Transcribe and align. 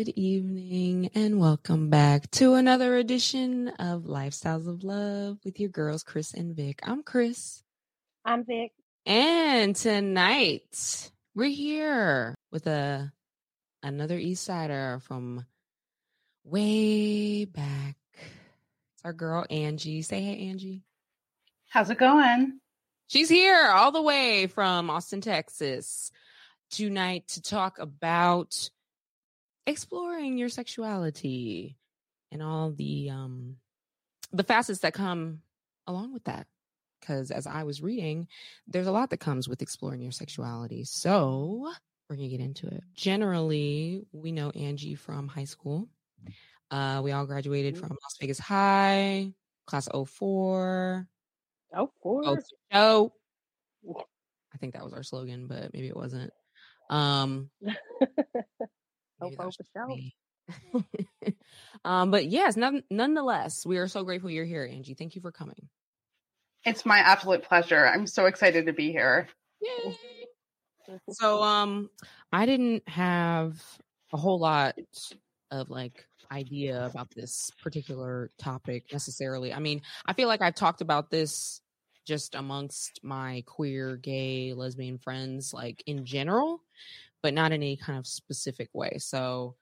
good 0.00 0.16
evening, 0.16 1.10
and 1.14 1.38
welcome 1.38 1.90
back 1.90 2.30
to 2.30 2.54
another 2.54 2.96
edition 2.96 3.68
of 3.78 4.04
Lifestyles 4.04 4.66
of 4.66 4.82
Love 4.82 5.36
with 5.44 5.60
your 5.60 5.68
girls, 5.68 6.02
Chris 6.02 6.32
and 6.32 6.56
Vic. 6.56 6.80
I'm 6.82 7.02
Chris. 7.02 7.62
I'm 8.24 8.46
Vic. 8.46 8.72
And 9.04 9.76
tonight 9.76 11.10
we're 11.34 11.50
here 11.50 12.34
with 12.50 12.66
a 12.66 13.12
another 13.82 14.16
East 14.16 14.44
Sider 14.44 15.00
from 15.02 15.44
way 16.44 17.44
back. 17.44 17.96
It's 18.14 19.04
our 19.04 19.12
girl 19.12 19.44
Angie. 19.50 20.00
Say 20.00 20.22
hey, 20.22 20.48
Angie. 20.48 20.80
How's 21.68 21.90
it 21.90 21.98
going? 21.98 22.58
She's 23.08 23.28
here 23.28 23.66
all 23.66 23.92
the 23.92 24.00
way 24.00 24.46
from 24.46 24.88
Austin, 24.88 25.20
Texas, 25.20 26.10
tonight 26.70 27.28
to 27.28 27.42
talk 27.42 27.78
about 27.78 28.70
exploring 29.70 30.36
your 30.38 30.48
sexuality 30.48 31.76
and 32.32 32.42
all 32.42 32.70
the 32.72 33.10
um 33.10 33.56
the 34.32 34.44
facets 34.44 34.80
that 34.80 34.92
come 34.94 35.40
along 35.86 36.12
with 36.12 36.24
that. 36.24 36.46
Because 37.00 37.30
as 37.30 37.46
i 37.46 37.62
was 37.64 37.80
reading 37.80 38.28
there's 38.66 38.86
a 38.86 38.92
lot 38.92 39.10
that 39.10 39.20
comes 39.20 39.48
with 39.48 39.62
exploring 39.62 40.02
your 40.02 40.12
sexuality. 40.12 40.84
So 40.84 41.72
we're 42.08 42.16
gonna 42.16 42.28
get 42.28 42.40
into 42.40 42.66
it. 42.66 42.82
Generally 42.94 44.02
we 44.12 44.32
know 44.32 44.50
angie 44.50 44.94
from 44.96 45.28
high 45.28 45.44
school. 45.44 45.88
Uh 46.70 47.00
we 47.02 47.12
all 47.12 47.26
graduated 47.26 47.78
from 47.78 47.90
las 47.90 48.16
vegas 48.20 48.38
high 48.38 49.32
class 49.66 49.88
04 49.88 51.06
Oh, 51.72 51.90
four. 52.02 52.36
oh 52.72 53.12
i 54.52 54.58
think 54.58 54.74
that 54.74 54.82
was 54.84 54.92
our 54.92 55.04
slogan 55.04 55.46
but 55.46 55.72
maybe 55.72 55.88
it 55.88 55.96
wasn't. 55.96 56.32
Um 56.90 57.50
Oh, 57.66 58.06
Maybe 59.20 59.36
that 59.36 59.46
was 59.46 59.56
for 59.56 59.64
sure. 59.74 59.86
me. 59.86 60.14
um, 61.84 62.10
but 62.10 62.26
yes, 62.26 62.56
none, 62.56 62.82
nonetheless, 62.90 63.64
we 63.64 63.78
are 63.78 63.88
so 63.88 64.04
grateful 64.04 64.30
you're 64.30 64.44
here, 64.44 64.68
Angie. 64.70 64.94
Thank 64.94 65.14
you 65.14 65.20
for 65.20 65.32
coming. 65.32 65.68
It's 66.64 66.84
my 66.84 66.98
absolute 66.98 67.42
pleasure. 67.42 67.86
I'm 67.86 68.06
so 68.06 68.26
excited 68.26 68.66
to 68.66 68.72
be 68.72 68.90
here. 68.92 69.28
Yay. 69.60 69.96
So, 71.10 71.40
um, 71.40 71.88
I 72.32 72.46
didn't 72.46 72.88
have 72.88 73.62
a 74.12 74.16
whole 74.16 74.40
lot 74.40 74.76
of 75.52 75.70
like 75.70 76.04
idea 76.32 76.84
about 76.84 77.10
this 77.14 77.52
particular 77.62 78.32
topic 78.38 78.86
necessarily. 78.92 79.52
I 79.52 79.60
mean, 79.60 79.82
I 80.06 80.14
feel 80.14 80.26
like 80.26 80.42
I've 80.42 80.56
talked 80.56 80.80
about 80.80 81.08
this 81.08 81.60
just 82.06 82.34
amongst 82.34 83.00
my 83.02 83.44
queer, 83.46 83.96
gay, 83.96 84.52
lesbian 84.52 84.98
friends, 84.98 85.52
like 85.54 85.82
in 85.86 86.04
general, 86.04 86.62
but 87.22 87.34
not 87.34 87.52
in 87.52 87.62
any 87.62 87.76
kind 87.76 87.98
of 87.98 88.06
specific 88.06 88.68
way. 88.72 88.96
So, 88.98 89.56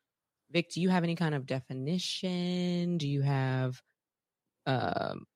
Vic, 0.50 0.70
do 0.70 0.80
you 0.80 0.88
have 0.88 1.04
any 1.04 1.14
kind 1.14 1.34
of 1.34 1.46
definition? 1.46 2.98
Do 2.98 3.08
you 3.08 3.22
have 3.22 3.80
um, 4.66 5.26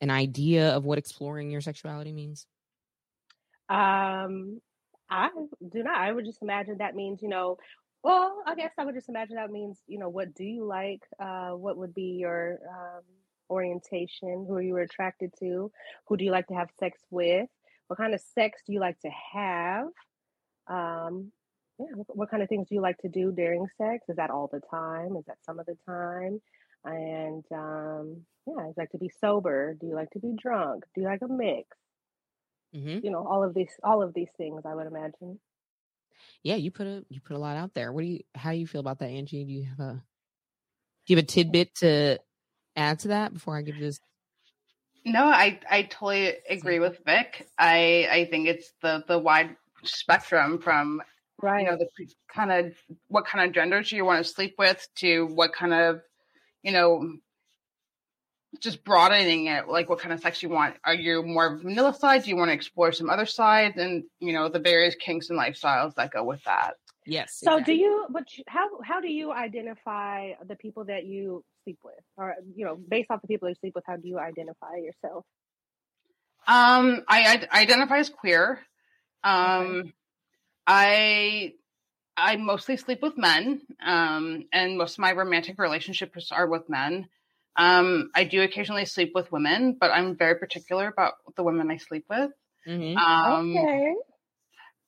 an 0.00 0.10
idea 0.10 0.74
of 0.74 0.84
what 0.84 0.98
exploring 0.98 1.50
your 1.50 1.60
sexuality 1.60 2.12
means? 2.12 2.46
Um, 3.68 4.60
I 5.10 5.30
do 5.70 5.82
not. 5.82 5.96
I 5.96 6.12
would 6.12 6.24
just 6.24 6.42
imagine 6.42 6.78
that 6.78 6.94
means, 6.94 7.22
you 7.22 7.28
know, 7.28 7.58
well, 8.02 8.42
I 8.46 8.54
guess 8.54 8.72
I 8.78 8.84
would 8.84 8.94
just 8.94 9.08
imagine 9.08 9.36
that 9.36 9.50
means, 9.50 9.78
you 9.86 9.98
know, 9.98 10.08
what 10.08 10.34
do 10.34 10.44
you 10.44 10.64
like? 10.64 11.00
Uh, 11.20 11.50
what 11.50 11.76
would 11.76 11.94
be 11.94 12.16
your 12.20 12.58
um, 12.68 13.02
orientation? 13.50 14.46
Who 14.46 14.54
are 14.54 14.62
you 14.62 14.76
attracted 14.78 15.32
to? 15.40 15.70
Who 16.06 16.16
do 16.16 16.24
you 16.24 16.30
like 16.30 16.46
to 16.48 16.54
have 16.54 16.70
sex 16.78 17.00
with? 17.10 17.48
What 17.88 17.98
kind 17.98 18.14
of 18.14 18.20
sex 18.20 18.62
do 18.66 18.72
you 18.72 18.80
like 18.80 18.98
to 19.00 19.10
have? 19.32 19.86
Um, 20.68 21.32
yeah, 21.78 21.86
what, 21.94 22.16
what 22.16 22.30
kind 22.30 22.42
of 22.42 22.48
things 22.48 22.68
do 22.68 22.74
you 22.74 22.80
like 22.80 22.98
to 22.98 23.08
do 23.08 23.32
during 23.32 23.66
sex? 23.78 24.04
Is 24.08 24.16
that 24.16 24.30
all 24.30 24.48
the 24.52 24.60
time? 24.70 25.16
Is 25.16 25.24
that 25.26 25.38
some 25.44 25.58
of 25.58 25.66
the 25.66 25.76
time? 25.86 26.40
And 26.84 27.44
um, 27.52 28.22
yeah, 28.46 28.54
do 28.54 28.68
you 28.68 28.74
like 28.76 28.90
to 28.90 28.98
be 28.98 29.10
sober? 29.20 29.76
Do 29.80 29.86
you 29.86 29.94
like 29.94 30.10
to 30.10 30.18
be 30.18 30.34
drunk? 30.40 30.84
Do 30.94 31.02
you 31.02 31.06
like 31.06 31.22
a 31.22 31.28
mix? 31.28 31.76
hmm 32.72 32.98
You 32.98 33.10
know, 33.10 33.26
all 33.26 33.44
of 33.44 33.54
these, 33.54 33.72
all 33.82 34.02
of 34.02 34.14
these 34.14 34.28
things. 34.36 34.62
I 34.64 34.74
would 34.74 34.86
imagine. 34.86 35.38
Yeah, 36.42 36.56
you 36.56 36.70
put 36.70 36.86
a 36.86 37.04
you 37.08 37.20
put 37.20 37.36
a 37.36 37.38
lot 37.38 37.56
out 37.56 37.74
there. 37.74 37.92
What 37.92 38.02
do 38.02 38.06
you 38.06 38.20
how 38.34 38.52
do 38.52 38.58
you 38.58 38.66
feel 38.66 38.80
about 38.80 38.98
that, 39.00 39.10
Angie? 39.10 39.44
Do 39.44 39.52
you 39.52 39.64
have 39.64 39.80
a 39.80 39.92
do 41.06 41.12
you 41.12 41.16
have 41.16 41.24
a 41.24 41.26
tidbit 41.26 41.74
to 41.76 42.18
add 42.76 43.00
to 43.00 43.08
that 43.08 43.32
before 43.32 43.56
I 43.56 43.62
give 43.62 43.78
this? 43.78 44.00
No, 45.04 45.24
I 45.24 45.60
I 45.70 45.82
totally 45.82 46.34
agree 46.48 46.80
with 46.80 47.00
Vic. 47.04 47.48
I 47.58 48.08
I 48.10 48.24
think 48.26 48.48
it's 48.48 48.72
the 48.82 49.04
the 49.06 49.18
wide 49.18 49.56
spectrum 49.84 50.60
from 50.60 51.02
Right. 51.40 51.64
you 51.64 51.70
know 51.70 51.76
the 51.76 51.88
kind 52.32 52.50
of 52.50 52.74
what 53.06 53.26
kind 53.26 53.46
of 53.46 53.54
genders 53.54 53.90
do 53.90 53.96
you 53.96 54.04
want 54.04 54.24
to 54.24 54.32
sleep 54.32 54.56
with 54.58 54.86
to 54.96 55.26
what 55.26 55.52
kind 55.52 55.72
of 55.72 56.00
you 56.62 56.72
know 56.72 57.16
just 58.60 58.82
broadening 58.82 59.46
it 59.46 59.68
like 59.68 59.88
what 59.88 60.00
kind 60.00 60.12
of 60.12 60.20
sex 60.20 60.42
you 60.42 60.48
want 60.48 60.74
are 60.84 60.94
you 60.94 61.22
more 61.22 61.58
vanilla 61.58 61.94
side 61.94 62.24
do 62.24 62.30
you 62.30 62.36
want 62.36 62.48
to 62.48 62.54
explore 62.54 62.90
some 62.92 63.08
other 63.10 63.26
side 63.26 63.76
and 63.76 64.04
you 64.20 64.32
know 64.32 64.48
the 64.48 64.58
various 64.58 64.96
kinks 64.96 65.30
and 65.30 65.38
lifestyles 65.38 65.94
that 65.94 66.10
go 66.10 66.24
with 66.24 66.42
that 66.44 66.74
Yes. 67.08 67.38
So, 67.38 67.54
exactly. 67.54 67.74
do 67.74 67.80
you? 67.80 68.06
But 68.10 68.24
how 68.46 68.68
how 68.84 69.00
do 69.00 69.08
you 69.08 69.32
identify 69.32 70.32
the 70.46 70.56
people 70.56 70.84
that 70.84 71.06
you 71.06 71.42
sleep 71.64 71.78
with, 71.82 71.94
or 72.18 72.34
you 72.54 72.66
know, 72.66 72.76
based 72.76 73.10
off 73.10 73.22
the 73.22 73.28
people 73.28 73.48
you 73.48 73.54
sleep 73.54 73.72
with, 73.74 73.84
how 73.86 73.96
do 73.96 74.06
you 74.06 74.18
identify 74.18 74.76
yourself? 74.76 75.24
Um, 76.46 77.04
I, 77.08 77.46
I 77.50 77.62
identify 77.62 77.98
as 77.98 78.10
queer. 78.10 78.60
Um, 79.24 79.92
I 80.68 81.54
I 82.16 82.36
mostly 82.36 82.76
sleep 82.76 83.00
with 83.00 83.16
men, 83.16 83.62
um, 83.84 84.44
and 84.52 84.76
most 84.76 84.94
of 84.94 84.98
my 84.98 85.12
romantic 85.12 85.58
relationships 85.58 86.30
are 86.30 86.46
with 86.46 86.68
men. 86.68 87.08
Um, 87.56 88.10
I 88.14 88.24
do 88.24 88.42
occasionally 88.42 88.84
sleep 88.84 89.12
with 89.14 89.32
women, 89.32 89.76
but 89.80 89.90
I'm 89.90 90.16
very 90.16 90.34
particular 90.36 90.88
about 90.88 91.14
the 91.36 91.42
women 91.42 91.70
I 91.70 91.78
sleep 91.78 92.04
with. 92.10 92.30
Mhm. 92.66 92.96
Um, 92.96 93.56
okay. 93.56 93.94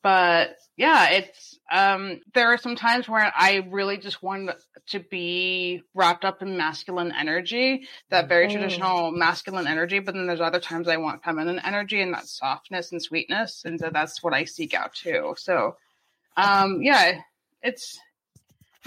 But 0.03 0.56
yeah, 0.77 1.11
it's 1.11 1.59
um, 1.71 2.21
there 2.34 2.49
are 2.49 2.56
some 2.59 2.75
times 2.75 3.09
where 3.09 3.33
I 3.37 3.66
really 3.71 3.99
just 3.99 4.22
want 4.22 4.50
to 4.88 5.00
be 5.00 5.83
wrapped 5.94 6.25
up 6.25 6.43
in 6.43 6.56
masculine 6.56 7.12
energy, 7.19 7.87
that 8.09 8.28
very 8.28 8.47
Mm. 8.47 8.53
traditional 8.53 9.10
masculine 9.10 9.66
energy. 9.66 9.99
But 9.99 10.15
then 10.15 10.27
there's 10.27 10.41
other 10.41 10.60
times 10.60 10.89
I 10.89 10.97
want 10.97 11.22
feminine 11.22 11.60
energy 11.65 12.00
and 12.00 12.15
that 12.15 12.27
softness 12.27 12.93
and 12.93 13.03
sweetness, 13.03 13.65
and 13.65 13.78
so 13.78 13.91
that's 13.91 14.22
what 14.22 14.33
I 14.34 14.44
seek 14.44 14.72
out 14.75 14.94
too. 14.94 15.34
So, 15.39 15.77
um, 16.37 16.83
yeah, 16.83 17.21
it's 17.62 18.00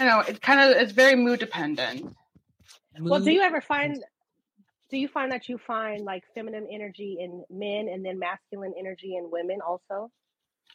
you 0.00 0.06
know, 0.06 0.20
it 0.20 0.42
kind 0.42 0.60
of 0.60 0.76
it's 0.76 0.92
very 0.92 1.14
mood 1.14 1.38
dependent. 1.38 2.16
Well, 2.98 3.20
do 3.20 3.30
you 3.32 3.40
ever 3.42 3.60
find? 3.60 4.02
Do 4.90 4.98
you 4.98 5.08
find 5.08 5.32
that 5.32 5.48
you 5.48 5.58
find 5.58 6.04
like 6.04 6.24
feminine 6.34 6.68
energy 6.70 7.16
in 7.20 7.44
men 7.50 7.88
and 7.88 8.04
then 8.04 8.18
masculine 8.18 8.74
energy 8.78 9.16
in 9.16 9.30
women 9.30 9.60
also? 9.66 10.10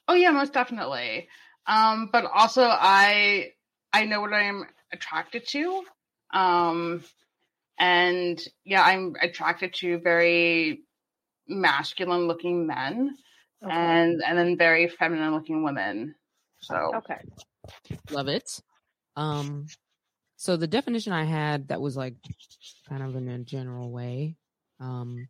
Oh 0.07 0.13
yeah, 0.13 0.31
most 0.31 0.53
definitely. 0.53 1.27
Um, 1.67 2.09
but 2.11 2.25
also 2.25 2.63
I 2.63 3.51
I 3.93 4.05
know 4.05 4.21
what 4.21 4.33
I'm 4.33 4.65
attracted 4.91 5.47
to. 5.49 5.83
Um, 6.33 7.03
and 7.77 8.41
yeah, 8.65 8.83
I'm 8.83 9.15
attracted 9.21 9.73
to 9.75 9.99
very 9.99 10.81
masculine 11.47 12.27
looking 12.27 12.67
men 12.67 13.15
Okay. 13.63 13.73
and 13.73 14.21
and 14.25 14.37
then 14.37 14.57
very 14.57 14.87
feminine 14.87 15.33
looking 15.33 15.63
women. 15.63 16.15
So 16.59 16.91
okay. 16.95 17.19
Love 18.11 18.27
it. 18.27 18.61
Um, 19.15 19.67
so 20.37 20.55
the 20.55 20.67
definition 20.67 21.11
I 21.11 21.25
had 21.25 21.67
that 21.67 21.81
was 21.81 21.97
like 21.97 22.15
kind 22.87 23.03
of 23.03 23.15
in 23.15 23.27
a 23.27 23.39
general 23.39 23.91
way, 23.91 24.37
um, 24.79 25.27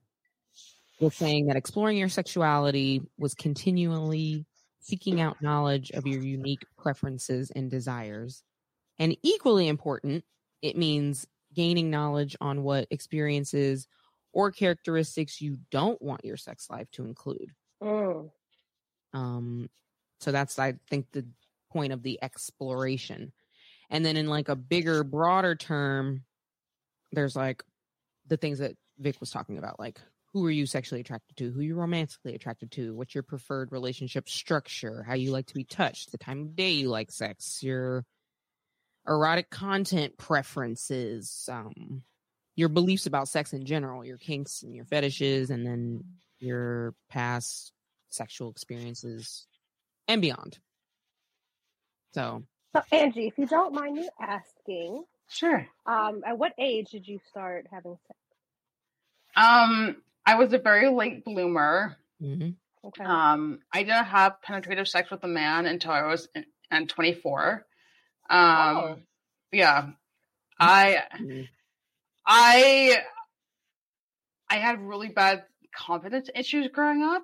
was 1.00 1.16
saying 1.16 1.48
that 1.48 1.56
exploring 1.56 1.98
your 1.98 2.10
sexuality 2.10 3.02
was 3.18 3.34
continually 3.34 4.46
seeking 4.80 5.22
out 5.22 5.42
knowledge 5.42 5.92
of 5.92 6.08
your 6.08 6.22
unique 6.22 6.66
preferences 6.78 7.52
and 7.52 7.70
desires. 7.70 8.44
And 8.98 9.16
equally 9.24 9.68
important, 9.68 10.24
it 10.62 10.78
means 10.78 11.28
gaining 11.54 11.90
knowledge 11.90 12.36
on 12.42 12.64
what 12.64 12.88
experiences 12.92 13.88
or 14.34 14.52
characteristics 14.52 15.42
you 15.42 15.58
don't 15.72 16.02
want 16.02 16.26
your 16.26 16.38
sex 16.38 16.70
life 16.70 16.90
to 16.92 17.04
include. 17.04 17.52
Mm. 17.82 18.30
Um, 19.14 19.70
so 20.20 20.32
that's 20.32 20.60
I 20.60 20.76
think 20.90 21.12
the 21.12 21.26
point 21.72 21.94
of 21.94 22.04
the 22.04 22.20
exploration. 22.22 23.32
And 23.90 24.06
then 24.06 24.18
in 24.18 24.28
like 24.28 24.50
a 24.50 24.56
bigger, 24.56 25.04
broader 25.04 25.56
term, 25.56 26.24
there's 27.12 27.36
like 27.36 27.64
the 28.28 28.38
things 28.38 28.60
that 28.60 28.76
Vic 29.00 29.20
was 29.20 29.32
talking 29.32 29.58
about, 29.58 29.80
like 29.80 30.00
who 30.34 30.46
are 30.46 30.52
you 30.52 30.66
sexually 30.66 31.02
attracted 31.02 31.38
to, 31.38 31.52
who 31.52 31.62
you 31.62 31.76
romantically 31.76 32.36
attracted 32.36 32.72
to, 32.72 32.94
what's 32.94 33.16
your 33.16 33.24
preferred 33.24 33.72
relationship 33.72 34.30
structure, 34.30 35.04
how 35.08 35.16
you 35.16 35.32
like 35.32 35.48
to 35.48 35.56
be 35.56 35.64
touched, 35.64 36.12
the 36.12 36.18
time 36.18 36.42
of 36.42 36.56
day 36.56 36.72
you 36.72 36.90
like 36.90 37.12
sex, 37.12 37.64
your 37.64 38.06
erotic 39.08 39.50
content 39.50 40.18
preferences, 40.18 41.50
um, 41.52 42.04
your 42.56 42.70
beliefs 42.70 43.06
about 43.06 43.28
sex 43.28 43.54
in 43.54 43.66
general, 43.66 44.06
your 44.06 44.18
kinks 44.18 44.62
and 44.62 44.76
your 44.76 44.86
fetishes, 44.86 45.50
and 45.50 45.66
then 45.66 46.04
your 46.40 46.94
past 47.10 47.72
sexual 48.10 48.52
experiences 48.52 49.48
and 50.08 50.22
beyond. 50.22 50.60
So 52.14 52.44
So 52.76 52.82
Angie, 52.92 53.28
if 53.28 53.38
you 53.38 53.48
don't 53.48 53.74
mind 53.74 53.96
me 53.96 54.10
asking, 54.22 55.04
sure. 55.30 55.68
Um, 55.86 56.22
at 56.26 56.38
what 56.38 56.54
age 56.60 56.90
did 56.92 57.08
you 57.08 57.20
start 57.30 57.66
having 57.72 57.98
sex? 58.08 58.20
Um, 59.36 59.98
I 60.30 60.36
was 60.36 60.54
a 60.54 60.60
very 60.60 60.90
late 60.90 61.26
bloomer. 61.26 61.98
Mm-hmm. 62.22 62.50
Okay. 62.88 63.04
Um, 63.04 63.60
I 63.74 63.84
didn't 63.84 64.06
have 64.06 64.42
penetrative 64.42 64.88
sex 64.88 65.10
with 65.12 65.24
a 65.24 65.28
man 65.28 65.66
until 65.66 65.92
I 65.92 66.04
was 66.04 66.28
in, 66.36 66.46
in 66.72 66.88
24. 66.88 67.66
Um, 68.30 68.38
Oh. 68.40 69.00
yeah, 69.52 69.90
I, 70.60 71.04
Mm-hmm. 71.20 71.42
I, 72.26 72.98
I 74.50 74.58
had 74.58 74.82
really 74.82 75.10
bad 75.10 75.44
confidence 75.76 76.30
issues 76.36 76.68
growing 76.72 77.02
up, 77.04 77.24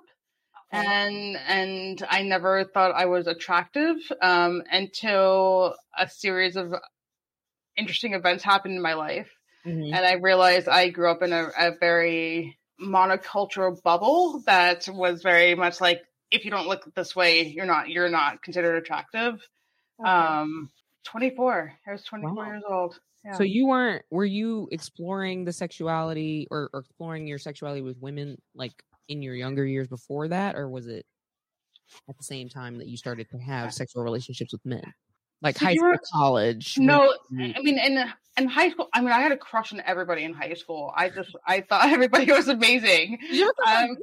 and 0.72 1.36
and 1.36 2.04
I 2.08 2.22
never 2.22 2.64
thought 2.64 2.92
I 2.92 3.06
was 3.06 3.26
attractive 3.28 3.96
um, 4.20 4.62
until 4.70 5.76
a 5.96 6.08
series 6.08 6.56
of 6.56 6.74
interesting 7.76 8.14
events 8.14 8.42
happened 8.42 8.74
in 8.74 8.82
my 8.82 8.94
life 8.94 9.30
Mhm. 9.66 9.94
and 9.94 10.06
I 10.06 10.14
realized 10.14 10.68
I 10.68 10.88
grew 10.88 11.10
up 11.10 11.22
in 11.22 11.32
a, 11.32 11.48
a 11.58 11.72
very 11.78 12.58
monocultural 12.80 13.82
bubble 13.82 14.42
that 14.46 14.88
was 14.88 15.22
very 15.22 15.54
much 15.54 15.80
like 15.80 16.02
if 16.30 16.44
you 16.44 16.50
don't 16.50 16.66
look 16.66 16.92
this 16.94 17.14
way, 17.14 17.42
you're 17.42 17.66
not 17.66 17.88
you're 17.88 18.08
not 18.08 18.42
considered 18.42 18.76
attractive. 18.76 19.40
Okay. 20.00 20.10
Um, 20.10 20.70
24. 21.04 21.72
I 21.86 21.92
was 21.92 22.02
24 22.04 22.34
Wow. 22.34 22.46
years 22.46 22.62
old. 22.68 23.00
Yeah. 23.24 23.32
So 23.34 23.44
you 23.44 23.66
weren't 23.66 24.04
were 24.10 24.24
you 24.24 24.68
exploring 24.70 25.44
the 25.44 25.52
sexuality 25.52 26.46
or, 26.50 26.70
or 26.72 26.80
exploring 26.80 27.26
your 27.26 27.38
sexuality 27.38 27.80
with 27.82 27.96
women 27.98 28.36
like 28.54 28.72
in 29.08 29.22
your 29.22 29.34
younger 29.34 29.64
years 29.64 29.88
before 29.88 30.28
that, 30.28 30.56
or 30.56 30.68
was 30.68 30.86
it 30.86 31.06
at 32.08 32.16
the 32.16 32.24
same 32.24 32.48
time 32.48 32.78
that 32.78 32.88
you 32.88 32.96
started 32.96 33.28
to 33.30 33.38
have 33.38 33.72
sexual 33.72 34.02
relationships 34.02 34.52
with 34.52 34.64
men? 34.64 34.92
Like 35.42 35.58
So 35.58 35.66
high 35.66 35.74
school, 35.74 35.88
were- 35.88 36.00
college. 36.12 36.78
no, 36.78 37.14
when- 37.30 37.54
I 37.56 37.60
mean 37.60 37.78
in 37.78 38.04
in 38.38 38.48
high 38.48 38.70
school, 38.70 38.88
I 38.92 39.00
mean 39.00 39.10
I 39.10 39.20
had 39.20 39.32
a 39.32 39.36
crush 39.36 39.72
on 39.72 39.82
everybody 39.86 40.24
in 40.24 40.32
high 40.34 40.54
school. 40.54 40.92
I 40.96 41.08
just 41.10 41.30
I 41.46 41.60
thought 41.60 41.86
everybody 41.90 42.30
was 42.32 42.48
amazing. 42.48 43.18
Did 43.20 43.30
you 43.36 43.42
ever 43.44 43.52
thought 43.64 43.84
Um, 43.90 43.96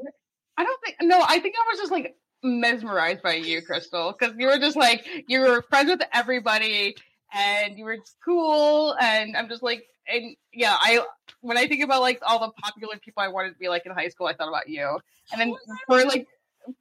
I 0.57 0.63
don't 0.63 0.81
think 0.83 0.97
no, 1.01 1.23
I 1.27 1.39
think 1.39 1.55
I 1.57 1.71
was 1.71 1.79
just 1.79 1.91
like 1.91 2.15
mesmerized 2.43 3.21
by 3.23 3.33
you, 3.35 3.61
Crystal, 3.61 4.13
because 4.17 4.35
you 4.37 4.47
were 4.47 4.57
just 4.59 4.75
like 4.77 5.05
you 5.27 5.39
were 5.41 5.61
friends 5.63 5.89
with 5.89 6.01
everybody 6.13 6.95
and 7.33 7.77
you 7.79 7.85
were 7.85 7.97
cool, 8.23 8.95
and 9.01 9.35
I'm 9.35 9.49
just 9.49 9.63
like, 9.63 9.83
and 10.07 10.35
yeah, 10.53 10.77
I 10.79 11.03
when 11.41 11.57
I 11.57 11.67
think 11.67 11.83
about 11.83 12.01
like 12.01 12.19
all 12.21 12.39
the 12.39 12.51
popular 12.61 12.97
people 12.97 13.23
I 13.23 13.29
wanted 13.29 13.53
to 13.53 13.57
be 13.57 13.69
like 13.69 13.85
in 13.87 13.91
high 13.91 14.09
school, 14.09 14.27
I 14.27 14.33
thought 14.33 14.49
about 14.49 14.69
you, 14.69 14.99
and 15.31 15.41
then 15.41 15.55
for 15.87 16.03
like 16.05 16.27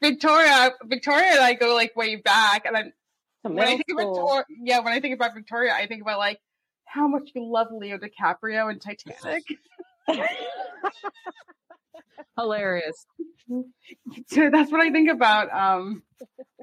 Victoria, 0.03 0.73
Victoria 0.85 1.31
and 1.33 1.41
I 1.41 1.55
go 1.55 1.75
like 1.75 1.97
way 1.97 2.17
back, 2.17 2.67
and 2.67 2.77
I'm 2.77 2.85
So 2.87 2.93
when 3.43 3.67
I 3.67 3.77
think 3.77 3.85
about 3.91 4.15
school. 4.15 4.27
Victoria, 4.27 4.45
yeah, 4.63 4.79
when 4.81 4.93
I 4.93 5.01
think 5.01 5.15
about 5.15 5.35
Victoria, 5.35 5.73
I 5.75 5.87
think 5.87 6.03
about 6.03 6.19
like 6.19 6.41
how 6.85 7.09
much 7.09 7.31
you 7.35 7.45
love 7.51 7.69
Leo 7.73 7.99
DiCaprio 7.99 8.71
in 8.73 8.79
Titanic. 8.79 9.45
hilarious. 12.37 13.07
so 14.29 14.51
that's 14.51 14.71
what 14.73 14.81
I 14.81 14.91
think 14.91 15.11
about 15.11 15.53
um 15.53 16.03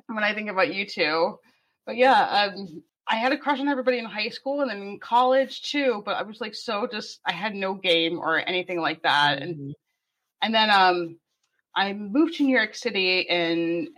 when 0.07 0.23
I 0.23 0.33
think 0.33 0.49
about 0.49 0.73
you 0.73 0.85
two. 0.85 1.37
But 1.85 1.97
yeah, 1.97 2.51
um 2.55 2.83
I 3.07 3.15
had 3.15 3.31
a 3.31 3.37
crush 3.37 3.59
on 3.59 3.67
everybody 3.67 3.97
in 3.97 4.05
high 4.05 4.29
school 4.29 4.61
and 4.61 4.69
then 4.69 4.81
in 4.81 4.99
college 4.99 5.71
too, 5.71 6.03
but 6.05 6.15
I 6.15 6.23
was 6.23 6.39
like 6.39 6.55
so 6.55 6.87
just 6.91 7.19
I 7.25 7.31
had 7.31 7.55
no 7.55 7.73
game 7.73 8.19
or 8.19 8.37
anything 8.37 8.79
like 8.79 9.03
that. 9.03 9.41
And 9.41 9.55
Mhm. 9.55 9.73
and 10.41 10.55
then 10.55 10.69
um 10.69 11.19
I 11.75 11.93
moved 11.93 12.35
to 12.35 12.43
New 12.43 12.55
York 12.55 12.75
City 12.75 13.27
and 13.29 13.89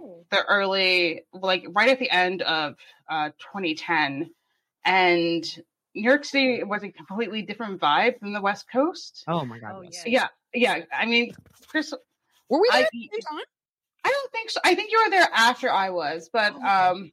Oh, 0.00 0.13
the 0.30 0.44
early 0.44 1.22
like 1.32 1.64
right 1.70 1.90
at 1.90 1.98
the 1.98 2.10
end 2.10 2.42
of 2.42 2.74
uh 3.08 3.30
2010 3.52 4.30
and 4.84 5.44
New 5.94 6.02
York 6.02 6.24
City 6.24 6.62
was 6.64 6.82
a 6.82 6.90
completely 6.90 7.42
different 7.42 7.80
vibe 7.80 8.18
than 8.20 8.32
the 8.32 8.40
West 8.40 8.66
Coast. 8.70 9.24
Oh 9.28 9.44
my 9.44 9.58
god. 9.58 9.74
Oh, 9.76 9.82
yes. 9.82 10.02
yeah. 10.06 10.28
Yeah, 10.52 10.76
yeah. 10.76 10.84
I 10.92 11.06
mean, 11.06 11.34
Chris, 11.68 11.92
Were 12.48 12.60
we 12.60 12.68
there 12.72 12.80
I, 12.80 12.84
at 12.84 12.90
the 12.92 13.22
time? 13.22 13.44
I 14.04 14.10
don't 14.10 14.32
think 14.32 14.50
so. 14.50 14.60
I 14.64 14.74
think 14.74 14.90
you 14.90 15.02
were 15.04 15.10
there 15.10 15.28
after 15.32 15.70
I 15.70 15.90
was, 15.90 16.28
but 16.32 16.52
Oh, 16.56 16.90
um, 16.92 17.12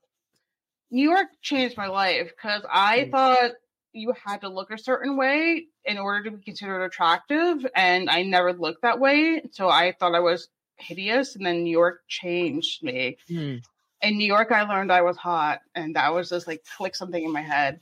New 0.89 1.09
York 1.09 1.27
changed 1.41 1.77
my 1.77 1.87
life 1.87 2.31
because 2.35 2.63
I 2.69 3.05
Mm. 3.05 3.11
thought 3.11 3.51
you 3.93 4.13
had 4.25 4.41
to 4.41 4.49
look 4.49 4.71
a 4.71 4.77
certain 4.77 5.15
way 5.17 5.67
in 5.85 5.97
order 5.97 6.29
to 6.29 6.37
be 6.37 6.43
considered 6.43 6.83
attractive, 6.83 7.65
and 7.75 8.09
I 8.09 8.23
never 8.23 8.53
looked 8.53 8.81
that 8.81 8.99
way. 8.99 9.43
So 9.51 9.69
I 9.69 9.93
thought 9.93 10.15
I 10.15 10.19
was 10.19 10.49
hideous, 10.81 11.35
and 11.35 11.45
then 11.45 11.63
New 11.63 11.71
York 11.71 12.01
changed 12.07 12.83
me. 12.83 13.17
Hmm. 13.27 13.57
In 14.03 14.17
New 14.17 14.25
York, 14.25 14.51
I 14.51 14.63
learned 14.63 14.91
I 14.91 15.01
was 15.01 15.17
hot, 15.17 15.59
and 15.75 15.95
that 15.95 16.13
was 16.13 16.29
just 16.29 16.47
like 16.47 16.63
click 16.77 16.95
something 16.95 17.23
in 17.23 17.31
my 17.31 17.41
head. 17.41 17.79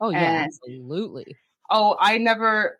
Oh 0.00 0.10
yeah, 0.10 0.42
And- 0.42 0.46
absolutely. 0.46 1.36
oh 1.70 1.96
i 2.00 2.18
never 2.18 2.78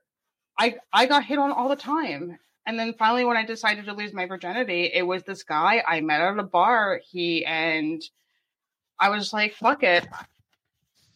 i 0.58 0.74
i 0.92 1.06
got 1.06 1.24
hit 1.24 1.38
on 1.38 1.50
all 1.52 1.68
the 1.70 1.76
time 1.76 2.38
and 2.66 2.78
then 2.78 2.92
finally 2.98 3.24
when 3.24 3.36
i 3.36 3.44
decided 3.44 3.86
to 3.86 3.94
lose 3.94 4.12
my 4.12 4.26
virginity 4.26 4.90
it 4.92 5.02
was 5.06 5.22
this 5.22 5.42
guy 5.42 5.82
i 5.86 6.00
met 6.02 6.20
at 6.20 6.38
a 6.38 6.42
bar 6.42 7.00
he 7.08 7.44
and 7.46 8.02
i 9.00 9.08
was 9.08 9.32
like 9.32 9.54
fuck 9.54 9.82
it 9.82 10.06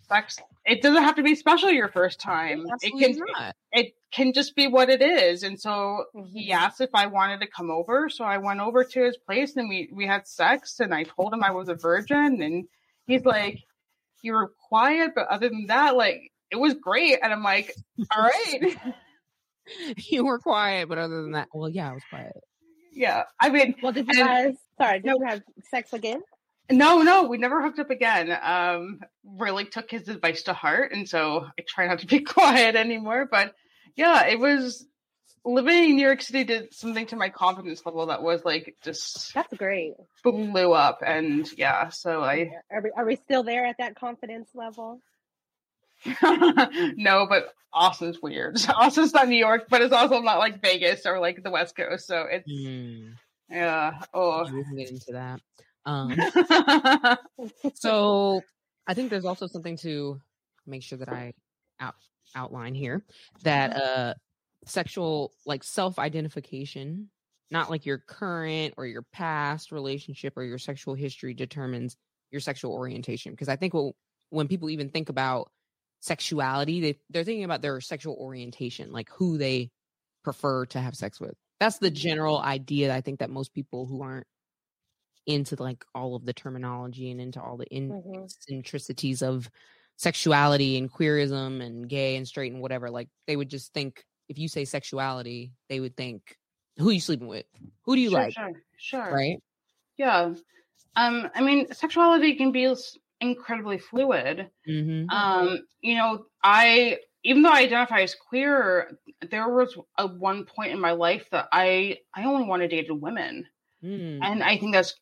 sex 0.09 0.39
it 0.65 0.83
doesn't 0.83 1.03
have 1.03 1.17
to 1.17 1.23
be 1.23 1.35
special 1.35 1.71
your 1.71 1.89
first 1.89 2.21
time 2.21 2.65
it 2.83 2.93
can 2.99 3.17
not. 3.37 3.55
it 3.73 3.95
can 4.11 4.33
just 4.33 4.55
be 4.57 4.67
what 4.67 4.89
it 4.89 5.03
is 5.03 5.43
and 5.43 5.61
so 5.61 6.05
he 6.33 6.51
Mhm. 6.51 6.55
asked 6.55 6.81
if 6.81 6.91
i 6.95 7.07
wanted 7.07 7.41
to 7.41 7.47
come 7.47 7.71
over 7.71 8.09
so 8.09 8.25
i 8.25 8.39
went 8.39 8.61
over 8.61 8.85
to 8.85 9.03
his 9.03 9.17
place 9.19 9.57
and 9.57 9.69
we 9.69 9.89
we 9.93 10.07
had 10.07 10.27
sex 10.27 10.81
and 10.81 10.95
i 10.95 11.03
told 11.05 11.33
him 11.33 11.43
i 11.45 11.51
was 11.51 11.69
a 11.69 11.75
virgin 11.75 12.41
and 12.43 12.67
he's 13.07 13.25
like 13.25 13.59
you 14.23 14.33
were 14.33 14.53
quiet 14.69 15.13
but 15.15 15.29
other 15.29 15.49
than 15.49 15.67
that 15.67 15.95
like 15.97 16.33
it 16.51 16.57
was 16.57 16.75
great 16.75 17.19
and 17.23 17.33
i'm 17.33 17.43
like 17.43 17.75
all 18.17 18.23
right 18.23 18.77
you 20.09 20.25
were 20.25 20.39
quiet, 20.39 20.89
but 20.89 20.97
other 20.97 21.21
than 21.21 21.33
that, 21.33 21.49
well, 21.53 21.69
yeah, 21.69 21.91
I 21.91 21.93
was 21.93 22.03
quiet. 22.09 22.33
yeah 22.93 23.25
i 23.39 23.51
mean 23.51 23.75
Well, 23.83 23.93
did 23.93 24.07
you 24.09 24.19
And- 24.21 24.27
guys? 24.29 24.55
Sorry, 24.81 25.01
did 25.01 25.07
No. 25.09 25.17
you 25.21 25.27
have 25.27 25.43
sex 25.71 25.93
again? 25.93 26.23
No 26.71 27.03
no 27.03 27.25
we 27.25 27.39
never 27.39 27.63
hooked 27.63 27.79
up 27.79 27.91
again 27.91 28.37
um 28.43 29.01
really 29.25 29.65
took 29.65 29.91
his 29.91 30.09
advice 30.09 30.43
to 30.45 30.53
heart 30.53 30.93
and 30.93 31.09
so 31.09 31.47
i 31.59 31.63
try 31.67 31.87
not 31.87 31.99
to 32.01 32.07
be 32.07 32.21
quiet 32.37 32.77
anymore 32.77 33.27
but 33.31 33.55
yeah 33.97 34.27
it 34.27 34.39
was 34.39 34.87
living 35.45 35.91
in 35.91 35.97
new 35.97 36.05
york 36.05 36.21
city 36.21 36.45
did 36.45 36.75
something 36.75 37.07
to 37.07 37.17
my 37.17 37.29
confidence 37.31 37.81
level 37.87 38.07
that 38.07 38.23
was 38.23 38.45
like 38.45 38.77
just 38.83 39.33
That's 39.35 39.55
great. 39.55 39.95
blew 40.23 40.73
up 40.73 40.99
and 41.07 41.49
yeah 41.57 41.89
so 41.89 42.23
i 42.23 42.51
Are 42.71 42.83
we, 42.83 42.91
are 42.97 43.05
we 43.07 43.17
still 43.17 43.43
there 43.43 43.65
at 43.65 43.77
that 43.79 43.95
confidence 43.97 44.49
level? 44.55 45.01
no 46.23 47.27
but 47.29 47.53
austin's 47.73 48.21
weird 48.23 48.57
austin's 48.75 49.13
not 49.15 49.29
new 49.29 49.37
york 49.37 49.67
but 49.69 49.81
it's 49.83 49.93
also 49.93 50.21
not 50.21 50.39
like 50.39 50.63
vegas 50.63 51.07
or 51.07 51.19
like 51.19 51.43
the 51.43 51.51
west 51.51 51.77
coast 51.77 52.07
so 52.07 52.25
it's 52.31 52.49
Hmm. 52.51 53.11
yeah 53.51 54.01
oh 54.15 54.45
We 54.45 54.63
can 54.65 54.77
get 54.77 54.91
into 54.91 55.13
that. 55.13 55.41
Um, 55.89 56.15
so 57.75 58.43
I 58.87 58.93
think 58.93 59.09
there's 59.09 59.25
also 59.25 59.47
something 59.47 59.79
to 59.79 60.21
make 60.67 60.83
sure 60.83 60.99
that 60.99 61.09
I 61.09 61.33
out, 61.81 61.95
outline 62.37 62.75
here 62.75 63.03
that 63.43 63.75
uh 63.75 64.15
sexual 64.67 65.33
like 65.47 65.65
self-identification 65.65 67.09
not 67.51 67.71
like 67.71 67.87
your 67.87 67.99
current 67.99 68.75
or 68.77 68.85
your 68.85 69.03
past 69.13 69.73
relationship 69.73 70.37
or 70.37 70.43
your 70.43 70.59
sexual 70.59 70.95
history 70.95 71.33
determines 71.33 71.97
your 72.31 72.41
sexual 72.41 72.73
orientation 72.73 73.33
because 73.33 73.49
i 73.49 73.57
think 73.57 73.73
when 74.29 74.49
people 74.49 74.69
even 74.69 74.91
think 74.91 75.09
about 75.09 75.51
sexuality 76.01 76.81
they, 76.81 76.99
they're 77.09 77.25
thinking 77.25 77.45
about 77.45 77.63
their 77.63 77.81
sexual 77.81 78.15
orientation 78.17 78.93
like 78.93 79.09
who 79.17 79.39
they 79.39 79.71
prefer 80.23 80.67
to 80.67 80.81
have 80.81 80.95
sex 80.95 81.19
with. 81.21 81.35
That's 81.61 81.79
the 81.79 81.91
general 81.91 82.39
idea 82.39 82.95
i 82.95 83.01
think 83.01 83.21
that 83.21 83.31
most 83.31 83.55
people 83.55 83.87
who 83.87 84.03
aren't 84.03 84.27
into 85.29 85.57
like 85.63 85.85
all 85.95 86.17
of 86.17 86.27
the 86.27 86.35
terminology 86.35 87.13
and 87.13 87.21
into 87.21 87.43
all 87.43 87.57
the 87.59 87.67
in- 87.69 87.99
Mhm. 88.05 88.33
eccentricities 88.39 89.23
of 89.23 89.51
sexuality 89.97 90.79
and 90.79 90.93
queerism 90.93 91.63
and 91.65 91.89
gay 91.89 92.17
and 92.17 92.27
straight 92.29 92.53
and 92.53 92.63
whatever 92.63 92.91
like 92.91 93.11
they 93.29 93.37
would 93.37 93.51
just 93.51 93.75
think 93.75 94.05
if 94.29 94.39
you 94.39 94.49
say 94.49 94.65
sexuality 94.65 95.53
they 95.71 95.81
would 95.81 95.97
think 95.97 96.37
who 96.79 96.91
are 96.91 96.93
you 96.93 97.01
sleeping 97.01 97.29
with? 97.29 97.47
Who 97.85 97.97
do 97.97 98.03
you 98.03 98.11
sure, 98.11 98.21
like? 98.21 98.35
sure 98.35 98.53
sure. 98.79 99.13
Right? 99.13 99.39
Yeah. 99.99 100.35
Um 100.97 101.31
i 101.35 101.43
mean 101.43 101.73
sexuality 101.73 102.37
can 102.37 102.53
be 102.53 102.75
incredibly 103.21 103.79
fluid. 103.79 104.51
Mm-hmm. 104.69 105.11
um 105.11 105.59
you 105.83 105.97
know 105.97 106.27
i 106.45 106.99
even 107.25 107.43
though 107.43 107.51
i 107.53 107.63
identify 107.63 108.03
as 108.03 108.15
queer 108.15 108.99
there 109.31 109.49
was 109.49 109.77
a 109.99 110.07
one 110.07 110.45
point 110.47 110.73
in 110.73 110.81
my 110.81 110.93
life 110.93 111.29
that 111.33 111.49
i 111.53 111.99
i 112.15 112.25
only 112.25 112.47
wanted 112.47 112.71
to 112.71 112.83
date 112.83 112.93
women. 113.01 113.47
Mm 113.85 114.21
and 114.23 114.43
i 114.45 114.59
think 114.59 114.75
that's 114.75 114.95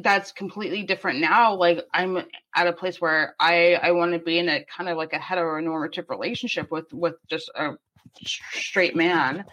that's 0.00 0.32
completely 0.32 0.82
different 0.84 1.20
now 1.20 1.54
like 1.54 1.84
i'm 1.92 2.16
at 2.54 2.66
a 2.66 2.72
place 2.72 3.00
where 3.00 3.34
i 3.38 3.74
i 3.74 3.90
want 3.90 4.12
to 4.12 4.18
be 4.18 4.38
in 4.38 4.48
a 4.48 4.64
kind 4.64 4.88
of 4.88 4.96
like 4.96 5.12
a 5.12 5.18
heteronormative 5.18 6.08
relationship 6.08 6.70
with 6.70 6.92
with 6.92 7.14
just 7.28 7.50
a 7.54 7.72
straight 8.24 8.96
man 8.96 9.44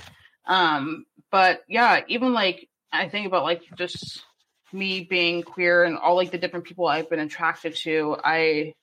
um 0.46 1.06
but 1.30 1.62
yeah 1.68 2.02
even 2.08 2.34
like 2.34 2.70
i 2.92 3.10
think 3.10 3.28
about 3.28 3.44
like 3.44 3.64
just 3.78 4.24
me 4.74 5.02
being 5.02 5.44
queer 5.44 5.84
and 5.84 5.98
all 5.98 6.16
like 6.16 6.32
the 6.32 6.38
different 6.38 6.66
people 6.66 6.88
I've 6.88 7.10
been 7.10 7.20
attracted 7.20 7.76
to, 7.78 8.18
I 8.24 8.74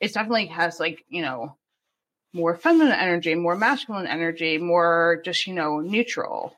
it 0.00 0.12
definitely 0.12 0.46
has 0.46 0.80
like, 0.80 1.04
you 1.08 1.22
know, 1.22 1.56
more 2.32 2.56
feminine 2.56 2.92
energy, 2.92 3.34
more 3.34 3.56
masculine 3.56 4.06
energy, 4.06 4.58
more 4.58 5.22
just, 5.24 5.46
you 5.46 5.54
know, 5.54 5.80
neutral. 5.80 6.56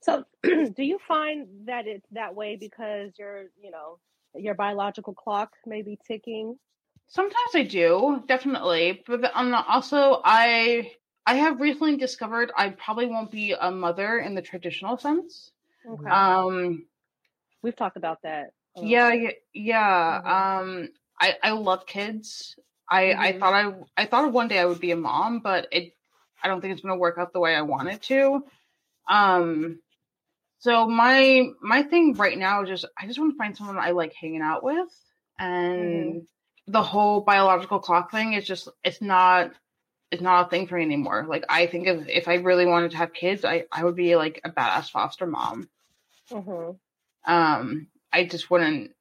So 0.00 0.24
do 0.42 0.82
you 0.82 0.98
find 1.06 1.46
that 1.66 1.86
it's 1.86 2.06
that 2.12 2.34
way 2.34 2.56
because 2.56 3.12
you're, 3.18 3.44
you 3.60 3.70
know, 3.70 3.98
your 4.34 4.54
biological 4.54 5.14
clock 5.14 5.52
may 5.66 5.82
be 5.82 5.98
ticking? 6.06 6.58
Sometimes 7.08 7.54
I 7.54 7.62
do, 7.62 8.22
definitely. 8.26 9.02
But 9.06 9.30
um, 9.34 9.54
also 9.54 10.20
I 10.24 10.92
I 11.26 11.34
have 11.34 11.60
recently 11.60 11.96
discovered 11.96 12.52
I 12.56 12.70
probably 12.70 13.06
won't 13.06 13.30
be 13.30 13.52
a 13.52 13.70
mother 13.70 14.18
in 14.18 14.34
the 14.34 14.42
traditional 14.42 14.98
sense. 14.98 15.50
Okay. 15.88 16.10
Um 16.10 16.86
we've 17.62 17.76
talked 17.76 17.96
about 17.96 18.22
that. 18.22 18.50
Yeah, 18.76 19.12
yeah, 19.12 19.30
yeah. 19.52 20.20
Mm-hmm. 20.24 20.68
Um 20.68 20.88
I 21.20 21.36
I 21.42 21.50
love 21.52 21.86
kids. 21.86 22.56
I 22.88 23.04
mm-hmm. 23.04 23.20
I 23.20 23.32
thought 23.38 23.54
I 23.54 24.02
I 24.02 24.06
thought 24.06 24.32
one 24.32 24.48
day 24.48 24.58
I 24.58 24.66
would 24.66 24.80
be 24.80 24.92
a 24.92 24.96
mom, 24.96 25.40
but 25.40 25.68
it 25.72 25.94
I 26.42 26.48
don't 26.48 26.60
think 26.60 26.72
it's 26.72 26.82
going 26.82 26.94
to 26.94 27.00
work 27.00 27.18
out 27.18 27.32
the 27.32 27.40
way 27.40 27.54
I 27.54 27.62
want 27.62 27.88
it 27.88 28.02
to. 28.02 28.44
Um 29.08 29.80
so 30.58 30.86
my 30.86 31.48
my 31.60 31.82
thing 31.82 32.14
right 32.14 32.36
now 32.36 32.62
is 32.62 32.68
just 32.68 32.84
I 32.98 33.06
just 33.06 33.18
want 33.18 33.32
to 33.32 33.38
find 33.38 33.56
someone 33.56 33.78
I 33.78 33.92
like 33.92 34.12
hanging 34.14 34.42
out 34.42 34.64
with 34.64 34.88
and 35.38 36.14
mm-hmm. 36.14 36.72
the 36.72 36.82
whole 36.82 37.20
biological 37.20 37.78
clock 37.78 38.10
thing 38.10 38.32
is 38.32 38.46
just 38.46 38.68
it's 38.82 39.00
not 39.00 39.52
it's 40.10 40.22
not 40.22 40.46
a 40.46 40.50
thing 40.50 40.66
for 40.66 40.76
me 40.76 40.82
anymore. 40.82 41.26
Like 41.28 41.44
I 41.48 41.66
think 41.66 41.86
if 41.86 42.08
if 42.08 42.28
I 42.28 42.34
really 42.36 42.66
wanted 42.66 42.92
to 42.92 42.96
have 42.96 43.12
kids, 43.12 43.44
I 43.44 43.64
I 43.70 43.84
would 43.84 43.94
be 43.94 44.16
like 44.16 44.40
a 44.44 44.50
badass 44.50 44.90
foster 44.90 45.26
mom. 45.26 45.68
Mm-hmm. 46.30 47.32
Um 47.32 47.86
I 48.12 48.24
just 48.24 48.50
wouldn't 48.50 48.92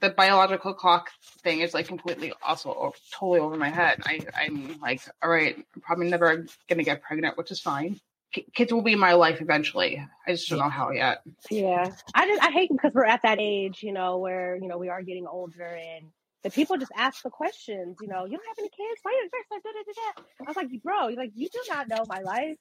the 0.00 0.10
biological 0.10 0.74
clock 0.74 1.10
thing 1.42 1.58
is 1.58 1.74
like 1.74 1.88
completely 1.88 2.32
also 2.40 2.92
totally 3.12 3.40
over 3.40 3.56
my 3.56 3.70
head. 3.70 4.00
I 4.04 4.20
I'm 4.36 4.78
like 4.80 5.02
all 5.20 5.30
right, 5.30 5.56
I'm 5.56 5.80
probably 5.80 6.08
never 6.08 6.46
gonna 6.68 6.84
get 6.84 7.02
pregnant, 7.02 7.36
which 7.36 7.50
is 7.50 7.60
fine 7.60 8.00
kids 8.32 8.72
will 8.72 8.82
be 8.82 8.94
my 8.94 9.14
life 9.14 9.40
eventually. 9.40 10.04
I 10.26 10.32
just 10.32 10.48
don't 10.48 10.58
know 10.58 10.68
how 10.68 10.90
yet. 10.90 11.22
Yeah, 11.50 11.92
I 12.14 12.26
just 12.26 12.42
I 12.42 12.50
hate 12.50 12.70
because 12.70 12.92
we're 12.94 13.04
at 13.04 13.22
that 13.22 13.38
age, 13.40 13.82
you 13.82 13.92
know, 13.92 14.18
where 14.18 14.56
you 14.56 14.68
know 14.68 14.78
we 14.78 14.88
are 14.88 15.02
getting 15.02 15.26
older 15.26 15.64
and 15.64 16.06
the 16.42 16.50
people 16.50 16.76
just 16.78 16.92
ask 16.96 17.22
the 17.22 17.30
questions. 17.30 17.98
You 18.00 18.08
know, 18.08 18.24
you 18.24 18.36
don't 18.36 18.46
have 18.46 18.58
any 18.58 18.68
kids. 18.68 19.00
Why 19.02 19.12
are 19.12 19.22
you 19.22 19.30
da, 19.30 19.56
da, 19.58 19.70
da, 19.72 19.92
da. 20.16 20.22
I 20.40 20.44
was 20.46 20.56
like, 20.56 20.82
bro, 20.82 21.08
you're 21.08 21.18
like 21.18 21.32
you 21.34 21.48
do 21.52 21.60
not 21.68 21.88
know 21.88 22.04
my 22.08 22.20
life. 22.20 22.56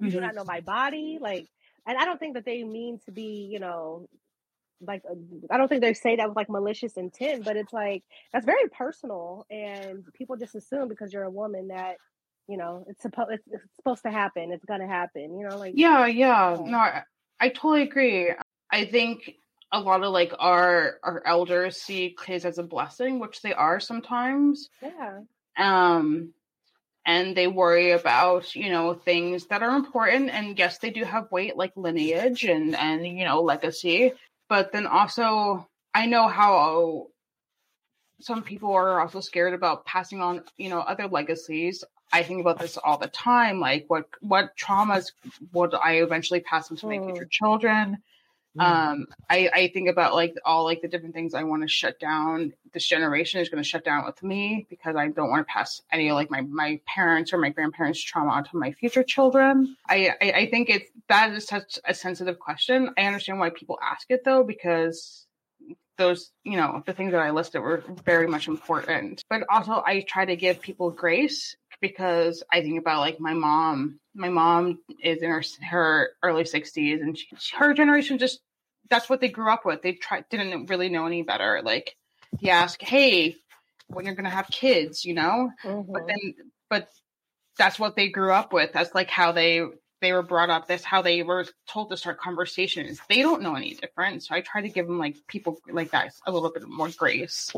You 0.00 0.06
mm-hmm. 0.06 0.10
do 0.10 0.20
not 0.20 0.34
know 0.34 0.44
my 0.44 0.60
body. 0.60 1.18
Like, 1.20 1.46
and 1.86 1.98
I 1.98 2.04
don't 2.04 2.18
think 2.18 2.34
that 2.34 2.44
they 2.44 2.62
mean 2.64 3.00
to 3.06 3.12
be, 3.12 3.48
you 3.50 3.58
know, 3.58 4.06
like 4.80 5.02
uh, 5.10 5.14
I 5.50 5.58
don't 5.58 5.68
think 5.68 5.82
they 5.82 5.94
say 5.94 6.16
that 6.16 6.28
with 6.28 6.36
like 6.36 6.48
malicious 6.48 6.96
intent, 6.96 7.44
but 7.44 7.56
it's 7.56 7.72
like 7.72 8.04
that's 8.32 8.46
very 8.46 8.68
personal, 8.70 9.44
and 9.50 10.04
people 10.14 10.36
just 10.36 10.54
assume 10.54 10.88
because 10.88 11.12
you're 11.12 11.24
a 11.24 11.30
woman 11.30 11.68
that 11.68 11.96
you 12.48 12.56
know 12.56 12.84
it's 12.88 13.02
supposed 13.02 13.30
it's, 13.32 13.46
it's, 13.50 13.76
supposed 13.76 14.02
to 14.02 14.10
happen 14.10 14.50
it's 14.52 14.64
gonna 14.64 14.88
happen 14.88 15.38
you 15.38 15.46
know 15.46 15.58
like 15.58 15.74
yeah. 15.76 16.06
Yeah. 16.06 16.56
No 16.64 16.78
I, 16.78 17.02
I 17.38 17.48
totally 17.50 17.82
agree. 17.82 18.32
I 18.70 18.84
think 18.86 19.34
a 19.70 19.80
lot 19.80 20.02
of 20.02 20.12
like 20.12 20.32
our 20.38 20.98
our 21.02 21.22
elders 21.26 21.76
see 21.76 22.16
kids 22.24 22.44
as 22.44 22.58
a 22.58 22.62
blessing 22.62 23.20
which 23.20 23.42
they 23.42 23.52
are 23.52 23.78
sometimes. 23.78 24.70
Yeah. 24.82 25.20
Um 25.56 26.32
and 27.08 27.36
they 27.36 27.46
worry 27.46 27.92
about 27.92 28.54
you 28.54 28.70
know 28.70 28.94
things 28.94 29.46
that 29.46 29.62
are 29.62 29.76
important 29.76 30.30
and 30.30 30.58
yes 30.58 30.78
they 30.78 30.90
do 30.90 31.04
have 31.04 31.32
weight 31.32 31.56
like 31.56 31.72
lineage 31.76 32.44
and 32.44 32.76
and 32.76 33.06
you 33.06 33.24
know 33.24 33.40
legacy 33.40 34.12
but 34.48 34.72
then 34.72 34.86
also 34.86 35.66
i 35.94 36.04
know 36.06 36.28
how 36.28 37.06
some 38.20 38.42
people 38.42 38.72
are 38.72 39.00
also 39.00 39.20
scared 39.20 39.54
about 39.54 39.86
passing 39.86 40.20
on 40.20 40.42
you 40.56 40.68
know 40.68 40.80
other 40.80 41.06
legacies 41.08 41.82
I 42.12 42.22
think 42.22 42.40
about 42.40 42.58
this 42.58 42.76
all 42.76 42.98
the 42.98 43.08
time. 43.08 43.60
Like, 43.60 43.84
what 43.88 44.06
what 44.20 44.56
traumas 44.56 45.12
would 45.52 45.74
I 45.74 45.94
eventually 45.94 46.40
pass 46.40 46.70
on 46.70 46.76
to 46.78 46.86
my 46.86 46.98
future 46.98 47.26
children? 47.30 47.98
Mm. 48.58 48.62
Um, 48.62 49.06
I, 49.28 49.50
I 49.52 49.68
think 49.68 49.88
about 49.88 50.14
like 50.14 50.34
all 50.44 50.64
like 50.64 50.80
the 50.80 50.88
different 50.88 51.14
things 51.14 51.34
I 51.34 51.44
want 51.44 51.62
to 51.62 51.68
shut 51.68 52.00
down. 52.00 52.54
This 52.72 52.86
generation 52.86 53.40
is 53.40 53.48
going 53.48 53.62
to 53.62 53.68
shut 53.68 53.84
down 53.84 54.04
with 54.06 54.22
me 54.22 54.66
because 54.70 54.96
I 54.96 55.08
don't 55.08 55.30
want 55.30 55.46
to 55.46 55.52
pass 55.52 55.82
any 55.92 56.10
like 56.12 56.30
my 56.30 56.40
my 56.40 56.80
parents 56.86 57.32
or 57.32 57.38
my 57.38 57.50
grandparents' 57.50 58.02
trauma 58.02 58.30
onto 58.30 58.58
my 58.58 58.72
future 58.72 59.02
children. 59.02 59.76
I 59.86 60.14
I, 60.20 60.32
I 60.32 60.50
think 60.50 60.70
it's 60.70 60.90
that 61.08 61.32
is 61.32 61.46
such 61.46 61.78
a 61.84 61.94
sensitive 61.94 62.38
question. 62.38 62.90
I 62.96 63.02
understand 63.02 63.38
why 63.38 63.50
people 63.50 63.78
ask 63.82 64.06
it 64.10 64.24
though 64.24 64.44
because 64.44 65.26
those, 65.98 66.30
you 66.44 66.56
know, 66.56 66.82
the 66.86 66.92
things 66.92 67.12
that 67.12 67.20
I 67.20 67.30
listed 67.30 67.60
were 67.60 67.82
very 68.04 68.28
much 68.28 68.48
important. 68.48 69.22
But 69.28 69.42
also, 69.50 69.82
I 69.84 70.04
try 70.08 70.24
to 70.24 70.36
give 70.36 70.60
people 70.60 70.90
grace 70.90 71.56
because 71.80 72.42
I 72.52 72.60
think 72.60 72.78
about 72.78 73.00
like 73.00 73.20
my 73.20 73.34
mom. 73.34 74.00
My 74.14 74.28
mom 74.28 74.80
is 75.02 75.22
in 75.22 75.30
her, 75.30 75.42
her 75.70 76.10
early 76.22 76.44
60s, 76.44 77.00
and 77.00 77.16
she, 77.16 77.28
her 77.56 77.72
generation 77.74 78.18
just 78.18 78.40
that's 78.90 79.08
what 79.08 79.20
they 79.20 79.28
grew 79.28 79.50
up 79.50 79.64
with. 79.64 79.82
They 79.82 79.92
tried 79.92 80.24
didn't 80.30 80.66
really 80.70 80.88
know 80.88 81.06
any 81.06 81.22
better. 81.22 81.60
Like 81.64 81.96
you 82.40 82.50
ask, 82.50 82.80
hey, 82.80 83.36
when 83.88 84.04
you're 84.04 84.14
gonna 84.14 84.30
have 84.30 84.48
kids, 84.48 85.04
you 85.04 85.14
know, 85.14 85.50
mm-hmm. 85.64 85.92
but 85.92 86.06
then 86.06 86.34
but 86.68 86.88
that's 87.56 87.78
what 87.78 87.96
they 87.96 88.08
grew 88.08 88.32
up 88.32 88.52
with. 88.52 88.72
That's 88.72 88.94
like 88.94 89.10
how 89.10 89.32
they 89.32 89.62
they 90.00 90.12
were 90.12 90.22
brought 90.22 90.50
up. 90.50 90.68
That's 90.68 90.84
how 90.84 91.02
they 91.02 91.22
were 91.22 91.46
told 91.68 91.90
to 91.90 91.96
start 91.96 92.20
conversations. 92.20 93.00
They 93.08 93.22
don't 93.22 93.42
know 93.42 93.54
any 93.54 93.74
different. 93.74 94.22
So 94.22 94.34
I 94.34 94.40
try 94.40 94.62
to 94.62 94.68
give 94.68 94.86
them 94.86 94.98
like 94.98 95.16
people 95.26 95.58
like 95.68 95.90
that 95.90 96.12
a 96.26 96.32
little 96.32 96.50
bit 96.50 96.68
more 96.68 96.88
grace. 96.90 97.52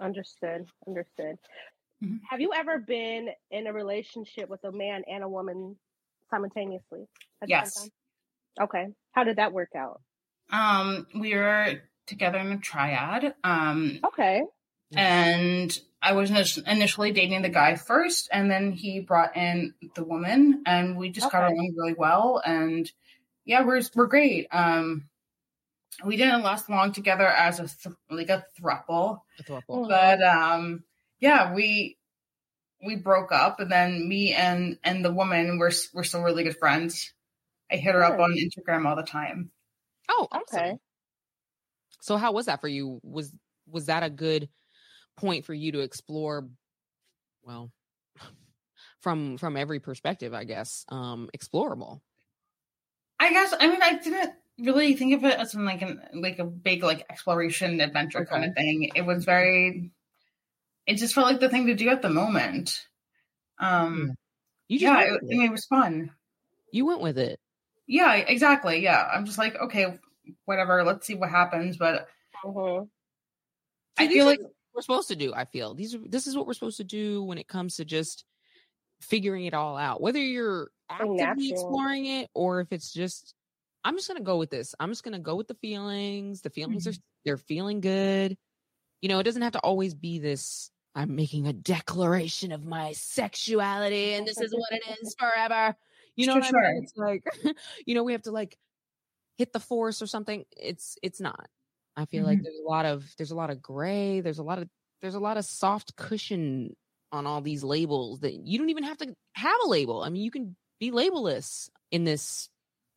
Understood. 0.00 0.66
Understood. 0.86 1.38
Mm-hmm. 2.04 2.16
Have 2.28 2.40
you 2.40 2.52
ever 2.54 2.78
been 2.78 3.28
in 3.50 3.66
a 3.66 3.72
relationship 3.72 4.48
with 4.48 4.62
a 4.64 4.72
man 4.72 5.02
and 5.08 5.24
a 5.24 5.28
woman 5.28 5.76
simultaneously? 6.30 7.06
yes. 7.46 7.88
Okay. 8.60 8.86
How 9.12 9.24
did 9.24 9.36
that 9.36 9.52
work 9.52 9.70
out? 9.76 10.00
Um, 10.50 11.06
we 11.14 11.34
were 11.34 11.80
together 12.06 12.38
in 12.38 12.52
a 12.52 12.58
triad. 12.58 13.34
Um, 13.42 14.00
okay. 14.04 14.42
And 14.94 15.78
I 16.00 16.12
was 16.12 16.58
initially 16.58 17.10
dating 17.10 17.42
the 17.42 17.48
guy 17.48 17.74
first, 17.74 18.28
and 18.32 18.50
then 18.50 18.72
he 18.72 19.00
brought 19.00 19.36
in 19.36 19.74
the 19.96 20.04
woman, 20.04 20.62
and 20.64 20.96
we 20.96 21.10
just 21.10 21.26
okay. 21.26 21.38
got 21.38 21.50
along 21.50 21.74
really 21.76 21.94
well. 21.94 22.40
And 22.44 22.90
yeah, 23.44 23.64
we're 23.64 23.82
we're 23.94 24.06
great. 24.06 24.46
Um, 24.52 25.08
we 26.04 26.16
didn't 26.16 26.42
last 26.42 26.70
long 26.70 26.92
together 26.92 27.26
as 27.26 27.58
a 27.58 27.66
th- 27.66 27.96
like 28.10 28.28
a 28.28 28.44
throuple, 28.60 29.20
a 29.40 29.42
throuple. 29.42 29.88
but 29.88 30.22
um, 30.22 30.84
yeah, 31.20 31.54
we 31.54 31.98
we 32.84 32.96
broke 32.96 33.32
up, 33.32 33.60
and 33.60 33.70
then 33.70 34.08
me 34.08 34.32
and 34.32 34.78
and 34.84 35.04
the 35.04 35.12
woman 35.12 35.58
we're 35.58 35.72
we're 35.94 36.04
still 36.04 36.22
really 36.22 36.44
good 36.44 36.58
friends. 36.58 37.12
I 37.70 37.76
hit 37.76 37.94
her 37.94 38.04
up 38.04 38.20
on 38.20 38.34
Instagram 38.34 38.86
all 38.86 38.96
the 38.96 39.02
time. 39.02 39.50
Oh, 40.08 40.28
awesome. 40.30 40.58
okay. 40.58 40.76
So 42.00 42.16
how 42.16 42.32
was 42.32 42.46
that 42.46 42.60
for 42.60 42.68
you? 42.68 43.00
Was 43.02 43.32
was 43.66 43.86
that 43.86 44.02
a 44.02 44.10
good 44.10 44.48
point 45.16 45.44
for 45.44 45.54
you 45.54 45.72
to 45.72 45.80
explore 45.80 46.48
well 47.42 47.70
from 49.00 49.38
from 49.38 49.56
every 49.56 49.80
perspective 49.80 50.34
i 50.34 50.44
guess 50.44 50.84
um 50.90 51.28
explorable 51.36 52.00
i 53.18 53.30
guess 53.30 53.54
i 53.58 53.66
mean 53.66 53.82
i 53.82 53.94
didn't 53.98 54.32
really 54.58 54.94
think 54.94 55.14
of 55.14 55.24
it 55.24 55.38
as 55.38 55.54
like 55.54 55.82
an 55.82 56.00
like 56.14 56.38
a 56.38 56.44
big 56.44 56.82
like 56.82 57.04
exploration 57.10 57.80
adventure 57.80 58.20
okay. 58.20 58.30
kind 58.30 58.44
of 58.44 58.54
thing 58.54 58.90
it 58.94 59.02
was 59.02 59.24
very 59.24 59.90
it 60.86 60.96
just 60.96 61.14
felt 61.14 61.26
like 61.26 61.40
the 61.40 61.48
thing 61.48 61.66
to 61.66 61.74
do 61.74 61.88
at 61.88 62.02
the 62.02 62.10
moment 62.10 62.80
um 63.58 64.14
you 64.68 64.78
yeah 64.78 65.00
it, 65.00 65.20
I 65.22 65.26
mean, 65.26 65.42
it 65.42 65.50
was 65.50 65.64
fun 65.64 66.10
you 66.72 66.86
went 66.86 67.00
with 67.00 67.18
it 67.18 67.38
yeah 67.86 68.14
exactly 68.14 68.82
yeah 68.82 69.08
i'm 69.12 69.24
just 69.24 69.38
like 69.38 69.56
okay 69.56 69.98
whatever 70.44 70.82
let's 70.84 71.06
see 71.06 71.14
what 71.14 71.30
happens 71.30 71.76
but 71.76 72.08
mm-hmm. 72.44 72.84
i 73.96 74.08
feel 74.08 74.26
like 74.26 74.40
we're 74.76 74.82
supposed 74.82 75.08
to 75.08 75.16
do. 75.16 75.32
I 75.34 75.46
feel 75.46 75.74
these 75.74 75.94
are 75.94 75.98
this 76.06 76.26
is 76.26 76.36
what 76.36 76.46
we're 76.46 76.52
supposed 76.52 76.76
to 76.76 76.84
do 76.84 77.24
when 77.24 77.38
it 77.38 77.48
comes 77.48 77.76
to 77.76 77.84
just 77.84 78.24
figuring 79.00 79.46
it 79.46 79.54
all 79.54 79.76
out. 79.76 80.02
Whether 80.02 80.20
you're 80.20 80.70
actively 80.90 81.50
exploring 81.50 82.04
it 82.04 82.28
or 82.34 82.60
if 82.60 82.72
it's 82.72 82.92
just, 82.92 83.34
I'm 83.84 83.96
just 83.96 84.06
gonna 84.06 84.20
go 84.20 84.36
with 84.36 84.50
this. 84.50 84.74
I'm 84.78 84.90
just 84.90 85.02
gonna 85.02 85.18
go 85.18 85.34
with 85.34 85.48
the 85.48 85.54
feelings. 85.54 86.42
The 86.42 86.50
feelings 86.50 86.86
mm-hmm. 86.86 86.90
are 86.90 87.02
they're 87.24 87.36
feeling 87.38 87.80
good. 87.80 88.36
You 89.00 89.08
know, 89.08 89.18
it 89.18 89.24
doesn't 89.24 89.42
have 89.42 89.52
to 89.52 89.60
always 89.60 89.94
be 89.94 90.18
this. 90.18 90.70
I'm 90.96 91.14
making 91.14 91.46
a 91.46 91.52
declaration 91.52 92.52
of 92.52 92.64
my 92.64 92.92
sexuality, 92.92 94.14
and 94.14 94.26
this 94.26 94.40
is 94.40 94.50
what 94.52 94.72
it 94.72 94.98
is 95.02 95.14
forever. 95.18 95.76
You 96.16 96.26
know 96.26 96.36
what 96.36 96.46
sure. 96.46 96.64
I 96.64 96.72
mean? 96.72 96.82
It's 96.82 96.96
like, 96.96 97.22
you 97.86 97.94
know, 97.94 98.02
we 98.02 98.12
have 98.12 98.22
to 98.22 98.30
like 98.30 98.56
hit 99.36 99.52
the 99.52 99.60
force 99.60 100.00
or 100.00 100.06
something. 100.06 100.46
It's 100.56 100.96
it's 101.02 101.20
not. 101.20 101.48
I 101.98 102.06
feel 102.06 102.20
mm-hmm. 102.20 102.30
like 102.30 102.42
there's 102.42 102.58
a 102.58 102.68
lot 102.68 102.86
of 102.86 103.04
there's 103.18 103.30
a 103.30 103.36
lot 103.36 103.50
of 103.50 103.60
gray. 103.60 104.20
There's 104.22 104.38
a 104.38 104.42
lot 104.42 104.58
of 104.58 104.68
there's 105.02 105.14
a 105.14 105.20
lot 105.20 105.36
of 105.36 105.44
soft 105.44 105.96
cushion 105.96 106.74
on 107.12 107.26
all 107.26 107.42
these 107.42 107.62
labels 107.62 108.20
that 108.20 108.32
you 108.32 108.58
don't 108.58 108.70
even 108.70 108.84
have 108.84 108.98
to 108.98 109.14
have 109.34 109.58
a 109.66 109.68
label. 109.68 110.02
I 110.02 110.08
mean, 110.08 110.22
you 110.22 110.30
can 110.30 110.56
be 110.80 110.90
labelless 110.90 111.68
in 111.90 112.04
this 112.04 112.48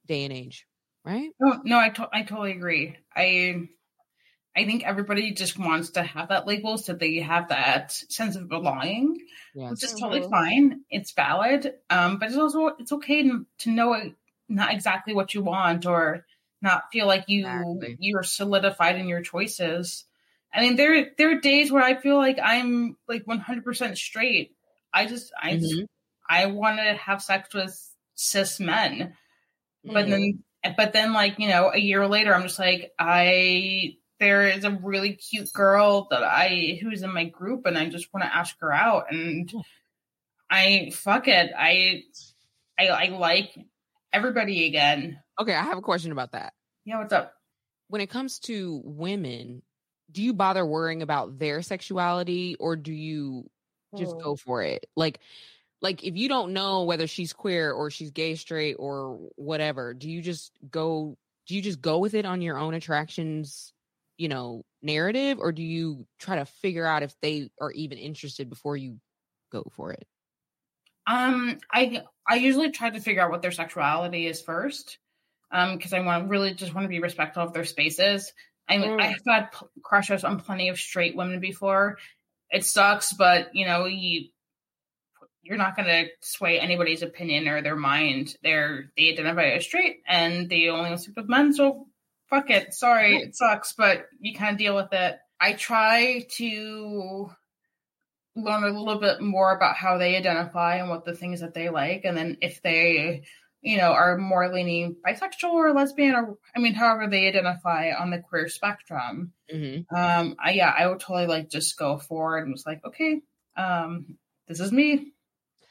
day 0.08 0.24
and 0.24 0.32
age, 0.32 0.66
right? 1.06 1.30
No, 1.42 1.60
no, 1.66 1.78
I 1.78 1.90
to- 1.90 2.10
I 2.14 2.24
totally 2.24 2.54
agree. 2.54 2.96
I 3.14 3.68
I 4.60 4.66
think 4.66 4.84
everybody 4.84 5.32
just 5.32 5.58
wants 5.58 5.92
to 5.92 6.04
have 6.04 6.30
that 6.30 6.46
label 6.46 6.78
so 6.78 6.92
they 6.92 7.20
have 7.20 7.48
that 7.48 7.94
sense 7.94 8.36
of 8.36 8.50
belonging, 8.50 9.18
yes. 9.56 9.72
which 9.72 9.84
is 9.86 9.94
totally 9.94 10.20
mm-hmm. 10.20 10.30
fine. 10.30 10.82
It's 10.90 11.12
valid. 11.14 11.76
Um, 11.90 12.18
but 12.18 12.28
it's 12.28 12.38
also 12.38 12.68
it's 12.78 12.92
okay 12.92 13.24
to, 13.24 13.46
to 13.60 13.72
know 13.72 14.12
not 14.50 14.74
exactly 14.74 15.14
what 15.14 15.34
you 15.34 15.44
want 15.44 15.86
or 15.86 16.26
not 16.62 16.92
feel 16.92 17.08
like 17.08 17.26
you 17.28 17.48
exactly. 17.48 17.96
you're 18.02 18.24
solidified 18.24 18.98
in 18.98 19.08
your 19.08 19.22
choices. 19.22 20.04
I 20.54 20.60
mean, 20.60 20.76
there 20.76 21.12
there 21.18 21.32
are 21.32 21.40
days 21.40 21.72
where 21.72 21.84
I 21.84 21.96
feel 21.96 22.18
like 22.18 22.38
I'm 22.44 22.98
like 23.08 23.24
100% 23.24 23.96
straight. 23.96 24.58
I 24.94 25.06
just 25.06 25.32
I 25.42 25.54
mm-hmm. 25.54 25.62
just, 25.62 25.84
I 26.30 26.48
want 26.48 26.80
to 26.80 26.96
have 26.96 27.22
sex 27.22 27.54
with 27.54 27.80
cis 28.16 28.60
men, 28.60 28.92
mm-hmm. 29.86 29.94
but 29.94 30.10
then 30.10 30.44
but 30.76 30.92
then 30.92 31.14
like 31.14 31.40
you 31.40 31.48
know 31.48 31.72
a 31.74 31.80
year 31.80 32.06
later 32.06 32.36
I'm 32.36 32.44
just 32.44 32.60
like 32.60 32.92
I 33.00 33.96
there 34.20 34.48
is 34.48 34.64
a 34.64 34.72
really 34.72 35.14
cute 35.14 35.52
girl 35.54 36.08
that 36.12 36.24
I 36.24 36.80
who's 36.82 37.04
in 37.04 37.14
my 37.14 37.26
group 37.26 37.66
and 37.66 37.78
I 37.78 37.88
just 37.90 38.14
want 38.14 38.24
to 38.24 38.36
ask 38.36 38.56
her 38.60 38.72
out 38.72 39.12
and 39.12 39.50
hmm. 39.50 39.60
I 40.50 40.92
fuck 40.94 41.28
it 41.28 41.52
I 41.58 42.04
I 42.78 42.88
I 42.88 43.08
like 43.10 43.58
everybody 44.12 44.66
again. 44.66 45.20
Okay, 45.40 45.54
I 45.54 45.64
have 45.64 45.78
a 45.78 45.82
question 45.82 46.12
about 46.12 46.34
that. 46.34 46.54
Yeah, 46.86 47.00
what's 47.00 47.14
up? 47.14 47.34
When 47.88 48.02
it 48.02 48.10
comes 48.10 48.40
to 48.40 48.82
women, 48.84 49.62
do 50.12 50.22
you 50.22 50.34
bother 50.34 50.66
worrying 50.66 51.02
about 51.02 51.40
their 51.40 51.62
sexuality 51.62 52.56
or 52.60 52.76
do 52.76 52.94
you 52.94 53.50
just 53.98 54.16
oh. 54.16 54.20
go 54.20 54.32
hmm. 54.32 54.38
for 54.38 54.64
it? 54.64 54.86
Like 54.96 55.20
like 55.82 56.04
if 56.04 56.18
you 56.18 56.28
don't 56.28 56.54
know 56.54 56.84
whether 56.84 57.08
she's 57.08 57.34
queer 57.34 57.72
or 57.72 57.90
she's 57.90 58.12
gay 58.12 58.36
straight 58.36 58.76
or 58.78 59.20
whatever, 59.36 59.94
do 59.94 60.10
you 60.10 60.22
just 60.22 60.52
go 60.70 61.18
do 61.48 61.56
you 61.56 61.62
just 61.62 61.82
go 61.82 62.00
with 62.00 62.14
it 62.14 62.26
on 62.26 62.42
your 62.42 62.58
own 62.58 62.74
attractions, 62.74 63.74
you 64.20 64.28
know, 64.28 64.64
narrative 64.84 65.40
or 65.40 65.54
do 65.54 65.64
you 65.64 66.06
try 66.20 66.36
to 66.36 66.46
figure 66.46 66.86
out 66.86 67.04
if 67.04 67.16
they 67.22 67.50
are 67.60 67.72
even 67.72 67.98
interested 67.98 68.50
before 68.50 68.76
you 68.76 68.98
go 69.50 69.64
for 69.76 69.94
it? 69.94 70.06
Um, 71.08 71.58
I 71.72 72.04
I 72.28 72.36
usually 72.36 72.70
try 72.70 72.90
to 72.90 73.00
figure 73.00 73.22
out 73.22 73.32
what 73.32 73.42
their 73.42 73.52
sexuality 73.52 74.28
is 74.28 74.42
first, 74.42 75.00
um, 75.52 75.78
because 75.78 75.94
I 75.94 76.02
want 76.02 76.30
really 76.30 76.54
just 76.54 76.76
want 76.76 76.84
to 76.84 76.90
be 76.90 77.00
respectful 77.00 77.44
of 77.44 77.54
their 77.54 77.64
spaces. 77.64 78.32
I 78.68 78.78
mean, 78.78 78.92
mm. 78.92 79.02
I've 79.02 79.22
had 79.26 79.50
crushes 79.82 80.24
on 80.24 80.42
plenty 80.42 80.68
of 80.68 80.78
straight 80.78 81.16
women 81.16 81.40
before. 81.40 81.98
It 82.52 82.66
sucks, 82.66 83.14
but 83.14 83.56
you 83.56 83.66
know, 83.66 83.86
you 83.86 84.28
you're 85.42 85.58
not 85.58 85.78
going 85.78 85.88
to 85.88 86.10
sway 86.20 86.60
anybody's 86.60 87.02
opinion 87.02 87.48
or 87.48 87.62
their 87.62 87.78
mind. 87.78 88.36
They're 88.44 88.92
they 88.98 89.14
identify 89.14 89.46
as 89.52 89.64
straight 89.64 90.02
and 90.06 90.50
they 90.50 90.68
only 90.68 90.96
sleep 90.98 91.16
with 91.16 91.30
men, 91.30 91.54
so 91.54 91.88
fuck 92.30 92.50
it. 92.50 92.74
Sorry, 92.74 93.18
it 93.18 93.36
sucks, 93.36 93.74
but 93.74 94.06
you 94.20 94.34
of 94.52 94.58
deal 94.58 94.76
with 94.76 94.92
it. 94.92 95.18
I 95.40 95.54
try 95.54 96.26
to 96.38 97.30
learn 98.36 98.64
a 98.64 98.80
little 98.80 99.00
bit 99.00 99.22
more 99.22 99.56
about 99.56 99.76
how 99.76 99.98
they 99.98 100.16
identify 100.16 100.76
and 100.76 100.90
what 100.90 101.06
the 101.06 101.16
things 101.16 101.42
that 101.42 101.54
they 101.54 101.70
like 101.70 102.06
and 102.06 102.18
then 102.18 102.38
if 102.42 102.62
they 102.62 103.24
you 103.62 103.78
know 103.78 103.92
are 103.92 104.18
more 104.18 104.54
leaning 104.54 104.96
bisexual 105.06 105.52
or 105.52 105.74
lesbian 105.74 106.16
or 106.16 106.38
i 106.56 106.60
mean 106.60 106.74
however 106.74 107.08
they 107.08 107.28
identify 107.28 107.92
on 107.92 108.12
the 108.12 108.20
queer 108.20 108.48
spectrum 108.48 109.34
mm-hmm. 109.54 109.94
um 109.94 110.36
I, 110.44 110.52
yeah 110.52 110.74
i 110.78 110.88
would 110.88 111.00
totally 111.00 111.28
like 111.28 111.50
just 111.50 111.78
go 111.78 111.98
forward 111.98 112.44
and 112.44 112.52
was 112.52 112.66
like 112.66 112.82
okay 112.86 113.22
um 113.58 114.18
this 114.48 114.60
is 114.60 114.72
me 114.72 115.12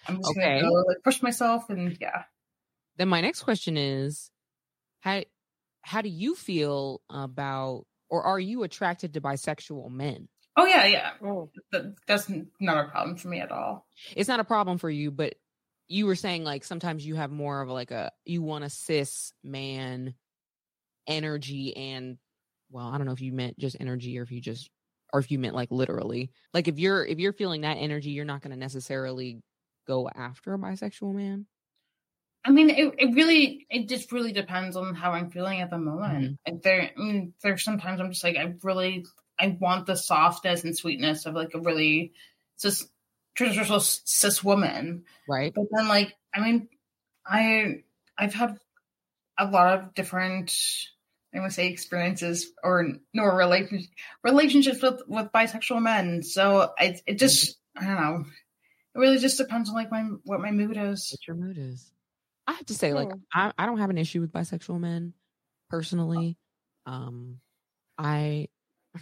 i'm 0.07 0.17
just 0.17 0.31
okay. 0.31 0.61
gonna 0.61 0.69
go 0.69 0.85
like 0.87 1.03
push 1.03 1.23
myself 1.23 1.71
and 1.71 1.97
yeah 2.01 2.25
then 2.97 3.09
my 3.09 3.21
next 3.21 3.43
question 3.43 3.77
is 3.77 4.31
how 5.01 5.23
how 5.89 6.03
do 6.03 6.09
you 6.09 6.35
feel 6.35 7.01
about 7.11 7.85
or 8.11 8.23
are 8.23 8.41
you 8.41 8.63
attracted 8.63 9.15
to 9.15 9.21
bisexual 9.21 9.91
men 9.91 10.29
Oh 10.59 10.67
yeah, 10.67 10.87
yeah. 10.87 11.11
Oh. 11.25 11.51
That's 12.09 12.29
not 12.59 12.85
a 12.85 12.89
problem 12.89 13.17
for 13.17 13.29
me 13.29 13.39
at 13.39 13.53
all. 13.53 13.87
It's 14.17 14.29
not 14.29 14.41
a 14.41 14.45
problem 14.45 14.79
for 14.79 14.91
you, 14.91 15.13
but 15.13 15.35
you 15.87 16.05
were 16.05 16.17
saying 16.17 16.43
like 16.43 16.65
sometimes 16.65 17.07
you 17.07 17.15
have 17.15 17.31
more 17.31 17.63
of 17.63 17.69
like 17.69 17.93
a 17.93 18.11
you 18.25 18.43
want 18.43 18.65
a 18.65 18.71
cis 18.71 19.33
man 19.45 20.15
energy 21.07 21.77
and 21.77 22.19
well, 22.71 22.89
I 22.89 22.99
don't 22.99 23.07
know 23.07 23.13
if 23.13 23.21
you 23.21 23.33
meant 23.33 23.59
just 23.59 23.77
energy 23.79 24.19
or 24.19 24.23
if 24.23 24.33
you 24.33 24.41
just 24.41 24.69
or 25.13 25.21
if 25.21 25.31
you 25.31 25.39
meant 25.39 25.55
like 25.55 25.71
literally. 25.71 26.33
Like 26.53 26.67
if 26.67 26.79
you're 26.81 27.07
if 27.07 27.21
you're 27.21 27.33
feeling 27.33 27.61
that 27.61 27.77
energy, 27.77 28.11
you're 28.11 28.25
not 28.25 28.43
going 28.43 28.51
to 28.51 28.59
necessarily 28.59 29.41
go 29.87 30.09
after 30.09 30.55
a 30.55 30.59
bisexual 30.59 31.15
man. 31.15 31.47
I 32.45 32.51
mean, 32.51 32.71
it, 32.71 32.95
it 32.99 33.15
really, 33.15 33.67
it 33.69 33.89
just 33.89 34.13
really 34.13 34.33
depends 34.33 34.77
on 34.77 34.95
how 34.95 35.13
I'm 35.13 35.31
feeling 35.31 35.61
at 35.61 35.71
the 35.71 35.79
moment. 35.79 36.39
Mm-hmm. 36.47 36.57
There, 36.63 36.91
I 36.97 37.01
mean, 37.01 37.35
there's 37.43 37.65
sometimes 37.65 38.01
I'm 38.01 38.11
just 38.11 38.25
like, 38.25 38.37
I 38.37 38.55
really 38.63 39.05
I 39.39 39.57
want 39.61 39.87
the 39.87 39.97
softness 39.97 40.65
and 40.65 40.77
sweetness 40.77 41.27
of 41.27 41.35
like 41.35 41.55
a 41.55 41.61
really 41.61 42.13
cis 42.57 42.87
traditional 43.35 43.81
cis 43.81 44.43
woman. 44.43 45.05
Right. 45.29 45.53
But 45.55 45.67
then 45.71 45.89
like 45.89 46.15
I 46.35 46.41
mean 46.41 46.69
I 47.25 47.83
I've 48.17 48.35
had 48.35 48.59
a 49.39 49.47
lot 49.47 49.79
of 49.79 49.95
different 49.95 50.55
I 51.35 51.41
want 51.41 51.53
to 51.53 51.55
say 51.55 51.69
experiences 51.69 52.53
or 52.65 52.89
no 53.15 53.25
relationship 53.25 53.91
relationships 54.25 54.83
with 54.83 55.03
with 55.07 55.33
bisexual 55.33 55.83
men. 55.83 56.23
So 56.23 56.73
I 56.79 56.97
it 57.07 57.19
just 57.19 57.57
I 57.77 57.85
don't 57.85 57.95
know. 57.95 58.25
It 58.95 58.99
really 58.99 59.19
just 59.19 59.39
depends 59.39 59.69
on 59.69 59.77
like 59.77 59.91
my 59.91 60.03
what 60.25 60.41
my 60.41 60.51
mood 60.51 60.77
is. 60.77 61.13
What 61.13 61.29
your 61.29 61.37
mood 61.37 61.59
is. 61.59 61.93
I 62.49 62.53
have 62.53 62.67
to 62.67 62.75
say, 62.75 62.95
like, 62.95 63.11
I, 63.33 63.53
I 63.59 63.67
don't 63.67 63.79
have 63.79 63.91
an 63.91 63.99
issue 63.99 64.23
with 64.23 64.33
bisexual 64.33 64.81
men 64.81 65.13
personally. 65.69 66.39
Um 66.87 67.41
I 67.99 68.49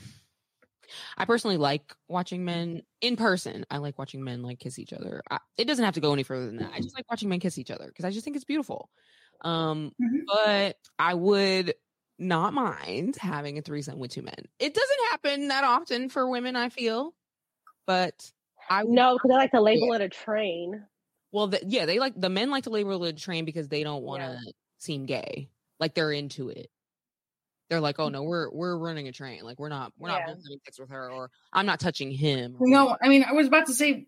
I 1.16 1.24
personally 1.24 1.56
like 1.56 1.94
watching 2.08 2.44
men 2.44 2.82
in 3.00 3.16
person. 3.16 3.64
I 3.70 3.78
like 3.78 3.98
watching 3.98 4.24
men 4.24 4.42
like 4.42 4.58
kiss 4.58 4.78
each 4.78 4.92
other. 4.92 5.22
I, 5.30 5.38
it 5.56 5.66
doesn't 5.66 5.84
have 5.84 5.94
to 5.94 6.00
go 6.00 6.12
any 6.12 6.24
further 6.24 6.46
than 6.46 6.56
that. 6.58 6.72
I 6.74 6.80
just 6.80 6.96
like 6.96 7.08
watching 7.10 7.28
men 7.28 7.40
kiss 7.40 7.58
each 7.58 7.70
other 7.70 7.86
because 7.86 8.04
I 8.04 8.10
just 8.10 8.24
think 8.24 8.36
it's 8.36 8.44
beautiful. 8.44 8.90
Um, 9.42 9.92
mm-hmm. 10.02 10.18
but 10.26 10.76
I 10.98 11.14
would 11.14 11.74
not 12.18 12.54
mind 12.54 13.16
having 13.20 13.58
a 13.58 13.62
threesome 13.62 13.98
with 13.98 14.10
two 14.10 14.22
men. 14.22 14.48
It 14.58 14.74
doesn't 14.74 15.10
happen 15.10 15.48
that 15.48 15.64
often 15.64 16.08
for 16.08 16.28
women, 16.28 16.56
I 16.56 16.68
feel, 16.68 17.14
but 17.86 18.30
I 18.70 18.82
no 18.84 19.14
because 19.14 19.28
they 19.28 19.34
like 19.34 19.50
to 19.52 19.60
label 19.60 19.92
it 19.92 20.00
a 20.00 20.08
train. 20.08 20.84
Well, 21.36 21.48
the, 21.48 21.60
yeah, 21.66 21.86
they 21.86 21.98
like 21.98 22.14
the 22.16 22.30
men 22.30 22.50
like 22.50 22.64
to 22.64 22.70
label 22.70 22.98
the 22.98 23.12
train 23.12 23.44
because 23.44 23.68
they 23.68 23.84
don't 23.84 24.02
want 24.02 24.22
to 24.22 24.38
yeah. 24.42 24.52
seem 24.78 25.04
gay, 25.04 25.50
like 25.78 25.94
they're 25.94 26.12
into 26.12 26.48
it 26.48 26.70
they're 27.68 27.80
like, 27.80 27.98
oh 27.98 28.08
no, 28.08 28.22
we're 28.22 28.50
we're 28.50 28.76
running 28.76 29.08
a 29.08 29.12
train. 29.12 29.42
Like 29.42 29.58
we're 29.58 29.68
not 29.68 29.92
we're 29.98 30.08
not 30.08 30.20
having 30.20 30.40
sex 30.64 30.78
with 30.78 30.90
her, 30.90 31.10
or 31.10 31.30
I'm 31.52 31.66
not 31.66 31.80
touching 31.80 32.10
him. 32.10 32.56
No, 32.60 32.96
I 33.00 33.08
mean 33.08 33.24
I 33.28 33.32
was 33.32 33.46
about 33.46 33.66
to 33.66 33.74
say, 33.74 34.06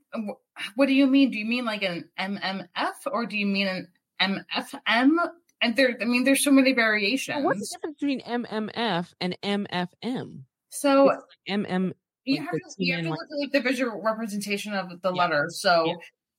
what 0.76 0.86
do 0.86 0.94
you 0.94 1.06
mean? 1.06 1.30
Do 1.30 1.38
you 1.38 1.46
mean 1.46 1.64
like 1.64 1.82
an 1.82 2.08
MMF 2.18 2.66
or 3.10 3.26
do 3.26 3.36
you 3.36 3.46
mean 3.46 3.66
an 3.66 3.88
MFM? 4.20 5.16
And 5.60 5.74
there, 5.74 5.96
I 6.00 6.04
mean, 6.04 6.22
there's 6.22 6.44
so 6.44 6.52
many 6.52 6.72
variations. 6.72 7.44
what's 7.44 7.58
the 7.58 7.76
difference 7.76 7.98
between 7.98 8.20
MMF 8.20 9.12
and 9.20 9.36
MFM? 9.42 10.42
So 10.70 11.06
like 11.06 11.18
MM. 11.48 11.94
You 12.24 12.42
have, 12.42 12.52
to, 12.52 12.60
you 12.76 12.94
have 12.94 13.04
to 13.04 13.10
look 13.10 13.18
at 13.22 13.38
like 13.40 13.52
the 13.52 13.60
visual 13.60 14.00
representation 14.00 14.74
of 14.74 14.88
the 15.02 15.12
yeah. 15.12 15.20
letters. 15.20 15.60
So 15.60 15.86
yeah. 15.86 15.94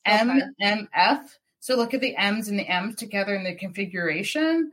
MMF. 0.10 1.22
So 1.60 1.76
look 1.76 1.94
at 1.94 2.02
the 2.02 2.16
M's 2.16 2.48
and 2.48 2.58
the 2.58 2.68
M's 2.68 2.96
together 2.96 3.36
in 3.36 3.44
the 3.44 3.56
configuration 3.56 4.72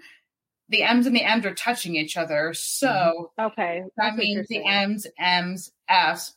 the 0.69 0.83
M's 0.83 1.07
and 1.07 1.15
the 1.15 1.23
M's 1.23 1.47
are 1.47 1.55
touching 1.55 1.97
each 1.97 2.17
other. 2.17 2.53
So 2.55 2.89
mm-hmm. 3.39 3.47
okay, 3.47 3.83
that 3.97 4.17
means 4.17 4.49
the 4.49 4.65
M's, 4.65 5.07
M's, 5.19 5.73
F's, 5.89 6.35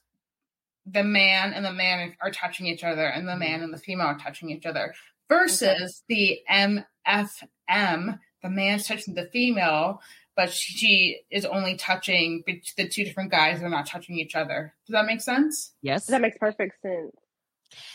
the 0.86 1.04
man 1.04 1.54
and 1.54 1.66
the 1.66 1.74
man 1.74 2.16
are 2.22 2.32
touching 2.32 2.68
each 2.68 2.84
other, 2.84 3.06
and 3.06 3.28
the 3.28 3.38
man 3.38 3.62
and 3.62 3.74
the 3.74 3.78
female 3.78 4.08
are 4.08 4.18
touching 4.18 4.50
each 4.50 4.66
other. 4.66 4.94
Versus 5.28 6.02
okay. 6.10 6.42
the 6.48 6.86
MFM, 7.08 8.20
the 8.42 8.50
man's 8.50 8.88
touching 8.88 9.14
the 9.14 9.30
female, 9.32 10.02
but 10.36 10.52
she 10.52 11.22
is 11.30 11.46
only 11.46 11.76
touching 11.76 12.44
the 12.48 12.88
two 12.88 13.04
different 13.04 13.30
guys. 13.30 13.60
They're 13.60 13.70
not 13.70 13.86
touching 13.86 14.18
each 14.18 14.36
other. 14.36 14.74
Does 14.88 14.94
that 14.94 15.06
make 15.06 15.22
sense? 15.22 15.74
Yes, 15.84 16.08
that 16.08 16.22
makes 16.22 16.38
perfect 16.40 16.82
sense. 16.82 17.12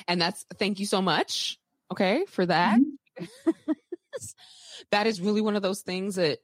And 0.09 0.21
that's 0.21 0.45
thank 0.59 0.81
you 0.81 0.87
so 0.87 1.03
much. 1.03 1.59
Okay, 1.91 2.25
for 2.29 2.47
that. 2.47 2.79
Mm-hmm. 2.79 3.73
that 4.91 5.07
is 5.07 5.21
really 5.21 5.41
one 5.41 5.57
of 5.57 5.63
those 5.63 5.83
things 5.83 6.17
that 6.17 6.39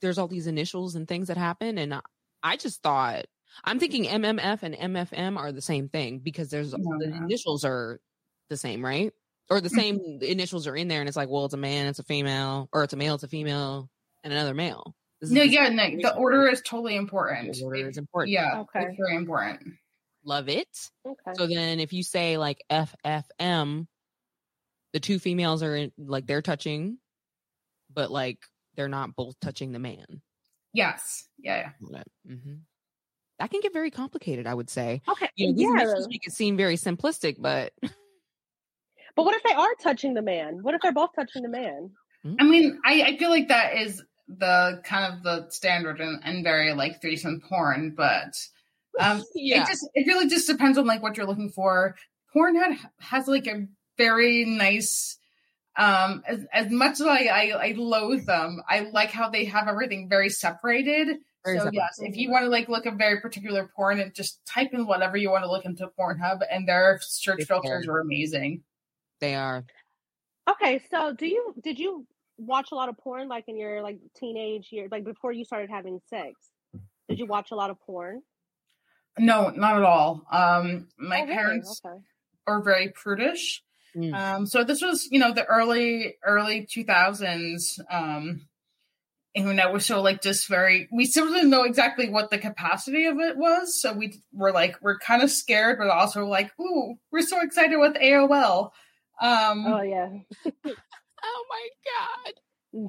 there's 0.00 0.18
all 0.18 0.28
these 0.28 0.46
initials 0.46 0.94
and 0.94 1.06
things 1.06 1.28
that 1.28 1.36
happen. 1.36 1.78
And 1.78 2.00
I 2.42 2.56
just 2.56 2.82
thought, 2.82 3.26
I'm 3.64 3.78
thinking 3.78 4.04
MMF 4.04 4.62
and 4.62 4.74
MFM 4.74 5.36
are 5.36 5.52
the 5.52 5.62
same 5.62 5.88
thing 5.88 6.20
because 6.20 6.50
there's 6.50 6.70
the 6.70 7.12
initials 7.22 7.64
are 7.64 8.00
the 8.48 8.56
same, 8.56 8.84
right? 8.84 9.12
Or 9.50 9.60
the 9.60 9.70
same 9.70 10.18
initials 10.20 10.66
are 10.66 10.76
in 10.76 10.88
there, 10.88 11.00
and 11.00 11.08
it's 11.08 11.16
like, 11.16 11.30
well, 11.30 11.46
it's 11.46 11.54
a 11.54 11.58
man, 11.58 11.86
it's 11.86 11.98
a 11.98 12.04
female, 12.04 12.68
or 12.70 12.84
it's 12.84 12.92
a 12.92 12.98
male, 12.98 13.14
it's 13.14 13.24
a 13.24 13.28
female, 13.28 13.88
and 14.22 14.32
another 14.32 14.52
male. 14.52 14.94
no, 15.22 15.42
yeah, 15.42 15.70
no, 15.70 15.84
the 16.02 16.14
order 16.14 16.46
is 16.48 16.60
totally 16.60 16.96
important. 16.96 17.54
The 17.54 17.64
order 17.64 17.88
is 17.88 17.96
important. 17.96 18.32
Yeah, 18.32 18.60
okay. 18.60 18.86
it's 18.86 18.98
very 18.98 19.16
important. 19.16 19.72
Love 20.28 20.50
it. 20.50 20.68
Okay. 21.06 21.32
So 21.36 21.46
then, 21.46 21.80
if 21.80 21.94
you 21.94 22.02
say 22.02 22.36
like 22.36 22.62
FFM, 22.70 23.86
the 24.92 25.00
two 25.00 25.18
females 25.18 25.62
are 25.62 25.74
in, 25.74 25.92
like 25.96 26.26
they're 26.26 26.42
touching, 26.42 26.98
but 27.90 28.10
like 28.10 28.38
they're 28.76 28.88
not 28.88 29.16
both 29.16 29.40
touching 29.40 29.72
the 29.72 29.78
man. 29.78 30.20
Yes. 30.74 31.26
Yeah. 31.38 31.70
yeah. 31.80 32.02
Mm-hmm. 32.30 32.56
that 33.38 33.50
can 33.50 33.60
get 33.62 33.72
very 33.72 33.90
complicated. 33.90 34.46
I 34.46 34.52
would 34.52 34.68
say. 34.68 35.00
Okay, 35.08 35.30
You 35.34 35.46
know, 35.46 35.52
these 35.54 35.62
yeah. 35.62 35.82
initials 35.82 36.08
make 36.08 36.26
it 36.26 36.34
seem 36.34 36.58
very 36.58 36.76
simplistic, 36.76 37.36
but 37.38 37.72
But 39.16 39.24
what 39.24 39.34
if 39.34 39.42
they 39.42 39.54
are 39.54 39.74
touching 39.82 40.12
the 40.12 40.22
man? 40.22 40.58
What 40.62 40.74
if 40.74 40.82
they're 40.82 40.92
both 40.92 41.10
touching 41.16 41.42
the 41.42 41.48
man? 41.48 41.90
I 42.38 42.44
mean, 42.44 42.78
I, 42.84 43.02
I 43.02 43.16
feel 43.16 43.30
like 43.30 43.48
that 43.48 43.78
is 43.78 44.02
the 44.28 44.82
kind 44.84 45.12
of 45.12 45.22
the 45.22 45.50
standard 45.50 46.00
and, 46.00 46.20
and 46.22 46.44
very 46.44 46.74
like 46.74 47.00
threesome 47.00 47.40
porn, 47.48 47.94
but 47.96 48.34
um, 48.98 49.22
yeah, 49.34 49.62
it 49.62 49.66
just 49.68 49.88
it 49.94 50.06
really 50.06 50.28
just 50.28 50.48
depends 50.48 50.78
on 50.78 50.86
like 50.86 51.02
what 51.02 51.16
you're 51.16 51.26
looking 51.26 51.50
for. 51.50 51.96
Pornhub 52.34 52.76
has 53.00 53.28
like 53.28 53.46
a 53.46 53.66
very 53.96 54.44
nice. 54.44 55.16
Um, 55.76 56.24
as, 56.26 56.44
as 56.52 56.70
much 56.70 56.94
as 57.00 57.02
I, 57.02 57.26
I 57.26 57.68
I 57.68 57.74
loathe 57.76 58.26
them, 58.26 58.60
I 58.68 58.80
like 58.92 59.10
how 59.10 59.30
they 59.30 59.44
have 59.44 59.68
everything 59.68 60.08
very 60.08 60.28
separated. 60.28 61.18
Very 61.44 61.58
so 61.58 61.64
separate. 61.64 61.74
yes, 61.74 61.98
if 62.00 62.16
you 62.16 62.30
want 62.30 62.44
to 62.44 62.48
like 62.48 62.68
look 62.68 62.84
at 62.84 62.94
very 62.94 63.20
particular 63.20 63.70
porn, 63.76 64.00
and 64.00 64.12
just 64.12 64.44
type 64.44 64.70
in 64.72 64.86
whatever 64.88 65.16
you 65.16 65.30
want 65.30 65.44
to 65.44 65.50
look 65.50 65.64
into 65.64 65.88
Pornhub, 65.98 66.40
and 66.50 66.66
their 66.68 66.98
search 67.00 67.38
It's 67.40 67.48
filters 67.48 67.86
there. 67.86 67.94
are 67.94 68.00
amazing. 68.00 68.62
they 69.20 69.36
are. 69.36 69.64
Okay, 70.50 70.82
so 70.90 71.12
do 71.12 71.26
you 71.26 71.54
did 71.62 71.78
you 71.78 72.06
watch 72.38 72.70
a 72.72 72.74
lot 72.74 72.88
of 72.88 72.96
porn 72.98 73.28
like 73.28 73.44
in 73.46 73.56
your 73.56 73.82
like 73.82 73.98
teenage 74.16 74.68
years, 74.72 74.90
like 74.90 75.04
before 75.04 75.30
you 75.30 75.44
started 75.44 75.70
having 75.70 76.00
sex? 76.10 76.32
Did 77.08 77.20
you 77.20 77.26
watch 77.26 77.52
a 77.52 77.54
lot 77.54 77.70
of 77.70 77.78
porn? 77.80 78.22
No, 79.18 79.50
not 79.50 79.76
at 79.76 79.82
all. 79.84 80.22
Um, 80.30 80.88
my 80.98 81.18
Oh, 81.20 81.22
really? 81.22 81.34
parents 81.34 81.80
Okay. 81.84 81.98
are 82.46 82.62
very 82.62 82.88
prudish. 82.88 83.62
Mm. 83.96 84.14
Um, 84.14 84.46
so 84.46 84.64
this 84.64 84.82
was, 84.82 85.08
you 85.10 85.18
know, 85.18 85.32
the 85.32 85.44
early 85.46 86.16
early 86.24 86.66
two 86.70 86.84
thousands. 86.84 87.80
Um, 87.90 88.46
and 89.34 89.58
that 89.58 89.72
was 89.72 89.86
so 89.86 90.00
like 90.02 90.20
just 90.22 90.48
very. 90.48 90.88
We 90.92 91.04
still 91.04 91.32
didn't 91.32 91.50
know 91.50 91.62
exactly 91.64 92.08
what 92.08 92.30
the 92.30 92.38
capacity 92.38 93.06
of 93.06 93.18
it 93.18 93.36
was, 93.36 93.80
so 93.80 93.92
we 93.92 94.20
were 94.32 94.52
like 94.52 94.76
we're 94.82 94.98
kind 94.98 95.22
of 95.22 95.30
scared, 95.30 95.78
but 95.78 95.88
also 95.88 96.26
like, 96.26 96.50
ooh, 96.60 96.94
we're 97.12 97.22
so 97.22 97.40
excited 97.40 97.76
with 97.78 97.94
AOL. 97.94 98.70
Um, 99.20 99.66
Oh 99.66 99.82
yeah, 99.82 100.08
Oh 100.66 101.44
my 101.50 101.68
god. 102.24 102.34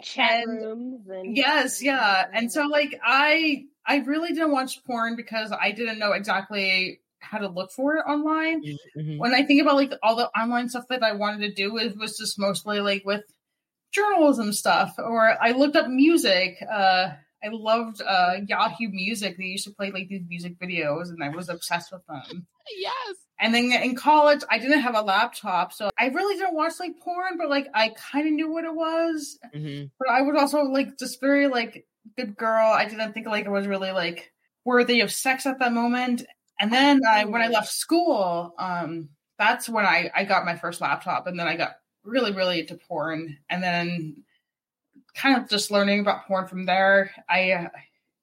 Chat 0.04 0.44
And- 0.44 0.58
rooms 0.62 1.08
and 1.10 1.36
Yes, 1.38 1.82
yeah. 1.84 2.26
And 2.34 2.52
so 2.52 2.66
like 2.68 3.00
I 3.04 3.66
I 3.90 3.98
really 3.98 4.30
didn't 4.30 4.52
watch 4.52 4.84
porn 4.86 5.16
because 5.16 5.52
I 5.52 5.72
didn't 5.72 5.98
know 5.98 6.12
exactly 6.12 7.02
how 7.20 7.40
to 7.40 7.48
look 7.50 7.72
for 7.72 7.96
it 7.98 8.06
online. 8.08 8.64
Mhm. 8.96 9.18
When 9.18 9.34
I 9.34 9.44
think 9.44 9.62
about 9.62 9.76
like 9.76 9.94
all 10.04 10.16
the 10.16 10.30
online 10.40 10.70
stuff 10.70 10.86
that 10.90 11.04
I 11.04 11.14
wanted 11.14 11.40
to 11.48 11.54
do, 11.54 11.78
it 11.78 11.98
was 11.98 12.18
just 12.18 12.40
mostly 12.40 12.80
like 12.80 13.04
with 13.04 13.24
journalism 13.92 14.54
stuff. 14.54 14.94
Or 15.00 15.36
I 15.44 15.52
looked 15.52 15.76
up 15.76 15.88
music. 15.90 16.58
Uh 16.62 17.10
I 17.44 17.48
loved 17.48 18.02
uh 18.02 18.36
Yahoo 18.48 18.90
Music. 18.90 19.38
They 19.38 19.46
used 19.46 19.66
to 19.66 19.72
play 19.72 19.92
like 19.92 20.08
these 20.08 20.22
music 20.30 20.60
videos 20.60 21.10
and 21.10 21.24
I 21.24 21.30
was 21.30 21.50
obsessed 21.50 21.92
with 21.92 22.06
them. 22.06 22.48
Yes. 22.78 23.16
And 23.40 23.56
then 23.56 23.72
in 23.72 23.96
college, 23.96 24.42
I 24.52 24.60
didn't 24.60 24.82
have 24.82 24.96
a 24.96 25.02
laptop, 25.02 25.72
so 25.74 25.90
I 25.98 26.08
really 26.10 26.36
didn't 26.36 26.54
watch 26.56 26.74
like 26.80 27.00
porn, 27.00 27.38
but 27.38 27.50
like 27.50 27.68
I 27.74 27.90
kind 28.12 28.28
of 28.28 28.34
knew 28.34 28.52
what 28.52 28.66
it 28.66 28.76
was 28.76 29.40
hmm 29.54 29.86
but 29.98 30.10
I 30.10 30.22
was 30.22 30.36
also 30.40 30.62
like 30.64 31.00
just 31.00 31.20
very 31.20 31.48
like 31.48 31.86
good 32.18 32.36
girl. 32.38 32.68
I 32.72 32.86
didn't 32.86 33.14
think 33.14 33.28
like 33.28 33.46
it 33.46 33.52
was 33.52 33.68
really 33.68 33.92
like 33.92 34.32
worthy 34.66 35.02
of 35.02 35.12
sex 35.12 35.46
at 35.46 35.60
that 35.60 35.74
moment. 35.74 36.26
And 36.60 36.72
then 36.74 37.02
I 37.10 37.26
when 37.26 37.42
I 37.42 37.48
left 37.48 37.70
school, 37.72 38.54
um, 38.58 39.10
that's 39.38 39.70
when 39.70 39.86
I 39.86 40.12
I 40.16 40.26
got 40.26 40.46
my 40.46 40.56
first 40.56 40.82
laptop, 40.82 41.28
and 41.28 41.40
then 41.40 41.48
I 41.48 41.56
got 41.56 41.76
really 42.04 42.32
really 42.34 42.60
into 42.62 42.76
porn, 42.76 43.38
and 43.50 43.64
then 43.64 44.24
kind 45.16 45.38
of 45.42 45.50
just 45.50 45.72
learning 45.72 46.02
about 46.02 46.26
porn 46.28 46.48
from 46.48 46.66
there. 46.66 47.12
I 47.30 47.52
uh, 47.52 47.68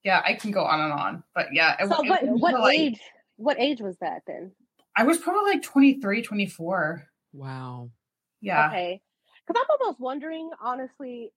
yeah, 0.04 0.22
I 0.24 0.34
can 0.34 0.50
go 0.50 0.64
on 0.64 0.80
and 0.80 0.92
on, 0.92 1.24
but 1.34 1.48
yeah. 1.52 1.76
it- 1.80 1.88
So 1.88 2.02
it 2.02 2.08
what 2.08 2.22
was 2.26 2.40
what 2.40 2.60
like- 2.60 2.78
age 2.78 3.00
what 3.36 3.58
age 3.58 3.80
was 3.80 3.96
that 3.98 4.22
then? 4.26 4.52
I 4.98 5.04
was 5.04 5.18
probably 5.18 5.52
like 5.52 5.62
23, 5.62 6.22
24. 6.22 7.06
Wow. 7.34 7.90
Yeah. 8.40 8.68
Okay. 8.68 9.02
Because 9.46 9.62
I'm 9.62 9.76
almost 9.78 10.00
wondering, 10.00 10.48
honestly, 10.58 11.32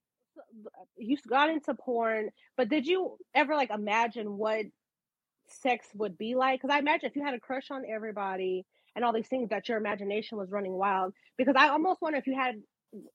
you 0.97 1.17
got 1.28 1.49
into 1.49 1.73
porn, 1.75 2.30
but 2.58 2.69
did 2.69 2.88
you 2.88 3.17
ever 3.34 3.56
like 3.56 3.69
imagine 3.71 4.38
what 4.38 4.65
sex 5.47 5.88
would 5.95 6.17
be 6.17 6.36
like? 6.36 6.62
Because 6.62 6.73
I 6.73 6.80
imagine 6.80 7.10
if 7.10 7.15
you 7.15 7.23
had 7.23 7.34
a 7.34 7.39
crush 7.39 7.71
on 7.71 7.84
everybody 7.89 8.65
and 8.95 9.06
all 9.06 9.13
these 9.13 9.28
things, 9.28 9.49
that 9.49 9.69
your 9.69 9.78
imagination 9.78 10.38
was 10.38 10.52
running 10.52 10.73
wild. 10.73 11.13
Because 11.38 11.56
I 11.58 11.69
almost 11.69 12.02
wonder 12.02 12.17
if 12.17 12.28
you 12.28 12.36
had, 12.36 12.56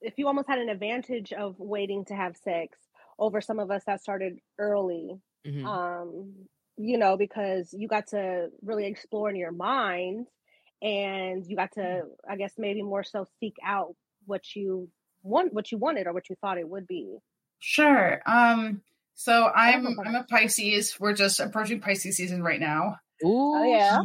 if 0.00 0.14
you 0.18 0.26
almost 0.26 0.48
had 0.48 0.58
an 0.58 0.68
advantage 0.68 1.32
of 1.32 1.58
waiting 1.58 2.04
to 2.06 2.14
have 2.14 2.36
sex 2.36 2.78
over 3.18 3.40
some 3.40 3.58
of 3.58 3.70
us 3.70 3.84
that 3.86 4.00
started 4.00 4.38
early. 4.58 5.20
Mhm. 5.44 5.64
Um, 5.66 6.48
you 6.76 6.98
know, 6.98 7.16
because 7.16 7.72
you 7.72 7.86
got 7.86 8.08
to 8.08 8.48
really 8.62 8.86
explore 8.86 9.30
in 9.30 9.36
your 9.36 9.52
mind 9.52 10.26
and 10.82 11.46
you 11.46 11.56
got 11.56 11.72
to, 11.72 12.02
I 12.28 12.36
guess, 12.36 12.54
maybe 12.58 12.82
more 12.82 13.04
so 13.04 13.26
seek 13.40 13.54
out 13.64 13.94
what 14.26 14.56
you 14.56 14.90
want, 15.24 15.52
what 15.52 15.72
you 15.72 15.78
wanted 15.78 16.06
or 16.06 16.12
what 16.12 16.30
you 16.30 16.36
thought 16.40 16.58
it 16.58 16.68
would 16.68 16.86
be. 16.86 17.16
Sure. 17.58 18.20
Um. 18.26 18.82
So 19.14 19.46
I'm 19.48 19.98
I'm 20.00 20.14
a 20.14 20.24
Pisces. 20.24 20.98
We're 21.00 21.14
just 21.14 21.40
approaching 21.40 21.80
Pisces 21.80 22.16
season 22.16 22.42
right 22.42 22.60
now. 22.60 22.98
Ooh, 23.24 23.64
yeah. 23.64 24.00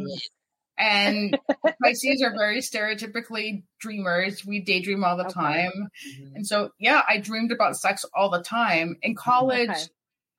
And 0.78 1.38
Pisces 1.84 2.22
are 2.22 2.32
very 2.32 2.60
stereotypically 2.60 3.64
dreamers. 3.82 4.46
We 4.46 4.62
daydream 4.62 5.04
all 5.04 5.18
the 5.18 5.26
Okay. 5.26 5.34
time. 5.34 5.90
Mhm. 6.08 6.36
And 6.36 6.48
so, 6.48 6.72
yeah, 6.80 7.02
I 7.08 7.18
dreamed 7.18 7.52
about 7.52 7.76
sex 7.76 8.06
all 8.14 8.30
the 8.30 8.42
time. 8.42 8.98
In 9.02 9.14
college, 9.16 9.70
Okay. 9.70 9.84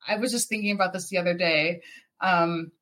I 0.09 0.17
was 0.17 0.31
just 0.31 0.49
thinking 0.49 0.71
about 0.71 0.95
this 0.95 1.09
the 1.11 1.19
other 1.19 1.35
day. 1.35 1.83
Um, 2.23 2.73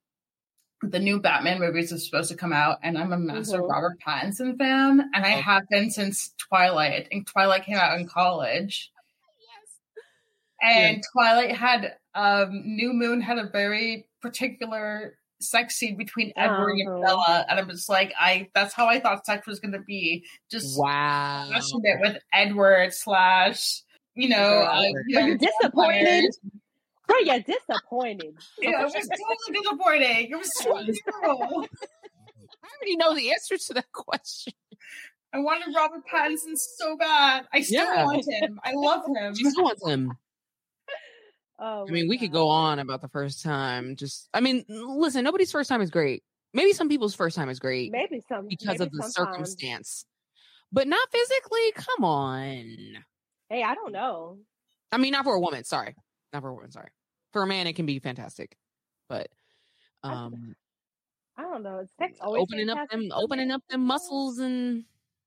the 0.81 0.99
new 0.99 1.19
Batman 1.19 1.59
movies 1.59 1.91
is 1.91 2.05
supposed 2.05 2.29
to 2.31 2.37
come 2.37 2.53
out, 2.53 2.79
and 2.83 2.97
I'm 2.97 3.11
a 3.11 3.17
massive 3.17 3.61
Mhm. 3.61 3.69
Robert 3.69 3.99
Pattinson 4.05 4.57
fan, 4.57 5.09
and 5.13 5.25
I 5.25 5.33
Okay. 5.33 5.41
have 5.41 5.67
been 5.69 5.89
since 5.89 6.33
Twilight. 6.37 7.07
And 7.11 7.27
Twilight 7.27 7.63
came 7.65 7.77
out 7.77 7.99
in 7.99 8.07
college. 8.07 8.91
And 10.61 11.01
Twilight 11.13 11.55
had 11.55 11.95
um 12.15 12.61
New 12.65 12.91
Moon 12.91 13.21
had 13.21 13.37
a 13.37 13.47
very 13.49 14.07
particular 14.21 15.17
sex 15.39 15.75
scene 15.77 15.95
between 15.95 16.33
Edward 16.35 16.73
Uh-huh. 16.85 16.91
and 16.95 17.01
Bella, 17.05 17.45
and 17.47 17.59
I'm 17.59 17.69
just 17.69 17.87
like, 17.87 18.13
I 18.19 18.49
that's 18.53 18.73
how 18.73 18.87
I 18.87 18.99
thought 18.99 19.25
sex 19.25 19.47
was 19.47 19.59
gonna 19.61 19.81
be. 19.81 20.25
Just 20.51 20.77
Wow. 20.77 21.45
smashing 21.47 21.79
it 21.83 21.99
with 22.01 22.17
Edward 22.33 22.93
slash, 22.93 23.83
you 24.15 24.27
know, 24.27 24.63
uh, 24.63 24.81
Edward. 24.83 25.05
young 25.07 25.23
Are 25.23 25.27
you 25.29 25.37
disappointed? 25.37 26.25
Vampires. 27.09 27.25
Bro, 27.25 27.33
you're 27.33 27.57
disappointed. 27.57 28.35
Yeah, 28.61 28.81
it 28.81 28.83
was 28.85 28.93
totally 28.93 29.61
disappointing. 29.61 30.31
It 30.31 30.35
was 30.37 30.57
so 30.57 30.73
terrible. 31.21 31.65
I 32.63 32.67
already 32.81 32.95
know 32.97 33.15
the 33.15 33.31
answer 33.31 33.57
to 33.57 33.73
that 33.75 33.91
question. 33.91 34.53
I 35.33 35.39
wanted 35.39 35.73
Robert 35.75 36.01
Pattinson 36.11 36.55
so 36.57 36.97
bad. 36.97 37.45
I 37.53 37.61
still 37.61 37.83
Yeah. 37.85 38.03
want 38.05 38.25
him. 38.27 38.59
I 38.63 38.73
love 38.73 39.03
him. 39.15 39.35
She 39.35 39.45
still 39.49 39.63
wants 39.63 39.85
him. 39.85 40.11
Oh, 41.61 41.85
I 41.85 41.91
mean, 41.91 42.05
my 42.07 42.09
we 42.11 42.17
could 42.17 42.31
go 42.31 42.47
on 42.47 42.79
about 42.79 43.01
the 43.01 43.09
first 43.09 43.43
time. 43.43 43.97
Just, 43.97 44.29
I 44.33 44.39
mean, 44.39 44.63
listen, 44.69 45.25
nobody's 45.25 45.51
first 45.51 45.67
time 45.67 45.81
is 45.81 45.89
great. 45.89 46.23
Maybe 46.53 46.71
some 46.71 46.87
people's 46.87 47.15
first 47.15 47.35
time 47.35 47.49
is 47.49 47.59
great 47.59 47.91
Maybe 47.91 48.23
some 48.29 48.47
because 48.47 48.79
maybe 48.79 48.83
of 48.85 48.91
the 48.93 49.03
sometimes. 49.09 49.13
circumstance, 49.51 50.05
but 50.71 50.87
not 50.87 51.05
physically. 51.11 51.73
Come 51.75 52.05
on. 52.05 52.63
Hey, 53.49 53.61
I 53.61 53.75
don't 53.75 53.91
know. 53.91 54.37
I 54.93 54.99
mean, 54.99 55.11
not 55.11 55.25
for 55.25 55.35
a 55.35 55.39
woman. 55.41 55.65
Sorry, 55.65 55.95
not 56.31 56.43
for 56.43 56.47
a 56.47 56.53
woman. 56.53 56.71
Sorry, 56.71 56.91
for 57.33 57.43
a 57.43 57.47
man, 57.47 57.67
it 57.67 57.73
can 57.73 57.85
be 57.85 57.99
fantastic, 57.99 58.55
but 59.07 59.27
I- 60.03 60.13
um, 60.13 60.55
I 61.37 61.43
don't 61.43 61.63
know. 61.63 61.79
It's 61.79 61.93
sex 61.97 62.19
always 62.21 62.41
opening 62.41 62.69
up 62.69 62.89
them, 62.89 63.09
opening 63.13 63.51
up 63.51 63.61
them 63.69 63.85
muscles, 63.85 64.39
and 64.39 64.83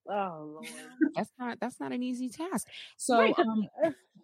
Oh 0.09 0.61
lord. 0.63 0.67
that's 1.15 1.31
not 1.39 1.59
that's 1.61 1.81
not 1.81 1.93
an 1.93 2.03
easy 2.03 2.29
task. 2.29 2.67
So, 2.97 3.19
Right, 3.19 3.39
um, 3.39 3.67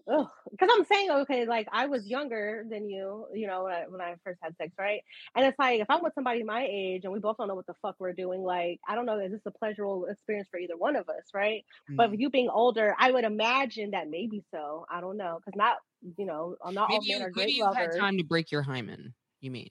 because 0.09 0.71
I'm 0.73 0.85
saying 0.85 1.11
okay, 1.11 1.47
like 1.47 1.69
I 1.71 1.87
was 1.87 2.07
younger 2.07 2.65
than 2.69 2.89
you, 2.89 3.27
you 3.35 3.47
know, 3.47 3.65
when 3.65 3.73
I, 3.73 3.85
when 3.89 4.01
I 4.01 4.15
first 4.25 4.41
had 4.43 4.57
sex, 4.57 4.73
right? 4.79 5.03
And 5.37 5.45
it's 5.45 5.59
like 5.59 5.81
if 5.81 5.91
I'm 5.91 6.03
with 6.03 6.15
somebody 6.15 6.43
my 6.43 6.67
age 6.71 7.05
and 7.05 7.13
we 7.13 7.19
both 7.21 7.37
don't 7.37 7.49
know 7.49 7.55
what 7.55 7.67
the 7.67 7.75
fuck 7.83 7.97
we're 7.99 8.15
doing, 8.15 8.43
like 8.43 8.81
I 8.89 8.95
don't 8.95 9.07
know, 9.07 9.19
is 9.19 9.33
this 9.33 9.43
a 9.47 9.51
pleasurable 9.51 10.07
experience 10.07 10.49
for 10.51 10.59
either 10.59 10.77
one 10.77 10.97
of 10.97 11.09
us, 11.09 11.27
right? 11.35 11.65
But 11.97 12.09
mm, 12.09 12.11
with 12.13 12.21
you 12.21 12.31
being 12.31 12.49
older, 12.49 12.95
I 12.99 13.11
would 13.11 13.25
imagine 13.25 13.91
that 13.91 14.09
maybe 14.09 14.43
so. 14.51 14.87
I 14.91 15.01
don't 15.01 15.17
know, 15.19 15.41
because 15.45 15.57
not, 15.57 15.77
you 16.17 16.25
know, 16.25 16.57
not 16.71 16.91
all 16.91 17.01
maybe 17.01 17.13
men 17.13 17.21
you, 17.21 17.27
are 17.27 17.31
great 17.31 17.55
you've 17.55 17.75
had 17.75 17.93
time 17.93 18.17
to 18.19 18.25
break 18.25 18.51
your 18.51 18.63
hymen. 18.63 19.15
You 19.41 19.51
mean? 19.51 19.71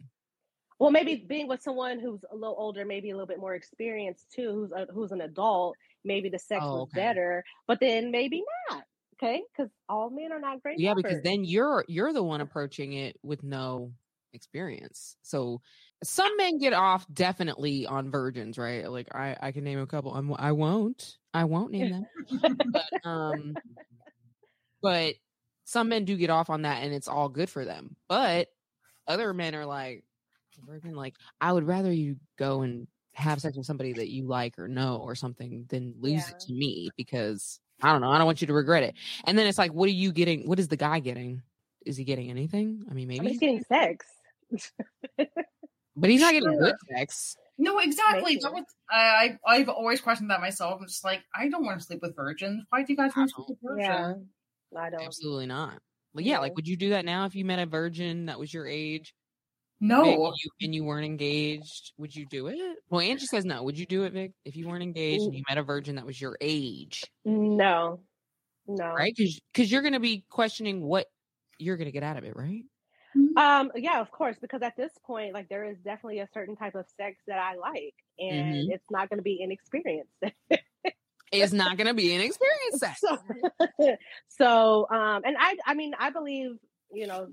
Well, 0.79 0.91
maybe 0.91 1.25
being 1.27 1.47
with 1.47 1.61
someone 1.63 1.99
who's 1.99 2.23
a 2.31 2.35
little 2.35 2.55
older, 2.57 2.85
maybe 2.85 3.09
a 3.09 3.13
little 3.13 3.27
bit 3.27 3.39
more 3.39 3.55
experienced 3.55 4.31
too, 4.31 4.51
who's 4.51 4.71
a, 4.71 4.85
who's 4.93 5.11
an 5.11 5.21
adult, 5.21 5.75
maybe 6.05 6.29
the 6.29 6.37
sex 6.37 6.63
Oh, 6.63 6.73
was 6.73 6.83
okay. 6.83 7.01
better, 7.01 7.43
but 7.67 7.79
then 7.79 8.11
maybe 8.11 8.43
not. 8.69 8.83
Okay, 9.19 9.41
because 9.51 9.71
all 9.89 10.09
men 10.09 10.31
are 10.31 10.39
not 10.39 10.61
great. 10.61 10.79
Yeah, 10.79 10.93
because 10.93 11.21
then 11.21 11.43
you're 11.43 11.83
you're 11.87 12.13
the 12.13 12.23
one 12.23 12.41
approaching 12.41 12.93
it 12.93 13.17
with 13.23 13.43
no 13.43 13.91
experience. 14.33 15.17
So 15.23 15.61
some 16.03 16.35
men 16.37 16.59
get 16.59 16.73
off 16.73 17.05
definitely 17.11 17.87
on 17.87 18.11
virgins, 18.11 18.57
right? 18.57 18.89
Like 18.89 19.07
I 19.15 19.35
I 19.41 19.51
can 19.51 19.63
name 19.63 19.79
a 19.79 19.87
couple. 19.87 20.13
I'm, 20.13 20.33
I 20.37 20.51
won't. 20.51 21.17
I 21.33 21.45
won't 21.45 21.71
name 21.71 21.89
them. 21.89 22.07
but, 22.71 22.85
um, 23.03 23.57
but 24.81 25.15
some 25.65 25.89
men 25.89 26.05
do 26.05 26.15
get 26.17 26.29
off 26.29 26.49
on 26.49 26.63
that, 26.63 26.83
and 26.83 26.93
it's 26.93 27.07
all 27.07 27.29
good 27.29 27.49
for 27.49 27.65
them. 27.65 27.95
But 28.07 28.47
other 29.07 29.33
men 29.33 29.55
are 29.55 29.65
like, 29.65 30.03
virgin, 30.65 30.95
like 30.95 31.15
I 31.41 31.53
would 31.53 31.65
rather 31.65 31.91
you 31.91 32.17
go 32.37 32.61
and 32.61 32.87
have 33.13 33.41
sex 33.41 33.57
with 33.57 33.65
somebody 33.65 33.93
that 33.93 34.09
you 34.09 34.25
like 34.27 34.59
or 34.59 34.67
know 34.67 34.97
or 34.97 35.15
something 35.15 35.65
than 35.69 35.95
lose 35.99 36.27
Yeah. 36.27 36.31
it 36.31 36.39
to 36.41 36.53
me 36.53 36.93
because 36.97 37.59
I 37.81 37.91
don't 37.91 38.01
know. 38.01 38.09
I 38.09 38.17
don't 38.17 38.25
want 38.25 38.41
you 38.41 38.47
to 38.47 38.53
regret 38.53 38.83
it. 38.83 38.95
And 39.25 39.37
then 39.37 39.45
it's 39.47 39.57
like, 39.57 39.71
what 39.71 39.87
are 39.87 39.91
you 39.91 40.11
getting? 40.11 40.47
What 40.47 40.59
is 40.59 40.67
the 40.67 40.77
guy 40.77 40.99
getting? 40.99 41.41
Is 41.85 41.95
he 41.97 42.03
getting 42.03 42.29
anything? 42.29 42.83
I 42.89 42.93
mean, 42.93 43.05
I 43.05 43.07
maybe, 43.07 43.19
mean, 43.19 43.29
he's 43.29 43.39
he's 43.39 43.39
getting 43.39 43.63
sex. 43.63 44.05
but 45.95 46.09
he's 46.09 46.21
not 46.21 46.33
getting 46.33 46.57
good 46.57 46.75
sex. 46.95 47.37
No, 47.57 47.79
exactly. 47.79 48.37
That 48.41 48.53
was, 48.53 48.65
I 48.89 49.37
I- 49.45 49.55
I've 49.55 49.69
always 49.69 49.99
questioned 50.01 50.29
that 50.31 50.41
myself. 50.41 50.79
I'm 50.79 50.87
just 50.87 51.03
like, 51.03 51.21
I 51.35 51.49
don't 51.49 51.65
want 51.65 51.79
to 51.79 51.85
sleep 51.85 52.01
with 52.01 52.15
virgins. 52.15 52.63
Why 52.69 52.83
do 52.83 52.93
you 52.93 52.97
guys 52.97 53.11
want 53.15 53.29
to 53.29 53.35
sleep 53.35 53.47
with 53.49 53.57
virgins? 53.77 54.25
Yeah, 54.73 54.79
I 54.79 54.89
don't. 54.89 55.01
Absolutely 55.01 55.47
not. 55.47 55.79
Like, 56.13 56.25
yeah, 56.25 56.39
like 56.39 56.55
would 56.55 56.67
you 56.67 56.77
do 56.77 56.89
that 56.91 57.05
now 57.05 57.25
if 57.25 57.35
you 57.35 57.45
met 57.45 57.59
a 57.59 57.65
virgin 57.65 58.25
that 58.27 58.39
was 58.39 58.53
your 58.53 58.67
age 58.67 59.13
No. 59.79 60.03
Vic, 60.03 60.13
and 60.15 60.33
you, 60.43 60.49
and 60.61 60.75
you 60.75 60.83
weren't 60.83 61.05
engaged? 61.05 61.93
Would 61.97 62.15
you 62.15 62.25
do 62.25 62.47
it? 62.47 62.57
Well, 62.89 63.01
Angie 63.01 63.27
says 63.27 63.45
no. 63.45 63.63
Would 63.63 63.77
you 63.77 63.85
do 63.85 64.03
it, 64.03 64.13
Vic, 64.13 64.31
if 64.43 64.55
you 64.55 64.67
weren't 64.67 64.83
engaged 64.83 65.23
and 65.23 65.35
you 65.35 65.43
met 65.47 65.57
a 65.57 65.63
virgin 65.63 65.95
that 65.95 66.05
was 66.05 66.19
your 66.19 66.37
age? 66.41 67.03
No, 67.25 67.99
no. 68.67 68.93
Right? 68.93 69.13
Because 69.15 69.71
you're 69.71 69.81
going 69.83 69.93
to 69.93 69.99
be 69.99 70.25
questioning 70.29 70.81
what 70.81 71.07
you're 71.59 71.77
going 71.77 71.85
to 71.85 71.91
get 71.91 72.03
out 72.03 72.17
of 72.17 72.23
it, 72.23 72.35
right? 72.35 72.63
Um, 73.35 73.71
yeah, 73.75 73.99
of 73.99 74.11
course, 74.11 74.37
because 74.39 74.61
at 74.61 74.75
this 74.77 74.91
point, 75.05 75.33
like 75.33 75.47
there 75.49 75.63
is 75.63 75.77
definitely 75.83 76.19
a 76.19 76.27
certain 76.33 76.55
type 76.55 76.75
of 76.75 76.85
sex 76.97 77.17
that 77.27 77.39
I 77.39 77.55
like, 77.55 77.95
and 78.19 78.53
Mhm. 78.53 78.73
it's 78.73 78.89
not 78.89 79.09
going 79.09 79.17
to 79.17 79.23
be 79.23 79.41
inexperienced. 79.41 80.11
It's 81.29 81.51
not 81.51 81.75
going 81.75 81.87
to 81.87 81.93
be 81.93 82.15
an 82.15 82.21
experience. 82.21 82.77
Sex. 82.77 83.01
so, 83.01 83.17
so, 84.29 84.87
um, 84.89 85.23
and 85.25 85.35
I, 85.37 85.57
I 85.65 85.73
mean, 85.73 85.93
I 85.99 86.09
believe, 86.09 86.51
you 86.89 87.05
know, 87.05 87.27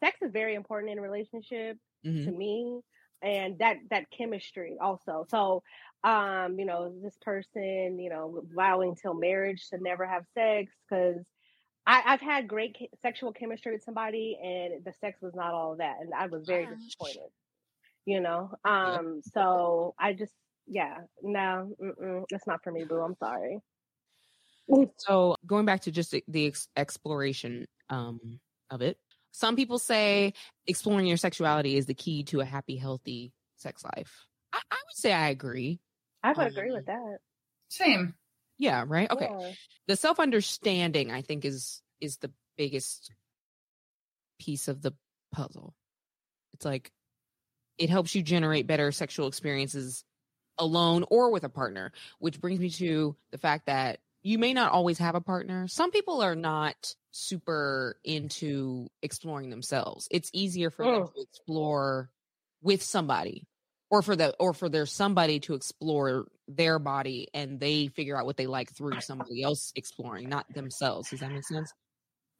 sex 0.00 0.18
is 0.22 0.32
very 0.32 0.54
important 0.54 0.92
in 0.92 0.98
a 0.98 1.02
relationship 1.02 1.78
Mhm. 2.04 2.24
to 2.24 2.32
me, 2.32 2.80
and 3.22 3.58
that 3.58 3.78
that 3.90 4.10
chemistry 4.10 4.76
also. 4.80 5.26
So, 5.30 5.62
um, 6.04 6.58
you 6.58 6.64
know, 6.66 7.00
this 7.02 7.16
person, 7.22 7.98
you 7.98 8.10
know, 8.10 8.42
vowing 8.54 8.96
till 8.96 9.14
marriage 9.14 9.68
to 9.70 9.78
never 9.78 10.06
have 10.06 10.24
sex 10.34 10.72
because. 10.88 11.24
I, 11.86 12.02
I've 12.04 12.20
had 12.20 12.48
great 12.48 12.76
ke- 12.76 12.94
sexual 13.00 13.32
chemistry 13.32 13.72
with 13.72 13.82
somebody, 13.82 14.38
and 14.42 14.84
the 14.84 14.92
sex 15.00 15.22
was 15.22 15.34
not 15.34 15.54
all 15.54 15.76
that, 15.76 15.96
and 16.00 16.12
I 16.14 16.26
was 16.26 16.44
very 16.44 16.66
Gosh. 16.66 16.76
disappointed. 16.76 17.30
You 18.06 18.20
know, 18.20 18.52
um, 18.64 19.22
so 19.34 19.94
I 19.98 20.14
just, 20.14 20.34
yeah, 20.66 21.02
no, 21.22 21.74
mm-mm, 21.80 22.24
it's 22.30 22.46
not 22.46 22.62
for 22.64 22.72
me, 22.72 22.84
boo. 22.84 23.00
I'm 23.00 23.16
sorry. 23.16 23.60
So 24.98 25.36
going 25.46 25.64
back 25.66 25.80
to 25.82 25.90
just 25.90 26.10
the- 26.10 26.24
the 26.28 26.46
ex- 26.46 26.68
exploration 26.76 27.66
um, 27.88 28.40
of 28.70 28.82
it, 28.82 28.98
some 29.32 29.56
people 29.56 29.78
say 29.78 30.32
exploring 30.66 31.06
your 31.06 31.16
sexuality 31.16 31.76
is 31.76 31.86
the 31.86 31.94
key 31.94 32.24
to 32.24 32.40
a 32.40 32.44
happy, 32.44 32.76
healthy 32.76 33.32
sex 33.56 33.84
life. 33.84 34.26
I, 34.52 34.58
I 34.70 34.74
would 34.76 34.96
say 34.96 35.12
I 35.12 35.28
agree. 35.28 35.80
I 36.22 36.32
would 36.32 36.38
Um, 36.38 36.46
agree 36.46 36.72
with 36.72 36.86
that. 36.86 37.18
Same. 37.68 38.14
Yeah. 38.58 38.84
Right. 38.86 39.10
Okay. 39.10 39.28
Yeah. 39.30 39.52
The 39.86 39.96
self 39.96 40.18
understanding, 40.18 41.10
I 41.10 41.22
think, 41.22 41.44
is 41.44 41.82
is 42.00 42.16
the 42.18 42.32
biggest 42.56 43.12
piece 44.40 44.68
of 44.68 44.82
the 44.82 44.92
puzzle. 45.32 45.74
It's 46.54 46.64
like 46.64 46.90
it 47.76 47.90
helps 47.90 48.14
you 48.14 48.22
generate 48.22 48.66
better 48.66 48.90
sexual 48.90 49.28
experiences 49.28 50.04
alone 50.58 51.04
or 51.10 51.30
with 51.30 51.44
a 51.44 51.48
partner, 51.48 51.92
which 52.18 52.40
brings 52.40 52.58
me 52.58 52.70
to 52.70 53.16
the 53.30 53.38
fact 53.38 53.66
that 53.66 54.00
you 54.22 54.38
may 54.38 54.52
not 54.52 54.72
always 54.72 54.98
have 54.98 55.14
a 55.14 55.20
partner. 55.20 55.68
Some 55.68 55.92
people 55.92 56.20
are 56.20 56.34
not 56.34 56.94
super 57.18 58.00
into 58.04 58.88
exploring 59.02 59.50
themselves. 59.50 60.08
It's 60.10 60.30
easier 60.32 60.70
for 60.70 60.84
them 60.84 61.02
Mm. 61.02 61.14
to 61.14 61.20
explore 61.22 62.10
with 62.62 62.82
somebody 62.82 63.46
or 63.90 64.02
for 64.02 64.16
the 64.16 64.34
or 64.38 64.52
for 64.54 64.68
their 64.68 64.86
somebody 64.86 65.40
to 65.40 65.54
explore 65.54 66.28
their 66.46 66.78
body 66.78 67.28
and 67.34 67.60
they 67.60 67.88
figure 67.88 68.16
out 68.18 68.26
what 68.26 68.36
they 68.36 68.46
like 68.46 68.70
through 68.74 69.00
somebody 69.00 69.42
else 69.42 69.72
exploring, 69.76 70.28
not 70.28 70.52
themselves. 70.52 71.10
Does 71.10 71.20
that 71.20 71.30
make 71.32 71.44
sense? 71.44 71.72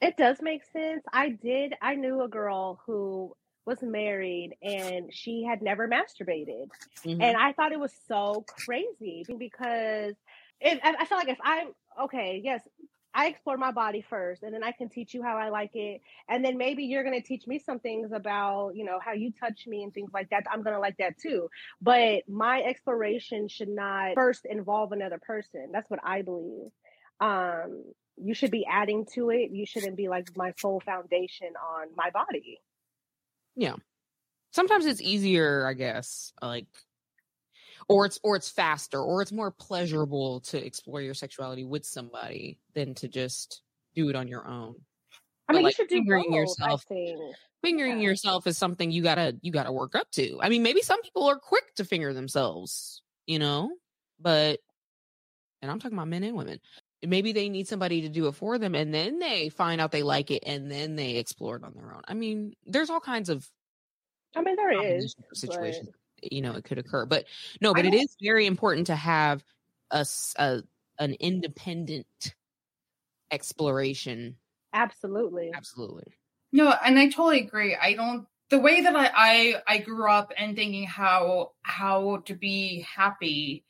It 0.00 0.16
does 0.16 0.40
make 0.40 0.62
sense. 0.64 1.02
I 1.12 1.30
did. 1.30 1.74
I 1.82 1.96
knew 1.96 2.22
a 2.22 2.28
girl 2.28 2.80
who 2.86 3.34
was 3.66 3.82
married 3.82 4.56
and 4.62 5.12
she 5.12 5.42
had 5.44 5.60
never 5.60 5.88
masturbated. 5.88 6.68
Mhm. 7.04 7.20
And 7.20 7.36
I 7.36 7.52
thought 7.52 7.72
it 7.72 7.80
was 7.80 7.92
so 8.06 8.44
crazy 8.64 9.24
because 9.38 10.14
it, 10.60 10.80
I 10.82 10.94
I 11.00 11.04
felt 11.04 11.20
like 11.26 11.28
if 11.36 11.40
I'm 11.42 11.72
okay, 12.04 12.40
yes, 12.42 12.66
I 13.14 13.28
explore 13.28 13.56
my 13.56 13.72
body 13.72 14.04
first 14.08 14.42
and 14.42 14.54
then 14.54 14.62
I 14.62 14.72
can 14.72 14.88
teach 14.88 15.14
you 15.14 15.22
how 15.22 15.36
I 15.36 15.48
like 15.48 15.74
it. 15.74 16.02
And 16.28 16.44
then 16.44 16.58
maybe 16.58 16.84
you're 16.84 17.02
going 17.02 17.20
to 17.20 17.26
teach 17.26 17.46
me 17.46 17.58
some 17.58 17.78
things 17.78 18.12
about, 18.12 18.76
you 18.76 18.84
know, 18.84 18.98
how 19.02 19.12
you 19.12 19.32
touch 19.32 19.66
me 19.66 19.82
and 19.82 19.92
things 19.92 20.10
like 20.12 20.30
that. 20.30 20.44
I'm 20.50 20.62
going 20.62 20.74
to 20.74 20.80
like 20.80 20.98
that 20.98 21.18
too. 21.18 21.48
But 21.80 22.28
my 22.28 22.62
exploration 22.62 23.48
should 23.48 23.68
not 23.68 24.14
first 24.14 24.44
involve 24.44 24.92
another 24.92 25.18
person. 25.18 25.70
That's 25.72 25.90
what 25.90 26.00
I 26.04 26.22
believe. 26.22 26.70
Um, 27.20 27.84
you 28.16 28.34
should 28.34 28.50
be 28.50 28.66
adding 28.70 29.06
to 29.14 29.30
it. 29.30 29.50
You 29.50 29.66
shouldn't 29.66 29.96
be 29.96 30.08
like 30.08 30.36
my 30.36 30.52
sole 30.56 30.80
foundation 30.80 31.54
on 31.78 31.88
my 31.96 32.10
body. 32.10 32.60
Yeah. 33.56 33.76
Sometimes 34.50 34.86
it's 34.86 35.02
easier 35.02 35.66
i 35.66 35.74
guess 35.74 36.32
like 36.40 36.66
or 37.88 38.06
it's 38.06 38.18
or 38.22 38.36
it's 38.36 38.48
faster 38.50 39.00
or 39.00 39.22
it's 39.22 39.32
more 39.32 39.50
pleasurable 39.50 40.40
to 40.40 40.64
explore 40.64 41.00
your 41.00 41.14
sexuality 41.14 41.64
with 41.64 41.84
somebody 41.86 42.58
than 42.74 42.94
to 42.94 43.08
just 43.08 43.62
do 43.94 44.08
it 44.08 44.16
on 44.16 44.28
your 44.28 44.46
own. 44.46 44.74
I 45.48 45.52
But, 45.52 45.56
mean, 45.56 45.64
like, 45.64 45.78
you 45.78 45.84
should 45.84 45.88
do 45.88 45.96
fingering 45.96 46.24
both, 46.28 46.34
yourself- 46.34 46.84
fingering 47.62 47.98
Yeah. 48.00 48.08
yourself 48.08 48.46
is 48.46 48.58
something 48.58 48.90
you 48.90 49.02
gotta 49.02 49.36
you 49.42 49.50
gotta 49.50 49.72
work 49.72 49.94
up 49.94 50.10
to. 50.12 50.38
I 50.42 50.48
mean 50.48 50.62
maybe 50.62 50.82
some 50.82 51.02
people 51.02 51.24
are 51.24 51.38
quick 51.38 51.74
to 51.76 51.84
finger 51.84 52.12
themselves 52.14 53.02
you 53.26 53.38
know? 53.38 53.70
But 54.20 54.60
and 55.62 55.70
i'm 55.70 55.78
talking 55.80 55.96
about 55.98 56.08
men 56.08 56.22
and 56.24 56.36
women 56.36 56.60
maybe 57.02 57.32
they 57.32 57.48
need 57.48 57.68
somebody 57.68 58.02
to 58.02 58.08
do 58.08 58.26
it 58.26 58.32
for 58.32 58.58
them 58.58 58.74
and 58.74 58.92
then 58.94 59.18
they 59.18 59.48
find 59.50 59.80
out 59.80 59.92
they 59.92 60.02
like 60.02 60.30
it 60.30 60.42
and 60.46 60.70
then 60.70 60.96
they 60.96 61.16
explore 61.16 61.56
it 61.56 61.64
on 61.64 61.72
their 61.74 61.94
own. 61.94 62.02
I 62.08 62.14
mean 62.14 62.54
there's 62.66 62.90
all 62.90 63.00
kinds 63.00 63.28
of 63.28 63.48
I 64.36 64.42
mean, 64.42 64.56
there 64.56 64.70
is. 64.84 65.14
situations 65.32 65.88
you 66.22 66.40
know 66.42 66.52
it 66.54 66.64
could 66.64 66.78
occur 66.78 67.06
but 67.06 67.24
no 67.60 67.72
but 67.74 67.84
I 67.84 67.88
it 67.88 67.92
don't- 67.92 68.00
is 68.02 68.16
very 68.22 68.46
important 68.46 68.86
to 68.88 68.96
have 68.96 69.44
a, 69.90 69.98
s- 69.98 70.34
a- 70.38 70.62
an 70.98 71.14
independent 71.20 72.06
exploration 73.30 74.36
Absolutely. 74.72 75.50
absolutely 75.54 76.12
No, 76.52 76.70
and 76.84 76.98
I 76.98 77.08
totally 77.08 77.40
agree. 77.40 77.74
I 77.76 77.94
don't 77.94 78.26
the 78.50 78.58
way 78.58 78.82
that 78.82 78.94
I 78.96 79.10
I, 79.14 79.62
I 79.66 79.78
grew 79.78 80.10
up 80.10 80.32
and 80.36 80.56
thinking 80.56 80.84
how 80.84 81.52
how 81.62 82.18
to 82.26 82.34
be 82.34 82.80
happy 82.80 83.64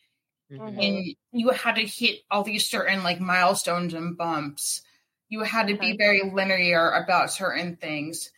Mhm. 0.50 0.58
Mhm. 0.60 0.82
and 0.82 1.14
you 1.32 1.50
had 1.50 1.76
to 1.76 1.86
hit 1.86 2.20
all 2.30 2.42
these 2.42 2.68
certain 2.68 3.02
like 3.04 3.20
milestones 3.20 3.94
and 3.94 4.16
bumps. 4.16 4.82
You 5.28 5.42
had 5.42 5.68
to 5.68 5.76
be 5.76 5.96
very 5.96 6.22
linear 6.32 6.90
about 6.90 7.30
certain 7.30 7.76
things, 7.76 8.32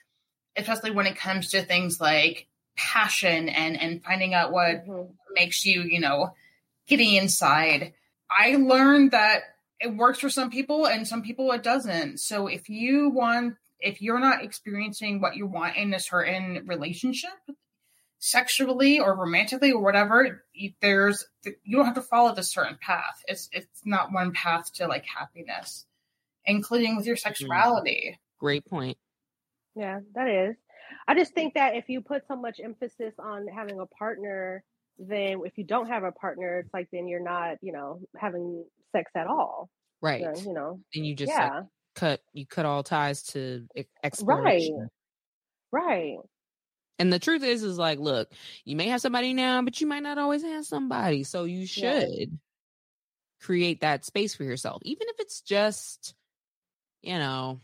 especially 0.57 0.91
when 0.91 1.07
it 1.07 1.17
comes 1.17 1.51
to 1.51 1.63
things 1.63 2.01
like 2.01 2.49
passion 2.81 3.49
and 3.51 3.79
and 3.79 4.03
finding 4.03 4.33
out 4.33 4.53
what 4.53 4.87
Mhm. 4.87 5.15
makes 5.33 5.65
you, 5.67 5.83
you 5.83 6.01
know, 6.01 6.35
getting 6.87 7.15
inside. 7.15 7.93
I 8.31 8.57
learned 8.57 9.11
that 9.11 9.43
it 9.81 9.95
works 9.97 10.19
for 10.19 10.31
some 10.31 10.51
people 10.51 10.87
and 10.87 11.07
some 11.07 11.23
people 11.23 11.51
it 11.53 11.63
doesn't. 11.63 12.19
So 12.21 12.47
if 12.47 12.69
you 12.69 13.11
want, 13.11 13.57
if 13.81 14.01
you're 14.01 14.19
not 14.21 14.43
experiencing 14.45 15.21
what 15.21 15.37
you 15.37 15.47
want 15.47 15.77
in 15.77 15.93
a 15.95 16.01
certain 16.01 16.65
relationship, 16.67 17.31
sexually 18.19 19.01
or 19.01 19.15
romantically 19.17 19.73
or 19.73 19.83
whatever, 19.83 20.45
there's 20.81 21.27
you 21.45 21.77
don't 21.77 21.87
have 21.87 21.95
to 21.95 22.03
follow 22.03 22.35
this 22.35 22.51
certain 22.53 22.79
path. 22.81 23.23
It's 23.29 23.49
it's 23.53 23.83
not 23.85 24.13
one 24.13 24.33
path 24.33 24.73
to 24.75 24.87
like 24.87 25.05
happiness, 25.07 25.87
including 26.45 26.97
with 26.97 27.07
your 27.07 27.17
sexuality. 27.17 28.19
great 28.39 28.65
point 28.65 28.97
Yeah, 29.75 30.01
that 30.15 30.29
is. 30.29 30.57
I 31.11 31.15
just 31.15 31.35
think 31.35 31.55
that 31.55 31.75
if 31.75 31.89
you 31.89 32.01
put 32.03 32.23
so 32.29 32.37
much 32.37 32.61
emphasis 32.63 33.15
on 33.19 33.47
having 33.49 33.81
a 33.81 33.87
partner, 33.87 34.63
then 34.99 35.41
if 35.45 35.57
you 35.57 35.65
don't 35.65 35.89
have 35.89 36.05
a 36.05 36.13
partner, 36.13 36.61
it's 36.61 36.73
like 36.73 36.89
then 36.93 37.09
you're 37.09 37.23
not, 37.23 37.57
you 37.63 37.73
know, 37.73 38.01
having 38.17 38.65
sex 38.93 39.11
at 39.17 39.27
all. 39.27 39.69
right 40.01 40.21
Yeah, 40.21 40.35
you 40.43 40.53
know. 40.53 40.79
and 40.95 41.07
you 41.07 41.15
just 41.17 41.33
like 41.33 41.51
yeah. 41.53 41.61
cut 41.95 42.21
you 42.33 42.47
cut 42.47 42.65
all 42.67 42.83
ties 42.83 43.23
to 43.33 43.67
exploration 44.05 44.89
Right. 45.73 45.83
Right. 45.89 46.17
and 46.99 47.13
the 47.13 47.19
truth 47.19 47.43
is 47.43 47.63
is 47.63 47.79
like 47.79 47.99
look 47.99 48.31
you 48.65 48.77
may 48.77 48.89
have 48.89 49.01
somebody 49.01 49.35
now 49.35 49.63
but 49.63 49.81
you 49.81 49.87
might 49.87 50.03
not 50.03 50.19
always 50.19 50.43
have 50.43 50.65
somebody 50.65 51.23
so 51.25 51.45
you 51.45 51.61
Yeah. 51.61 52.01
should 52.01 52.39
create 53.41 53.81
that 53.81 54.05
space 54.05 54.35
for 54.35 54.45
yourself 54.45 54.83
even 54.85 55.09
if 55.09 55.17
it's 55.19 55.41
just 55.41 56.15
you 57.03 57.19
know 57.19 57.61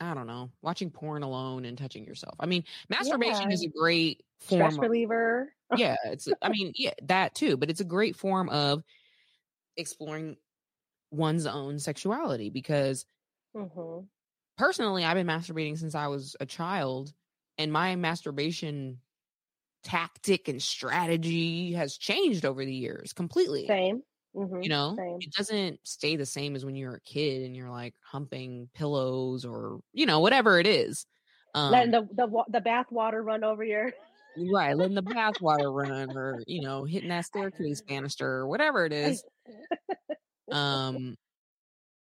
i 0.00 0.14
don't 0.14 0.26
know 0.26 0.50
watching 0.62 0.90
porn 0.90 1.22
alone 1.22 1.64
and 1.64 1.78
touching 1.78 2.04
yourself 2.04 2.34
i 2.40 2.46
mean 2.46 2.64
masturbation 2.88 3.50
Yeah. 3.50 3.54
is 3.54 3.64
a 3.64 3.68
great 3.68 4.22
Stress 4.40 4.74
form 4.74 4.84
of, 4.84 4.90
reliever. 4.90 5.52
yeah 5.76 5.96
it's 6.06 6.28
i 6.42 6.48
mean 6.48 6.72
yeah 6.76 6.92
that 7.02 7.34
too 7.34 7.56
but 7.56 7.70
it's 7.70 7.80
a 7.80 7.84
great 7.84 8.16
form 8.16 8.48
of 8.48 8.82
exploring 9.76 10.36
one's 11.10 11.46
own 11.46 11.78
sexuality 11.78 12.50
because 12.50 13.06
hmm 13.54 14.00
personally 14.56 15.04
i've 15.04 15.14
been 15.14 15.26
masturbating 15.26 15.78
since 15.78 15.94
i 15.94 16.06
was 16.06 16.36
a 16.40 16.46
child 16.46 17.12
and 17.56 17.72
my 17.72 17.96
masturbation 17.96 19.00
tactic 19.82 20.48
and 20.48 20.62
strategy 20.62 21.72
has 21.72 21.96
changed 21.96 22.44
over 22.44 22.64
the 22.64 22.74
years 22.74 23.12
completely. 23.12 23.66
Same. 23.66 24.02
Mm-hmm. 24.36 24.62
You 24.62 24.68
know, 24.68 24.94
Same. 24.96 25.18
it 25.20 25.32
doesn't 25.32 25.80
stay 25.84 26.16
the 26.16 26.26
same 26.26 26.54
as 26.54 26.64
when 26.64 26.76
you're 26.76 26.96
a 26.96 27.00
kid 27.00 27.44
and 27.44 27.56
you're 27.56 27.70
like 27.70 27.94
humping 28.02 28.68
pillows 28.74 29.44
or 29.44 29.80
you 29.92 30.06
know 30.06 30.20
whatever 30.20 30.58
it 30.58 30.66
is. 30.66 31.06
Um, 31.54 31.72
Letting 31.72 31.90
the 31.90 32.08
the 32.12 32.44
the 32.48 32.60
bath 32.60 32.86
water 32.90 33.22
run 33.22 33.42
over 33.42 33.64
your 33.64 33.92
right, 34.52 34.76
letting 34.76 34.94
the 34.94 35.02
bath 35.02 35.40
water 35.40 35.72
run 35.72 36.16
or 36.16 36.42
you 36.46 36.60
know 36.60 36.84
hitting 36.84 37.08
that 37.08 37.24
staircase 37.24 37.80
banister 37.80 38.28
or 38.28 38.46
whatever 38.46 38.84
it 38.84 38.92
is. 38.92 39.24
Um, 40.50 41.16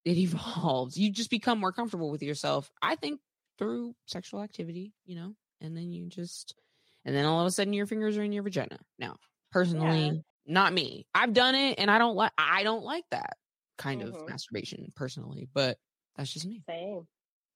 it 0.05 0.17
evolves. 0.19 0.97
You 0.97 1.11
just 1.11 1.31
become 1.31 1.59
more 1.59 1.73
comfortable 1.73 2.11
with 2.11 2.23
yourself. 2.23 2.71
I 2.83 2.97
think 2.97 3.21
through 3.59 3.95
sexual 4.07 4.43
activity, 4.43 4.93
you 5.07 5.17
know, 5.17 5.35
and 5.61 5.77
then 5.77 5.93
you 5.93 6.09
just, 6.09 6.55
and 7.05 7.15
then 7.15 7.25
all 7.25 7.41
of 7.41 7.47
a 7.47 7.51
sudden 7.51 7.73
your 7.73 7.87
fingers 7.87 8.19
are 8.19 8.23
in 8.23 8.33
your 8.33 8.43
vagina. 8.43 8.79
Now, 8.99 9.17
personally, 9.51 10.23
not 10.47 10.73
me. 10.73 11.07
I've 11.15 11.33
done 11.33 11.55
it, 11.55 11.79
and 11.79 11.91
I 11.91 11.99
don't 11.99 12.17
like. 12.17 12.33
I 12.39 12.63
don't 12.63 12.85
like 12.85 13.05
that 13.11 13.39
kind 13.79 14.03
of 14.03 14.15
Mhm. 14.15 14.29
masturbation 14.29 14.93
personally, 14.95 15.49
but 15.53 15.79
that's 16.17 16.33
just 16.33 16.47
me. 16.47 16.63
Same. 16.69 17.09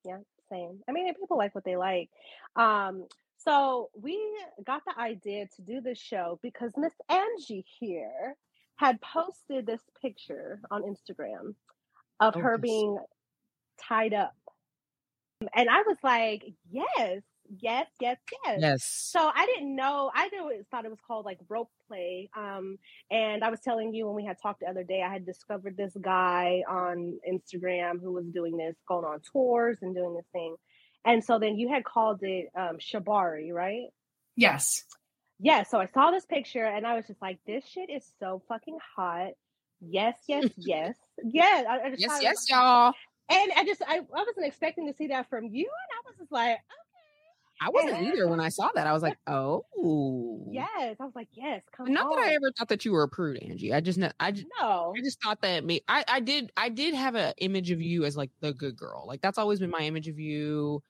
Yeah, 0.04 0.18
same. 0.50 0.82
I 0.88 0.92
mean, 0.92 1.12
people 1.14 1.36
like 1.38 1.54
what 1.54 1.64
they 1.64 1.76
like. 1.76 2.10
Um, 2.56 3.06
so 3.36 3.90
we 3.94 4.18
got 4.64 4.84
the 4.84 4.98
idea 4.98 5.46
to 5.56 5.62
do 5.62 5.80
this 5.80 5.98
show 5.98 6.40
because 6.42 6.72
Miss 6.76 6.94
Angie 7.08 7.64
here 7.78 8.36
had 8.76 9.00
posted 9.00 9.66
this 9.66 9.82
picture 10.00 10.60
on 10.70 10.82
Instagram 10.82 11.54
of 12.20 12.36
Oh, 12.36 12.40
her 12.40 12.52
yes. 12.54 12.60
being 12.60 12.98
tied 13.80 14.14
up. 14.14 14.34
And 15.54 15.68
I 15.70 15.82
was 15.82 15.98
like, 16.02 16.44
yes, 16.70 17.22
yes, 17.58 17.86
yes, 18.00 18.16
yes. 18.44 18.58
Yes. 18.60 18.84
So 19.12 19.30
I 19.34 19.46
didn't 19.46 19.74
know. 19.74 20.10
I 20.14 20.28
thought 20.70 20.84
it 20.84 20.90
was 20.90 21.00
called 21.06 21.24
like 21.24 21.38
rope 21.48 21.70
play. 21.86 22.30
Um, 22.36 22.78
and 23.10 23.42
I 23.42 23.50
was 23.50 23.60
telling 23.60 23.94
you 23.94 24.06
when 24.06 24.14
we 24.14 24.24
had 24.24 24.36
talked 24.40 24.60
the 24.60 24.66
other 24.66 24.84
day, 24.84 25.02
I 25.02 25.12
had 25.12 25.24
discovered 25.24 25.76
this 25.76 25.92
guy 26.00 26.62
on 26.68 27.18
Instagram 27.28 28.00
who 28.00 28.12
was 28.12 28.26
doing 28.26 28.56
this, 28.56 28.76
going 28.86 29.04
on 29.04 29.20
tours 29.32 29.78
and 29.82 29.94
doing 29.94 30.14
this 30.14 30.26
thing. 30.32 30.56
And 31.04 31.24
so 31.24 31.38
then 31.38 31.56
you 31.56 31.68
had 31.68 31.84
called 31.84 32.22
it 32.22 32.48
um, 32.56 32.78
Shibari, 32.78 33.52
right? 33.52 33.86
Yes. 34.36 34.84
Yeah. 35.38 35.62
So 35.62 35.78
I 35.78 35.86
saw 35.86 36.10
this 36.10 36.26
picture 36.26 36.64
and 36.64 36.86
I 36.86 36.94
was 36.94 37.06
just 37.06 37.22
like, 37.22 37.38
this 37.46 37.64
shit 37.66 37.90
is 37.90 38.04
so 38.20 38.42
fucking 38.48 38.78
hot. 38.96 39.30
Yes, 39.80 40.16
yes, 40.26 40.46
yes, 40.56 40.96
yeah. 41.22 41.64
I, 41.68 41.76
I 41.76 41.94
Yes, 41.96 42.18
yes, 42.20 42.50
y'all. 42.50 42.92
And 43.30 43.52
I 43.56 43.64
just, 43.64 43.82
I, 43.86 43.98
I 43.98 44.00
wasn't 44.00 44.46
expecting 44.46 44.86
to 44.86 44.94
see 44.94 45.08
that 45.08 45.28
from 45.28 45.44
you, 45.44 45.64
and 45.64 45.90
I 45.92 46.00
was 46.08 46.16
just 46.18 46.32
like, 46.32 46.58
I 47.60 47.70
wasn't 47.70 48.02
either 48.02 48.28
when 48.28 48.40
I 48.40 48.48
saw 48.50 48.68
that. 48.74 48.86
I 48.86 48.92
was 48.92 49.02
like, 49.02 49.18
oh, 49.26 49.64
yes. 50.50 50.96
I 51.00 51.04
was 51.04 51.14
like, 51.14 51.28
yes, 51.32 51.62
come 51.76 51.92
not 51.92 52.06
on. 52.06 52.16
that 52.16 52.28
I 52.28 52.34
ever 52.34 52.52
thought 52.56 52.68
that 52.68 52.84
you 52.84 52.92
were 52.92 53.02
a 53.02 53.08
prude, 53.08 53.42
Angie. 53.42 53.72
I 53.74 53.80
just, 53.80 53.98
I 54.20 54.30
just, 54.30 54.46
no. 54.60 54.94
I 54.96 55.00
just 55.00 55.20
thought 55.22 55.40
that 55.42 55.64
me. 55.64 55.80
I, 55.88 56.04
I 56.08 56.20
did, 56.20 56.52
I 56.56 56.68
did 56.68 56.94
have 56.94 57.14
an 57.14 57.34
image 57.38 57.70
of 57.70 57.80
you 57.82 58.04
as 58.04 58.16
like 58.16 58.30
the 58.40 58.52
good 58.52 58.76
girl. 58.76 59.04
Like 59.06 59.20
that's 59.20 59.38
always 59.38 59.58
been 59.60 59.70
my 59.70 59.80
image 59.80 60.08
of 60.08 60.18
you. 60.18 60.82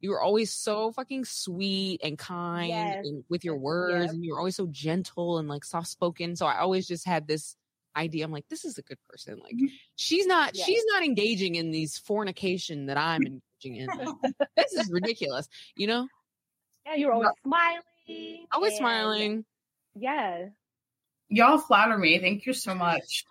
You 0.00 0.10
were 0.10 0.20
always 0.20 0.52
so 0.52 0.92
fucking 0.92 1.24
sweet 1.24 2.00
and 2.04 2.18
kind 2.18 2.68
Yes. 2.68 3.06
and 3.06 3.24
with 3.30 3.44
your 3.44 3.56
words, 3.56 4.04
Yep. 4.06 4.14
and 4.14 4.24
you 4.24 4.32
were 4.32 4.38
always 4.38 4.56
so 4.56 4.66
gentle 4.70 5.38
and 5.38 5.48
like 5.48 5.64
soft 5.64 5.88
spoken. 5.88 6.36
So 6.36 6.46
I 6.46 6.58
always 6.58 6.86
just 6.86 7.06
had 7.06 7.26
this 7.26 7.56
idea. 7.96 8.24
I'm 8.24 8.32
like, 8.32 8.48
this 8.50 8.64
is 8.64 8.76
a 8.76 8.82
good 8.82 8.98
person. 9.08 9.38
Like 9.42 9.54
Mhm. 9.54 9.68
she's 9.96 10.26
not, 10.26 10.54
Yes. 10.54 10.66
she's 10.66 10.84
not 10.92 11.04
engaging 11.04 11.54
in 11.54 11.70
these 11.70 11.96
fornication 11.96 12.86
that 12.86 12.98
I'm 12.98 13.40
engaging 13.66 13.88
in. 14.22 14.34
This 14.56 14.72
is 14.72 14.90
ridiculous. 14.90 15.48
You 15.76 15.86
know, 15.86 16.08
Yeah, 16.86 16.94
you're 16.96 17.12
always 17.12 17.28
smiling. 17.42 18.46
always 18.52 18.72
and- 18.72 18.78
smiling. 18.78 19.44
Yeah. 19.94 20.46
Y'all 21.28 21.58
flatter 21.58 21.96
me. 21.96 22.18
Thank 22.18 22.46
you 22.46 22.52
so 22.52 22.74
much. 22.74 23.24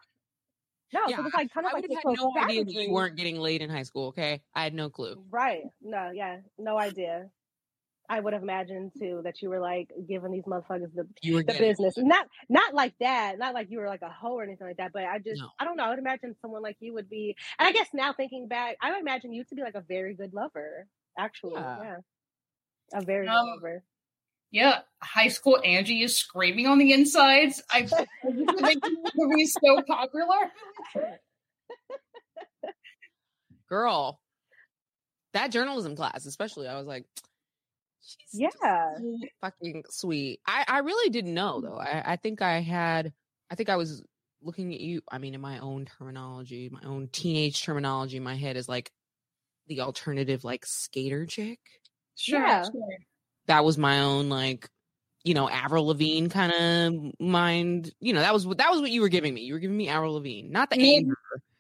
No, 0.94 1.02
Yeah, 1.08 1.16
so 1.18 1.22
it 1.22 1.26
was 1.26 1.34
like 1.34 1.54
kind 1.54 1.66
of 1.66 1.72
I 1.72 1.76
like 1.76 1.88
would 1.90 1.98
had 1.98 2.18
no 2.18 2.34
idea 2.44 2.66
that 2.66 2.74
you 2.74 2.92
weren't 2.92 3.16
getting 3.16 3.38
laid 3.40 3.62
in 3.62 3.70
high 3.70 3.84
school. 3.84 4.08
Okay, 4.10 4.42
I 4.54 4.64
had 4.64 4.74
no 4.74 4.90
clue. 4.90 5.24
Right. 5.32 5.64
No, 5.82 6.12
yeah. 6.14 6.38
No 6.58 6.78
idea. 6.78 7.30
I 8.10 8.20
would 8.20 8.34
have 8.34 8.44
imagined 8.44 8.92
too 9.00 9.22
that 9.24 9.42
you 9.42 9.50
were 9.50 9.60
like 9.60 9.90
giving 10.08 10.32
these 10.32 10.44
motherfuckers 10.44 10.94
the, 10.94 11.08
You 11.22 11.36
were 11.36 11.40
the 11.44 11.54
getting- 11.54 11.70
business. 11.70 11.94
Not 11.98 12.28
not 12.50 12.74
like 12.74 12.94
that. 13.00 13.38
Not 13.40 13.54
like 13.54 13.72
you 13.72 13.80
were 13.80 13.88
like 13.88 14.02
a 14.02 14.10
hoe 14.10 14.34
or 14.36 14.44
anything 14.44 14.68
like 14.68 14.78
that. 14.78 14.92
But 14.94 15.04
I 15.06 15.20
just 15.20 15.42
No. 15.42 15.50
I 15.60 15.64
don't 15.66 15.78
know. 15.78 15.86
I 15.86 15.90
would 15.90 16.00
imagine 16.00 16.36
someone 16.42 16.62
like 16.62 16.78
you 16.80 16.94
would 16.94 17.10
be 17.10 17.36
and 17.58 17.68
I 17.68 17.72
guess 17.72 17.88
now 17.94 18.14
thinking 18.14 18.48
back, 18.48 18.76
I 18.82 18.92
would 18.92 19.00
imagine 19.02 19.32
you 19.34 19.44
to 19.46 19.56
be 19.56 19.62
like 19.62 19.76
a 19.76 19.82
very 19.82 20.14
good 20.16 20.34
lover. 20.34 20.88
Actually. 21.18 21.54
Yeah. 21.54 21.78
Yeah. 22.92 23.00
A 23.00 23.02
very 23.06 23.28
Um, 23.28 23.46
good 23.46 23.52
lover. 23.56 23.84
Yeah, 24.52 24.82
high 25.02 25.30
school 25.30 25.60
Angie 25.64 26.04
is 26.04 26.16
screaming 26.16 26.68
on 26.68 26.78
the 26.78 26.94
insides. 26.94 27.64
I 27.72 27.78
I 27.80 27.82
just 27.82 27.96
think 28.60 28.84
the 28.84 29.12
movie 29.16 29.42
is 29.44 29.54
so 29.60 29.82
popular. 29.88 30.52
girl 33.70 34.20
that 35.34 35.50
journalism 35.52 35.96
class 35.96 36.26
especially 36.26 36.68
i 36.68 36.78
was 36.78 36.86
like 36.86 37.06
she's 38.04 38.42
Yeah. 38.42 38.50
so 38.98 39.18
fucking 39.42 39.84
sweet 39.90 40.40
i 40.48 40.66
i 40.68 40.80
really 40.80 41.10
didn't 41.10 41.34
know 41.34 41.62
though 41.62 41.78
mm-hmm. 41.78 42.08
i 42.08 42.14
i 42.14 42.16
think 42.18 42.42
i 42.42 42.60
had 42.62 43.14
i 43.50 43.56
think 43.56 43.70
i 43.70 43.76
was 43.76 44.04
looking 44.42 44.74
at 44.74 44.80
you 44.82 45.02
i 45.12 45.18
mean 45.18 45.34
in 45.34 45.42
my 45.42 45.60
own 45.60 45.86
terminology 45.86 46.70
my 46.72 46.82
own 46.88 47.08
teenage 47.12 47.64
terminology 47.64 48.18
in 48.18 48.24
my 48.24 48.36
head 48.36 48.58
is 48.58 48.68
like 48.68 48.92
the 49.68 49.82
alternative 49.82 50.44
like 50.44 50.66
skater 50.66 51.26
chick 51.26 51.60
Sure, 52.16 52.40
Yeah. 52.40 52.64
sure. 52.64 52.98
that 53.48 53.64
was 53.66 53.78
my 53.78 54.02
own 54.02 54.30
like 54.30 54.70
you 55.24 55.34
know 55.34 55.50
avril 55.50 55.88
lavigne 55.88 56.28
kind 56.28 56.52
of 56.54 57.20
mind 57.20 57.92
you 58.02 58.14
know 58.14 58.20
that 58.20 58.34
was 58.34 58.46
what 58.46 58.58
that 58.58 58.70
was 58.72 58.82
what 58.82 58.92
you 58.92 59.02
were 59.02 59.10
giving 59.10 59.34
me 59.34 59.42
you 59.42 59.54
were 59.54 59.60
giving 59.60 59.78
me 59.78 59.88
avril 59.88 60.14
lavigne 60.16 60.50
not 60.52 60.70
the 60.70 60.80
Yeah. 60.80 60.98
anger 60.98 61.16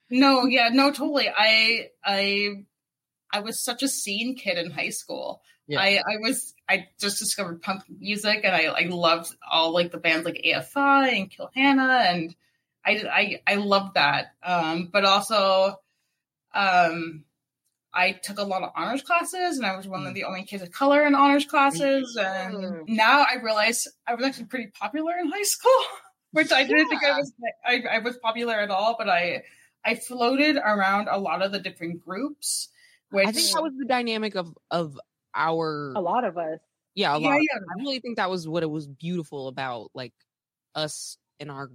No, 0.09 0.45
yeah, 0.45 0.69
no, 0.71 0.91
totally. 0.91 1.27
I 1.35 1.87
I 2.05 2.49
I 3.31 3.39
was 3.39 3.63
such 3.63 3.81
a 3.81 3.87
scene 3.87 4.35
kid 4.35 4.59
in 4.59 4.69
high 4.69 4.89
school. 4.91 5.41
Yeah. 5.67 5.79
I 5.79 5.97
I 5.97 6.17
was 6.21 6.53
I 6.67 6.87
just 6.99 7.19
discovered 7.19 7.61
punk 7.61 7.83
music 7.89 8.41
and 8.43 8.55
I 8.55 8.65
I 8.65 8.87
loved 8.89 9.35
all 9.49 9.71
like 9.73 9.91
the 9.91 9.97
bands 9.97 10.25
like 10.25 10.41
AFI 10.45 11.17
and 11.17 11.31
Kill 11.31 11.49
Hannah 11.55 12.03
and 12.07 12.35
I 12.85 12.91
I 13.47 13.53
I 13.53 13.55
loved 13.55 13.93
that. 13.95 14.33
Um 14.43 14.89
but 14.91 15.05
also 15.05 15.79
um 16.53 17.23
I 17.95 18.13
took 18.13 18.39
a 18.39 18.43
lot 18.43 18.63
of 18.63 18.71
honors 18.75 19.03
classes 19.03 19.57
and 19.57 19.65
I 19.65 19.75
was 19.77 19.87
one 19.87 20.07
of 20.07 20.15
the 20.15 20.23
only 20.23 20.43
kids 20.43 20.63
of 20.63 20.71
color 20.71 21.05
in 21.05 21.13
honors 21.15 21.45
classes 21.45 22.17
and 22.19 22.55
Mm. 22.55 22.83
now 22.87 23.21
I 23.21 23.35
realize 23.41 23.87
I 24.07 24.15
was 24.15 24.25
actually 24.25 24.45
pretty 24.45 24.67
popular 24.67 25.13
in 25.19 25.29
high 25.31 25.43
school, 25.43 25.71
which 26.31 26.51
I 26.51 26.63
didn't 26.63 26.89
think 26.89 27.03
I 27.03 27.17
was 27.17 27.31
I, 27.65 27.83
I 27.91 27.99
was 27.99 28.17
popular 28.17 28.55
at 28.55 28.71
all, 28.71 28.95
but 28.97 29.09
I 29.09 29.43
I 29.85 29.95
floated 29.95 30.55
around 30.57 31.07
a 31.09 31.19
lot 31.19 31.41
of 31.41 31.51
the 31.51 31.59
different 31.59 32.03
groups. 32.03 32.69
Which 33.11 33.27
i 33.27 33.31
think 33.31 33.45
that 33.53 33.61
was 33.61 33.73
the 33.77 33.85
dynamic 33.85 34.33
of 34.35 34.57
of 34.71 34.99
our 35.35 35.93
A 35.95 36.01
lot 36.01 36.23
of 36.23 36.37
us. 36.37 36.59
yeah 36.95 37.15
a 37.15 37.19
yeah, 37.19 37.27
lot 37.27 37.35
yeah. 37.41 37.59
I 37.75 37.79
really 37.81 37.99
think 37.99 38.17
that 38.17 38.29
was 38.29 38.47
what 38.47 38.63
it 38.63 38.69
was 38.69 38.87
beautiful 38.87 39.47
about 39.47 39.89
like 39.93 40.13
us 40.75 41.17
and 41.39 41.49
our 41.51 41.69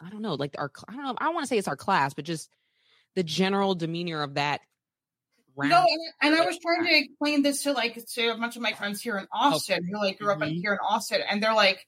I 0.00 0.10
don't 0.10 0.22
know, 0.22 0.34
like 0.34 0.54
our 0.58 0.70
I 0.88 0.94
don't 0.94 1.04
know, 1.04 1.14
I 1.18 1.24
don't 1.24 1.34
want 1.34 1.44
to 1.44 1.48
say 1.48 1.58
it's 1.58 1.66
our 1.68 1.76
class, 1.76 2.14
but 2.14 2.24
just 2.24 2.48
the 3.16 3.22
general 3.24 3.74
demeanor 3.74 4.22
of 4.22 4.34
that 4.34 4.60
round. 5.56 5.70
No, 5.70 5.78
and, 5.80 6.32
and 6.34 6.40
I 6.40 6.46
was 6.46 6.56
trying 6.60 6.86
to 6.86 6.96
explain 6.96 7.42
this 7.42 7.64
to 7.64 7.72
like 7.72 7.98
to 8.14 8.28
a 8.28 8.36
bunch 8.38 8.54
of 8.54 8.62
my 8.62 8.72
friends 8.74 9.00
here 9.02 9.18
in 9.18 9.26
Austin 9.32 9.84
who 9.90 9.98
like 9.98 10.18
grew 10.18 10.30
up 10.32 10.38
Mhm. 10.38 10.52
here 10.60 10.72
in 10.74 10.78
Austin, 10.88 11.20
and 11.28 11.42
they're 11.42 11.52
like, 11.54 11.84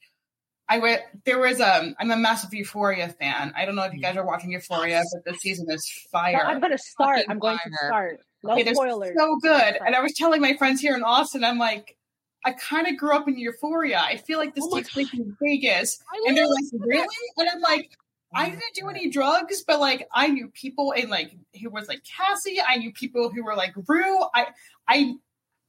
I 0.69 0.79
went. 0.79 1.03
There 1.25 1.39
was 1.39 1.61
um, 1.61 1.95
I'm 2.01 2.11
a 2.11 2.17
massive 2.17 2.53
Euphoria 2.53 3.09
fan. 3.11 3.53
I 3.57 3.65
don't 3.65 3.77
know 3.77 3.83
if 3.85 3.93
you 3.95 4.01
guys 4.01 4.17
are 4.17 4.27
watching 4.27 4.51
Euphoria, 4.51 5.03
but 5.13 5.25
this 5.33 5.41
season 5.41 5.67
is 5.71 5.89
No, 6.13 6.19
fire. 6.19 6.45
I'm 6.45 6.59
gonna 6.61 6.79
start. 6.79 7.27
I'm 7.29 7.39
going 7.39 7.59
to 7.59 7.71
start. 7.87 8.21
No 8.43 8.55
Okay, 8.55 8.73
spoilers. 8.73 9.15
So 9.19 9.37
good. 9.37 9.79
And 9.85 9.95
I 9.95 10.01
was 10.01 10.15
telling 10.15 10.41
my 10.41 10.57
friends 10.57 10.81
here 10.81 10.95
in 10.95 11.03
Austin, 11.03 11.45
I'm 11.45 11.59
like, 11.59 11.97
I 12.45 12.53
kind 12.53 12.87
of 12.87 12.97
grew 12.97 13.15
up 13.15 13.29
in 13.29 13.39
Euphoria. 13.39 14.01
I 14.03 14.17
feel 14.17 14.39
like 14.39 14.55
this 14.55 14.65
Oh 14.67 14.77
takes 14.77 14.91
place 14.91 15.13
in 15.13 15.37
Vegas. 15.43 16.03
And 16.27 16.37
they're 16.37 16.47
like, 16.47 16.65
really? 16.73 17.07
And 17.37 17.49
I'm 17.51 17.61
like, 17.61 17.91
I 18.35 18.49
didn't 18.49 18.75
do 18.75 18.89
any 18.89 19.11
drugs, 19.11 19.63
but 19.67 19.81
like 19.81 20.07
I 20.13 20.29
knew 20.29 20.49
people 20.49 20.95
and 20.97 21.11
like 21.11 21.37
who 21.61 21.71
was 21.71 21.89
like 21.89 22.03
Cassie. 22.05 22.59
I 22.67 22.77
knew 22.77 22.93
people 22.93 23.31
who 23.31 23.45
were 23.45 23.57
like 23.57 23.75
Rue. 23.89 24.21
I 24.35 24.47
I 24.89 25.15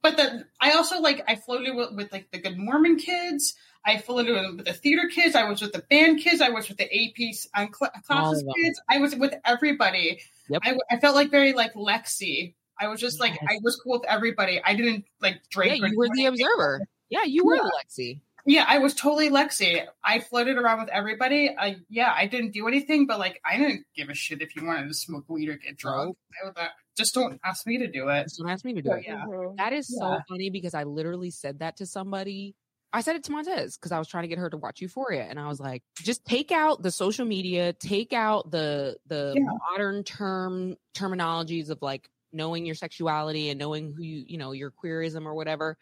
but 0.04 0.18
the 0.18 0.46
I 0.60 0.74
also 0.74 1.00
like 1.00 1.24
I 1.28 1.36
floated 1.36 1.76
with, 1.76 1.94
with 1.96 2.12
like 2.12 2.30
the 2.32 2.40
good 2.40 2.58
Mormon 2.58 2.98
kids. 2.98 3.56
I 3.84 3.98
floated 3.98 4.58
with, 4.58 4.66
the 4.66 4.74
theater 4.74 5.10
kids. 5.12 5.36
I 5.36 5.50
was 5.50 5.60
with 5.60 5.74
the 5.74 5.84
band 5.90 6.20
kids. 6.20 6.40
I 6.40 6.50
was 6.50 6.70
with 6.70 6.78
the 6.78 6.86
AP 6.86 7.34
um, 7.56 7.74
cl- 7.74 7.92
classes 8.06 8.44
kids. 8.56 8.80
I 8.88 9.00
was 9.00 9.16
with 9.16 9.34
everybody. 9.44 10.22
Yep. 10.50 10.62
I, 10.64 10.78
I 10.92 11.00
felt 11.00 11.16
like 11.16 11.32
very 11.32 11.54
like 11.54 11.74
Lexi. 11.74 12.54
I 12.82 12.88
was 12.88 13.00
just 13.00 13.20
like 13.20 13.34
Yes. 13.34 13.44
I 13.50 13.60
was 13.62 13.80
cool 13.82 13.94
with 14.00 14.06
everybody. 14.08 14.62
I 14.64 14.76
didn't 14.76 15.06
like 15.22 15.36
Yeah, 15.36 15.40
drink. 15.52 15.84
or 15.84 15.88
you 15.88 15.98
were 15.98 16.10
the 16.14 16.26
observer. 16.26 16.82
Yeah, 17.10 17.24
you 17.24 17.46
were 17.46 17.56
Yeah. 17.56 17.70
Lexi. 17.84 18.22
Yeah, 18.44 18.66
I 18.68 18.80
was 18.80 18.96
totally 18.96 19.30
Lexi. 19.30 19.86
I 20.04 20.20
floated 20.20 20.58
around 20.58 20.80
with 20.80 20.90
everybody. 20.90 21.56
I 21.56 21.78
yeah, 21.90 22.12
I 22.16 22.26
didn't 22.26 22.52
do 22.52 22.68
anything, 22.68 23.06
but 23.06 23.20
like 23.20 23.40
I 23.46 23.58
didn't 23.58 23.86
give 23.96 24.10
a 24.10 24.16
shit 24.16 24.42
if 24.42 24.56
you 24.56 24.66
wanted 24.66 24.88
to 24.88 24.94
smoke 24.96 25.26
weed 25.28 25.50
or 25.50 25.58
get 25.58 25.78
drunk. 25.78 26.18
I 26.42 26.48
would, 26.48 26.58
just 26.98 27.14
don't 27.14 27.40
ask 27.46 27.68
me 27.68 27.78
to 27.78 27.88
do 27.88 28.10
it. 28.10 28.24
Just 28.24 28.40
don't 28.40 28.50
ask 28.50 28.66
me 28.66 28.74
to 28.74 28.82
do 28.82 28.92
it. 28.94 29.04
Yeah. 29.06 29.24
Mhm. 29.26 29.58
That 29.58 29.74
is 29.74 29.88
so 29.88 30.20
funny 30.28 30.50
because 30.50 30.74
I 30.74 30.84
literally 30.84 31.30
said 31.30 31.60
that 31.60 31.78
to 31.78 31.86
somebody 31.86 32.56
I 32.94 33.02
said 33.02 33.16
it 33.16 33.24
to 33.26 33.32
Montez 33.32 33.78
because 33.78 33.92
I 33.92 34.00
was 34.00 34.08
trying 34.08 34.24
to 34.24 34.28
get 34.28 34.38
her 34.38 34.50
to 34.50 34.58
watch 34.58 34.82
Euphoria, 34.82 35.24
and 35.24 35.40
I 35.40 35.48
was 35.48 35.60
like, 35.60 35.82
just 36.00 36.26
take 36.26 36.52
out 36.52 36.84
the 36.84 36.92
social 36.92 37.26
media, 37.26 37.74
take 37.74 38.12
out 38.12 38.52
the 38.52 38.98
the 39.08 39.34
yeah. 39.36 39.44
modern 39.70 40.04
term 40.04 40.76
terminologies 40.94 41.70
of 41.70 41.82
like 41.82 42.10
knowing 42.34 42.66
your 42.66 42.76
sexuality 42.76 43.50
and 43.50 43.60
knowing 43.60 43.94
who 43.94 44.04
you 44.04 44.24
you 44.28 44.38
know 44.38 44.52
your 44.52 44.72
queerism 44.72 45.26
or 45.26 45.34
whatever. 45.34 45.78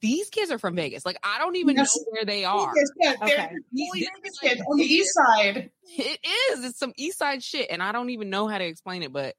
These 0.00 0.28
kids 0.28 0.50
are 0.50 0.58
from 0.58 0.76
Vegas. 0.76 1.06
Like 1.06 1.18
I 1.22 1.38
don't 1.38 1.56
even 1.56 1.76
yes. 1.76 1.96
know 1.96 2.04
where 2.10 2.24
they 2.24 2.44
are. 2.44 2.72
Vegas, 2.74 2.92
yeah, 3.00 3.14
okay. 3.22 3.48
Vegas 3.72 4.38
kids 4.38 4.60
on 4.60 4.76
the 4.76 4.84
east 4.84 5.14
side. 5.14 5.70
It 5.96 6.20
is. 6.52 6.64
It's 6.64 6.78
some 6.78 6.92
east 6.96 7.18
side 7.18 7.42
shit, 7.42 7.68
and 7.70 7.82
I 7.82 7.92
don't 7.92 8.10
even 8.10 8.30
know 8.30 8.46
how 8.46 8.58
to 8.58 8.64
explain 8.64 9.02
it. 9.02 9.12
But 9.12 9.34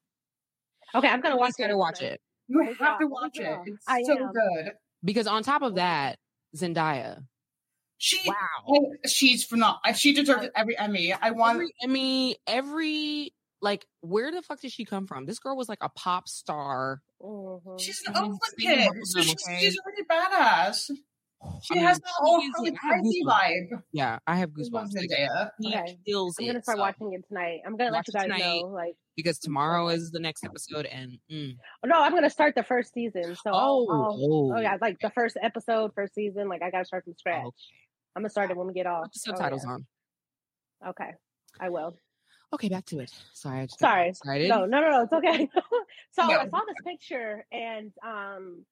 okay, 0.94 1.08
I'm 1.08 1.20
gonna 1.20 1.36
watch 1.36 1.52
it. 1.58 1.62
Gotta 1.62 1.76
watch 1.76 2.02
it. 2.02 2.20
You 2.48 2.74
have 2.80 2.98
to 2.98 3.06
watch 3.06 3.38
it. 3.38 3.58
It's 3.66 3.84
I 3.86 4.02
so 4.02 4.12
am. 4.12 4.32
good. 4.32 4.72
Because 5.04 5.26
on 5.26 5.42
top 5.42 5.62
of 5.62 5.76
that, 5.76 6.18
Zendaya. 6.56 7.22
She 7.98 8.20
wow. 8.26 8.34
Oh, 8.68 8.92
she's 9.06 9.44
phenomenal. 9.44 9.80
She 9.94 10.12
deserves 10.12 10.46
uh, 10.46 10.50
every 10.54 10.78
Emmy. 10.78 11.12
I 11.12 11.30
want 11.30 11.56
every 11.56 11.74
Emmy, 11.82 12.36
every 12.46 13.32
like 13.62 13.86
where 14.00 14.30
the 14.30 14.42
fuck 14.42 14.60
did 14.60 14.72
she 14.72 14.84
come 14.84 15.06
from? 15.06 15.26
This 15.26 15.38
girl 15.38 15.56
was 15.56 15.68
like 15.68 15.78
a 15.80 15.88
pop 15.88 16.28
star. 16.28 17.00
Mm-hmm. 17.22 17.76
She's 17.78 18.02
an 18.06 18.16
Oakland 18.16 18.40
kid, 18.58 18.90
so 19.04 19.20
she's, 19.22 19.34
okay. 19.46 19.58
she's 19.60 19.78
really 19.84 20.06
badass. 20.10 20.90
She 21.62 21.74
I 21.74 21.74
mean, 21.74 21.84
has 21.86 21.98
the 22.00 22.08
whole 22.16 22.40
crazy 22.58 23.22
vibe. 23.24 23.82
Yeah, 23.92 24.18
I 24.26 24.36
have 24.36 24.50
goosebumps. 24.50 24.88
Zendaya. 24.92 25.50
Okay. 25.64 25.98
Feels 26.04 26.36
I'm 26.40 26.46
gonna 26.46 26.62
start 26.62 26.78
so. 26.78 26.82
watching 26.82 27.12
it 27.12 27.26
tonight. 27.28 27.60
I'm 27.66 27.76
gonna 27.76 27.92
Watch 27.92 28.08
let 28.14 28.24
you 28.24 28.30
guys 28.30 28.38
tonight, 28.38 28.60
know, 28.60 28.68
like 28.68 28.96
because 29.16 29.38
tomorrow 29.38 29.88
is 29.88 30.10
the 30.10 30.18
next 30.18 30.44
episode, 30.44 30.86
and 30.86 31.18
mm. 31.30 31.56
no, 31.84 32.02
I'm 32.02 32.14
gonna 32.14 32.30
start 32.30 32.54
the 32.54 32.62
first 32.62 32.92
season. 32.94 33.36
So 33.36 33.50
oh, 33.52 33.86
oh, 33.90 34.52
oh, 34.54 34.60
yeah, 34.60 34.76
like 34.80 34.98
the 35.00 35.10
first 35.10 35.36
episode, 35.40 35.92
first 35.94 36.14
season. 36.14 36.48
Like 36.48 36.62
I 36.62 36.70
gotta 36.70 36.86
start 36.86 37.04
from 37.04 37.14
scratch. 37.14 37.44
Oh. 37.46 37.52
I'm 38.16 38.22
gonna 38.22 38.30
start 38.30 38.50
it 38.50 38.56
when 38.56 38.66
we 38.66 38.72
get 38.72 38.86
off. 38.86 39.08
subtitles 39.12 39.64
oh, 39.66 39.68
yeah. 39.68 39.74
on. 39.74 39.86
Okay, 40.90 41.10
I 41.60 41.68
will. 41.68 41.96
Okay, 42.52 42.68
back 42.68 42.86
to 42.86 43.00
it. 43.00 43.12
Sorry, 43.32 43.60
I 43.60 44.12
sorry. 44.12 44.48
No, 44.48 44.66
no, 44.66 44.80
no, 44.80 44.90
no. 44.90 45.02
It's 45.02 45.12
okay. 45.12 45.48
so 46.12 46.22
I 46.22 46.48
saw 46.48 46.60
this 46.66 46.76
picture, 46.84 47.44
and 47.50 47.92
um, 48.06 48.64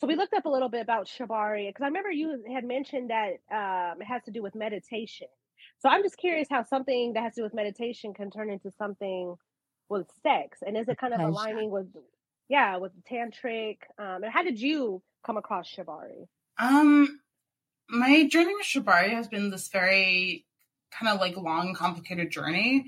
so 0.00 0.06
we 0.06 0.16
looked 0.16 0.34
up 0.34 0.44
a 0.44 0.48
little 0.48 0.68
bit 0.68 0.82
about 0.82 1.06
Shibari 1.06 1.68
because 1.68 1.82
I 1.82 1.86
remember 1.86 2.10
you 2.10 2.42
had 2.52 2.64
mentioned 2.64 3.10
that 3.10 3.38
um, 3.50 4.02
it 4.02 4.06
has 4.06 4.22
to 4.24 4.30
do 4.30 4.42
with 4.42 4.54
meditation. 4.54 5.28
So 5.78 5.88
I'm 5.88 6.02
just 6.02 6.16
curious 6.16 6.48
how 6.50 6.64
something 6.64 7.12
that 7.14 7.22
has 7.22 7.34
to 7.34 7.40
do 7.40 7.44
with 7.44 7.54
meditation 7.54 8.12
can 8.12 8.30
turn 8.30 8.50
into 8.50 8.70
something 8.72 9.36
with 9.88 10.06
sex, 10.22 10.58
and 10.66 10.76
is 10.76 10.88
it 10.88 10.98
kind 10.98 11.14
of 11.14 11.20
aligning 11.20 11.70
with, 11.70 11.86
yeah, 12.48 12.76
with 12.78 12.92
tantric? 13.04 13.78
Um, 13.98 14.24
and 14.24 14.32
how 14.32 14.42
did 14.42 14.60
you 14.60 15.02
come 15.24 15.36
across 15.36 15.68
Shibari? 15.72 16.26
Um, 16.58 17.20
my 17.88 18.26
journey 18.26 18.54
with 18.54 18.66
Shibari 18.66 19.10
has 19.10 19.28
been 19.28 19.50
this 19.50 19.68
very 19.68 20.44
kind 20.98 21.12
of 21.12 21.20
like 21.20 21.36
long, 21.36 21.74
complicated 21.74 22.30
journey. 22.30 22.86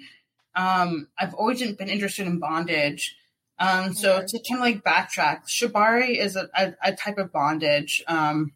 Um, 0.54 1.08
I've 1.18 1.34
always 1.34 1.60
been 1.72 1.88
interested 1.88 2.26
in 2.26 2.38
bondage. 2.38 3.16
Um, 3.58 3.94
so 3.94 4.22
to 4.26 4.40
kind 4.48 4.60
of 4.60 4.60
like 4.60 4.84
backtrack, 4.84 5.46
Shibari 5.46 6.18
is 6.18 6.36
a, 6.36 6.48
a, 6.54 6.74
a 6.82 6.92
type 6.94 7.18
of 7.18 7.32
bondage. 7.32 8.02
Um, 8.06 8.52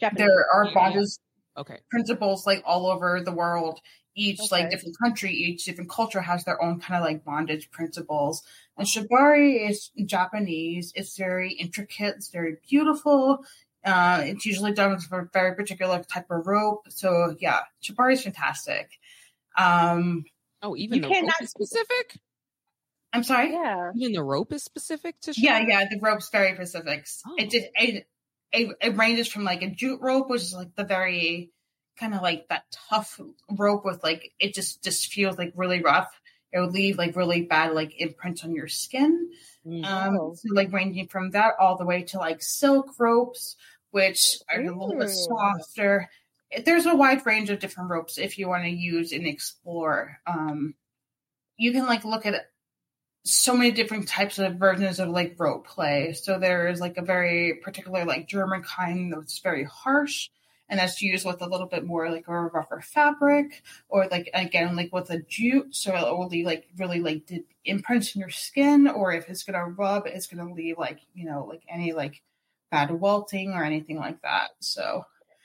there 0.00 0.46
are 0.52 0.72
bondage 0.74 1.18
okay. 1.56 1.78
principles 1.90 2.46
like 2.46 2.62
all 2.66 2.86
over 2.86 3.22
the 3.24 3.32
world. 3.32 3.80
Each 4.14 4.40
okay. 4.40 4.62
like 4.62 4.70
different 4.70 4.96
country, 5.02 5.32
each 5.32 5.64
different 5.64 5.88
culture 5.88 6.20
has 6.20 6.44
their 6.44 6.62
own 6.62 6.80
kind 6.80 7.02
of 7.02 7.06
like 7.06 7.24
bondage 7.24 7.70
principles. 7.70 8.42
And 8.76 8.86
Shibari 8.86 9.68
is 9.68 9.90
Japanese. 10.04 10.92
It's 10.94 11.16
very 11.16 11.52
intricate. 11.52 12.16
It's 12.16 12.28
very 12.28 12.56
beautiful. 12.68 13.44
Uh, 13.84 14.22
it's 14.24 14.46
usually 14.46 14.72
done 14.72 14.92
with 14.92 15.04
a 15.10 15.28
very 15.32 15.54
particular 15.54 16.02
type 16.04 16.30
of 16.30 16.46
rope. 16.46 16.86
So 16.88 17.34
yeah, 17.40 17.60
Shibari 17.82 18.14
is 18.14 18.22
fantastic. 18.22 18.90
Um, 19.56 20.24
oh, 20.62 20.76
even 20.76 20.98
you 20.98 21.02
the 21.02 21.08
rope 21.08 21.32
is 21.40 21.50
specific. 21.50 22.20
I'm 23.12 23.24
sorry. 23.24 23.52
Yeah. 23.52 23.90
Even 23.94 24.12
the 24.12 24.22
rope 24.22 24.52
is 24.52 24.62
specific 24.62 25.20
to. 25.22 25.32
Shibari? 25.32 25.42
Yeah, 25.42 25.60
yeah. 25.66 25.84
The 25.90 25.98
rope's 26.00 26.30
very 26.30 26.54
specific. 26.54 27.06
Oh. 27.26 27.34
It 27.38 27.50
just 27.50 27.66
it, 27.74 28.06
it, 28.52 28.76
it 28.80 28.96
ranges 28.96 29.28
from 29.28 29.44
like 29.44 29.62
a 29.62 29.70
jute 29.70 30.00
rope, 30.00 30.30
which 30.30 30.42
is 30.42 30.54
like 30.54 30.74
the 30.76 30.84
very 30.84 31.50
kind 31.98 32.14
of 32.14 32.22
like 32.22 32.48
that 32.48 32.64
tough 32.90 33.20
rope 33.50 33.84
with 33.84 34.02
like 34.02 34.32
it 34.38 34.54
just 34.54 34.82
just 34.82 35.12
feels 35.12 35.36
like 35.38 35.52
really 35.56 35.82
rough. 35.82 36.08
It 36.52 36.60
would 36.60 36.72
leave 36.72 36.98
like 36.98 37.16
really 37.16 37.42
bad 37.42 37.72
like 37.72 38.00
imprints 38.00 38.44
on 38.44 38.54
your 38.54 38.68
skin. 38.68 39.30
Mm-hmm. 39.66 39.84
Um, 39.84 40.18
oh. 40.18 40.34
so 40.34 40.48
like 40.52 40.72
ranging 40.72 41.08
from 41.08 41.30
that 41.30 41.54
all 41.58 41.76
the 41.76 41.86
way 41.86 42.02
to 42.02 42.18
like 42.18 42.42
silk 42.42 42.98
ropes, 42.98 43.56
which 43.90 44.38
are 44.50 44.60
a 44.60 44.64
little 44.64 44.98
bit 44.98 45.10
softer. 45.10 46.08
There's 46.64 46.86
a 46.86 46.94
wide 46.94 47.24
range 47.24 47.48
of 47.50 47.60
different 47.60 47.90
ropes 47.90 48.18
if 48.18 48.38
you 48.38 48.48
want 48.48 48.64
to 48.64 48.70
use 48.70 49.12
and 49.12 49.26
explore. 49.26 50.18
Um, 50.26 50.74
you 51.56 51.72
can 51.72 51.86
like 51.86 52.04
look 52.04 52.26
at 52.26 52.50
so 53.24 53.56
many 53.56 53.70
different 53.70 54.08
types 54.08 54.38
of 54.38 54.56
versions 54.56 54.98
of 54.98 55.08
like 55.08 55.36
rope 55.38 55.66
play. 55.66 56.12
So 56.12 56.38
there 56.38 56.68
is 56.68 56.80
like 56.80 56.96
a 56.98 57.02
very 57.02 57.60
particular 57.62 58.04
like 58.04 58.28
German 58.28 58.62
kind 58.62 59.12
that's 59.12 59.38
very 59.38 59.64
harsh 59.64 60.28
and 60.72 60.80
that's 60.80 61.02
used 61.02 61.26
with 61.26 61.42
a 61.42 61.46
little 61.46 61.66
bit 61.66 61.84
more 61.84 62.10
like 62.10 62.26
a 62.26 62.32
rougher 62.32 62.80
fabric 62.80 63.62
or 63.90 64.08
like 64.10 64.30
again 64.32 64.74
like 64.74 64.90
with 64.90 65.10
a 65.10 65.18
jute 65.28 65.74
so 65.74 65.94
it 65.94 66.16
will 66.16 66.28
leave 66.28 66.46
like 66.46 66.66
really 66.78 66.98
like 66.98 67.30
imprints 67.66 68.14
in 68.14 68.20
your 68.20 68.30
skin 68.30 68.88
or 68.88 69.12
if 69.12 69.28
it's 69.28 69.42
gonna 69.42 69.66
rub 69.66 70.06
it's 70.06 70.26
gonna 70.26 70.50
leave 70.50 70.78
like 70.78 71.00
you 71.14 71.26
know 71.26 71.44
like 71.44 71.62
any 71.68 71.92
like 71.92 72.22
bad 72.70 72.90
welting 72.90 73.50
or 73.52 73.62
anything 73.62 73.98
like 73.98 74.20
that 74.22 74.48
so. 74.58 75.04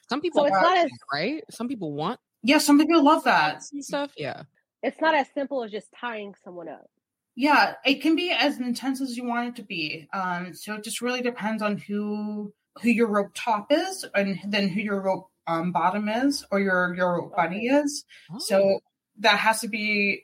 Some 0.09 0.21
people 0.21 0.45
so 0.45 0.49
want 0.49 0.77
as, 0.77 0.91
right? 1.13 1.43
Some 1.51 1.67
people 1.67 1.91
want 1.91 2.21
yeah 2.41 2.59
some 2.59 2.79
people 2.79 3.03
love 3.03 3.25
that. 3.25 3.61
Stuff? 3.63 4.13
Yeah. 4.15 4.43
It's 4.81 5.01
not 5.01 5.13
as 5.13 5.27
simple 5.33 5.61
as 5.61 5.71
just 5.71 5.89
tying 5.99 6.35
someone 6.41 6.69
up. 6.69 6.89
Yeah 7.35 7.73
it 7.85 7.95
can 7.95 8.15
be 8.15 8.31
as 8.31 8.59
intense 8.59 9.01
as 9.01 9.17
you 9.17 9.25
want 9.25 9.49
it 9.49 9.55
to 9.57 9.63
be 9.63 10.07
um 10.13 10.53
so 10.53 10.75
it 10.75 10.85
just 10.85 11.01
really 11.01 11.21
depends 11.21 11.61
on 11.61 11.75
who 11.75 12.53
who 12.81 12.89
your 12.89 13.07
rope 13.07 13.31
top 13.33 13.71
is 13.71 14.05
and 14.13 14.39
then 14.45 14.69
who 14.69 14.81
your 14.81 15.01
rope 15.01 15.29
um, 15.47 15.71
bottom 15.71 16.09
is 16.09 16.45
or 16.51 16.59
your 16.59 16.93
your 16.95 17.13
rope 17.13 17.35
body 17.35 17.67
is. 17.67 18.05
Oh. 18.31 18.37
So 18.39 18.79
that 19.19 19.39
has 19.39 19.61
to 19.61 19.67
be 19.67 20.23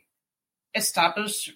established 0.75 1.53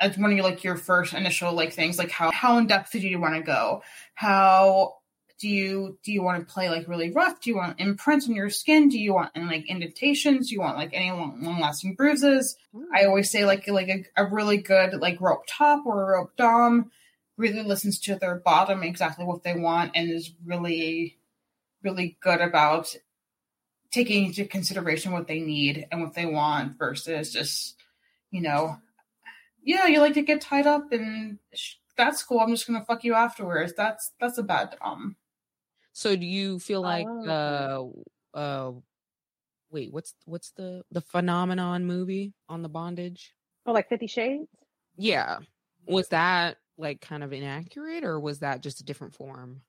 as 0.00 0.18
one 0.18 0.30
of 0.30 0.36
your 0.36 0.44
like 0.44 0.64
your 0.64 0.76
first 0.76 1.14
initial 1.14 1.52
like 1.52 1.72
things 1.72 1.98
like 1.98 2.10
how 2.10 2.30
how 2.30 2.58
in 2.58 2.66
depth 2.66 2.92
do 2.92 2.98
you 2.98 3.20
want 3.20 3.34
to 3.34 3.42
go 3.42 3.82
how 4.14 4.94
do 5.38 5.48
you 5.48 5.98
do 6.02 6.12
you 6.12 6.22
want 6.22 6.40
to 6.40 6.52
play 6.52 6.68
like 6.68 6.88
really 6.88 7.10
rough 7.10 7.40
do 7.40 7.50
you 7.50 7.56
want 7.56 7.80
imprints 7.80 8.28
on 8.28 8.34
your 8.34 8.50
skin 8.50 8.88
do 8.88 8.98
you 8.98 9.14
want 9.14 9.30
and 9.34 9.46
like 9.46 9.68
indentations 9.68 10.48
do 10.48 10.54
you 10.54 10.60
want 10.60 10.76
like 10.76 10.90
any 10.92 11.10
long, 11.10 11.38
long 11.42 11.60
lasting 11.60 11.94
bruises 11.94 12.56
mm. 12.74 12.82
i 12.92 13.04
always 13.04 13.30
say 13.30 13.44
like 13.44 13.68
like 13.68 13.88
a, 13.88 14.04
a 14.16 14.26
really 14.26 14.56
good 14.56 14.94
like 14.94 15.20
rope 15.20 15.44
top 15.46 15.84
or 15.86 16.02
a 16.02 16.18
rope 16.18 16.36
dom 16.36 16.90
really 17.36 17.62
listens 17.62 17.98
to 17.98 18.16
their 18.16 18.36
bottom 18.36 18.82
exactly 18.82 19.24
what 19.24 19.42
they 19.42 19.54
want 19.54 19.92
and 19.94 20.10
is 20.10 20.32
really 20.44 21.18
really 21.82 22.16
good 22.20 22.40
about 22.40 22.94
taking 23.90 24.26
into 24.26 24.44
consideration 24.44 25.12
what 25.12 25.26
they 25.26 25.40
need 25.40 25.86
and 25.90 26.00
what 26.00 26.14
they 26.14 26.26
want 26.26 26.78
versus 26.78 27.32
just 27.32 27.76
you 28.30 28.40
know 28.40 28.76
yeah 29.62 29.86
you 29.86 30.00
like 30.00 30.14
to 30.14 30.22
get 30.22 30.40
tied 30.40 30.66
up 30.66 30.92
and 30.92 31.38
that's 31.96 32.22
cool. 32.22 32.40
I'm 32.40 32.50
just 32.50 32.66
gonna 32.66 32.84
fuck 32.84 33.04
you 33.04 33.14
afterwards. 33.14 33.72
That's 33.76 34.12
that's 34.20 34.38
a 34.38 34.42
bad 34.42 34.76
um 34.80 35.16
so 35.92 36.16
do 36.16 36.26
you 36.26 36.58
feel 36.58 36.82
like 36.82 37.06
oh. 37.08 37.94
uh 38.34 38.38
uh 38.38 38.72
wait 39.70 39.92
what's 39.92 40.14
what's 40.24 40.50
the 40.52 40.82
the 40.90 41.00
phenomenon 41.00 41.84
movie 41.84 42.34
on 42.48 42.62
the 42.62 42.68
bondage? 42.68 43.32
Oh 43.66 43.72
like 43.72 43.88
50 43.88 44.06
shades? 44.06 44.48
Yeah. 44.96 45.38
Was 45.86 46.08
that 46.08 46.56
like 46.76 47.00
kind 47.00 47.22
of 47.22 47.32
inaccurate 47.32 48.04
or 48.04 48.18
was 48.18 48.40
that 48.40 48.62
just 48.62 48.80
a 48.80 48.84
different 48.84 49.14
form? 49.14 49.62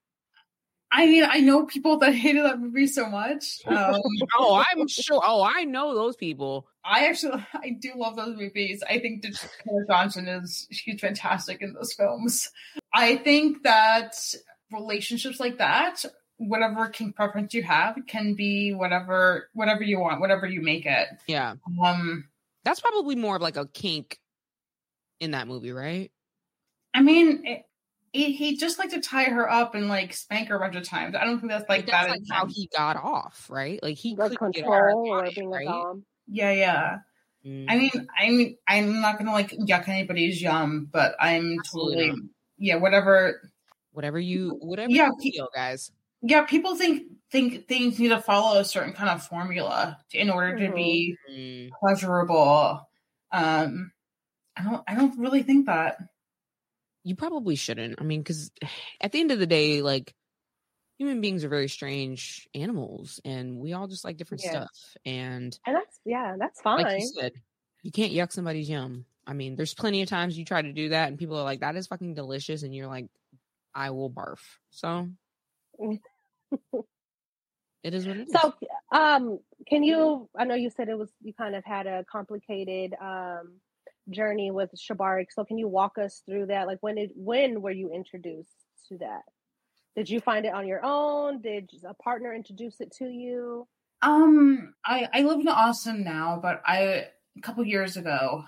I 0.92 1.08
mean, 1.08 1.26
I 1.28 1.40
know 1.40 1.66
people 1.66 1.98
that 2.00 2.14
hated 2.16 2.46
that 2.46 2.60
movie 2.60 2.88
so 2.88 3.08
much. 3.10 3.60
Um, 3.76 4.02
oh, 4.38 4.64
I'm 4.72 4.88
sure. 4.88 5.22
Oh, 5.24 5.44
I 5.44 5.64
know 5.64 5.94
those 5.94 6.16
people. 6.16 6.68
I 6.84 7.08
actually, 7.08 7.46
I 7.54 7.72
do 7.80 7.92
love 7.96 8.16
those 8.16 8.38
movies. 8.38 8.84
I 8.90 9.00
think 9.00 9.22
Dakota 9.22 9.86
Johnson 9.88 10.28
is 10.28 10.68
she's 10.72 11.02
fantastic 11.02 11.62
in 11.62 11.74
those 11.74 11.94
films. 11.94 12.50
I 12.94 13.18
think 13.18 13.64
that 13.64 14.16
relationships 14.72 15.40
like 15.40 15.58
that, 15.58 16.06
whatever 16.38 16.88
kink 16.88 17.16
preference 17.16 17.54
you 17.54 17.64
have, 17.64 17.98
can 18.08 18.34
be 18.36 18.74
whatever 18.74 19.50
whatever 19.54 19.84
you 19.84 20.00
want, 20.00 20.22
whatever 20.22 20.46
you 20.46 20.62
make 20.62 20.86
it. 20.86 21.10
Yeah. 21.28 21.56
Um, 21.84 22.30
that's 22.64 22.80
probably 22.80 23.16
more 23.16 23.36
of 23.36 23.42
like 23.42 23.58
a 23.58 23.68
kink 23.68 24.20
in 25.20 25.32
that 25.32 25.48
movie, 25.48 25.72
right? 25.72 26.12
I 26.96 27.02
mean, 27.02 27.46
it, 27.46 27.66
he, 28.14 28.32
he 28.32 28.56
just 28.56 28.80
like 28.80 28.92
to 28.92 29.02
tie 29.02 29.26
her 29.26 29.52
up 29.52 29.76
and 29.76 29.90
like 29.90 30.14
spank 30.14 30.48
her 30.48 30.56
a 30.56 30.60
bunch 30.60 30.78
of 30.78 30.84
times. 30.84 31.16
I 31.16 31.26
don't 31.26 31.40
think 31.40 31.52
that's 31.52 31.68
like 31.68 31.86
that's 31.88 32.06
that. 32.06 32.12
Like 32.12 32.22
how 32.32 32.46
he 32.46 32.70
got 32.76 32.96
off, 32.96 33.48
right? 33.50 33.84
Like 33.84 33.98
he 33.98 34.16
could 34.16 34.38
control 34.38 35.10
or 35.12 35.30
being 35.36 35.50
right? 35.50 35.68
a 35.68 35.70
dom. 35.70 36.06
Yeah, 36.28 36.52
yeah. 36.52 36.98
Mm. 37.46 37.66
I 37.68 37.78
mean, 37.78 38.08
I 38.18 38.30
mean, 38.30 38.58
I'm 38.68 39.02
not 39.02 39.18
gonna 39.18 39.34
like 39.34 39.52
yuck 39.52 39.90
anybody's 39.90 40.42
yum, 40.42 40.88
but 40.90 41.16
I'm 41.20 41.58
Absolutely 41.60 41.96
totally 41.96 42.10
not. 42.10 42.30
yeah, 42.58 42.76
whatever. 42.78 43.52
Whatever 43.92 44.20
you, 44.20 44.58
whatever 44.62 44.92
yeah, 44.92 45.10
you 45.20 45.32
feel, 45.32 45.50
guys. 45.54 45.92
Yeah, 46.22 46.44
people 46.44 46.76
think 46.76 47.04
think 47.32 47.68
things 47.68 48.00
need 48.00 48.10
to 48.10 48.22
follow 48.22 48.60
a 48.60 48.66
certain 48.66 48.94
kind 48.94 49.10
of 49.10 49.24
formula 49.24 49.98
in 50.14 50.30
order 50.30 50.58
to 50.58 50.74
be 50.74 51.18
mm-hmm. 51.30 51.74
pleasurable. 51.82 52.88
Um, 53.34 53.92
I 54.56 54.64
don't. 54.64 54.84
I 54.88 54.96
don't 54.96 55.20
really 55.20 55.44
think 55.44 55.66
that. 55.66 55.98
You 57.06 57.16
probably 57.16 57.56
shouldn't. 57.56 58.02
I 58.02 58.04
mean, 58.04 58.22
because 58.22 58.52
at 59.02 59.14
the 59.14 59.22
end 59.22 59.32
of 59.32 59.40
the 59.40 59.48
day, 59.48 59.82
like 59.82 60.14
human 60.98 61.22
beings 61.22 61.46
are 61.46 61.50
very 61.50 61.70
strange 61.70 62.50
animals, 62.54 63.22
and 63.24 63.60
we 63.60 63.72
all 63.72 63.88
just 63.88 64.04
like 64.04 64.18
different 64.18 64.44
yeah. 64.44 64.50
stuff. 64.50 64.98
And 65.06 65.58
and 65.66 65.76
that's 65.76 66.00
yeah, 66.04 66.36
that's 66.38 66.60
fine. 66.62 66.84
Like 66.84 67.00
you 67.00 67.08
said, 67.08 67.32
you 67.84 67.92
can't 67.92 68.12
yuck 68.12 68.34
somebody's 68.34 68.70
yum. 68.70 69.06
I 69.26 69.34
mean, 69.34 69.56
there's 69.56 69.74
plenty 69.74 70.02
of 70.02 70.10
times 70.10 70.38
you 70.38 70.44
try 70.44 70.62
to 70.62 70.74
do 70.74 70.90
that, 70.90 71.08
and 71.08 71.18
people 71.18 71.38
are 71.38 71.44
like, 71.44 71.62
"That 71.62 71.76
is 71.76 71.88
fucking 71.88 72.16
delicious," 72.16 72.64
and 72.64 72.76
you're 72.76 72.88
like, 72.88 73.08
"I 73.74 73.92
will 73.92 74.10
barf." 74.10 74.40
So. 74.72 75.08
It 77.86 77.94
is 77.94 78.08
what 78.08 78.18
it 78.18 78.28
is. 78.28 78.34
So, 78.34 78.52
um, 78.92 79.38
can 79.68 79.84
you? 79.84 80.28
I 80.36 80.46
know 80.46 80.56
you 80.56 80.72
said 80.72 80.90
it 80.90 80.98
was 80.98 81.12
you 81.22 81.36
kind 81.36 81.56
of 81.56 81.64
had 81.64 81.86
a 81.86 82.04
complicated 82.12 82.96
um 83.00 83.62
journey 84.10 84.52
with 84.52 84.72
Shibari. 84.76 85.26
So, 85.32 85.46
can 85.46 85.58
you 85.58 85.68
walk 85.68 85.98
us 85.98 86.22
through 86.26 86.48
that? 86.48 86.68
Like, 86.68 86.80
when 86.82 86.96
did 86.96 87.12
when 87.16 87.62
were 87.62 87.72
you 87.72 87.92
introduced 87.92 88.56
to 88.90 88.98
that? 89.00 89.24
Did 89.96 90.10
you 90.10 90.20
find 90.20 90.46
it 90.46 90.54
on 90.54 90.68
your 90.68 90.82
own? 90.84 91.42
Did 91.42 91.72
a 91.88 91.94
partner 91.94 92.34
introduce 92.34 92.82
it 92.82 92.92
to 92.98 93.06
you? 93.06 93.68
Um, 94.02 94.74
I 94.86 95.08
I 95.14 95.22
live 95.22 95.40
in 95.40 95.48
Austin 95.48 96.04
now, 96.04 96.40
but 96.42 96.62
I 96.66 97.08
a 97.38 97.42
couple 97.42 97.66
years 97.66 97.98
ago, 97.98 98.44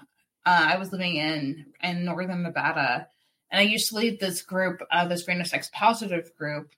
uh, 0.45 0.65
I 0.69 0.77
was 0.77 0.91
living 0.91 1.15
in 1.15 1.67
in 1.81 2.05
northern 2.05 2.43
Nevada, 2.43 3.07
and 3.51 3.59
I 3.59 3.63
used 3.63 3.89
to 3.89 3.95
lead 3.95 4.19
this 4.19 4.41
group, 4.41 4.81
uh, 4.91 5.07
this 5.07 5.27
random 5.27 5.45
sex 5.45 5.69
positive 5.73 6.35
group 6.37 6.71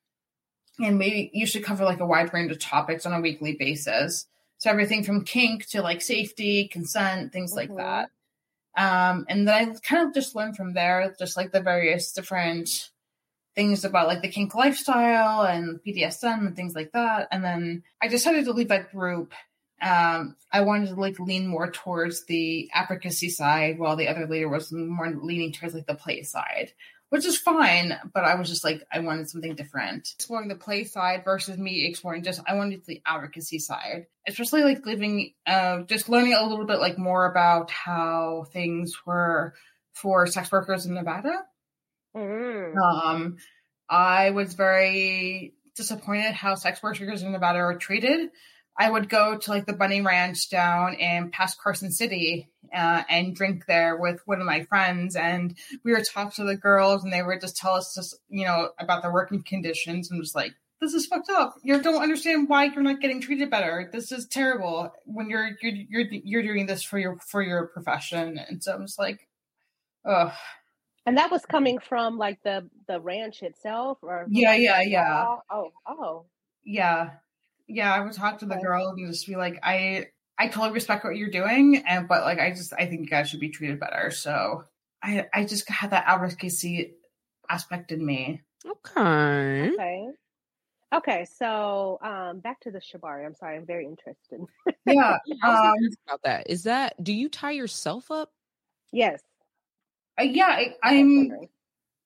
and 0.80 0.98
we 0.98 1.30
usually 1.34 1.64
cover 1.64 1.84
like 1.84 2.00
a 2.00 2.06
wide 2.06 2.34
range 2.34 2.52
of 2.52 2.60
topics 2.60 3.06
on 3.06 3.14
a 3.14 3.22
weekly 3.22 3.54
basis. 3.54 4.26
So 4.58 4.70
everything 4.70 5.04
from 5.04 5.24
kink 5.24 5.68
to 5.70 5.82
like 5.82 6.02
safety, 6.02 6.68
consent, 6.68 7.32
things 7.32 7.52
mm-hmm. 7.54 7.74
like 7.74 7.78
that. 7.78 8.10
Um, 8.80 9.26
and 9.28 9.46
then 9.46 9.72
I 9.72 9.76
kind 9.84 10.08
of 10.08 10.14
just 10.14 10.36
learned 10.36 10.56
from 10.56 10.74
there, 10.74 11.14
just 11.20 11.36
like 11.36 11.52
the 11.52 11.60
various 11.60 12.14
different 12.14 12.92
things 13.54 13.84
about 13.84 14.08
like 14.08 14.22
the 14.22 14.30
kink 14.30 14.56
lifestyle 14.56 15.42
and 15.42 15.82
BDSM 15.86 16.48
and 16.48 16.56
things 16.56 16.76
like 16.76 16.94
that. 16.94 17.28
And 17.30 17.44
then 17.44 17.84
I 18.02 18.08
decided 18.08 18.46
to 18.46 18.54
leave 18.54 18.70
that 18.70 18.92
group. 18.92 19.34
Um, 19.82 20.38
I 20.50 20.62
wanted 20.62 20.90
to 20.90 20.96
like 20.96 21.20
lean 21.20 21.46
more 21.46 21.70
towards 21.70 22.26
the 22.26 22.70
advocacy 22.74 23.30
side, 23.30 23.80
while 23.80 23.98
the 23.98 24.08
other 24.08 24.26
leader 24.26 24.48
was 24.48 24.72
more 24.72 25.10
leaning 25.10 25.52
towards 25.52 25.76
like 25.76 25.88
the 25.88 25.96
play 25.96 26.24
side 26.24 26.72
which 27.10 27.26
is 27.26 27.38
fine. 27.38 27.98
But 28.14 28.24
I 28.24 28.36
was 28.36 28.50
just 28.50 28.64
like, 28.64 28.84
I 28.92 29.00
wanted 29.00 29.30
something 29.30 29.56
different. 29.56 30.14
Exploring 30.16 30.48
the 30.48 30.56
play 30.56 30.84
side 30.84 31.24
versus 31.26 31.58
me 31.58 31.86
exploring 31.86 32.24
just, 32.24 32.42
I 32.48 32.56
wanted 32.56 32.86
the 32.86 33.02
advocacy 33.06 33.60
side, 33.60 34.08
especially 34.28 34.64
like 34.64 34.86
living, 34.86 35.34
uh, 35.46 35.82
just 35.82 36.10
learning 36.10 36.34
a 36.34 36.46
little 36.46 36.66
bit 36.66 36.80
like 36.80 36.98
more 36.98 37.26
about 37.26 37.72
how 37.72 38.46
things 38.52 38.94
were 39.06 39.54
for 39.94 40.28
sex 40.28 40.52
workers 40.52 40.86
in 40.86 40.94
Nevada. 40.94 41.44
Mm. 42.16 42.76
Um, 42.78 43.38
I 43.90 44.32
was 44.32 44.54
very 44.54 45.54
disappointed 45.76 46.34
how 46.34 46.56
sex 46.56 46.82
workers 46.84 47.24
in 47.24 47.32
Nevada 47.32 47.60
are 47.60 47.78
treated. 47.78 48.30
I 48.80 48.90
would 48.90 49.10
go 49.10 49.38
to 49.38 49.52
like 49.52 49.66
the 49.66 49.74
Bunny 49.74 50.00
Ranch 50.00 50.50
down 50.50 50.94
in 50.94 51.32
past 51.32 51.62
Carson 51.62 51.92
City 51.92 52.50
uh, 52.74 53.04
and 53.10 53.36
drink 53.36 53.66
there 53.66 53.98
with 53.98 54.22
one 54.26 54.40
of 54.40 54.48
my 54.48 54.64
friends, 54.64 55.18
and 55.18 55.54
we 55.84 55.92
would 55.92 56.06
talk 56.06 56.34
to 56.36 56.46
the 56.46 56.56
girls, 56.56 57.04
and 57.04 57.12
they 57.12 57.22
would 57.22 57.42
just 57.42 57.58
tell 57.58 57.76
us 57.76 57.94
just 57.94 58.16
you 58.30 58.46
know 58.46 58.70
about 58.80 59.02
their 59.02 59.12
working 59.12 59.44
conditions, 59.44 60.10
and 60.10 60.24
just 60.24 60.34
like 60.34 60.54
this 60.80 60.94
is 60.94 61.08
fucked 61.08 61.30
up. 61.30 61.56
You 61.62 61.82
don't 61.82 62.02
understand 62.02 62.48
why 62.48 62.66
you're 62.66 62.82
not 62.82 63.02
getting 63.02 63.20
treated 63.20 63.52
better. 63.52 63.90
This 63.92 64.14
is 64.14 64.26
terrible 64.26 64.94
when 65.04 65.30
you're 65.30 65.50
you're 65.62 65.74
you're 65.90 66.06
you're 66.24 66.44
doing 66.44 66.66
this 66.66 66.82
for 66.82 66.98
your 66.98 67.18
for 67.28 67.42
your 67.42 67.68
profession, 67.68 68.38
and 68.38 68.64
so 68.64 68.74
I'm 68.74 68.86
just 68.86 68.98
like, 68.98 69.28
ugh. 70.06 70.32
And 71.06 71.18
that 71.18 71.32
was 71.32 71.46
coming 71.46 71.80
from 71.80 72.18
like 72.18 72.42
the 72.44 72.70
the 72.88 73.02
ranch 73.02 73.44
itself, 73.44 73.98
or 74.04 74.26
yeah, 74.30 74.56
yeah, 74.56 74.80
yeah. 74.80 75.36
Oh, 75.52 75.72
oh, 75.86 76.26
yeah 76.64 77.10
yeah, 77.70 77.94
I 77.94 78.02
would 78.02 78.14
talk 78.14 78.40
to 78.40 78.46
the 78.46 78.56
girl 78.56 78.90
and 78.90 79.08
just 79.08 79.28
be 79.28 79.36
like, 79.36 79.60
I 79.64 80.08
I 80.38 80.48
totally 80.48 80.72
respect 80.72 81.04
what 81.04 81.16
you're 81.16 81.30
doing, 81.30 81.84
and 81.88 82.08
but 82.08 82.24
like 82.24 82.40
I 82.40 82.50
just 82.52 82.74
I 82.74 82.86
think 82.88 83.02
you 83.02 83.08
guys 83.08 83.30
should 83.30 83.40
be 83.40 83.50
treated 83.50 83.80
better. 83.80 84.12
So 84.12 84.64
I 85.04 85.28
I 85.34 85.46
just 85.46 85.70
had 85.70 85.92
that 85.92 86.06
advocacy 86.08 86.96
aspect 87.50 87.92
in 87.92 88.06
me. 88.06 88.42
Okay. 88.66 89.70
Okay. 89.74 90.08
Okay, 90.92 91.26
so 91.38 92.00
um 92.02 92.40
back 92.40 92.60
to 92.62 92.72
the 92.72 92.80
shibari. 92.80 93.26
I'm 93.26 93.36
sorry, 93.36 93.58
I'm 93.58 93.66
very 93.66 93.86
interested. 93.86 94.42
yeah. 94.86 95.18
Um, 95.44 95.74
about 96.08 96.24
that. 96.24 96.50
Is 96.50 96.64
that 96.64 97.02
do 97.04 97.14
you 97.14 97.30
tie 97.30 97.52
yourself 97.52 98.10
up? 98.10 98.32
Yes. 98.92 99.22
Uh, 100.20 100.24
yeah, 100.24 100.48
I, 100.48 100.76
I'm 100.82 101.32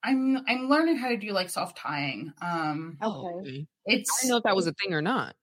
I'm 0.03 0.43
I'm 0.47 0.69
learning 0.69 0.97
how 0.97 1.09
to 1.09 1.17
do 1.17 1.31
like 1.31 1.49
self 1.49 1.75
tying. 1.75 2.33
Um 2.41 2.97
okay. 3.01 3.67
It's 3.85 4.11
I 4.11 4.23
don't 4.23 4.29
know 4.31 4.37
if 4.37 4.43
that 4.43 4.55
was 4.55 4.67
a 4.67 4.73
thing 4.73 4.93
or 4.93 5.01
not. 5.01 5.35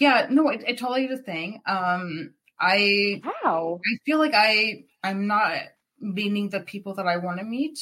Yeah, 0.00 0.28
no, 0.30 0.48
it, 0.48 0.64
it 0.66 0.78
totally 0.78 1.04
is 1.04 1.20
a 1.20 1.22
thing. 1.22 1.60
Um, 1.66 2.32
I 2.58 3.20
how 3.44 3.78
I 3.84 3.98
feel 4.06 4.18
like 4.18 4.32
I 4.34 4.84
I'm 5.04 5.26
not 5.26 5.58
meeting 6.00 6.48
the 6.48 6.60
people 6.60 6.94
that 6.94 7.06
I 7.06 7.18
want 7.18 7.38
to 7.38 7.44
meet, 7.44 7.78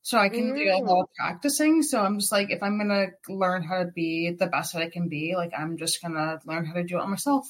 so 0.00 0.16
I 0.16 0.30
can 0.30 0.52
mm. 0.52 0.56
do 0.56 0.70
a 0.70 0.80
lot 0.82 1.02
of 1.02 1.08
practicing. 1.18 1.82
So 1.82 2.00
I'm 2.00 2.18
just 2.18 2.32
like, 2.32 2.50
if 2.50 2.62
I'm 2.62 2.78
gonna 2.78 3.08
learn 3.28 3.62
how 3.62 3.80
to 3.80 3.90
be 3.94 4.30
the 4.30 4.46
best 4.46 4.72
that 4.72 4.82
I 4.82 4.88
can 4.88 5.10
be, 5.10 5.34
like 5.36 5.52
I'm 5.56 5.76
just 5.76 6.00
gonna 6.00 6.40
learn 6.46 6.64
how 6.64 6.72
to 6.72 6.82
do 6.82 6.96
it 6.96 7.02
on 7.02 7.10
myself. 7.10 7.46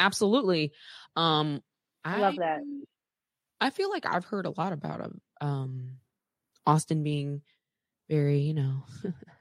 Absolutely. 0.00 0.72
Um, 1.14 1.62
I, 2.04 2.16
I 2.16 2.18
love 2.18 2.36
that. 2.36 2.58
I 3.60 3.70
feel 3.70 3.88
like 3.88 4.04
I've 4.04 4.24
heard 4.24 4.46
a 4.46 4.54
lot 4.58 4.72
about 4.72 5.12
um 5.40 5.98
Austin 6.66 7.04
being 7.04 7.42
very, 8.08 8.38
you 8.38 8.54
know, 8.54 8.82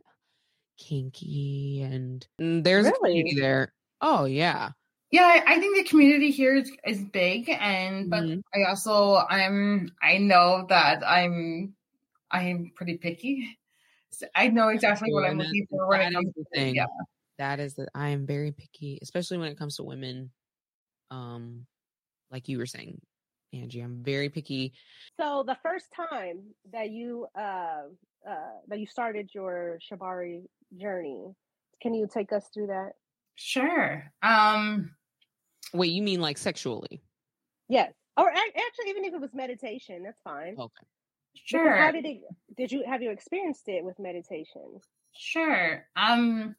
kinky 0.84 1.82
and, 1.82 2.26
and 2.40 2.64
there's 2.64 2.86
really? 2.86 2.96
a 2.96 3.00
community 3.00 3.40
there. 3.40 3.74
Oh 4.02 4.26
yeah. 4.26 4.72
Yeah, 5.14 5.44
I 5.46 5.60
think 5.60 5.78
the 5.78 5.84
community 5.84 6.32
here 6.32 6.56
is, 6.56 6.72
is 6.88 7.04
big 7.04 7.48
and 7.48 8.10
but 8.10 8.24
mm-hmm. 8.24 8.40
I 8.56 8.68
also 8.68 9.18
I'm 9.30 9.92
I 10.02 10.18
know 10.18 10.66
that 10.70 11.08
I'm 11.08 11.76
I'm 12.32 12.72
pretty 12.76 12.98
picky. 12.98 13.58
So 14.10 14.26
I 14.36 14.48
know 14.48 14.70
exactly 14.70 15.14
what 15.14 15.24
I'm 15.24 15.38
looking 15.38 15.68
for 15.70 15.88
when 15.88 16.02
it 16.02 16.14
comes 16.14 16.34
to 16.34 16.44
thing. 16.54 16.76
Yeah. 16.76 16.88
That 17.38 17.60
is 17.60 17.76
that 17.76 17.90
I 17.94 18.10
am 18.10 18.26
very 18.26 18.52
picky, 18.52 19.00
especially 19.02 19.38
when 19.38 19.52
it 19.52 19.58
comes 19.58 19.76
to 19.78 19.84
women. 19.84 20.32
Um 21.12 21.68
like 22.32 22.50
you 22.50 22.58
were 22.58 22.66
saying, 22.66 23.00
Angie, 23.54 23.82
I'm 23.82 24.02
very 24.04 24.30
picky. 24.30 24.74
So 25.20 25.44
the 25.46 25.58
first 25.62 25.94
time 25.96 26.40
that 26.72 26.90
you 26.90 27.28
uh 27.38 27.84
uh 28.28 28.58
that 28.68 28.80
you 28.80 28.88
started 28.88 29.30
your 29.34 29.78
Shibari 29.80 30.42
journey. 30.80 31.36
Can 31.82 31.94
you 31.94 32.08
take 32.12 32.32
us 32.32 32.46
through 32.54 32.68
that? 32.68 32.92
Sure. 33.36 34.12
Um 34.22 34.92
wait, 35.74 35.92
you 35.92 36.02
mean 36.02 36.22
like 36.22 36.38
sexually? 36.38 37.02
Yes. 37.70 37.94
Or 38.16 38.30
actually 38.30 38.90
even 38.90 39.06
if 39.06 39.14
it 39.14 39.22
was 39.22 39.34
meditation, 39.34 40.04
that's 40.04 40.22
fine. 40.24 40.56
Okay. 40.58 40.86
Sure. 41.36 41.64
Because 41.64 41.80
how 41.80 41.92
did 41.92 42.06
it 42.06 42.22
did 42.56 42.72
you 42.72 42.84
have 42.88 43.02
you 43.02 43.12
experienced 43.12 43.68
it 43.68 43.84
with 43.84 44.00
meditation? 44.00 44.80
Sure. 45.14 45.86
Um 45.96 46.56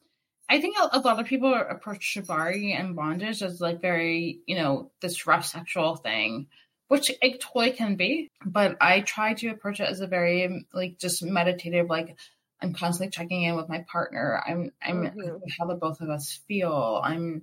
I 0.49 0.61
think 0.61 0.77
a, 0.79 0.99
a 0.99 1.01
lot 1.01 1.19
of 1.19 1.27
people 1.27 1.55
approach 1.55 2.15
shibari 2.15 2.79
and 2.79 2.95
bondage 2.95 3.43
as 3.43 3.61
like 3.61 3.81
very, 3.81 4.41
you 4.47 4.57
know, 4.57 4.91
this 5.01 5.27
rough 5.27 5.47
sexual 5.47 5.97
thing, 5.97 6.49
which 6.89 7.11
it 7.23 7.41
totally 7.41 7.71
can 7.71 7.97
be. 7.97 8.31
But 8.45 8.77
I 8.81 9.01
try 9.01 9.35
to 9.35 9.49
approach 9.49 9.81
it 9.81 9.89
as 9.89 10.01
a 10.01 10.07
very 10.07 10.67
like 10.75 10.99
just 10.99 11.23
meditative, 11.25 11.89
like 11.89 12.17
I'm 12.63 12.73
constantly 12.73 13.11
checking 13.11 13.43
in 13.43 13.57
with 13.57 13.69
my 13.69 13.85
partner. 13.91 14.43
I'm 14.47 14.71
I'm 14.83 15.03
mm-hmm. 15.03 15.37
how 15.59 15.67
the 15.67 15.75
both 15.75 16.01
of 16.01 16.09
us 16.09 16.41
feel. 16.49 17.01
I'm 17.03 17.43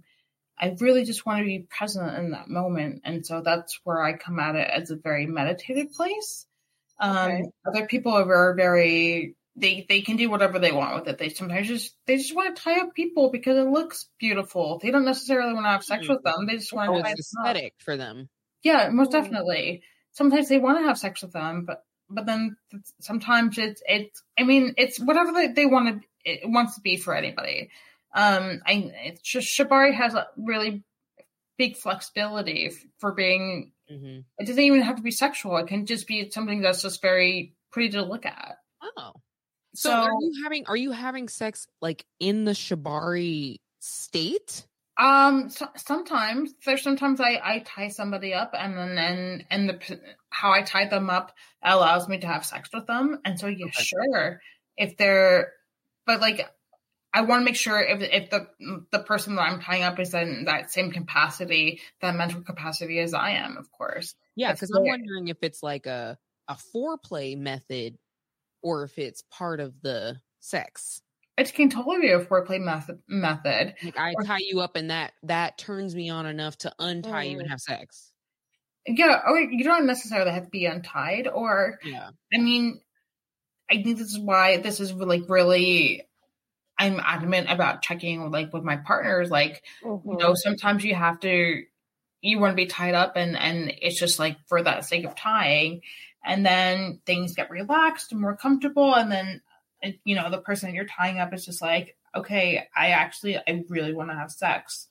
I 0.60 0.76
really 0.80 1.06
just 1.06 1.26
want 1.26 1.40
to 1.40 1.46
be 1.46 1.68
present 1.70 2.18
in 2.18 2.32
that 2.32 2.48
moment. 2.48 3.02
And 3.04 3.26
so 3.26 3.42
that's 3.42 3.80
where 3.84 4.02
I 4.02 4.14
come 4.14 4.40
at 4.40 4.56
it 4.56 4.70
as 4.70 4.92
a 4.92 4.96
very 4.96 5.26
meditative 5.26 5.92
place. 5.92 6.46
Um, 7.00 7.18
okay. 7.18 7.44
other 7.66 7.88
people 7.88 8.14
are 8.14 8.54
very 8.54 9.36
they 9.56 9.86
they 9.90 10.02
can 10.02 10.18
do 10.18 10.30
whatever 10.30 10.60
they 10.60 10.72
want 10.72 10.96
with 10.96 11.08
it. 11.08 11.18
They 11.18 11.30
sometimes 11.30 11.68
just 11.68 11.96
they 12.06 12.18
just 12.18 12.36
want 12.36 12.56
to 12.56 12.62
tie 12.62 12.80
up 12.80 12.94
people 12.94 13.32
because 13.32 13.58
it 13.58 13.70
looks 13.70 14.08
beautiful. 14.20 14.80
They 14.82 14.92
don't 14.92 15.06
necessarily 15.06 15.54
want 15.54 15.66
to 15.66 15.72
have 15.72 15.84
sex 15.84 16.04
mm-hmm. 16.04 16.14
with 16.14 16.24
them. 16.24 16.46
They 16.48 16.58
just 16.58 16.74
want 16.74 16.90
oh, 16.92 16.98
to 16.98 17.04
tie 17.04 17.14
aesthetic 17.14 17.74
for 17.80 17.98
them. 17.98 18.30
Yeah, 18.64 18.90
most 18.90 19.12
mm-hmm. 19.12 19.24
definitely. 19.24 19.84
Sometimes 20.14 20.48
they 20.48 20.60
want 20.60 20.80
to 20.80 20.86
have 20.86 20.98
sex 20.98 21.22
with 21.22 21.34
them, 21.34 21.66
but 21.66 21.84
but 22.12 22.26
then 22.26 22.58
sometimes 23.00 23.58
it's 23.58 23.82
it's 23.88 24.24
I 24.38 24.44
mean 24.44 24.74
it's 24.78 25.00
whatever 25.00 25.32
they, 25.32 25.48
they 25.48 25.66
want 25.66 26.02
to 26.02 26.08
it 26.24 26.42
wants 26.50 26.76
to 26.76 26.82
be 26.82 26.98
for 26.98 27.16
anybody. 27.16 27.70
Um, 28.14 28.62
I 28.66 28.92
it's 29.06 29.22
just 29.22 29.48
Shibari 29.48 29.94
has 29.94 30.14
a 30.14 30.28
really 30.38 30.84
big 31.58 31.78
flexibility 31.78 32.72
for 33.00 33.12
being. 33.12 33.72
Mm-hmm. 33.92 34.20
It 34.38 34.48
doesn't 34.48 34.64
even 34.64 34.82
have 34.82 34.98
to 34.98 35.02
be 35.02 35.12
sexual. 35.12 35.58
It 35.58 35.68
can 35.68 35.86
just 35.86 36.08
be 36.08 36.30
something 36.32 36.62
that's 36.62 36.82
just 36.82 37.02
very 37.02 37.56
pretty 37.72 37.90
to 37.90 38.04
look 38.04 38.26
at. 38.26 38.58
Oh, 38.98 39.14
So, 39.74 39.90
So- 39.90 39.96
are 39.96 40.12
you 40.22 40.44
having 40.44 40.66
are 40.68 40.78
you 40.78 40.92
having 40.92 41.28
sex 41.28 41.68
like 41.82 42.06
in 42.20 42.46
the 42.46 42.52
shibari 42.52 43.60
state? 43.80 44.66
Um, 44.98 45.50
so, 45.50 45.68
sometimes 45.78 46.54
there's 46.66 46.84
sometimes 46.84 47.20
I 47.22 47.40
I 47.42 47.60
tie 47.60 47.88
somebody 47.88 48.34
up 48.34 48.52
and 48.54 48.78
then 48.78 48.98
and 48.98 49.46
and 49.50 49.70
the 49.70 50.02
how 50.30 50.52
I 50.52 50.62
tie 50.64 50.88
them 50.88 51.10
up 51.10 51.34
allows 51.64 52.08
me 52.10 52.20
to 52.20 52.28
have 52.28 52.46
sex 52.46 52.70
with 52.74 52.88
them, 52.88 53.20
and 53.26 53.40
so 53.40 53.48
yeah, 53.48 53.66
Okay. 53.66 53.86
sure 53.94 54.42
if 54.78 54.98
they're, 54.98 55.54
but 56.06 56.20
like 56.22 56.50
I 57.14 57.22
want 57.22 57.42
to 57.42 57.46
make 57.46 57.56
sure 57.58 57.82
if 57.82 58.02
if 58.02 58.30
the 58.32 58.50
the 58.92 59.00
person 59.04 59.36
that 59.36 59.44
I'm 59.44 59.62
tying 59.62 59.84
up 59.84 60.00
is 60.00 60.14
in 60.14 60.46
that 60.46 60.72
same 60.72 60.92
capacity, 60.92 61.82
that 62.02 62.16
mental 62.16 62.44
capacity 62.44 63.00
as 63.00 63.14
I 63.14 63.32
am, 63.32 63.58
of 63.58 63.72
course. 63.72 64.16
Yeah, 64.36 64.54
because 64.54 64.72
I'm 64.72 64.86
wondering 64.86 65.28
if 65.28 65.38
it's 65.42 65.62
like 65.64 65.86
a 65.86 66.18
a 66.48 66.56
foreplay 66.56 67.38
method 67.38 67.98
or 68.64 68.84
if 68.84 69.00
it's 69.00 69.24
part 69.32 69.60
of 69.62 69.82
the 69.82 70.22
sex. 70.40 71.02
It 71.38 71.54
can 71.54 71.70
totally 71.70 72.02
be 72.02 72.12
a 72.12 72.20
foreplay 72.20 72.60
method. 72.60 73.00
Method. 73.08 73.76
Like 73.84 73.98
I 73.98 74.14
Or- 74.16 74.24
tie 74.24 74.40
you 74.42 74.60
up 74.60 74.76
and 74.76 74.90
that 74.92 75.14
that 75.24 75.58
turns 75.58 75.96
me 75.96 76.10
on 76.10 76.26
enough 76.26 76.58
to 76.60 76.74
untie 76.78 77.24
you 77.24 77.40
and 77.40 77.48
Mm. 77.48 77.52
have 77.52 77.60
sex. 77.62 78.12
Yeah, 78.86 79.22
or 79.26 79.40
you 79.40 79.64
don't 79.64 79.86
necessarily 79.86 80.32
have 80.32 80.46
to 80.46 80.50
be 80.50 80.66
untied, 80.66 81.28
or 81.28 81.80
Yeah. 81.84 82.10
I 82.34 82.38
mean, 82.40 82.82
I 83.70 83.76
think 83.84 83.98
this 83.98 84.12
is 84.12 84.20
why 84.20 84.58
this 84.58 84.80
is 84.80 84.94
like 84.94 85.24
really. 85.30 86.04
I'm 86.80 87.00
adamant 87.00 87.48
about 87.52 87.84
checking 87.84 88.32
like 88.32 88.52
with 88.54 88.64
my 88.64 88.78
partners. 88.78 89.30
Like, 89.30 89.64
you 89.84 90.02
Mhm. 90.04 90.20
know, 90.20 90.34
sometimes 90.34 90.84
you 90.84 90.96
have 90.96 91.20
to, 91.20 91.64
you 92.22 92.40
want 92.40 92.54
to 92.54 92.56
be 92.56 92.66
tied 92.66 92.96
up, 92.96 93.16
and 93.18 93.38
and 93.38 93.72
it's 93.82 94.00
just 94.00 94.18
like 94.18 94.38
for 94.48 94.64
that 94.64 94.84
sake 94.86 95.06
of 95.06 95.16
tying, 95.16 95.82
and 96.26 96.44
then 96.46 97.00
things 97.06 97.36
get 97.36 97.52
relaxed 97.52 98.12
and 98.12 98.20
more 98.20 98.36
comfortable, 98.36 98.96
and 98.96 99.12
then 99.12 99.42
you 100.04 100.16
know 100.16 100.30
the 100.30 100.42
person 100.42 100.70
that 100.70 100.76
you're 100.76 100.86
tying 100.86 101.20
up 101.20 101.34
is 101.34 101.46
just 101.46 101.62
like, 101.62 101.98
okay, 102.16 102.68
I 102.76 102.90
actually 102.92 103.38
I 103.38 103.64
really 103.70 103.94
want 103.94 104.10
to 104.10 104.16
have 104.16 104.32
sex, 104.32 104.88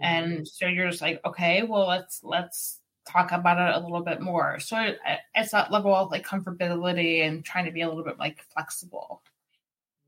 and 0.00 0.46
so 0.46 0.66
you're 0.66 0.90
just 0.90 1.02
like, 1.02 1.20
okay, 1.24 1.62
well 1.62 1.86
let's 1.88 2.22
let's 2.24 2.80
talk 3.06 3.32
about 3.32 3.58
it 3.58 3.76
a 3.76 3.84
little 3.84 4.02
bit 4.02 4.20
more. 4.20 4.58
So 4.60 4.78
it, 4.80 4.98
it's 5.34 5.52
that 5.52 5.70
level 5.72 5.94
of 5.94 6.10
like 6.10 6.26
comfortability 6.26 7.20
and 7.26 7.44
trying 7.44 7.66
to 7.66 7.72
be 7.72 7.82
a 7.82 7.88
little 7.88 8.04
bit 8.04 8.18
like 8.18 8.42
flexible. 8.42 9.22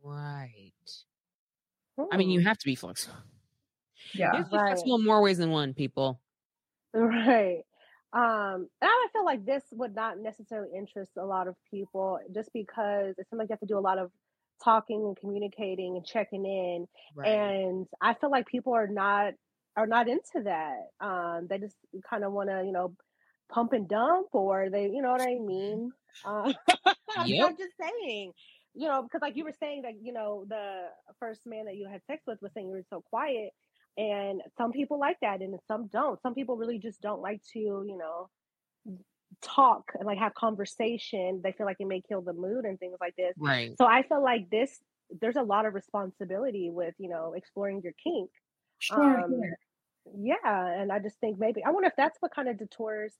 Right. 0.02 0.72
I 2.10 2.16
mean, 2.16 2.30
you 2.30 2.40
Hmm. 2.40 2.46
have 2.46 2.58
to 2.58 2.64
be 2.64 2.74
flexible. 2.74 3.16
Yeah. 4.12 4.32
You 4.32 4.38
have 4.38 4.46
to 4.46 4.58
be 4.58 4.58
Right. 4.58 4.66
flexible 4.66 4.96
in 4.96 5.04
more 5.04 5.22
ways 5.22 5.38
than 5.38 5.50
one, 5.50 5.74
people. 5.74 6.20
Right. 6.94 7.62
Um, 8.12 8.68
and 8.80 8.88
I 8.90 9.08
feel 9.12 9.24
like 9.24 9.44
this 9.44 9.64
would 9.72 9.94
not 9.94 10.18
necessarily 10.18 10.74
interest 10.74 11.12
a 11.16 11.24
lot 11.24 11.48
of 11.48 11.56
people 11.70 12.18
just 12.32 12.50
because 12.54 13.14
it 13.18 13.26
seems 13.28 13.38
like 13.38 13.48
you 13.50 13.52
have 13.52 13.60
to 13.60 13.66
do 13.66 13.78
a 13.78 13.80
lot 13.80 13.98
of 13.98 14.10
talking 14.62 15.02
and 15.02 15.16
communicating 15.16 15.96
and 15.96 16.06
checking 16.06 16.44
in. 16.46 16.86
And 17.24 17.86
I 18.00 18.14
feel 18.14 18.30
like 18.30 18.46
people 18.46 18.74
are 18.74 18.88
not 18.88 19.34
are 19.76 19.86
not 19.86 20.08
into 20.08 20.42
that. 20.44 20.76
Um, 21.00 21.46
they 21.48 21.58
just 21.58 21.76
kind 22.08 22.24
of 22.24 22.32
want 22.32 22.48
to, 22.50 22.62
you 22.64 22.72
know, 22.72 22.94
pump 23.52 23.72
and 23.72 23.88
dump 23.88 24.28
or 24.32 24.70
they, 24.70 24.84
you 24.84 25.02
know 25.02 25.10
what 25.12 25.20
I 25.22 25.38
mean? 25.38 25.92
Uh, 26.24 26.52
I 27.16 27.26
mean, 27.28 27.40
Yep. 27.40 27.50
I'm 27.50 27.56
just 27.56 27.74
saying, 27.80 28.32
you 28.74 28.88
know, 28.88 29.02
because 29.02 29.20
like 29.22 29.36
you 29.36 29.44
were 29.44 29.54
saying 29.60 29.82
that, 29.82 29.94
you 30.02 30.12
know, 30.12 30.44
the 30.48 30.84
first 31.20 31.42
man 31.46 31.66
that 31.66 31.76
you 31.76 31.88
had 31.90 32.02
sex 32.06 32.22
with 32.26 32.38
was 32.42 32.52
saying 32.54 32.68
you 32.68 32.74
were 32.74 32.82
so 32.90 33.02
quiet. 33.02 33.50
And 33.98 34.42
some 34.58 34.72
people 34.72 34.98
like 34.98 35.18
that 35.22 35.40
and 35.40 35.58
some 35.68 35.88
don't. 35.88 36.20
Some 36.22 36.34
people 36.34 36.56
really 36.56 36.78
just 36.78 37.00
don't 37.00 37.22
like 37.22 37.42
to, 37.52 37.58
you 37.58 37.96
know, 37.98 38.28
talk 39.42 39.92
and 39.94 40.06
like 40.06 40.18
have 40.18 40.34
conversation. 40.34 41.40
They 41.42 41.52
feel 41.52 41.66
like 41.66 41.76
it 41.80 41.86
may 41.86 42.00
kill 42.00 42.22
the 42.22 42.32
mood 42.32 42.64
and 42.64 42.78
things 42.78 42.96
like 43.00 43.16
this. 43.16 43.34
Right. 43.38 43.74
So 43.78 43.86
I 43.86 44.02
feel 44.02 44.22
like 44.22 44.50
this 44.50 44.78
there's 45.20 45.36
a 45.36 45.42
lot 45.42 45.66
of 45.66 45.74
responsibility 45.74 46.68
with, 46.70 46.94
you 46.98 47.08
know, 47.08 47.34
exploring 47.36 47.80
your 47.82 47.92
kink. 48.02 48.30
Sure. 48.78 49.20
Um, 49.20 49.40
Yeah, 50.18 50.36
and 50.44 50.92
I 50.92 50.98
just 50.98 51.18
think 51.20 51.38
maybe 51.38 51.64
I 51.64 51.70
wonder 51.70 51.88
if 51.88 51.96
that's 51.96 52.16
what 52.20 52.34
kind 52.34 52.48
of 52.48 52.58
detours 52.58 53.12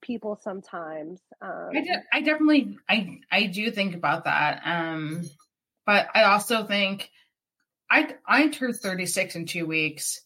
people 0.00 0.38
sometimes. 0.42 1.20
Um, 1.40 1.70
I, 1.74 1.80
de- 1.80 2.04
I 2.12 2.20
definitely 2.20 2.78
I 2.88 3.18
I 3.30 3.46
do 3.46 3.70
think 3.70 3.94
about 3.94 4.24
that. 4.24 4.62
Um 4.64 5.28
but 5.86 6.08
I 6.14 6.24
also 6.24 6.64
think 6.64 7.10
I 7.90 8.14
I 8.26 8.48
turned 8.48 8.76
36 8.76 9.36
in 9.36 9.46
2 9.46 9.66
weeks. 9.66 10.20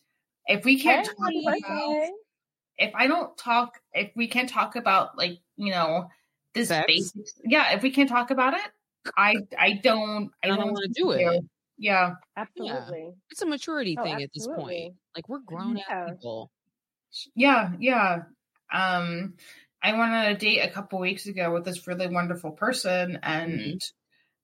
If 0.46 0.64
we 0.64 0.80
can't 0.80 1.06
hey, 1.06 1.12
talk 1.12 1.54
about. 1.62 2.08
If 2.82 2.94
I 2.94 3.06
don't 3.06 3.36
talk 3.38 3.78
if 3.92 4.10
we 4.16 4.28
can't 4.28 4.48
talk 4.48 4.76
about 4.76 5.16
like, 5.16 5.38
you 5.56 5.70
know, 5.72 6.08
this 6.54 6.68
Sex? 6.68 6.86
basic 6.86 7.22
Yeah, 7.44 7.72
if 7.74 7.82
we 7.82 7.90
can't 7.90 8.08
talk 8.08 8.30
about 8.30 8.54
it, 8.54 8.70
I 9.16 9.36
I 9.58 9.72
don't 9.82 10.30
I 10.42 10.46
I 10.46 10.48
don't, 10.48 10.58
don't 10.58 10.72
want 10.72 10.92
to 10.94 11.02
do 11.02 11.08
you. 11.08 11.30
it. 11.30 11.44
Yeah. 11.78 12.14
Absolutely. 12.36 13.10
It's 13.30 13.42
a 13.42 13.46
maturity 13.46 13.96
Oh, 13.98 14.04
thing 14.04 14.22
at 14.22 14.30
this 14.34 14.46
point. 14.46 14.94
Like 15.16 15.28
we're 15.28 15.40
grown 15.40 15.78
ass 15.78 15.84
Yeah. 15.88 16.06
people. 16.10 16.50
Yeah, 17.34 17.70
yeah. 17.80 18.22
Um 18.72 19.34
I 19.82 19.92
went 19.98 20.12
on 20.12 20.26
a 20.26 20.36
date 20.36 20.60
a 20.60 20.70
couple 20.70 21.00
weeks 21.00 21.26
ago 21.26 21.52
with 21.52 21.64
this 21.64 21.86
really 21.88 22.06
wonderful 22.06 22.52
person 22.52 23.18
and 23.22 23.52
Mhm. 23.60 23.92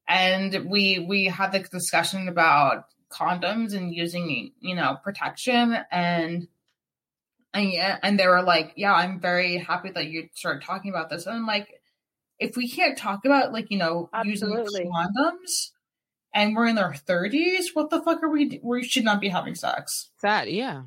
and 0.09 0.71
we 0.71 0.99
we 1.09 1.27
had 1.27 1.53
the 1.53 1.61
discussion 1.61 2.29
about 2.29 2.85
condoms 3.11 3.75
and 3.75 3.95
using 3.95 4.53
you 4.59 4.75
know 4.75 4.97
protection 5.05 5.77
and 5.91 6.49
and 7.55 7.73
yeah 7.73 7.99
and 8.03 8.19
they 8.19 8.27
were 8.27 8.43
like 8.43 8.73
yeah 8.77 8.93
i'm 8.93 9.21
very 9.21 9.57
happy 9.57 9.91
that 9.91 10.07
you 10.07 10.29
started 10.35 10.63
talking 10.63 10.91
about 10.91 11.09
this 11.11 11.27
and 11.27 11.37
i'm 11.37 11.47
like 11.47 11.69
if 12.39 12.57
we 12.57 12.69
can't 12.69 12.97
talk 12.99 13.25
about 13.25 13.53
like 13.53 13.71
you 13.71 13.79
know 13.79 14.09
Absolutely. 14.13 14.63
using 14.63 14.93
condoms 14.93 15.71
and 16.35 16.55
we're 16.55 16.67
in 16.67 16.79
our 16.79 16.93
30s 16.95 17.67
what 17.75 17.91
the 17.91 18.03
fuck 18.03 18.23
are 18.23 18.29
we 18.29 18.61
we 18.63 18.85
should 18.85 19.05
not 19.05 19.21
be 19.21 19.29
having 19.29 19.55
sex 19.55 20.11
Sad, 20.21 20.49
yeah. 20.49 20.83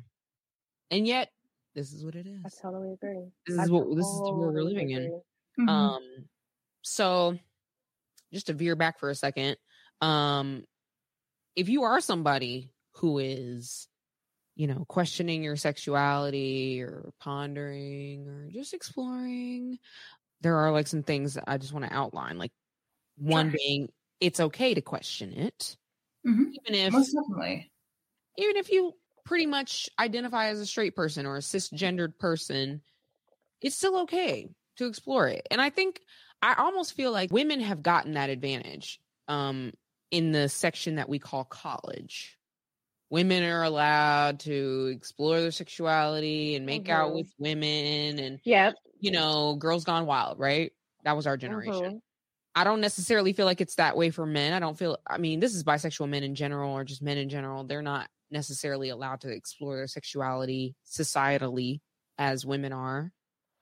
And 0.90 1.06
yet, 1.06 1.30
this 1.74 1.92
is 1.94 2.04
what 2.04 2.14
it 2.14 2.26
is. 2.26 2.42
I 2.44 2.50
totally 2.62 2.92
agree. 2.92 3.30
This 3.46 3.58
I 3.58 3.62
is 3.64 3.70
what 3.70 3.88
this 3.96 4.04
is 4.04 4.20
what 4.20 4.36
we're 4.36 4.46
totally 4.52 4.74
living 4.74 4.90
in. 4.90 5.04
agree. 5.04 5.20
Mhm. 5.58 5.68
Um, 5.68 6.02
so 6.82 7.38
just 8.30 8.48
to 8.48 8.52
veer 8.52 8.76
back 8.76 8.98
for 9.00 9.08
a 9.08 9.14
second, 9.14 9.56
um, 10.02 10.64
if 11.56 11.70
you 11.70 11.84
are 11.84 12.00
somebody 12.02 12.70
who 12.96 13.18
is, 13.18 13.88
you 14.54 14.66
know, 14.66 14.84
questioning 14.88 15.42
your 15.42 15.56
sexuality 15.56 16.82
or 16.82 17.12
pondering 17.20 18.28
or 18.28 18.50
just 18.50 18.74
exploring, 18.74 19.78
there 20.42 20.56
are 20.56 20.72
like 20.72 20.86
some 20.88 21.02
things 21.04 21.34
that 21.34 21.44
I 21.48 21.58
just 21.58 21.72
want 21.72 21.86
to 21.86 21.94
outline. 21.94 22.38
Like 22.38 22.52
one 23.16 23.50
Sure. 23.50 23.58
being, 23.58 23.90
it's 24.20 24.40
okay 24.40 24.74
to 24.74 24.82
question 24.82 25.32
it, 25.34 25.76
Mhm. 26.24 26.58
even 26.66 26.74
if 26.80 26.94
most 26.94 27.12
definitely 27.12 27.72
even 28.36 28.56
if 28.56 28.70
you 28.70 28.92
pretty 29.24 29.46
much 29.46 29.88
identify 29.98 30.48
as 30.48 30.60
a 30.60 30.66
straight 30.66 30.96
person 30.96 31.26
or 31.26 31.36
a 31.36 31.40
cisgendered 31.40 32.18
person, 32.18 32.82
it's 33.62 33.76
still 33.76 34.00
okay 34.02 34.48
to 34.76 34.86
explore 34.86 35.28
it. 35.28 35.46
And 35.50 35.60
I 35.60 35.70
think 35.70 36.00
I 36.42 36.54
almost 36.54 36.94
feel 36.94 37.12
like 37.12 37.32
women 37.32 37.60
have 37.60 37.82
gotten 37.82 38.14
that 38.14 38.30
advantage 38.30 39.00
um, 39.28 39.72
in 40.10 40.32
the 40.32 40.48
section 40.48 40.96
that 40.96 41.08
we 41.08 41.18
call 41.18 41.44
college. 41.44 42.38
Women 43.12 43.42
are 43.44 43.62
allowed 43.62 44.40
to 44.40 44.86
explore 44.96 45.38
their 45.42 45.50
sexuality 45.50 46.56
and 46.56 46.64
make 46.64 46.88
out 46.88 47.12
Mhm. 47.12 47.14
with 47.14 47.30
women 47.38 48.18
and, 48.18 48.40
Yep. 48.44 48.74
you 49.00 49.10
know, 49.10 49.56
girls 49.56 49.84
gone 49.84 50.06
wild, 50.06 50.38
right? 50.38 50.72
That 51.04 51.16
was 51.16 51.26
our 51.26 51.36
generation. 51.36 51.82
Mhm. 51.82 52.02
I 52.54 52.64
don't 52.64 52.80
necessarily 52.80 53.32
feel 53.34 53.46
like 53.46 53.60
it's 53.60 53.76
that 53.76 53.96
way 53.96 54.10
for 54.10 54.26
men. 54.26 54.52
I 54.54 54.60
don't 54.60 54.78
feel, 54.78 54.98
I 55.08 55.18
mean, 55.18 55.40
this 55.40 55.54
is 55.54 55.64
bisexual 55.64 56.08
men 56.10 56.24
in 56.24 56.34
general 56.36 56.72
or 56.72 56.84
just 56.84 57.02
men 57.02 57.18
in 57.18 57.28
general. 57.30 57.64
They're 57.64 57.82
not 57.82 58.10
necessarily 58.30 58.90
allowed 58.90 59.22
to 59.22 59.30
explore 59.30 59.76
their 59.76 59.88
sexuality 59.88 60.76
societally 60.86 61.80
as 62.18 62.46
women 62.46 62.72
are. 62.72 63.12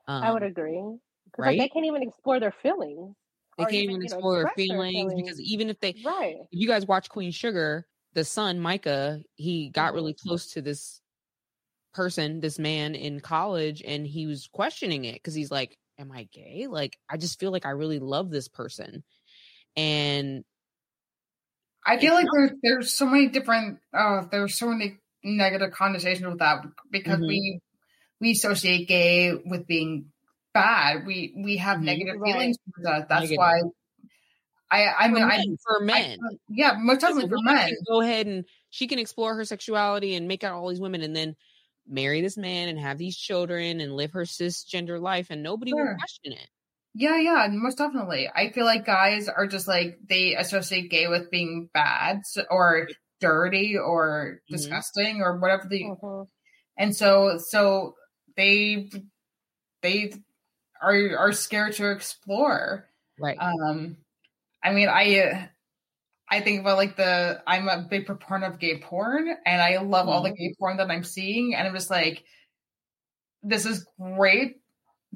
Um, 0.08 0.22
I 0.22 0.32
would 0.32 0.42
agree. 0.42 0.98
'Cause, 1.32 1.44
right? 1.44 1.56
like, 1.56 1.56
they 1.56 1.68
can't 1.68 1.86
even 1.86 2.02
explore 2.02 2.40
their 2.40 2.52
feelings. 2.52 3.16
They 3.58 3.66
can't 3.66 3.84
even 3.84 4.02
know, 4.02 4.18
explore 4.20 4.36
their 4.36 4.46
express 4.46 4.56
feelings 4.56 5.14
because 5.14 5.40
even 5.40 5.68
if 5.70 5.80
they, 5.80 5.90
right. 5.94 6.40
if 6.52 6.60
you 6.60 6.68
guys 6.68 6.86
watch 6.86 7.08
Queen 7.08 7.30
Sugar, 7.32 7.88
the 8.14 8.24
son 8.24 8.60
Micah, 8.60 9.22
he 9.36 9.70
got 9.70 9.94
really 9.94 10.14
Mhm. 10.14 10.14
close 10.14 10.52
to 10.52 10.62
this 10.62 11.00
person, 11.94 12.40
this 12.40 12.58
man 12.58 12.94
in 12.94 13.20
college, 13.20 13.82
and 13.84 14.06
he 14.06 14.26
was 14.26 14.48
questioning 14.52 15.04
it 15.06 15.14
because 15.14 15.34
he's 15.34 15.50
like, 15.50 15.78
"Am 15.98 16.12
I 16.12 16.24
gay? 16.32 16.66
Like, 16.68 16.98
I 17.10 17.16
just 17.18 17.40
feel 17.40 17.52
like 17.52 17.66
I 17.66 17.70
really 17.70 17.98
love 18.00 18.30
this 18.30 18.48
person," 18.48 19.04
and 19.76 20.44
I 21.86 21.98
feel 21.98 22.14
like 22.14 22.26
there's 22.32 22.50
there's 22.62 22.92
so 22.92 23.06
many 23.06 23.28
different 23.28 23.80
uh 23.94 24.26
there's 24.30 24.54
so 24.58 24.68
many 24.68 24.98
negative 25.24 25.72
connotations 25.72 26.26
with 26.26 26.38
that 26.38 26.64
because 26.90 27.20
Mhm. 27.20 27.26
we 27.26 27.60
we 28.20 28.32
associate 28.32 28.88
gay 28.88 29.34
with 29.34 29.66
being 29.66 30.12
bad. 30.54 31.06
We 31.06 31.34
we 31.36 31.58
have 31.58 31.82
negative 31.82 32.16
Right. 32.16 32.24
feelings 32.24 32.58
for 32.74 32.84
that. 32.84 33.08
That's 33.08 33.32
Negative. 33.32 33.36
why 33.36 33.62
I 34.70 34.86
I 34.98 35.08
for 35.08 35.14
mean 35.14 35.24
I, 35.24 35.36
men, 35.38 35.56
for 35.62 35.82
I 35.82 35.84
men. 35.84 36.18
yeah 36.48 36.76
most 36.78 37.00
definitely 37.00 37.28
for 37.28 37.38
men. 37.42 37.72
go 37.88 38.00
ahead 38.00 38.26
and 38.26 38.44
she 38.70 38.86
can 38.86 38.98
explore 38.98 39.34
her 39.34 39.44
sexuality 39.44 40.14
and 40.14 40.28
make 40.28 40.44
out 40.44 40.54
all 40.54 40.68
these 40.68 40.80
women 40.80 41.02
and 41.02 41.14
then 41.14 41.36
marry 41.88 42.20
this 42.20 42.36
man 42.36 42.68
and 42.68 42.78
have 42.78 42.98
these 42.98 43.16
children 43.16 43.80
and 43.80 43.96
live 43.96 44.12
her 44.12 44.22
cisgender 44.22 45.00
life 45.00 45.28
and 45.30 45.42
nobody 45.42 45.72
will 45.74 45.96
question 45.98 46.32
it. 46.32 46.48
Yeah, 46.94 47.18
yeah, 47.18 47.46
most 47.50 47.78
definitely. 47.78 48.28
I 48.34 48.50
feel 48.50 48.64
like 48.64 48.84
guys 48.84 49.28
are 49.28 49.46
just 49.46 49.68
like 49.68 49.98
they 50.08 50.34
associate 50.34 50.90
gay 50.90 51.06
with 51.06 51.30
being 51.30 51.68
bad 51.72 52.22
or 52.50 52.88
dirty 53.20 53.76
or 53.78 54.40
mm-hmm. 54.40 54.54
disgusting 54.54 55.20
or 55.20 55.38
whatever 55.38 55.66
the 55.68 55.84
mm-hmm. 55.84 56.22
and 56.76 56.96
so 56.96 57.38
so 57.38 57.94
they 58.36 58.90
they 59.82 60.12
are 60.82 61.16
are 61.16 61.32
scared 61.32 61.74
to 61.74 61.90
explore. 61.90 62.88
Right. 63.20 63.38
Um 63.40 63.98
I 64.62 64.72
mean 64.72 64.88
I 64.88 65.48
I 66.28 66.40
think 66.40 66.60
about 66.60 66.76
like 66.76 66.96
the 66.96 67.42
I'm 67.46 67.68
a 67.68 67.86
big 67.88 68.06
proponent 68.06 68.54
of 68.54 68.60
gay 68.60 68.78
porn 68.78 69.28
and 69.44 69.60
I 69.60 69.78
love 69.78 70.06
mm-hmm. 70.06 70.08
all 70.08 70.22
the 70.22 70.30
mm-hmm. 70.30 70.36
gay 70.36 70.54
porn 70.58 70.76
that 70.76 70.90
I'm 70.90 71.04
seeing 71.04 71.54
and 71.54 71.66
I'm 71.66 71.74
just 71.74 71.90
like 71.90 72.24
this 73.42 73.66
is 73.66 73.86
great 73.98 74.60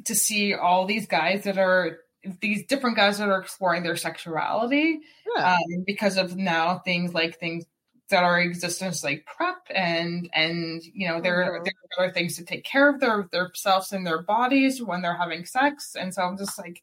to 0.06 0.14
see 0.14 0.54
all 0.54 0.86
these 0.86 1.06
guys 1.06 1.44
that 1.44 1.58
are 1.58 1.98
these 2.40 2.66
different 2.66 2.96
guys 2.96 3.18
that 3.18 3.28
are 3.28 3.40
exploring 3.40 3.82
their 3.82 3.96
sexuality 3.96 5.00
yeah. 5.36 5.54
um, 5.54 5.84
because 5.86 6.16
of 6.16 6.36
now 6.36 6.78
things 6.78 7.12
like 7.12 7.38
things 7.38 7.64
that 8.10 8.24
are 8.24 8.40
existence 8.40 9.04
like 9.04 9.26
PrEP 9.26 9.56
and 9.70 10.28
and 10.34 10.82
you 10.84 11.08
know 11.08 11.20
there, 11.20 11.44
mm-hmm. 11.44 11.64
there 11.64 11.72
are 11.98 12.04
other 12.04 12.12
things 12.12 12.36
to 12.36 12.44
take 12.44 12.64
care 12.64 12.88
of 12.88 13.00
their 13.00 13.28
themselves 13.30 13.92
and 13.92 14.06
their 14.06 14.22
bodies 14.22 14.82
when 14.82 15.02
they're 15.02 15.16
having 15.16 15.44
sex 15.44 15.96
and 15.98 16.12
so 16.12 16.22
i'm 16.22 16.36
just 16.36 16.58
like 16.58 16.82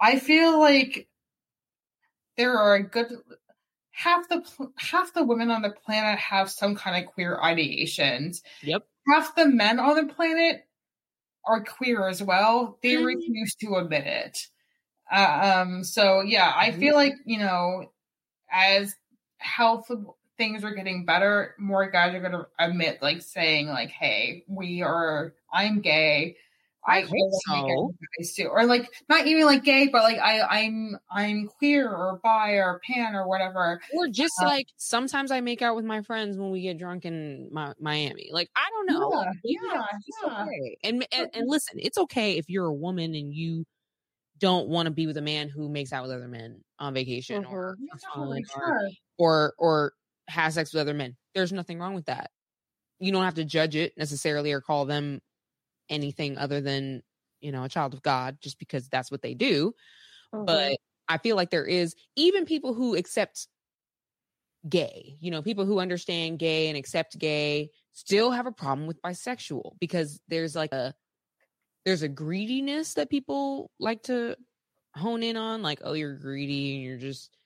i 0.00 0.18
feel 0.18 0.58
like 0.58 1.08
there 2.36 2.58
are 2.58 2.74
a 2.74 2.82
good 2.82 3.12
half 3.90 4.28
the 4.28 4.42
half 4.76 5.12
the 5.14 5.24
women 5.24 5.50
on 5.50 5.62
the 5.62 5.70
planet 5.70 6.18
have 6.18 6.50
some 6.50 6.74
kind 6.74 7.02
of 7.02 7.12
queer 7.12 7.38
ideations 7.42 8.42
yep 8.62 8.86
half 9.08 9.34
the 9.34 9.46
men 9.46 9.78
on 9.78 9.96
the 9.96 10.12
planet 10.12 10.66
are 11.46 11.62
queer 11.62 12.08
as 12.08 12.22
well. 12.22 12.78
They 12.82 12.94
mm-hmm. 12.94 13.04
refuse 13.04 13.54
to 13.56 13.76
admit 13.76 14.06
it. 14.06 14.38
Uh, 15.10 15.62
um, 15.64 15.84
so 15.84 16.20
yeah, 16.20 16.52
I 16.54 16.72
feel 16.72 16.94
like 16.94 17.14
you 17.24 17.38
know, 17.38 17.92
as 18.50 18.94
health 19.38 19.90
things 20.36 20.64
are 20.64 20.74
getting 20.74 21.04
better, 21.04 21.54
more 21.58 21.88
guys 21.88 22.14
are 22.14 22.20
going 22.20 22.32
to 22.32 22.46
admit, 22.58 23.00
like 23.00 23.22
saying, 23.22 23.68
like, 23.68 23.90
"Hey, 23.90 24.44
we 24.48 24.82
are. 24.82 25.34
I'm 25.52 25.80
gay. 25.80 26.36
I, 26.86 27.00
hope 27.00 27.32
so. 27.46 27.94
Guys 28.18 28.32
too. 28.34 28.46
Or 28.46 28.64
like 28.64 28.88
not 29.08 29.26
even 29.26 29.44
like 29.44 29.64
gay, 29.64 29.88
but 29.88 30.02
like 30.02 30.18
I 30.18 30.40
I'm 30.42 30.96
I'm 31.10 31.46
queer 31.46 31.90
or 31.90 32.20
bi 32.22 32.52
or 32.52 32.80
pan 32.86 33.14
or 33.14 33.28
whatever. 33.28 33.80
Or 33.94 34.08
just 34.08 34.34
uh, 34.40 34.46
like 34.46 34.68
sometimes 34.76 35.30
I 35.30 35.40
make 35.40 35.62
out 35.62 35.76
with 35.76 35.84
my 35.84 36.02
friends 36.02 36.38
when 36.38 36.50
we 36.50 36.62
get 36.62 36.78
drunk 36.78 37.04
in 37.04 37.48
my, 37.52 37.72
Miami. 37.80 38.30
Like 38.32 38.50
I 38.56 38.66
don't 38.70 38.98
know. 38.98 39.24
Yeah, 39.44 39.60
yeah, 39.72 39.86
yeah. 40.22 40.42
Okay. 40.42 40.78
And, 40.84 41.06
and 41.12 41.30
and 41.34 41.48
listen, 41.48 41.78
it's 41.80 41.98
okay 41.98 42.38
if 42.38 42.48
you're 42.48 42.66
a 42.66 42.74
woman 42.74 43.14
and 43.14 43.34
you 43.34 43.64
don't 44.38 44.68
want 44.68 44.86
to 44.86 44.90
be 44.90 45.06
with 45.06 45.16
a 45.16 45.22
man 45.22 45.48
who 45.48 45.68
makes 45.68 45.92
out 45.92 46.02
with 46.02 46.12
other 46.12 46.28
men 46.28 46.60
on 46.78 46.94
vacation 46.94 47.42
mm-hmm. 47.42 47.54
or, 47.54 47.76
or, 48.16 48.38
sure. 48.54 48.90
or 49.18 49.54
or 49.58 49.92
has 50.28 50.54
sex 50.54 50.72
with 50.72 50.80
other 50.80 50.94
men. 50.94 51.16
There's 51.34 51.52
nothing 51.52 51.78
wrong 51.78 51.94
with 51.94 52.06
that. 52.06 52.30
You 52.98 53.12
don't 53.12 53.24
have 53.24 53.34
to 53.34 53.44
judge 53.44 53.76
it 53.76 53.92
necessarily 53.96 54.52
or 54.52 54.60
call 54.60 54.86
them 54.86 55.20
anything 55.88 56.38
other 56.38 56.60
than 56.60 57.02
you 57.40 57.52
know 57.52 57.64
a 57.64 57.68
child 57.68 57.94
of 57.94 58.02
god 58.02 58.38
just 58.40 58.58
because 58.58 58.88
that's 58.88 59.10
what 59.10 59.22
they 59.22 59.34
do 59.34 59.72
mm-hmm. 60.34 60.44
but 60.44 60.76
i 61.08 61.18
feel 61.18 61.36
like 61.36 61.50
there 61.50 61.66
is 61.66 61.94
even 62.16 62.44
people 62.44 62.74
who 62.74 62.94
accept 62.94 63.48
gay 64.68 65.16
you 65.20 65.30
know 65.30 65.42
people 65.42 65.64
who 65.64 65.78
understand 65.78 66.38
gay 66.38 66.68
and 66.68 66.76
accept 66.76 67.18
gay 67.18 67.70
still 67.92 68.30
have 68.30 68.46
a 68.46 68.52
problem 68.52 68.86
with 68.86 69.00
bisexual 69.02 69.72
because 69.80 70.20
there's 70.28 70.56
like 70.56 70.72
a 70.72 70.92
there's 71.84 72.02
a 72.02 72.08
greediness 72.08 72.94
that 72.94 73.08
people 73.08 73.70
like 73.78 74.02
to 74.02 74.36
hone 74.96 75.22
in 75.22 75.36
on 75.36 75.62
like 75.62 75.80
oh 75.84 75.92
you're 75.92 76.16
greedy 76.16 76.74
and 76.74 76.84
you're 76.84 76.98
just 76.98 77.36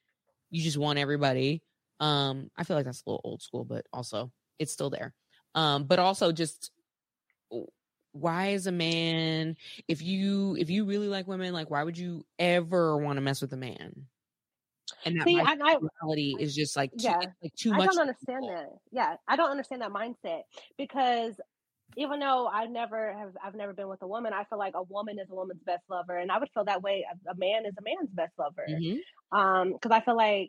you 0.50 0.62
just 0.62 0.78
want 0.78 0.98
everybody 0.98 1.62
um 1.98 2.50
i 2.56 2.64
feel 2.64 2.76
like 2.76 2.86
that's 2.86 3.02
a 3.06 3.10
little 3.10 3.20
old 3.24 3.42
school 3.42 3.64
but 3.64 3.86
also 3.92 4.32
it's 4.58 4.72
still 4.72 4.88
there 4.88 5.12
um 5.54 5.84
but 5.84 5.98
also 5.98 6.32
just 6.32 6.70
why 8.12 8.48
is 8.48 8.66
a 8.66 8.72
man 8.72 9.56
if 9.88 10.02
you 10.02 10.56
if 10.58 10.70
you 10.70 10.84
really 10.84 11.08
like 11.08 11.26
women 11.26 11.52
like 11.52 11.70
why 11.70 11.82
would 11.82 11.96
you 11.96 12.24
ever 12.38 12.96
want 12.96 13.16
to 13.16 13.20
mess 13.20 13.40
with 13.40 13.52
a 13.52 13.56
man? 13.56 14.06
And 15.04 15.20
that 15.20 15.24
See, 15.24 15.36
reality 15.36 16.34
is 16.38 16.54
just 16.54 16.76
like 16.76 16.90
too, 16.90 17.04
yeah 17.04 17.20
like 17.42 17.54
too 17.54 17.70
much 17.70 17.82
i 17.82 17.86
don't 17.86 18.00
understand 18.00 18.44
that. 18.48 18.70
Yeah 18.90 19.14
i 19.28 19.36
don't 19.36 19.50
understand 19.50 19.82
that 19.82 19.92
mindset 19.92 20.42
because 20.76 21.34
even 21.96 22.18
though 22.20 22.48
i 22.52 22.66
never 22.66 23.12
have 23.16 23.32
i've 23.44 23.54
never 23.54 23.72
been 23.72 23.88
with 23.88 24.02
a 24.02 24.06
woman 24.08 24.32
i 24.32 24.44
feel 24.44 24.58
like 24.58 24.74
a 24.74 24.82
woman 24.82 25.18
is 25.18 25.28
a 25.30 25.34
woman's 25.34 25.62
best 25.64 25.84
lover 25.88 26.18
and 26.18 26.32
i 26.32 26.38
would 26.38 26.48
feel 26.52 26.64
that 26.64 26.82
way 26.82 27.04
a, 27.08 27.30
a 27.30 27.34
man 27.36 27.66
is 27.66 27.74
a 27.78 27.82
man's 27.82 28.10
best 28.12 28.32
lover. 28.38 28.66
Mm-hmm. 28.68 29.38
um 29.38 29.72
because 29.72 29.92
i 29.92 30.00
feel 30.04 30.16
like 30.16 30.48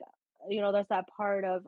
you 0.49 0.59
know 0.59 0.71
there's 0.71 0.87
that 0.89 1.05
part 1.15 1.45
of 1.45 1.63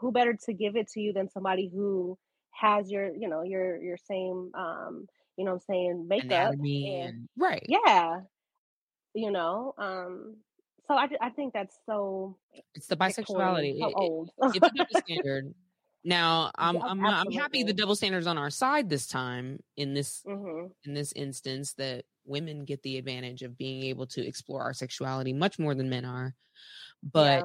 who 0.00 0.10
better 0.10 0.36
to 0.46 0.52
give 0.52 0.74
it 0.76 0.88
to 0.88 1.00
you 1.00 1.12
than 1.12 1.30
somebody 1.30 1.70
who 1.72 2.18
has 2.52 2.90
your 2.90 3.14
you 3.14 3.28
know 3.28 3.42
your 3.42 3.80
your 3.80 3.96
same 3.96 4.50
um 4.54 5.06
you 5.40 5.46
know 5.46 5.52
I'm 5.52 5.60
saying, 5.60 6.06
makeup. 6.06 6.52
And, 6.52 6.66
and, 6.66 7.28
right. 7.38 7.64
Yeah. 7.66 8.20
You 9.14 9.30
know, 9.30 9.74
um, 9.78 10.36
so 10.86 10.94
I, 10.94 11.08
I 11.18 11.30
think 11.30 11.54
that's 11.54 11.74
so. 11.86 12.36
It's 12.74 12.88
the 12.88 12.96
bisexuality. 12.96 13.80
How 13.80 13.88
it, 13.88 13.94
old? 13.96 14.30
It, 14.36 14.46
it's 14.54 14.56
a 14.56 14.60
double 14.76 15.00
standard. 15.00 15.54
Now 16.04 16.50
I'm 16.56 16.76
yeah, 16.76 16.82
I'm 16.82 17.06
I'm 17.06 17.32
happy 17.32 17.62
the 17.62 17.72
double 17.72 17.96
standards 17.96 18.26
on 18.26 18.36
our 18.36 18.50
side 18.50 18.90
this 18.90 19.06
time 19.06 19.60
in 19.78 19.94
this 19.94 20.22
mm-hmm. 20.26 20.66
in 20.84 20.94
this 20.94 21.12
instance 21.14 21.72
that 21.74 22.04
women 22.26 22.64
get 22.66 22.82
the 22.82 22.98
advantage 22.98 23.42
of 23.42 23.56
being 23.56 23.84
able 23.84 24.06
to 24.08 24.26
explore 24.26 24.62
our 24.62 24.74
sexuality 24.74 25.32
much 25.32 25.58
more 25.58 25.74
than 25.74 25.88
men 25.88 26.04
are. 26.04 26.34
But 27.02 27.44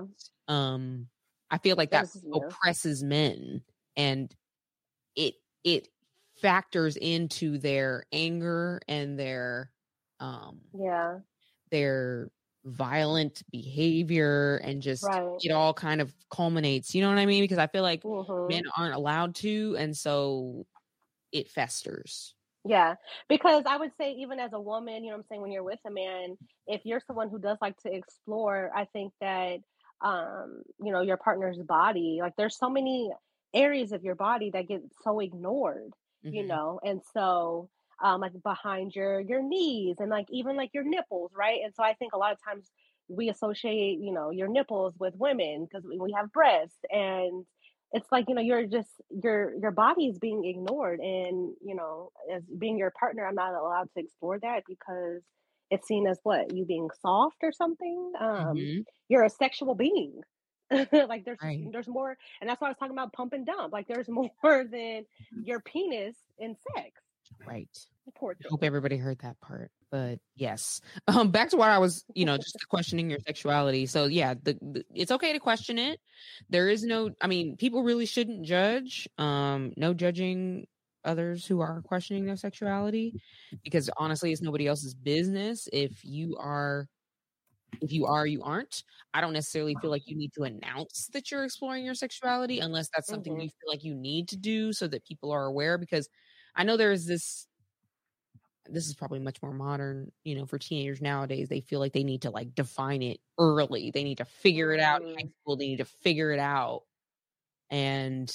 yeah. 0.49 0.71
um 0.73 1.07
I 1.49 1.59
feel 1.59 1.77
like 1.77 1.91
that 1.91 2.07
oppresses 2.33 3.03
men 3.03 3.61
and 3.95 4.33
it 5.15 5.35
it 5.63 5.87
factors 6.41 6.97
into 6.97 7.57
their 7.57 8.05
anger 8.11 8.81
and 8.87 9.17
their 9.17 9.71
um 10.19 10.59
yeah 10.77 11.19
their 11.71 12.29
violent 12.65 13.43
behavior 13.51 14.57
and 14.63 14.81
just 14.81 15.03
right. 15.03 15.37
it 15.41 15.51
all 15.51 15.73
kind 15.73 16.01
of 16.01 16.11
culminates 16.31 16.95
you 16.95 17.01
know 17.01 17.09
what 17.09 17.17
i 17.17 17.25
mean 17.25 17.43
because 17.43 17.59
i 17.59 17.67
feel 17.67 17.83
like 17.83 18.01
mm-hmm. 18.01 18.47
men 18.47 18.63
aren't 18.75 18.95
allowed 18.95 19.35
to 19.35 19.75
and 19.77 19.95
so 19.95 20.65
it 21.31 21.49
festers 21.49 22.33
yeah 22.65 22.95
because 23.29 23.63
i 23.67 23.77
would 23.77 23.91
say 23.99 24.13
even 24.13 24.39
as 24.39 24.51
a 24.53 24.59
woman 24.59 25.03
you 25.03 25.11
know 25.11 25.15
i'm 25.15 25.23
saying 25.29 25.41
when 25.41 25.51
you're 25.51 25.63
with 25.63 25.79
a 25.85 25.91
man 25.91 26.35
if 26.65 26.81
you're 26.85 27.01
someone 27.05 27.29
who 27.29 27.37
does 27.37 27.57
like 27.61 27.77
to 27.77 27.93
explore 27.93 28.71
i 28.75 28.85
think 28.85 29.13
that 29.21 29.59
um 30.01 30.63
you 30.83 30.91
know 30.91 31.01
your 31.01 31.17
partner's 31.17 31.59
body 31.59 32.17
like 32.19 32.33
there's 32.35 32.57
so 32.57 32.69
many 32.69 33.11
areas 33.55 33.91
of 33.91 34.03
your 34.03 34.15
body 34.15 34.51
that 34.51 34.67
get 34.67 34.81
so 35.03 35.19
ignored 35.19 35.91
mm-hmm. 36.25 36.35
you 36.35 36.45
know 36.45 36.79
and 36.83 37.01
so 37.13 37.69
um 38.03 38.21
like 38.21 38.33
behind 38.43 38.93
your 38.95 39.19
your 39.19 39.41
knees 39.41 39.95
and 39.99 40.09
like 40.09 40.27
even 40.29 40.55
like 40.55 40.69
your 40.73 40.83
nipples 40.83 41.31
right 41.35 41.61
and 41.63 41.73
so 41.75 41.83
i 41.83 41.93
think 41.93 42.13
a 42.13 42.17
lot 42.17 42.31
of 42.31 42.37
times 42.43 42.69
we 43.07 43.29
associate 43.29 43.99
you 43.99 44.11
know 44.11 44.31
your 44.31 44.47
nipples 44.47 44.93
with 44.99 45.13
women 45.17 45.65
because 45.65 45.85
we 45.99 46.13
have 46.15 46.31
breasts 46.31 46.77
and 46.91 47.45
it's 47.91 48.11
like 48.11 48.25
you 48.27 48.35
know 48.35 48.41
you're 48.41 48.65
just 48.65 48.89
your 49.23 49.53
your 49.61 49.71
body 49.71 50.07
is 50.07 50.17
being 50.19 50.43
ignored 50.45 50.99
and 50.99 51.53
you 51.63 51.75
know 51.75 52.11
as 52.33 52.43
being 52.57 52.77
your 52.77 52.91
partner 52.99 53.25
i'm 53.25 53.35
not 53.35 53.53
allowed 53.53 53.87
to 53.93 54.03
explore 54.03 54.39
that 54.39 54.63
because 54.67 55.21
it's 55.71 55.87
seen 55.87 56.07
as 56.07 56.19
what 56.23 56.53
you 56.53 56.65
being 56.65 56.89
soft 57.01 57.37
or 57.43 57.51
something 57.51 58.11
um 58.19 58.55
mm-hmm. 58.55 58.81
you're 59.07 59.23
a 59.23 59.29
sexual 59.29 59.75
being 59.75 60.19
like 60.91 61.25
there's 61.25 61.37
right. 61.43 61.63
there's 61.71 61.87
more 61.87 62.17
and 62.41 62.49
that's 62.49 62.59
why 62.59 62.67
I 62.67 62.71
was 62.71 62.77
talking 62.77 62.95
about 62.95 63.13
pump 63.13 63.33
and 63.33 63.45
dump. 63.45 63.71
Like 63.71 63.87
there's 63.87 64.07
more 64.09 64.31
than 64.43 65.05
your 65.43 65.59
penis 65.59 66.15
in 66.37 66.55
sex. 66.75 66.91
Right. 67.45 67.69
Poor 68.15 68.35
I 68.43 68.47
hope 68.49 68.63
everybody 68.63 68.97
heard 68.97 69.19
that 69.19 69.39
part. 69.41 69.71
But 69.91 70.19
yes. 70.35 70.81
Um 71.07 71.31
back 71.31 71.49
to 71.49 71.57
what 71.57 71.69
I 71.69 71.79
was, 71.79 72.03
you 72.13 72.25
know, 72.25 72.37
just 72.37 72.57
questioning 72.69 73.09
your 73.09 73.19
sexuality. 73.19 73.85
So 73.85 74.05
yeah, 74.05 74.35
the, 74.41 74.57
the, 74.61 74.85
it's 74.93 75.11
okay 75.11 75.33
to 75.33 75.39
question 75.39 75.77
it. 75.77 75.99
There 76.49 76.69
is 76.69 76.83
no 76.83 77.11
I 77.21 77.27
mean, 77.27 77.57
people 77.57 77.83
really 77.83 78.05
shouldn't 78.05 78.45
judge. 78.45 79.07
Um 79.17 79.73
no 79.77 79.93
judging 79.93 80.67
others 81.03 81.45
who 81.45 81.61
are 81.61 81.81
questioning 81.83 82.25
their 82.25 82.35
sexuality 82.35 83.21
because 83.63 83.89
honestly 83.97 84.31
it's 84.31 84.41
nobody 84.41 84.65
else's 84.65 84.95
business 84.95 85.69
if 85.71 86.03
you 86.03 86.35
are 86.39 86.87
if 87.81 87.91
you 87.91 88.05
are, 88.05 88.25
you 88.25 88.43
aren't. 88.43 88.83
I 89.13 89.21
don't 89.21 89.33
necessarily 89.33 89.75
feel 89.81 89.89
like 89.91 90.07
you 90.07 90.15
need 90.15 90.33
to 90.33 90.43
announce 90.43 91.09
that 91.13 91.31
you're 91.31 91.43
exploring 91.43 91.85
your 91.85 91.93
sexuality 91.93 92.59
unless 92.59 92.89
that's 92.89 93.07
something 93.07 93.33
mm-hmm. 93.33 93.43
you 93.43 93.49
feel 93.49 93.71
like 93.71 93.83
you 93.83 93.95
need 93.95 94.29
to 94.29 94.37
do 94.37 94.73
so 94.73 94.87
that 94.87 95.05
people 95.05 95.31
are 95.31 95.45
aware. 95.45 95.77
Because 95.77 96.09
I 96.55 96.63
know 96.63 96.77
there's 96.77 97.05
this, 97.05 97.47
this 98.69 98.87
is 98.87 98.95
probably 98.95 99.19
much 99.19 99.41
more 99.41 99.53
modern, 99.53 100.11
you 100.23 100.35
know, 100.35 100.45
for 100.45 100.57
teenagers 100.57 101.01
nowadays. 101.01 101.49
They 101.49 101.61
feel 101.61 101.79
like 101.79 101.93
they 101.93 102.03
need 102.03 102.23
to 102.23 102.31
like 102.31 102.55
define 102.55 103.01
it 103.01 103.19
early, 103.39 103.91
they 103.91 104.03
need 104.03 104.17
to 104.17 104.25
figure 104.25 104.71
it 104.73 104.79
out 104.79 105.01
in 105.01 105.09
high 105.09 105.15
mm-hmm. 105.15 105.29
school, 105.41 105.57
they 105.57 105.67
need 105.67 105.77
to 105.77 105.85
figure 105.85 106.31
it 106.31 106.39
out. 106.39 106.83
And 107.69 108.33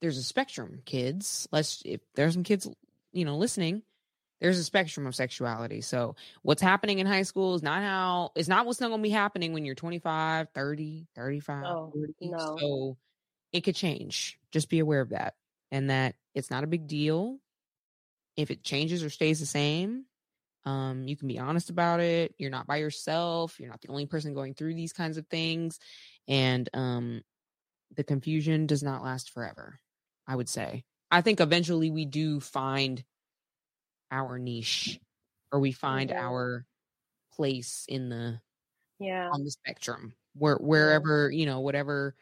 there's 0.00 0.18
a 0.18 0.22
spectrum, 0.22 0.80
kids. 0.84 1.48
Let's, 1.52 1.82
if 1.84 2.00
there's 2.14 2.34
some 2.34 2.42
kids, 2.42 2.68
you 3.12 3.24
know, 3.24 3.36
listening, 3.36 3.82
there's 4.42 4.58
a 4.58 4.64
spectrum 4.64 5.06
of 5.06 5.14
sexuality. 5.14 5.80
So 5.80 6.16
what's 6.42 6.60
happening 6.60 6.98
in 6.98 7.06
high 7.06 7.22
school 7.22 7.54
is 7.54 7.62
not 7.62 7.80
how 7.82 8.32
it's 8.34 8.48
not 8.48 8.66
what's 8.66 8.80
not 8.80 8.88
going 8.88 8.98
to 9.00 9.02
be 9.02 9.10
happening 9.10 9.52
when 9.52 9.64
you're 9.64 9.76
25, 9.76 10.48
30, 10.52 11.06
35, 11.14 11.62
No, 11.62 11.90
40. 11.94 12.14
no. 12.22 12.56
So 12.58 12.96
it 13.52 13.60
could 13.60 13.76
change. 13.76 14.40
Just 14.50 14.68
be 14.68 14.80
aware 14.80 15.00
of 15.00 15.10
that 15.10 15.34
and 15.70 15.90
that 15.90 16.16
it's 16.34 16.50
not 16.50 16.64
a 16.64 16.66
big 16.66 16.88
deal 16.88 17.38
if 18.36 18.50
it 18.50 18.64
changes 18.64 19.04
or 19.04 19.10
stays 19.10 19.38
the 19.38 19.46
same. 19.46 20.06
Um, 20.64 21.06
you 21.06 21.16
can 21.16 21.28
be 21.28 21.38
honest 21.38 21.70
about 21.70 22.00
it. 22.00 22.34
You're 22.36 22.50
not 22.50 22.66
by 22.66 22.76
yourself. 22.76 23.60
You're 23.60 23.70
not 23.70 23.80
the 23.80 23.88
only 23.88 24.06
person 24.06 24.34
going 24.34 24.54
through 24.54 24.74
these 24.74 24.92
kinds 24.92 25.18
of 25.18 25.26
things. 25.28 25.78
And 26.26 26.68
um, 26.74 27.22
the 27.94 28.04
confusion 28.04 28.66
does 28.66 28.82
not 28.82 29.04
last 29.04 29.30
forever, 29.30 29.78
I 30.26 30.34
would 30.34 30.48
say. 30.48 30.82
I 31.12 31.20
think 31.20 31.40
eventually 31.40 31.90
we 31.90 32.06
do 32.06 32.40
find 32.40 33.04
our 34.12 34.38
niche 34.38 35.00
or 35.52 35.60
we 35.60 35.72
find 35.72 36.12
Mhm. 36.12 36.16
our 36.16 36.66
place 37.32 37.86
in 37.88 38.10
the 38.10 38.40
Yeah. 38.98 39.34
on 39.34 39.44
the 39.44 39.50
spectrum 39.50 40.14
where 40.34 40.56
wherever 40.56 41.30
you 41.30 41.46
know 41.46 41.60
whatever 41.60 42.16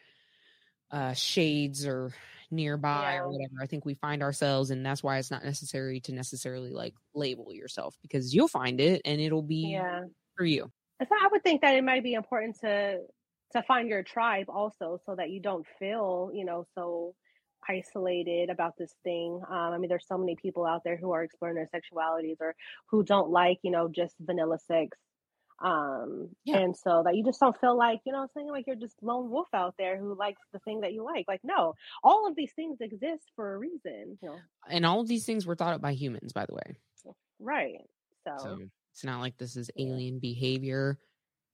uh 0.90 1.12
shades 1.14 1.86
or 1.86 2.12
nearby 2.50 3.14
Yeah. 3.14 3.18
or 3.18 3.30
whatever 3.30 3.54
i 3.62 3.66
think 3.66 3.84
we 3.84 3.94
find 3.94 4.22
ourselves 4.22 4.70
and 4.70 4.84
that's 4.84 5.02
why 5.02 5.18
it's 5.18 5.30
not 5.30 5.44
necessary 5.44 6.00
to 6.00 6.12
necessarily 6.12 6.70
like 6.72 6.94
label 7.14 7.52
yourself 7.54 7.96
because 8.02 8.34
you'll 8.34 8.48
find 8.48 8.80
it 8.80 9.02
and 9.04 9.20
it'll 9.20 9.42
be 9.42 9.86
Yeah. 9.88 10.04
for 10.36 10.44
you 10.44 10.70
so 11.02 11.08
I 11.20 11.28
would 11.30 11.42
think 11.42 11.62
that 11.62 11.76
it 11.76 11.84
might 11.84 12.02
be 12.02 12.14
important 12.14 12.58
to 12.60 13.00
to 13.52 13.62
find 13.64 13.88
your 13.88 14.04
tribe 14.04 14.46
also, 14.48 15.00
so 15.04 15.16
that 15.16 15.30
you 15.30 15.40
don't 15.40 15.66
feel, 15.78 16.30
you 16.32 16.44
know, 16.44 16.64
so 16.74 17.16
isolated 17.68 18.50
about 18.50 18.76
this 18.78 18.94
thing. 19.04 19.40
Um, 19.48 19.72
I 19.72 19.78
mean, 19.78 19.88
there's 19.88 20.06
so 20.06 20.18
many 20.18 20.36
people 20.36 20.66
out 20.66 20.82
there 20.84 20.96
who 20.96 21.12
are 21.12 21.22
exploring 21.22 21.56
their 21.56 21.68
sexualities 21.74 22.36
or 22.40 22.54
who 22.86 23.02
don't 23.04 23.30
like, 23.30 23.58
you 23.62 23.70
know, 23.70 23.88
just 23.88 24.16
vanilla 24.20 24.58
sex. 24.58 24.96
Um, 25.62 26.30
Yeah. 26.44 26.58
and 26.58 26.74
so 26.76 27.02
that 27.04 27.16
you 27.16 27.24
just 27.24 27.38
don't 27.38 27.58
feel 27.60 27.76
like, 27.76 28.00
you 28.06 28.12
know, 28.12 28.26
saying 28.34 28.48
like 28.48 28.66
you're 28.66 28.76
just 28.76 28.96
lone 29.02 29.30
wolf 29.30 29.48
out 29.52 29.74
there 29.78 29.98
who 29.98 30.14
likes 30.14 30.40
the 30.52 30.58
thing 30.60 30.80
that 30.80 30.94
you 30.94 31.04
like. 31.04 31.26
Like, 31.28 31.40
no, 31.44 31.74
all 32.02 32.26
of 32.26 32.34
these 32.34 32.52
things 32.54 32.78
exist 32.80 33.30
for 33.36 33.54
a 33.54 33.58
reason. 33.58 34.18
You 34.22 34.28
know, 34.30 34.36
and 34.68 34.86
all 34.86 35.00
of 35.00 35.08
these 35.08 35.26
things 35.26 35.46
were 35.46 35.54
thought 35.54 35.74
up 35.74 35.82
by 35.82 35.92
humans 35.92 36.32
by 36.32 36.46
the 36.46 36.54
way 36.54 36.76
right? 37.40 37.80
So, 38.26 38.36
so 38.38 38.58
it's 38.92 39.04
not 39.04 39.20
like 39.20 39.36
this 39.38 39.56
is 39.56 39.70
alien 39.76 40.18
behavior 40.18 40.98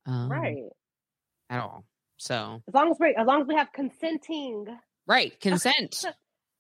um, 0.07 0.31
right. 0.31 0.65
at 1.49 1.61
all 1.61 1.85
so 2.17 2.63
As 2.67 2.75
long 2.75 2.91
as 2.91 2.97
we 2.99 3.15
as 3.15 3.27
long 3.27 3.43
as 3.43 3.47
we 3.47 3.55
have 3.55 3.73
consenting 3.73 4.67
right 5.07 5.39
consent 5.41 6.05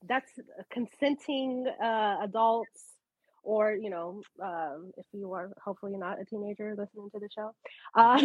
that's 0.08 0.30
consenting 0.70 1.66
uh, 1.82 2.18
adults 2.22 2.94
or 3.42 3.72
you 3.72 3.90
know 3.90 4.22
um, 4.42 4.92
if 4.96 5.06
you 5.12 5.32
are 5.32 5.50
hopefully 5.64 5.96
not 5.96 6.20
a 6.20 6.24
teenager 6.24 6.74
listening 6.76 7.08
to 7.10 7.18
the 7.18 7.28
show 7.34 7.52
uh, 7.94 8.20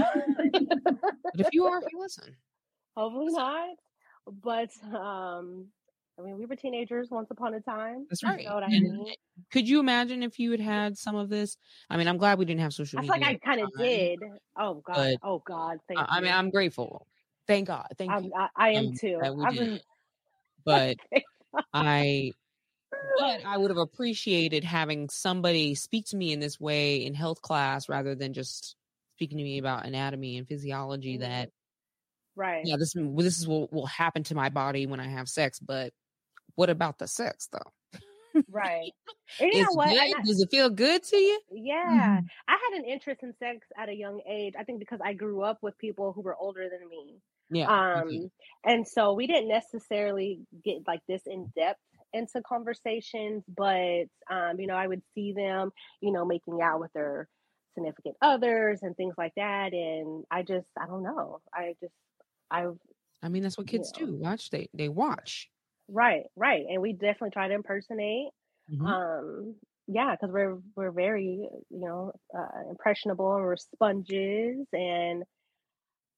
but 1.34 1.45
if 1.45 1.47
you 1.53 1.65
are 1.65 1.80
if 1.80 1.91
you 1.91 1.99
listen 1.99 2.36
hopefully 2.97 3.32
not 3.32 3.69
but 4.43 4.69
um 4.95 5.67
i 6.19 6.22
mean 6.22 6.38
we 6.38 6.45
were 6.45 6.55
teenagers 6.55 7.07
once 7.09 7.32
upon 7.32 7.53
a 7.53 7.61
time 7.61 8.05
That's 8.09 8.24
right. 8.24 8.41
you 8.41 8.49
know 8.49 8.55
what 8.55 8.63
i 8.63 8.67
mean 8.67 9.13
could 9.51 9.67
you 9.67 9.80
imagine 9.80 10.24
if 10.24 10.38
you 10.39 10.51
had 10.51 10.59
had 10.59 10.97
some 10.97 11.15
of 11.15 11.30
this? 11.30 11.57
I 11.89 11.97
mean, 11.97 12.07
I'm 12.07 12.17
glad 12.17 12.38
we 12.38 12.45
didn't 12.45 12.61
have 12.61 12.74
social 12.74 12.99
i 12.99 13.01
feel 13.01 13.13
media. 13.13 13.28
like 13.28 13.41
i 13.41 13.45
kind 13.45 13.61
of 13.61 13.69
did 13.78 14.19
oh 14.57 14.84
god 14.86 14.95
but- 14.95 15.17
oh 15.24 15.41
god 15.45 15.78
thank 15.88 15.99
I, 15.99 16.05
I 16.09 16.22
mean, 16.22 16.32
I'm 16.32 16.49
grateful. 16.51 17.07
Thank 17.47 17.67
God. 17.67 17.88
Thank 17.97 18.11
I'm, 18.11 18.26
you. 18.26 18.32
I, 18.38 18.47
I 18.55 18.69
am 18.74 18.88
um, 18.88 18.93
too 18.93 19.19
I've 19.24 19.55
been- 19.55 19.80
But 20.66 20.97
I, 21.74 22.32
but 23.20 23.45
I 23.45 23.57
would 23.57 23.72
have 23.72 23.78
appreciated 23.78 24.64
having 24.64 25.09
somebody 25.09 25.76
speak 25.76 26.05
to 26.07 26.18
me 26.18 26.32
in 26.34 26.39
this 26.39 26.59
way 26.59 27.05
in 27.05 27.14
health 27.14 27.41
class 27.41 27.89
rather 27.89 28.16
than 28.16 28.34
just 28.34 28.76
speaking 29.16 29.38
to 29.38 29.43
me 29.43 29.57
about 29.57 29.86
anatomy 29.86 30.38
and 30.38 30.47
physiology. 30.47 31.18
Mhm. 31.18 31.22
That 31.22 31.49
right 32.36 32.62
yeah, 32.66 32.78
this 32.78 32.93
this 32.95 33.39
is 33.39 33.47
what 33.47 33.72
will 33.74 33.86
happen 33.86 34.24
to 34.24 34.36
my 34.36 34.49
body 34.49 34.86
when 34.86 34.99
I 34.99 35.07
have 35.07 35.28
sex. 35.30 35.59
But 35.59 35.93
what 36.55 36.70
about 36.70 36.97
the 36.97 37.07
sex 37.07 37.47
though? 37.51 37.72
right 38.49 38.91
and 39.41 39.51
you 39.51 39.62
know 39.62 39.74
what? 39.74 39.89
I- 39.89 40.14
Does 40.26 40.39
it 40.41 40.49
feel 40.49 40.70
good 40.70 41.03
to 41.03 41.18
you? 41.18 41.41
Yeah, 41.51 41.76
Mm-hmm. 42.20 42.26
I 42.47 42.57
had 42.72 42.80
an 42.80 42.86
interest 42.86 43.24
in 43.24 43.34
sex 43.39 43.68
at 43.78 43.89
a 43.89 43.93
young 43.93 44.22
age. 44.28 44.53
I 44.57 44.64
think 44.64 44.80
because 44.80 44.99
I 45.03 45.14
grew 45.14 45.41
up 45.41 45.57
with 45.62 45.78
people 45.78 46.14
who 46.14 46.22
were 46.22 46.36
older 46.36 46.68
than 46.70 46.88
me. 46.88 47.18
Yeah. 47.52 47.70
Um, 47.70 48.32
and 48.66 48.88
so 48.88 49.14
we 49.14 49.28
didn't 49.28 49.49
necessarily 49.49 50.39
get 50.64 50.80
like 50.88 51.02
this 51.08 51.22
in 51.26 51.52
depth 51.56 51.80
into 52.14 52.41
conversations, 52.47 53.43
but 53.47 54.06
um, 54.30 54.60
you 54.60 54.68
know, 54.68 54.76
I 54.76 54.88
would 54.88 55.04
see 55.16 55.34
them, 55.34 55.72
you 56.02 56.12
know, 56.12 56.26
making 56.26 56.62
out 56.62 56.80
with 56.80 56.91
their 56.93 57.30
significant 57.76 58.18
others 58.22 58.80
and 58.84 58.95
things 58.97 59.16
like 59.18 59.34
that. 59.38 59.74
And 59.74 60.26
I 60.32 60.43
just, 60.43 60.68
I 60.80 60.88
don't 60.88 61.04
know. 61.04 61.41
I 61.54 61.76
just, 61.82 61.93
I 62.52 62.68
I 63.22 63.30
mean, 63.30 63.43
that's 63.43 63.58
what 63.58 63.68
kids 63.68 63.91
Yeah. 63.95 64.06
do. 64.06 64.16
Watch. 64.16 64.49
They 64.49 64.70
they 64.74 64.89
watch. 64.89 65.49
right, 65.88 66.24
right, 66.36 66.66
and 66.70 66.82
we 66.82 66.93
definitely 66.93 67.32
try 67.32 67.47
to 67.47 67.54
impersonate. 67.54 68.30
Mhm. 68.68 68.95
um 68.95 69.56
yeah 69.88 70.16
because 70.16 70.34
we're 70.34 70.60
we're 70.76 70.91
very 70.91 71.47
you 71.70 71.80
know 71.88 72.12
uh, 72.38 72.70
impressionable 72.70 73.34
and 73.36 73.43
we're 73.45 73.58
sponges 73.58 74.68
and 74.74 75.24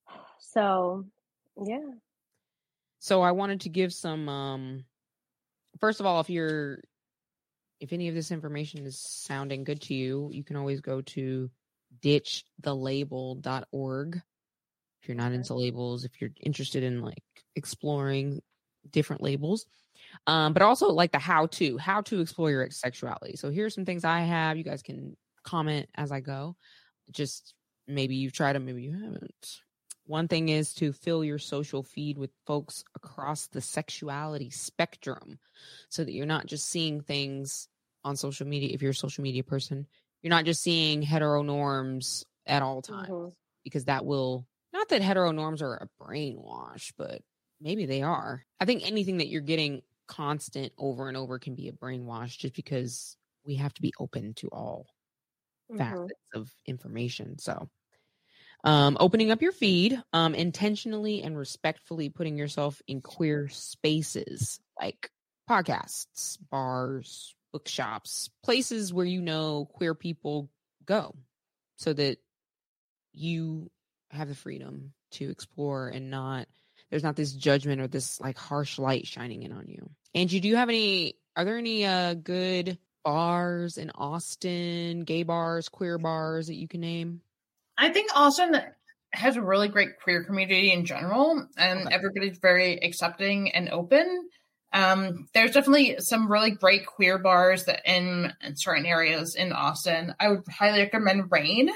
so 0.40 1.06
yeah 1.58 1.80
So 3.00 3.22
I 3.22 3.32
wanted 3.32 3.62
to 3.62 3.70
give 3.70 3.94
some 3.94 4.30
um 4.30 4.86
first 5.80 6.00
of 6.00 6.06
all, 6.06 6.20
if 6.20 6.30
you're 6.30 6.80
if 7.80 7.92
any 7.92 8.08
of 8.08 8.16
this 8.16 8.32
information 8.32 8.86
is 8.86 9.00
sounding 9.00 9.64
good 9.66 9.82
to 9.82 9.94
you, 9.94 10.30
you 10.32 10.44
can 10.44 10.56
always 10.56 10.80
go 10.80 11.02
to 11.02 11.50
ditchthelabel.org. 12.02 14.22
If 15.02 15.10
you're 15.10 15.18
not 15.18 15.34
into 15.34 15.54
labels, 15.54 16.06
if 16.06 16.22
you're 16.22 16.30
interested 16.40 16.84
in 16.84 17.02
like 17.02 17.24
exploring 17.56 18.42
different 18.90 19.22
labels. 19.22 19.66
Um, 20.28 20.54
but 20.54 20.62
also 20.62 20.88
like 20.90 21.12
the 21.12 21.20
how 21.20 21.48
to, 21.48 21.78
how 21.78 22.00
to 22.02 22.22
explore 22.22 22.52
your 22.52 22.70
sexuality. 22.70 23.36
So 23.36 23.52
here's 23.52 23.76
some 23.76 23.84
things 23.84 24.06
I 24.06 24.22
have. 24.22 24.56
You 24.56 24.64
guys 24.64 24.82
can 24.82 25.18
comment 25.44 25.90
as 25.96 26.10
I 26.12 26.22
go. 26.22 26.56
Just 27.12 27.54
maybe 27.86 28.16
you've 28.16 28.32
tried 28.32 28.54
them, 28.54 28.64
maybe 28.66 28.84
you 28.84 28.94
haven't. 28.94 29.60
One 30.06 30.28
thing 30.28 30.50
is 30.50 30.74
to 30.76 30.92
fill 30.92 31.24
your 31.24 31.40
social 31.40 31.82
feed 31.82 32.18
with 32.18 32.32
folks 32.46 32.84
across 32.96 33.48
the 33.48 33.62
sexuality 33.62 34.50
spectrum 34.50 35.40
so 35.90 36.04
that 36.04 36.12
you're 36.12 36.26
not 36.26 36.46
just 36.46 36.68
seeing 36.68 37.02
things 37.02 37.70
on 38.04 38.18
social 38.18 38.46
media. 38.46 38.74
If 38.74 38.82
you're 38.82 38.92
a 38.92 38.96
social 38.96 39.24
media 39.24 39.44
person, 39.44 39.88
you're 40.22 40.30
not 40.30 40.44
just 40.46 40.62
seeing 40.62 41.02
hetero 41.02 41.42
norms 41.42 42.26
at 42.46 42.62
all 42.62 42.82
times 42.82 43.10
Mhm. 43.10 43.34
because 43.64 43.86
that 43.86 44.06
will, 44.06 44.46
not 44.74 44.90
that 44.90 45.02
hetero 45.02 45.32
norms 45.32 45.62
are 45.62 45.76
a 45.76 46.04
brainwash, 46.04 46.92
but 46.98 47.22
maybe 47.62 47.86
they 47.86 48.02
are. 48.02 48.44
I 48.60 48.66
think 48.66 48.86
anything 48.86 49.18
that 49.18 49.28
you're 49.28 49.42
getting 49.42 49.84
constant 50.08 50.74
over 50.78 51.08
and 51.08 51.16
over 51.16 51.40
can 51.40 51.56
be 51.56 51.70
a 51.70 51.74
brainwash 51.74 52.38
just 52.38 52.56
because 52.56 53.16
we 53.46 53.56
have 53.56 53.74
to 53.76 53.82
be 53.82 53.94
open 54.00 54.34
to 54.36 54.50
all 54.50 54.88
Mhm. 55.70 56.08
facets 56.08 56.20
of 56.34 56.56
information. 56.66 57.38
So, 57.40 57.70
um, 58.64 58.98
opening 59.00 59.32
up 59.32 59.42
your 59.42 59.52
feed, 59.52 60.02
um, 60.14 60.36
intentionally 60.36 61.22
and 61.22 61.38
respectfully 61.38 62.10
putting 62.10 62.38
yourself 62.38 62.82
in 62.88 63.02
queer 63.02 63.50
spaces 63.50 64.60
like 64.80 65.10
podcasts, 65.50 66.38
bars, 66.50 67.36
bookshops, 67.52 68.30
places 68.44 68.94
where 68.94 69.06
you 69.06 69.22
know 69.22 69.68
queer 69.74 69.94
people 69.94 70.50
go 70.86 71.16
so 71.78 71.94
that 71.94 72.18
you 73.14 73.70
have 74.12 74.28
the 74.28 74.36
freedom 74.36 74.94
to 75.12 75.30
explore 75.30 75.88
and 75.90 76.10
not 76.10 76.48
there's 76.90 77.04
not 77.04 77.16
this 77.16 77.34
judgment 77.34 77.82
or 77.82 77.88
this 77.88 78.20
like 78.20 78.38
harsh 78.38 78.78
light 78.78 79.08
shining 79.08 79.44
in 79.44 79.52
on 79.52 79.68
you. 79.68 79.90
Angie, 80.14 80.40
do 80.40 80.48
you 80.48 80.56
have 80.56 80.70
any 80.70 81.16
are 81.36 81.46
there 81.46 81.58
any 81.58 81.86
uh 81.86 82.14
good 82.14 82.78
bars 83.04 83.78
in 83.78 83.92
Austin, 83.92 85.02
gay 85.02 85.24
bars, 85.24 85.70
queer 85.70 85.98
bars 85.98 86.48
that 86.48 86.56
you 86.56 86.68
can 86.68 86.82
name? 86.82 87.22
I 87.78 87.90
think 87.90 88.12
Austin 88.16 88.60
has 89.14 89.36
a 89.36 89.42
really 89.42 89.68
great 89.68 90.00
queer 90.02 90.24
community 90.24 90.72
in 90.72 90.86
general, 90.86 91.48
and 91.58 91.86
Okay. 91.88 91.96
everybody's 91.96 92.38
very 92.40 92.78
accepting 92.84 93.52
and 93.52 93.70
open. 93.70 94.30
Um, 94.72 95.28
there's 95.34 95.52
definitely 95.52 96.00
some 96.00 96.32
really 96.32 96.52
great 96.52 96.86
queer 96.88 97.20
bars 97.20 97.66
that 97.66 97.82
in, 97.86 98.34
in 98.42 98.56
certain 98.56 98.86
areas 98.88 99.36
in 99.36 99.52
Austin. 99.54 100.16
I 100.20 100.30
would 100.30 100.48
highly 100.48 100.80
recommend 100.82 101.32
Rain. 101.32 101.70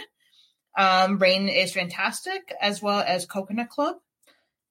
Um, 0.78 1.20
Rain 1.20 1.48
is 1.48 1.74
fantastic, 1.74 2.52
as 2.60 2.82
well 2.82 3.00
as 3.00 3.26
Coconut 3.28 3.70
Club 3.70 3.98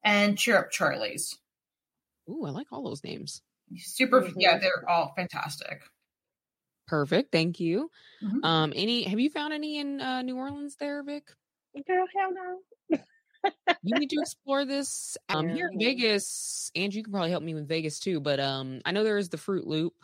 and 0.02 0.36
Cheer 0.38 0.58
Up 0.58 0.70
Charlie's. 0.70 1.38
Ooh, 2.28 2.44
I 2.46 2.50
like 2.50 2.66
all 2.72 2.82
those 2.82 3.04
names. 3.04 3.42
Super, 3.76 4.22
Mhm. 4.22 4.34
yeah, 4.36 4.58
they're 4.58 4.88
all 4.88 5.12
fantastic. 5.16 5.82
Perfect. 6.86 7.32
Thank 7.32 7.60
you. 7.60 7.90
Mhm. 8.22 8.44
Um, 8.44 8.72
any 8.76 9.02
have 9.04 9.18
you 9.18 9.30
found 9.30 9.52
any 9.52 9.78
in 9.78 10.00
uh, 10.00 10.22
New 10.22 10.36
Orleans 10.36 10.76
there, 10.76 11.02
Vic? 11.02 11.30
girl 11.86 12.06
hell 12.16 12.32
no 12.32 12.98
You 13.82 13.98
need 13.98 14.10
to 14.10 14.16
explore 14.20 14.64
this. 14.64 15.16
Um, 15.28 15.48
here 15.48 15.68
in 15.72 15.78
Vegas, 15.78 16.70
Angie, 16.74 16.98
you 16.98 17.04
can 17.04 17.12
probably 17.12 17.30
help 17.30 17.42
me 17.42 17.54
with 17.54 17.68
Vegas 17.68 17.98
too. 17.98 18.20
But 18.20 18.40
um, 18.40 18.80
I 18.84 18.92
know 18.92 19.04
there 19.04 19.18
is 19.18 19.28
the 19.28 19.38
Fruit 19.38 19.66
Loop. 19.66 19.94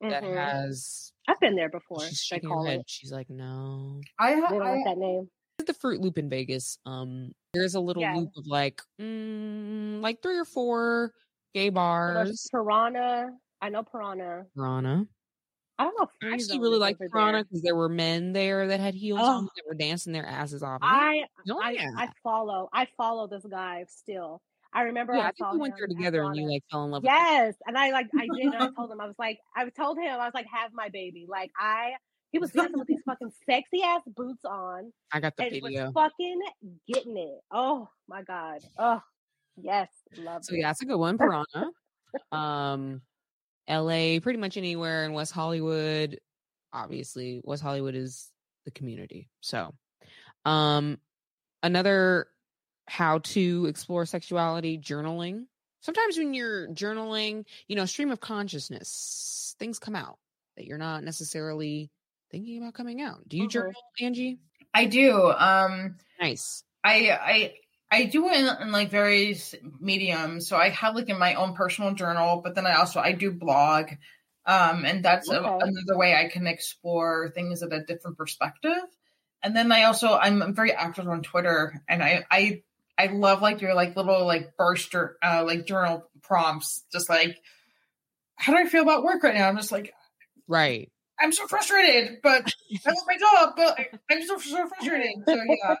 that 0.00 0.22
mm-hmm. 0.22 0.36
has. 0.36 1.12
I've 1.26 1.40
been 1.40 1.56
there 1.56 1.68
before. 1.68 2.06
She's 2.06 2.22
shaking 2.22 2.50
her 2.50 2.64
head. 2.64 2.80
It. 2.80 2.84
She's 2.88 3.12
like, 3.12 3.28
no. 3.28 4.00
I 4.18 4.30
have. 4.30 4.50
Don't 4.50 4.62
I, 4.62 4.82
that 4.84 4.98
name. 4.98 5.28
The 5.66 5.74
Fruit 5.74 6.00
Loop 6.00 6.18
in 6.18 6.30
Vegas. 6.30 6.78
Um, 6.86 7.32
there's 7.52 7.74
a 7.74 7.80
little 7.80 8.02
yeah. 8.02 8.14
loop 8.14 8.30
of 8.36 8.46
like, 8.46 8.80
mm, 9.00 10.00
like 10.00 10.22
three 10.22 10.38
or 10.38 10.44
four 10.44 11.12
gay 11.52 11.68
bars. 11.68 12.48
So 12.50 12.58
Piranha. 12.58 13.30
I 13.60 13.68
know 13.68 13.82
Piranha. 13.82 14.44
Piranha. 14.54 15.06
I 15.78 15.84
don't 15.84 16.00
know. 16.00 16.28
I 16.28 16.34
actually 16.34 16.58
really 16.58 16.78
like 16.78 16.98
Piranha 16.98 17.44
because 17.44 17.62
there 17.62 17.76
were 17.76 17.88
men 17.88 18.32
there 18.32 18.66
that 18.66 18.80
had 18.80 18.94
heels 18.94 19.20
oh. 19.22 19.38
on 19.38 19.44
that 19.44 19.62
were 19.66 19.74
dancing 19.74 20.12
their 20.12 20.26
asses 20.26 20.62
off. 20.62 20.80
I 20.82 21.24
oh, 21.48 21.60
I, 21.62 21.70
yeah. 21.70 21.90
I 21.96 22.08
follow. 22.22 22.68
I 22.72 22.88
follow 22.96 23.28
this 23.28 23.44
guy 23.48 23.84
still. 23.88 24.42
I 24.72 24.82
remember 24.82 25.14
yeah, 25.14 25.20
I, 25.20 25.28
I 25.28 25.32
think 25.32 25.52
we 25.52 25.58
went 25.58 25.74
there 25.78 25.86
together 25.86 26.22
and 26.22 26.36
you 26.36 26.48
like 26.48 26.62
fell 26.70 26.84
in 26.84 26.90
love. 26.90 27.04
Yes, 27.04 27.54
and 27.66 27.78
I 27.78 27.90
like 27.90 28.06
I 28.14 28.26
did. 28.36 28.52
and 28.52 28.56
I 28.56 28.68
told 28.76 28.90
him 28.92 29.00
I 29.00 29.06
was 29.06 29.16
like 29.18 29.38
I 29.56 29.68
told 29.70 29.98
him 29.98 30.08
I 30.08 30.16
was 30.16 30.34
like 30.34 30.46
have 30.52 30.72
my 30.74 30.88
baby. 30.88 31.26
Like 31.28 31.50
I 31.58 31.92
he 32.32 32.38
was 32.38 32.50
dancing 32.52 32.78
with 32.78 32.88
these 32.88 33.02
fucking 33.06 33.32
sexy 33.48 33.82
ass 33.82 34.02
boots 34.06 34.44
on. 34.44 34.92
I 35.12 35.20
got 35.20 35.36
the 35.36 35.48
video. 35.48 35.92
fucking 35.92 36.40
getting 36.92 37.16
it. 37.16 37.40
Oh 37.52 37.88
my 38.08 38.22
god. 38.22 38.60
Oh 38.78 39.00
yes, 39.56 39.88
love. 40.18 40.44
So 40.44 40.54
it. 40.54 40.60
yeah, 40.60 40.70
it's 40.70 40.82
a 40.82 40.86
good 40.86 40.98
one, 40.98 41.18
Piranha. 41.18 41.70
um, 42.32 43.00
L.A. 43.68 44.20
Pretty 44.20 44.38
much 44.38 44.56
anywhere 44.56 45.04
in 45.04 45.12
West 45.12 45.32
Hollywood. 45.32 46.18
Obviously, 46.72 47.40
West 47.44 47.62
Hollywood 47.62 47.94
is 47.94 48.30
the 48.64 48.70
community. 48.70 49.28
So, 49.40 49.74
um, 50.44 50.98
another 51.62 52.26
how 52.86 53.18
to 53.18 53.66
explore 53.66 54.06
sexuality 54.06 54.78
journaling. 54.78 55.44
Sometimes 55.80 56.18
when 56.18 56.34
you're 56.34 56.68
journaling, 56.68 57.44
you 57.68 57.76
know, 57.76 57.84
stream 57.84 58.10
of 58.10 58.20
consciousness, 58.20 59.54
things 59.58 59.78
come 59.78 59.94
out 59.94 60.18
that 60.56 60.66
you're 60.66 60.78
not 60.78 61.04
necessarily 61.04 61.90
thinking 62.30 62.58
about 62.58 62.74
coming 62.74 63.00
out. 63.00 63.28
Do 63.28 63.36
you 63.36 63.44
mm-hmm. 63.44 63.50
journal, 63.50 63.82
Angie? 64.00 64.38
I 64.74 64.86
do. 64.86 65.32
Um 65.32 65.96
nice. 66.20 66.64
I 66.82 67.10
I 67.10 67.54
I 67.90 68.04
do 68.04 68.28
it 68.28 68.36
in, 68.36 68.62
in, 68.62 68.72
like 68.72 68.90
various 68.90 69.54
mediums. 69.80 70.48
So 70.48 70.56
I 70.56 70.70
have 70.70 70.94
like 70.94 71.08
in 71.08 71.18
my 71.18 71.34
own 71.34 71.54
personal 71.54 71.94
journal, 71.94 72.40
but 72.42 72.54
then 72.54 72.66
I 72.66 72.74
also 72.74 73.00
I 73.00 73.12
do 73.12 73.32
blog. 73.32 73.90
Um 74.46 74.84
and 74.84 75.04
that's 75.04 75.28
okay. 75.28 75.38
a, 75.38 75.58
another 75.58 75.96
way 75.96 76.14
I 76.14 76.28
can 76.28 76.46
explore 76.46 77.30
things 77.34 77.62
at 77.62 77.72
a 77.72 77.84
different 77.84 78.18
perspective. 78.18 78.82
And 79.42 79.56
then 79.56 79.72
I 79.72 79.84
also 79.84 80.12
I'm 80.12 80.54
very 80.54 80.72
active 80.72 81.08
on 81.08 81.22
Twitter 81.22 81.82
and 81.88 82.02
I 82.02 82.24
I 82.30 82.62
I 82.98 83.06
love 83.06 83.40
like 83.40 83.60
your 83.60 83.74
like 83.74 83.96
little 83.96 84.26
like 84.26 84.56
burst 84.56 84.94
or 84.94 85.16
uh, 85.22 85.44
like 85.46 85.66
journal 85.66 86.10
prompts, 86.22 86.84
just 86.92 87.08
like 87.08 87.36
how 88.38 88.52
do 88.52 88.58
I 88.58 88.68
feel 88.68 88.82
about 88.82 89.02
work 89.02 89.22
right 89.22 89.34
now? 89.34 89.48
I'm 89.48 89.56
just 89.56 89.72
like, 89.72 89.92
right. 90.46 90.90
I'm 91.20 91.32
so 91.32 91.46
frustrated, 91.46 92.18
but 92.22 92.52
I 92.86 92.90
love 92.90 93.04
my 93.06 93.16
job, 93.18 93.54
but 93.56 93.78
I'm 94.10 94.22
so 94.26 94.38
so 94.38 94.68
frustrated. 94.68 95.12
So 95.26 95.36
yeah, 95.48 95.74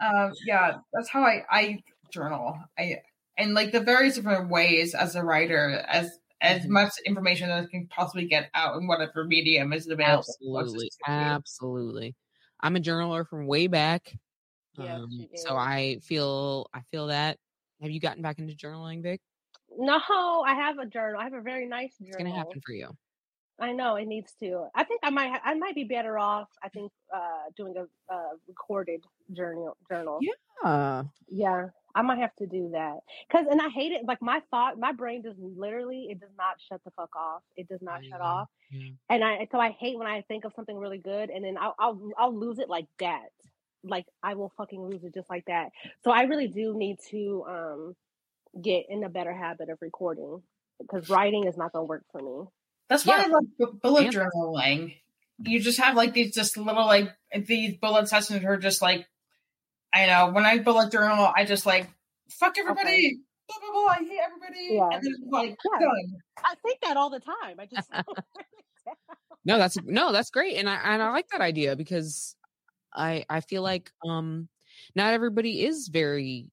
um, 0.00 0.32
yeah, 0.46 0.78
that's 0.92 1.08
how 1.08 1.22
I 1.22 1.44
I 1.50 1.82
journal. 2.12 2.58
I 2.78 3.00
and 3.36 3.54
like 3.54 3.72
the 3.72 3.80
various 3.80 4.16
different 4.16 4.50
ways 4.50 4.94
as 4.94 5.16
a 5.16 5.24
writer, 5.24 5.84
as 5.88 6.18
as 6.40 6.62
mm-hmm. 6.62 6.72
much 6.72 6.92
information 7.04 7.50
as 7.50 7.66
I 7.66 7.68
can 7.68 7.86
possibly 7.88 8.26
get 8.26 8.50
out 8.54 8.76
in 8.76 8.86
whatever 8.86 9.24
medium 9.24 9.72
is 9.72 9.88
available. 9.88 10.24
Absolutely, 10.40 10.90
absolutely. 11.06 12.14
I'm 12.60 12.76
a 12.76 12.80
journaler 12.80 13.26
from 13.26 13.46
way 13.46 13.66
back. 13.66 14.14
Um, 14.78 15.26
so 15.34 15.56
I 15.56 15.98
feel 16.02 16.68
I 16.72 16.80
feel 16.90 17.08
that. 17.08 17.38
Have 17.82 17.90
you 17.90 18.00
gotten 18.00 18.22
back 18.22 18.38
into 18.38 18.54
journaling, 18.54 19.02
Vic? 19.02 19.20
No, 19.76 19.98
I 20.46 20.54
have 20.54 20.78
a 20.78 20.86
journal. 20.86 21.20
I 21.20 21.24
have 21.24 21.32
a 21.32 21.40
very 21.40 21.66
nice 21.66 21.96
journal. 21.98 22.08
It's 22.08 22.16
gonna 22.16 22.34
happen 22.34 22.60
for 22.64 22.72
you. 22.72 22.90
I 23.60 23.72
know 23.72 23.96
it 23.96 24.06
needs 24.06 24.32
to. 24.40 24.66
I 24.74 24.84
think 24.84 25.00
I 25.02 25.10
might. 25.10 25.40
I 25.44 25.54
might 25.54 25.74
be 25.74 25.84
better 25.84 26.18
off. 26.18 26.48
I 26.62 26.68
think 26.68 26.92
uh, 27.14 27.50
doing 27.56 27.74
a, 27.76 28.12
a 28.12 28.30
recorded 28.48 29.04
journal. 29.32 29.76
Journal. 29.88 30.18
Yeah. 30.20 31.02
Yeah. 31.30 31.66
I 31.92 32.02
might 32.02 32.18
have 32.18 32.34
to 32.36 32.46
do 32.46 32.70
that 32.72 32.98
because, 33.26 33.46
and 33.50 33.60
I 33.60 33.68
hate 33.68 33.90
it. 33.90 34.02
Like 34.06 34.22
my 34.22 34.40
thought, 34.52 34.78
my 34.78 34.92
brain 34.92 35.22
does 35.22 35.34
literally, 35.38 36.06
it 36.08 36.20
does 36.20 36.30
not 36.38 36.54
shut 36.68 36.80
the 36.84 36.92
fuck 36.92 37.10
off. 37.16 37.42
It 37.56 37.68
does 37.68 37.82
not 37.82 38.04
shut 38.04 38.20
off. 38.20 38.48
Yeah. 38.70 38.90
And 39.08 39.24
I, 39.24 39.48
so 39.50 39.58
I 39.58 39.70
hate 39.70 39.98
when 39.98 40.06
I 40.06 40.22
think 40.22 40.44
of 40.44 40.52
something 40.54 40.78
really 40.78 40.98
good 40.98 41.30
and 41.30 41.44
then 41.44 41.56
I'll, 41.60 41.74
I'll, 41.80 42.00
I'll 42.16 42.38
lose 42.38 42.60
it 42.60 42.68
like 42.68 42.86
that 43.00 43.30
like 43.82 44.06
I 44.22 44.34
will 44.34 44.52
fucking 44.56 44.80
lose 44.82 45.04
it 45.04 45.14
just 45.14 45.30
like 45.30 45.44
that. 45.46 45.70
So 46.04 46.10
I 46.10 46.22
really 46.22 46.48
do 46.48 46.76
need 46.76 46.98
to 47.10 47.44
um 47.48 47.96
get 48.60 48.86
in 48.88 49.04
a 49.04 49.08
better 49.08 49.32
habit 49.32 49.70
of 49.70 49.78
recording 49.80 50.42
because 50.80 51.08
writing 51.08 51.46
is 51.46 51.56
not 51.56 51.72
gonna 51.72 51.84
work 51.84 52.04
for 52.12 52.20
me. 52.20 52.48
That's 52.90 53.06
why 53.06 53.18
yeah. 53.18 53.24
I 53.24 53.28
love 53.28 53.80
bullet 53.80 54.02
yeah. 54.02 54.10
journaling. 54.10 54.96
You 55.38 55.60
just 55.60 55.80
have 55.80 55.96
like 55.96 56.12
these 56.12 56.34
just 56.34 56.56
little 56.58 56.84
like 56.84 57.08
these 57.46 57.78
bullet 57.78 58.08
sessions 58.08 58.44
are 58.44 58.58
just 58.58 58.82
like 58.82 59.06
I 59.94 60.06
know 60.06 60.30
when 60.32 60.44
I 60.44 60.58
bullet 60.58 60.90
journal, 60.92 61.32
I 61.34 61.44
just 61.44 61.64
like 61.64 61.88
fuck 62.28 62.58
everybody. 62.58 62.90
Okay. 62.90 63.16
Blah, 63.48 63.56
blah, 63.60 63.72
blah, 63.72 63.90
I 63.90 63.96
hate 63.98 64.18
everybody. 64.24 64.68
Yeah. 64.72 64.88
And 64.92 65.02
then 65.02 65.14
like 65.30 65.56
yeah. 65.72 65.86
done. 65.86 66.16
I 66.44 66.54
think 66.62 66.80
that 66.82 66.96
all 66.96 67.10
the 67.10 67.20
time. 67.20 67.60
I 67.60 67.66
just 67.66 67.88
No, 69.44 69.56
that's 69.56 69.78
no, 69.84 70.12
that's 70.12 70.30
great. 70.30 70.56
And 70.56 70.68
I 70.68 70.74
and 70.74 71.00
I 71.00 71.10
like 71.12 71.28
that 71.28 71.40
idea 71.40 71.76
because 71.76 72.34
I 72.92 73.24
I 73.30 73.40
feel 73.40 73.62
like 73.62 73.92
um 74.04 74.48
not 74.96 75.14
everybody 75.14 75.64
is 75.64 75.88
very 75.88 76.50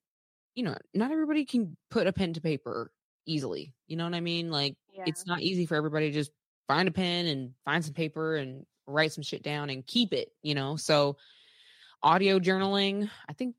you 0.54 0.64
know, 0.64 0.76
not 0.94 1.12
everybody 1.12 1.46
can 1.46 1.78
put 1.90 2.08
a 2.08 2.14
pen 2.14 2.34
to 2.34 2.42
paper 2.42 2.92
easily. 3.26 3.74
You 3.88 3.98
know 3.98 4.06
what 4.06 4.16
I 4.16 4.22
mean? 4.22 4.50
Like 4.50 4.76
yeah. 4.98 5.04
it's 5.06 5.26
not 5.26 5.42
easy 5.42 5.66
for 5.66 5.76
everybody 5.76 6.08
to 6.08 6.14
just 6.14 6.32
find 6.68 6.88
a 6.88 6.92
pen 6.92 7.28
and 7.28 7.54
find 7.66 7.84
some 7.84 7.94
paper 7.94 8.36
and 8.36 8.66
write 8.88 9.14
some 9.14 9.24
shit 9.24 9.44
down 9.44 9.70
and 9.70 9.86
keep 9.86 10.14
it, 10.14 10.32
you 10.42 10.56
know. 10.56 10.76
So 10.76 11.18
audio 12.04 12.40
journaling, 12.40 13.10
I 13.30 13.34
think 13.34 13.56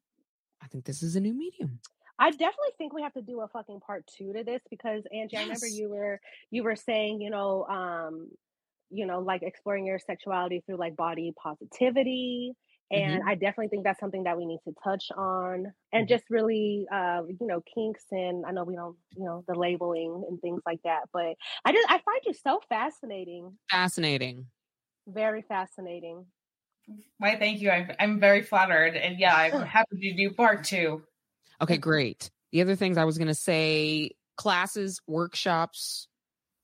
I 0.62 0.66
think 0.66 0.84
this 0.84 1.02
is 1.02 1.16
a 1.16 1.20
new 1.20 1.34
medium. 1.34 1.80
I 2.18 2.30
definitely 2.30 2.72
think 2.78 2.92
we 2.92 3.02
have 3.02 3.14
to 3.14 3.22
do 3.22 3.40
a 3.40 3.48
fucking 3.48 3.80
part 3.80 4.04
two 4.06 4.32
to 4.32 4.42
this 4.42 4.60
because 4.70 5.04
Angie, 5.12 5.34
yes. 5.34 5.40
I 5.40 5.42
remember 5.44 5.66
you 5.68 5.88
were 5.88 6.20
you 6.50 6.64
were 6.64 6.76
saying, 6.76 7.20
you 7.20 7.30
know, 7.30 7.64
um, 7.64 8.28
you 8.90 9.06
know, 9.06 9.20
like 9.20 9.42
exploring 9.42 9.86
your 9.86 9.98
sexuality 9.98 10.62
through 10.66 10.76
like 10.76 10.96
body 10.96 11.32
positivity 11.40 12.54
and 12.90 13.20
mm-hmm. 13.20 13.28
i 13.28 13.34
definitely 13.34 13.68
think 13.68 13.84
that's 13.84 14.00
something 14.00 14.24
that 14.24 14.36
we 14.36 14.46
need 14.46 14.60
to 14.64 14.74
touch 14.82 15.10
on 15.16 15.66
and 15.92 16.06
mm-hmm. 16.06 16.08
just 16.08 16.24
really 16.30 16.86
uh 16.92 17.22
you 17.40 17.46
know 17.46 17.62
kinks 17.74 18.04
and 18.10 18.44
i 18.46 18.50
know 18.50 18.64
we 18.64 18.74
don't 18.74 18.96
you 19.16 19.24
know 19.24 19.44
the 19.46 19.54
labeling 19.54 20.24
and 20.28 20.40
things 20.40 20.62
like 20.66 20.80
that 20.84 21.02
but 21.12 21.34
i 21.64 21.72
just 21.72 21.88
i 21.90 21.98
find 21.98 22.20
you 22.24 22.32
so 22.34 22.60
fascinating. 22.68 23.56
Fascinating. 23.70 24.46
Very 25.06 25.42
fascinating. 25.42 26.26
Why 27.18 27.36
thank 27.38 27.60
you. 27.60 27.70
I'm, 27.70 27.90
I'm 27.98 28.20
very 28.20 28.42
flattered 28.42 28.96
and 28.96 29.18
yeah 29.18 29.34
i'm 29.34 29.62
happy 29.62 29.98
to 30.00 30.16
do 30.16 30.34
part 30.34 30.64
two. 30.64 31.02
Okay 31.60 31.76
great. 31.76 32.30
The 32.52 32.62
other 32.62 32.76
things 32.76 32.96
i 32.96 33.04
was 33.04 33.18
going 33.18 33.28
to 33.28 33.34
say 33.34 34.12
classes 34.36 35.00
workshops 35.06 36.06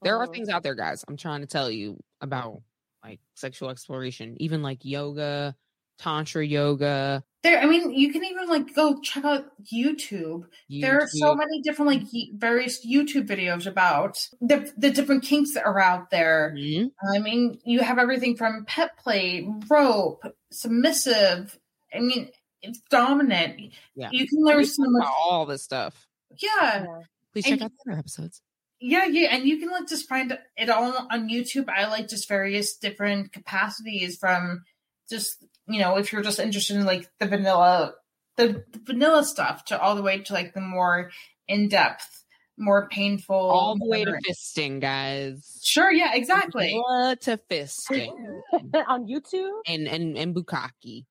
there 0.03 0.17
are 0.17 0.25
mm-hmm. 0.25 0.33
things 0.33 0.49
out 0.49 0.63
there 0.63 0.77
guys 0.77 1.05
i'm 1.09 1.17
trying 1.17 1.41
to 1.41 1.47
tell 1.47 1.69
you 1.69 1.99
about 2.21 2.63
like 3.03 3.19
sexual 3.35 3.69
exploration 3.69 4.37
even 4.39 4.63
like 4.63 4.85
yoga 4.85 5.57
tantra 5.99 6.45
yoga. 6.47 7.25
There, 7.43 7.61
I 7.61 7.67
mean, 7.67 7.93
you 7.93 8.11
can 8.13 8.25
even 8.25 8.49
like 8.49 8.75
go 8.75 9.01
check 9.01 9.25
out 9.25 9.47
YouTube. 9.73 10.47
YouTube. 10.71 10.81
There 10.81 10.99
are 11.01 11.07
so 11.07 11.35
many 11.35 11.61
different 11.63 11.91
like 11.91 12.03
various 12.35 12.87
YouTube 12.87 13.27
videos 13.27 13.67
about 13.67 14.17
the 14.41 14.73
the 14.79 14.91
different 14.91 15.25
kinks 15.25 15.55
that 15.55 15.67
are 15.67 15.79
out 15.79 16.11
there. 16.11 16.55
Mm-hmm. 16.57 17.15
I 17.15 17.19
mean, 17.19 17.59
you 17.65 17.81
have 17.81 17.99
everything 17.99 18.37
from 18.37 18.65
pet 18.65 18.97
play, 18.99 19.47
rope, 19.69 20.23
submissive. 20.51 21.59
I 21.95 22.01
mean, 22.01 22.31
it's 22.63 22.81
dominant. 22.91 23.75
Yeah. 23.95 24.09
You 24.11 24.27
can 24.27 24.43
learn 24.43 24.65
so 24.65 24.85
much 24.87 25.07
all 25.07 25.45
this 25.45 25.63
stuff. 25.63 26.07
Yeah. 26.39 26.87
Please 27.33 27.45
check 27.45 27.53
and, 27.55 27.63
out 27.65 27.73
the 27.85 27.93
other 27.93 27.99
episodes. 27.99 28.41
Yeah, 28.81 29.07
yeah, 29.07 29.29
and 29.35 29.45
you 29.45 29.59
can 29.59 29.71
like 29.71 29.89
just 29.89 30.09
find 30.09 30.37
it 30.57 30.69
all 30.69 30.95
on 31.11 31.29
YouTube. 31.29 31.69
I 31.69 31.89
like 31.89 32.09
just 32.09 32.29
various 32.29 32.77
different 32.77 33.33
capacities 33.33 34.19
from 34.19 34.63
just 35.09 35.45
you 35.67 35.81
know 35.81 35.97
if 35.97 36.13
you're 36.13 36.23
just 36.23 36.39
interested 36.39 36.77
in 36.77 36.85
like 36.85 37.09
the 37.19 37.27
vanilla 37.27 37.95
the, 38.37 38.65
the 38.73 38.81
vanilla 38.85 39.25
stuff 39.25 39.65
to 39.67 39.81
all 39.81 39.95
the 39.95 40.03
way 40.03 40.21
to 40.21 40.33
like 40.33 40.55
the 40.55 40.61
more 40.61 41.11
in-depth 41.49 42.25
more 42.57 42.89
painful 42.89 43.35
all 43.35 43.77
the 43.77 43.87
way 43.87 44.05
to 44.05 44.13
fisting 44.29 44.81
guys. 44.81 45.61
Sure 45.63 45.91
yeah 45.91 46.15
exactly. 46.15 46.71
Vanilla 46.71 47.17
to 47.23 47.41
fisting. 47.51 48.13
On 48.89 49.07
youtube? 49.07 49.51
And 49.67 49.89
and 49.89 50.17
and 50.17 50.35
bukkake. 50.35 51.05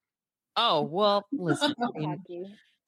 Oh 0.55 0.81
well 0.83 1.25
listen. 1.33 1.73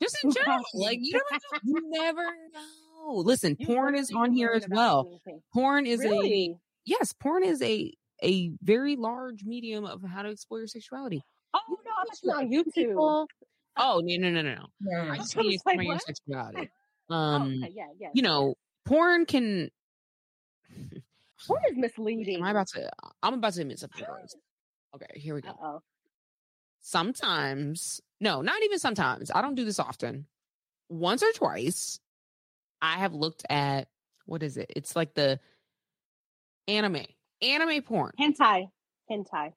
Just 0.01 0.17
in 0.23 0.31
general 0.31 0.63
like 0.73 0.99
you 1.01 1.19
never 1.31 1.41
know, 1.53 1.59
you 1.63 1.89
never 1.89 2.23
know. 2.23 3.13
Listen 3.15 3.55
you 3.59 3.67
porn 3.67 3.95
is 3.95 4.11
on 4.15 4.31
here 4.31 4.51
as 4.55 4.65
well. 4.69 5.19
porn 5.53 5.85
is 5.85 5.99
really? 5.99 6.55
a 6.55 6.59
yes 6.85 7.13
porn 7.13 7.43
is 7.43 7.61
a 7.61 7.93
a 8.23 8.51
very 8.63 8.95
large 8.95 9.43
medium 9.43 9.85
of 9.85 10.01
how 10.03 10.21
to 10.21 10.29
explore 10.29 10.59
your 10.59 10.67
sexuality. 10.67 11.21
Oh 11.55 11.77
no, 11.85 12.35
I'm 12.35 12.45
on 12.45 12.51
YouTube. 12.51 12.73
People, 12.73 13.27
oh 13.77 14.01
no 14.03 14.17
no 14.17 14.29
no 14.29 14.41
no 14.41 14.55
no! 14.55 14.65
Yeah. 14.81 15.11
I 15.11 15.17
just 15.17 15.37
mean 15.37 15.53
explore 15.53 15.83
your 15.83 15.99
sexuality. 15.99 16.69
Um, 17.07 17.59
oh, 17.61 17.65
okay. 17.65 17.73
yeah, 17.75 17.85
yeah. 17.99 18.07
You 18.15 18.23
know, 18.23 18.55
porn 18.83 19.27
can. 19.27 19.69
What 21.45 21.61
is 21.69 21.77
misleading? 21.77 22.37
Am 22.37 22.43
I 22.43 22.49
about 22.49 22.67
to? 22.69 22.89
I'm 23.21 23.35
about 23.35 23.53
to 23.53 23.61
admit 23.61 23.77
something 23.79 24.03
gross. 24.03 24.35
Okay, 24.95 25.19
here 25.19 25.35
we 25.35 25.41
go. 25.41 25.49
Uh-oh. 25.49 25.81
Sometimes, 26.79 27.99
no, 28.21 28.41
not 28.41 28.63
even 28.63 28.79
sometimes. 28.79 29.29
I 29.29 29.41
don't 29.41 29.53
do 29.53 29.65
this 29.65 29.77
often. 29.77 30.25
Once 30.87 31.21
or 31.21 31.31
twice, 31.33 31.99
I 32.81 32.93
have 32.93 33.13
looked 33.13 33.45
at 33.49 33.89
what 34.25 34.41
is 34.41 34.55
it? 34.55 34.71
It's 34.75 34.95
like 34.95 35.13
the 35.13 35.39
anime, 36.67 37.05
anime 37.41 37.81
porn. 37.81 38.13
Hentai. 38.19 38.69
Hentai. 39.11 39.51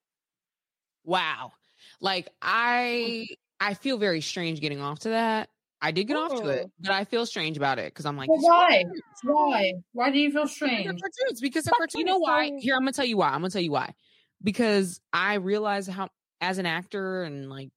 Wow. 1.05 1.53
Like 2.00 2.28
I 2.42 3.26
I 3.60 3.74
feel 3.74 3.98
very 3.98 4.20
strange 4.20 4.60
getting 4.60 4.80
off 4.80 5.00
to 5.00 5.10
that. 5.10 5.48
I 5.80 5.92
did 5.92 6.04
get 6.08 6.16
off 6.16 6.40
to 6.40 6.48
it, 6.48 6.62
Oh. 6.66 6.70
but 6.80 6.90
I 6.90 7.04
feel 7.04 7.24
strange 7.24 7.56
about 7.56 7.78
it 7.78 7.92
because 7.92 8.04
I'm 8.04 8.16
like, 8.16 8.28
Well, 8.28 8.40
why? 8.40 8.84
Why? 9.22 9.72
Why 9.92 10.10
do 10.10 10.18
you 10.18 10.30
feel 10.32 10.48
strange? 10.48 10.86
cartoons 10.86 11.40
because 11.40 11.64
they're 11.64 11.72
cartoons. 11.76 11.94
You 11.94 12.04
know 12.04 12.18
why? 12.18 12.50
Here, 12.58 12.74
I'm 12.74 12.80
gonna 12.80 12.92
tell 12.92 13.04
you 13.04 13.16
why. 13.16 13.28
I'm 13.28 13.40
gonna 13.40 13.50
tell 13.50 13.62
you 13.62 13.70
why. 13.72 13.94
Because 14.42 15.00
I 15.12 15.34
realize 15.34 15.86
how, 15.86 16.08
as 16.40 16.58
an 16.58 16.66
actor 16.66 17.22
and 17.22 17.48
like 17.48 17.70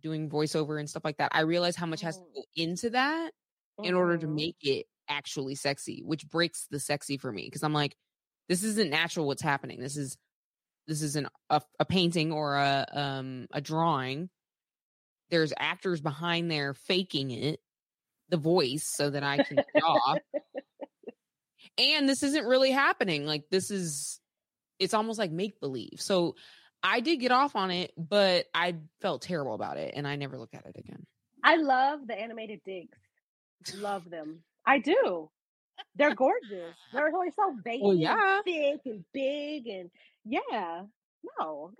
doing 0.00 0.30
voiceover 0.30 0.78
and 0.78 0.88
stuff 0.88 1.04
like 1.04 1.16
that, 1.18 1.30
I 1.34 1.40
realize 1.40 1.74
how 1.74 1.86
much 1.86 2.00
has 2.02 2.16
to 2.16 2.22
Mm. 2.22 2.34
go 2.34 2.44
into 2.56 2.90
that 2.90 3.32
in 3.82 3.94
order 3.94 4.16
to 4.18 4.26
Mhm. 4.26 4.34
make 4.34 4.56
it 4.62 4.86
actually 5.08 5.54
sexy, 5.56 6.02
which 6.04 6.28
breaks 6.28 6.66
the 6.70 6.78
sexy 6.78 7.16
for 7.16 7.32
me. 7.32 7.44
Because 7.46 7.62
I'm 7.64 7.72
like, 7.72 7.96
this 8.48 8.62
isn't 8.62 8.90
natural. 8.90 9.26
What's 9.26 9.42
happening? 9.42 9.80
This 9.80 9.96
is 9.96 10.16
this 10.88 11.02
is 11.02 11.14
an 11.14 11.28
a, 11.50 11.60
a 11.78 11.84
painting 11.84 12.32
or 12.32 12.56
a 12.56 12.86
um 12.92 13.46
a 13.52 13.60
drawing. 13.60 14.28
There's 15.30 15.52
actors 15.58 16.00
behind 16.00 16.50
there 16.50 16.74
faking 16.74 17.30
it, 17.30 17.60
the 18.30 18.38
voice, 18.38 18.90
so 18.96 19.10
that 19.10 19.22
I 19.22 19.42
can 19.44 19.56
get 19.56 19.84
off. 19.84 20.18
And 21.78 22.08
this 22.08 22.22
isn't 22.22 22.46
really 22.46 22.72
happening. 22.72 23.26
Like 23.26 23.44
this 23.50 23.70
is, 23.70 24.20
it's 24.80 24.94
almost 24.94 25.18
like 25.18 25.30
make 25.30 25.60
believe. 25.60 25.98
So 26.00 26.34
I 26.82 27.00
did 27.00 27.18
get 27.18 27.30
off 27.30 27.54
on 27.54 27.70
it, 27.70 27.92
but 27.96 28.46
I 28.54 28.76
felt 29.00 29.22
terrible 29.22 29.54
about 29.54 29.76
it, 29.76 29.92
and 29.94 30.08
I 30.08 30.16
never 30.16 30.38
looked 30.38 30.54
at 30.54 30.64
it 30.66 30.76
again. 30.78 31.06
I 31.44 31.56
love 31.56 32.00
the 32.06 32.18
animated 32.18 32.60
dicks. 32.64 32.98
Love 33.76 34.08
them. 34.08 34.42
I 34.66 34.78
do. 34.78 35.30
They're 35.94 36.14
gorgeous. 36.14 36.74
They're 36.92 37.12
always 37.14 37.34
so 37.36 37.54
baby 37.64 37.82
Well, 37.82 37.94
yeah. 37.94 38.36
and 38.36 38.44
thick 38.44 38.80
and 38.86 39.04
big 39.12 39.66
and 39.68 39.90
yeah. 40.28 40.82
No, 41.38 41.72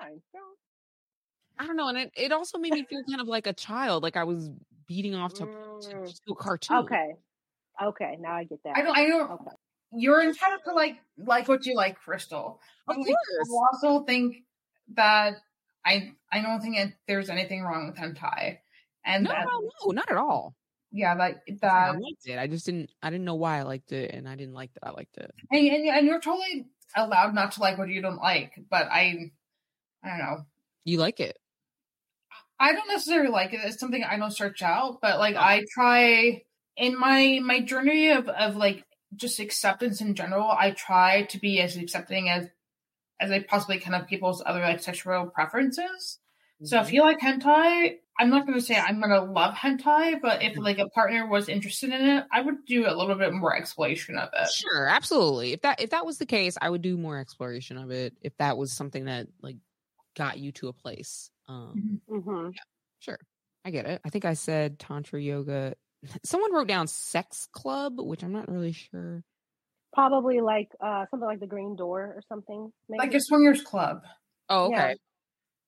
fine. 0.00 0.20
girl. 0.32 0.42
I 1.58 1.66
don't 1.66 1.76
know, 1.76 1.88
and 1.88 1.96
it, 1.98 2.10
it 2.16 2.32
also 2.32 2.58
made 2.58 2.72
me 2.74 2.84
feel 2.84 3.02
kind 3.08 3.20
of 3.20 3.28
like 3.28 3.46
a 3.46 3.52
child, 3.52 4.02
like 4.02 4.16
I 4.16 4.24
was 4.24 4.50
beating 4.86 5.14
off 5.14 5.32
to, 5.34 5.44
to, 5.46 5.46
Mm. 5.46 6.20
to 6.26 6.32
a 6.32 6.36
cartoon. 6.36 6.76
Okay. 6.78 7.12
Okay, 7.82 8.16
now 8.20 8.34
I 8.36 8.44
get 8.44 8.62
that. 8.64 8.76
I 8.76 8.82
don't. 8.82 8.96
I 8.96 9.06
don't. 9.06 9.30
Okay. 9.32 9.50
You're 9.92 10.22
entitled 10.22 10.60
to 10.66 10.72
like 10.74 10.96
like 11.18 11.48
what 11.48 11.64
you 11.66 11.74
like, 11.74 11.96
Crystal. 11.98 12.60
Of 12.88 12.96
like, 12.96 13.06
course. 13.06 13.48
I 13.50 13.86
also 13.88 14.04
think 14.04 14.36
that 14.94 15.36
I 15.84 16.12
I 16.32 16.40
don't 16.42 16.60
think 16.60 16.76
it, 16.76 16.92
there's 17.08 17.30
anything 17.30 17.62
wrong 17.62 17.86
with 17.88 17.96
hentai, 17.96 18.58
and 19.04 19.24
No, 19.24 19.30
that 19.30 19.44
no, 19.46 19.70
no, 19.86 19.92
not 19.92 20.10
at 20.10 20.16
all. 20.16 20.54
yeah, 20.92 21.14
like 21.14 21.36
that. 21.60 21.70
I 21.72 21.90
liked 21.92 22.26
it. 22.26 22.38
I 22.38 22.46
just 22.46 22.66
didn't. 22.66 22.90
I 23.02 23.10
didn't 23.10 23.24
know 23.24 23.34
why 23.34 23.58
I 23.58 23.62
liked 23.62 23.92
it, 23.92 24.10
and 24.12 24.28
I 24.28 24.36
didn't 24.36 24.54
like 24.54 24.72
that 24.74 24.86
I 24.88 24.90
liked 24.92 25.16
it. 25.18 25.30
and, 25.50 25.66
and 25.66 25.88
and 25.88 26.06
you're 26.06 26.20
totally 26.20 26.66
allowed 26.96 27.34
not 27.34 27.52
to 27.52 27.60
like 27.60 27.78
what 27.78 27.88
you 27.88 28.02
don't 28.02 28.16
like. 28.16 28.52
But 28.70 28.88
I, 28.90 29.30
I 30.02 30.08
don't 30.08 30.18
know. 30.18 30.36
You 30.84 30.98
like 30.98 31.20
it? 31.20 31.38
I 32.58 32.72
don't 32.72 32.88
necessarily 32.88 33.30
like 33.30 33.52
it. 33.52 33.60
It's 33.64 33.78
something 33.78 34.02
I 34.02 34.16
don't 34.16 34.34
search 34.34 34.62
out, 34.62 34.98
but 35.02 35.18
like 35.18 35.36
I 35.36 35.64
try 35.74 36.42
in 36.76 36.98
my 36.98 37.40
my 37.42 37.60
journey 37.60 38.10
of 38.10 38.28
of 38.28 38.56
like 38.56 38.84
just 39.14 39.40
acceptance 39.40 40.00
in 40.00 40.14
general. 40.14 40.50
I 40.50 40.70
try 40.70 41.24
to 41.24 41.38
be 41.38 41.60
as 41.60 41.76
accepting 41.76 42.30
as 42.30 42.48
as 43.20 43.30
I 43.30 43.40
possibly 43.40 43.78
can 43.78 43.94
of 43.94 44.06
people's 44.06 44.42
other 44.44 44.60
like 44.60 44.82
sexual 44.82 45.26
preferences. 45.26 46.18
So 46.62 46.76
Mm-hmm. 46.78 46.86
if 46.86 46.92
you 46.92 47.02
like 47.02 47.18
hentai, 47.20 47.98
I'm 48.18 48.30
not 48.30 48.46
going 48.46 48.58
to 48.58 48.64
say 48.64 48.76
I'm 48.76 48.98
going 49.00 49.10
to 49.10 49.20
love 49.30 49.54
hentai, 49.54 50.20
but 50.20 50.42
if 50.42 50.56
like 50.56 50.78
a 50.78 50.88
partner 50.88 51.26
was 51.26 51.48
interested 51.48 51.90
in 51.90 52.00
it, 52.06 52.26
I 52.32 52.40
would 52.40 52.64
do 52.64 52.86
a 52.88 52.94
little 52.96 53.14
bit 53.14 53.32
more 53.32 53.54
exploration 53.54 54.16
of 54.18 54.30
it. 54.32 54.48
Sure, 54.48 54.86
absolutely. 54.86 55.52
If 55.52 55.62
that 55.62 55.80
if 55.80 55.90
that 55.90 56.06
was 56.06 56.18
the 56.18 56.26
case, 56.26 56.56
I 56.60 56.70
would 56.70 56.82
do 56.82 56.96
more 56.96 57.18
exploration 57.18 57.76
of 57.78 57.90
it. 57.90 58.16
If 58.20 58.36
that 58.36 58.56
was 58.56 58.72
something 58.72 59.06
that 59.06 59.28
like 59.42 59.56
got 60.16 60.38
you 60.38 60.52
to 60.52 60.68
a 60.68 60.72
place. 60.72 61.30
Um 61.48 62.00
hmm 62.08 62.50
sure. 63.00 63.18
I 63.64 63.70
get 63.70 63.86
it. 63.86 64.00
I 64.04 64.10
think 64.10 64.24
I 64.24 64.34
said 64.34 64.78
tantra 64.78 65.20
yoga. 65.20 65.74
Someone 66.24 66.52
wrote 66.52 66.68
down 66.68 66.86
sex 66.86 67.46
club, 67.52 67.94
which 68.00 68.22
I'm 68.22 68.32
not 68.32 68.48
really 68.48 68.72
sure. 68.72 69.24
Probably 69.92 70.40
like 70.40 70.68
uh 70.80 71.06
something 71.10 71.26
like 71.26 71.40
the 71.40 71.46
Green 71.46 71.74
Door 71.74 72.00
or 72.16 72.22
something. 72.28 72.70
Maybe. 72.88 73.00
Like 73.00 73.14
a 73.14 73.20
swingers 73.20 73.62
club. 73.62 74.02
Oh, 74.48 74.70
Yeah. 74.70 74.94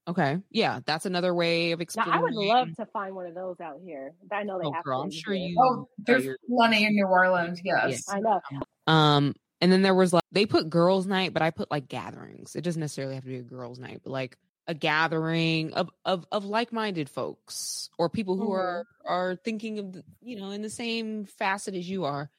Okay. 0.09 0.23
Okay. 0.33 0.43
Yeah, 0.51 0.81
that's 0.87 1.07
another 1.07 1.35
way 1.35 1.73
of 1.73 1.79
now 1.79 1.83
exploring. 1.83 2.13
I 2.13 2.23
would 2.23 2.35
love 2.35 2.69
to 2.77 2.87
find 2.87 3.15
one 3.15 3.27
of 3.27 3.35
those 3.35 3.61
out 3.61 3.81
here. 3.85 4.15
I 4.33 4.43
know 4.43 4.59
they 4.59 4.67
Oh, 4.67 4.73
have 4.73 4.85
girl, 4.85 5.03
I'm 5.03 5.11
sure 5.11 5.35
exist. 5.35 5.51
you- 5.51 5.57
Oh, 5.61 5.89
there's 5.99 6.27
plenty 6.49 6.85
in 6.85 6.95
New 6.95 7.07
Orleans. 7.07 7.61
Yes. 7.63 8.09
I 8.09 8.21
know. 8.21 8.41
Um, 8.87 9.35
and 9.61 9.71
then 9.73 9.83
there 9.83 9.95
was 9.95 10.13
like 10.13 10.23
they 10.33 10.47
put 10.47 10.71
girls' 10.71 11.07
night, 11.07 11.33
but 11.33 11.43
I 11.43 11.51
put 11.51 11.71
like 11.71 11.89
gatherings. 11.89 12.57
It 12.57 12.63
doesn't 12.63 12.81
necessarily 12.81 13.15
have 13.17 13.25
to 13.25 13.29
be 13.31 13.37
a 13.37 13.43
girls' 13.43 13.79
night, 13.79 14.01
but 14.05 14.11
like 14.11 14.37
a 14.67 14.75
gathering 14.75 15.73
of 15.75 15.91
of 16.05 16.27
of 16.31 16.45
like-minded 16.45 17.09
folks 17.09 17.89
or 17.99 18.09
people 18.09 18.37
who 18.37 18.53
are 18.53 18.85
are 19.05 19.35
thinking 19.37 19.79
of 19.79 19.93
the, 19.93 20.05
you 20.21 20.37
know 20.39 20.51
in 20.51 20.63
the 20.63 20.71
same 20.71 21.25
facet 21.25 21.75
as 21.75 21.89
you 21.89 22.05
are, 22.05 22.31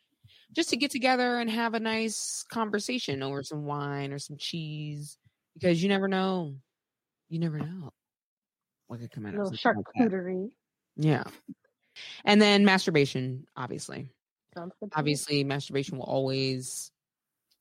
just 0.53 0.69
to 0.69 0.77
get 0.77 0.91
together 0.91 1.37
and 1.39 1.49
have 1.49 1.73
a 1.73 1.79
nice 1.79 2.43
conversation 2.51 3.21
over 3.23 3.43
some 3.43 3.65
wine 3.65 4.13
or 4.13 4.19
some 4.19 4.37
cheese 4.37 5.17
because 5.55 5.81
you 5.83 5.89
never 5.89 6.07
know, 6.07 6.55
you 7.29 7.39
never 7.39 7.57
know 7.59 7.91
what 8.87 8.99
could 8.99 9.11
come 9.11 9.25
out 9.25 9.33
A 9.33 9.37
little 9.37 9.55
something 9.57 9.83
like 9.95 10.51
Yeah, 10.97 11.23
and 12.25 12.41
then 12.41 12.65
masturbation, 12.65 13.45
obviously 13.55 14.09
Sounds 14.55 14.73
good. 14.79 14.91
to 14.91 14.97
me. 14.97 14.99
obviously 14.99 15.43
masturbation 15.43 15.97
will 15.97 16.05
always 16.05 16.91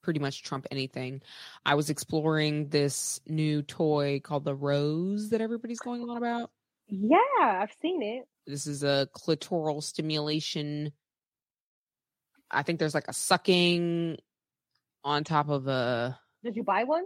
pretty 0.03 0.21
much 0.21 0.43
trump 0.43 0.67
anything 0.71 1.21
i 1.67 1.75
was 1.75 1.91
exploring 1.91 2.69
this 2.69 3.21
new 3.27 3.61
toy 3.63 4.21
called 4.25 4.45
the 4.45 4.55
rose 4.55 5.31
that 5.31 5.41
everybody's 5.43 5.81
going 5.81 6.01
on 6.09 6.17
about 6.17 6.51
Yeah, 6.89 7.19
I've 7.41 7.73
seen 7.83 8.03
it. 8.03 8.25
this 8.47 8.67
is 8.67 8.83
a 8.85 9.09
clitoral 9.15 9.83
stimulation 9.83 10.93
i 12.51 12.63
think 12.63 12.79
there's 12.79 12.95
like 12.95 13.09
a 13.09 13.13
sucking 13.13 14.17
on 15.05 15.25
top 15.25 15.49
of 15.51 15.67
a 15.67 16.19
Did 16.43 16.57
you 16.57 16.63
buy 16.63 16.85
one? 16.85 17.05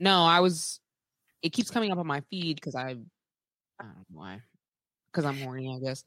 no 0.00 0.24
i 0.24 0.40
was 0.40 0.80
it 1.44 1.52
keeps 1.54 1.70
coming 1.70 1.92
up 1.92 1.98
on 1.98 2.08
my 2.08 2.22
feed 2.30 2.56
because 2.56 2.76
i 2.76 2.90
i 2.90 2.94
don't 3.84 3.96
know 3.96 4.04
why 4.10 4.42
because 5.12 5.24
i'm 5.26 5.38
horny 5.38 5.74
i 5.76 5.80
guess 5.84 6.04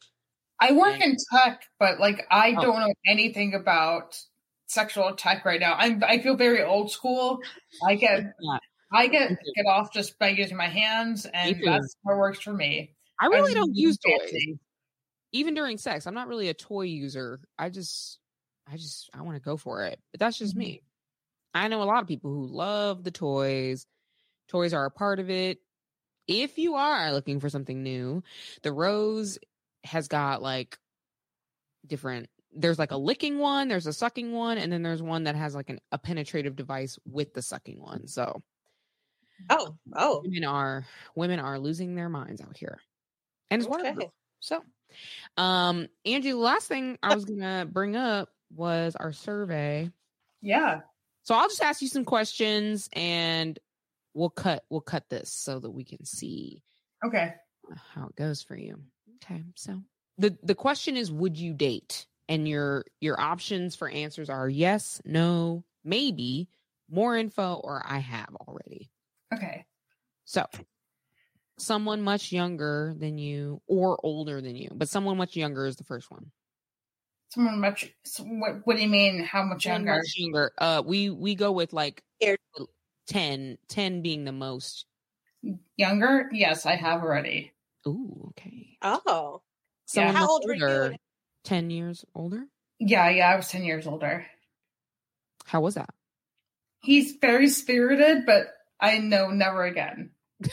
I 0.59 0.72
work 0.73 1.01
in 1.01 1.15
tech, 1.31 1.65
but 1.80 1.99
like 1.99 2.26
I 2.31 2.55
Oh. 2.55 2.55
don't 2.55 2.80
know 2.80 2.93
anything 3.05 3.53
about 3.53 4.19
sexual 4.68 5.15
tech 5.15 5.45
right 5.45 5.59
now. 5.59 5.76
I'm 5.76 6.03
I 6.03 6.19
feel 6.19 6.35
very 6.35 6.64
old 6.64 6.91
school. 6.91 7.39
I 7.88 7.95
get 7.95 8.23
Yeah. 8.39 8.59
I 8.93 9.07
get 9.07 9.31
get 9.55 9.65
off 9.68 9.93
just 9.93 10.19
by 10.19 10.30
using 10.30 10.57
my 10.57 10.69
hands, 10.69 11.26
and 11.27 11.64
that's 11.64 11.95
what 12.03 12.18
works 12.18 12.41
for 12.41 12.53
me. 12.53 12.95
i 13.19 13.26
really 13.27 13.53
I'm 13.53 13.59
don't 13.59 13.76
use 13.76 13.97
toys 13.97 14.57
even 15.34 15.53
during 15.53 15.77
sex 15.77 16.07
i'm 16.07 16.14
not 16.14 16.27
really 16.27 16.49
a 16.49 16.53
toy 16.53 16.84
user 16.84 17.41
i 17.59 17.69
just 17.69 18.19
i 18.68 18.77
just 18.77 19.09
i 19.14 19.22
want 19.22 19.35
to 19.35 19.41
go 19.41 19.57
for 19.57 19.84
it 19.84 19.99
but 20.11 20.19
that's 20.19 20.38
just 20.38 20.55
Mhm. 20.55 20.57
me 20.57 20.81
i 21.53 21.68
know 21.68 21.84
a 21.84 21.85
lot 21.85 22.01
of 22.03 22.07
people 22.09 22.31
who 22.31 22.47
love 22.47 23.03
the 23.03 23.11
toys 23.11 23.85
toys 24.47 24.73
are 24.73 24.85
a 24.85 24.91
part 24.91 25.19
of 25.19 25.29
it 25.29 25.59
if 26.27 26.57
you 26.57 26.75
are 26.75 27.11
looking 27.11 27.39
for 27.39 27.49
something 27.49 27.83
new 27.83 28.23
the 28.63 28.71
rose 28.71 29.37
has 29.83 30.07
got 30.07 30.41
like 30.41 30.77
different 31.85 32.27
there's 32.53 32.79
like 32.79 32.91
a 32.91 32.97
licking 32.97 33.39
one 33.39 33.67
there's 33.67 33.87
a 33.87 33.93
sucking 33.93 34.31
one 34.31 34.57
and 34.57 34.71
then 34.71 34.83
there's 34.83 35.01
one 35.01 35.23
that 35.25 35.35
has 35.35 35.55
like 35.55 35.69
an, 35.69 35.79
a 35.91 35.97
penetrative 35.97 36.55
device 36.55 36.97
with 37.05 37.33
the 37.33 37.41
sucking 37.41 37.79
one 37.79 38.07
so 38.07 38.41
Oh, 39.51 39.75
oh, 39.95 40.21
women 40.23 40.43
are 40.43 40.85
women 41.15 41.39
are 41.39 41.59
losing 41.59 41.93
their 41.93 42.09
minds 42.09 42.41
out 42.41 42.57
here 42.57 42.79
and 43.51 43.61
it's 43.61 43.69
wonderful 43.69 44.03
okay. 44.03 44.11
so, 44.39 44.63
um, 45.37 45.87
Angie, 46.05 46.31
the 46.31 46.37
last 46.37 46.67
thing 46.67 46.97
I 47.03 47.13
was 47.13 47.25
gonna 47.25 47.67
bring 47.69 47.95
up 47.95 48.29
was 48.53 48.95
our 48.95 49.11
survey. 49.11 49.91
Yeah. 50.41 50.81
So 51.23 51.35
I'll 51.35 51.49
just 51.49 51.61
ask 51.61 51.81
you 51.81 51.87
some 51.87 52.05
questions, 52.05 52.89
and 52.93 53.59
we'll 54.18 54.30
cut 54.31 54.65
we'll 54.69 54.81
cut 54.81 55.10
this 55.10 55.31
so 55.31 55.60
that 55.60 55.72
we 55.72 55.84
can 55.85 56.03
see 56.06 56.64
Okay. 57.06 57.35
how 57.94 58.07
it 58.07 58.15
goes 58.15 58.41
for 58.41 58.56
you. 58.57 58.81
Okay, 59.23 59.44
so 59.56 59.81
the 60.18 60.38
the 60.44 60.56
question 60.56 60.98
is, 60.98 61.11
would 61.11 61.38
you 61.38 61.53
date? 61.53 62.07
And 62.30 62.45
your 62.48 62.84
your 62.99 63.19
options 63.19 63.76
for 63.76 63.88
answers 63.88 64.30
are 64.30 64.49
yes, 64.49 65.02
no, 65.06 65.64
maybe, 65.85 66.49
more 66.89 67.15
info, 67.15 67.53
or 67.64 67.81
I 67.85 67.99
have 67.99 68.35
already. 68.35 68.91
Okay. 69.34 69.65
So, 70.26 70.45
someone 71.60 72.02
much 72.02 72.31
younger 72.31 72.94
than 72.98 73.18
you 73.18 73.61
or 73.68 73.99
older 74.03 74.41
than 74.41 74.56
you, 74.56 74.69
but 74.73 74.89
someone 74.89 75.18
much 75.18 75.35
younger 75.35 75.65
is 75.65 75.76
the 75.77 75.84
first 75.84 76.11
one. 76.11 76.31
Someone 77.30 77.60
much. 77.60 77.94
so 78.06 78.23
What, 78.23 78.65
what 78.65 78.76
do 78.77 78.81
you 78.81 78.88
mean? 78.89 79.19
How 79.23 79.44
much 79.44 79.64
Ten 79.64 79.85
younger? 79.85 79.98
much 79.98 80.14
younger. 80.18 80.52
Uh, 80.57 80.81
we 80.85 81.10
we 81.10 81.35
go 81.35 81.52
with 81.52 81.73
like 81.73 82.03
Here. 82.19 82.38
10, 83.07 83.57
10 83.67 84.01
being 84.01 84.25
the 84.25 84.31
most. 84.31 84.85
Younger? 85.75 86.29
Yes, 86.31 86.65
I 86.65 86.75
have 86.75 87.01
already. 87.01 87.53
Ooh, 87.88 88.27
okay. 88.29 88.77
Oh. 88.81 89.41
Someone 89.85 90.15
How 90.15 90.21
that's 90.21 90.31
old 90.31 90.43
were 90.45 90.53
you? 90.53 90.95
Ten 91.43 91.69
years 91.69 92.03
older. 92.13 92.43
Yeah, 92.79 93.09
yeah, 93.09 93.29
I 93.31 93.38
was 93.38 93.47
ten 93.47 93.63
years 93.63 93.88
older. 93.88 94.25
How 95.45 95.61
was 95.61 95.75
that? 95.75 95.89
He's 96.81 97.13
very 97.21 97.47
spirited, 97.47 98.25
but 98.25 98.47
I 98.79 98.97
know 98.97 99.29
never 99.29 99.63
again. 99.63 100.11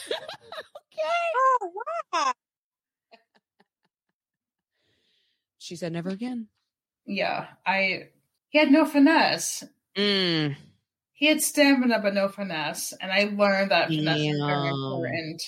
Okay. 0.96 1.10
Oh, 1.36 1.72
wow. 2.12 2.32
She 5.58 5.74
said 5.74 5.92
never 5.92 6.10
again. 6.10 6.46
Yeah, 7.04 7.46
I. 7.66 8.10
He 8.50 8.58
had 8.60 8.70
no 8.70 8.84
finesse. 8.84 9.64
Mm. 9.96 10.54
He 11.14 11.26
had 11.26 11.40
stamina, 11.40 12.00
but 12.00 12.14
no 12.14 12.28
finesse, 12.28 12.92
and 13.00 13.12
I 13.12 13.24
learned 13.24 13.70
that 13.70 13.94
finesse 13.94 14.18
is 14.28 14.42
very 14.46 14.68
important. 14.68 15.42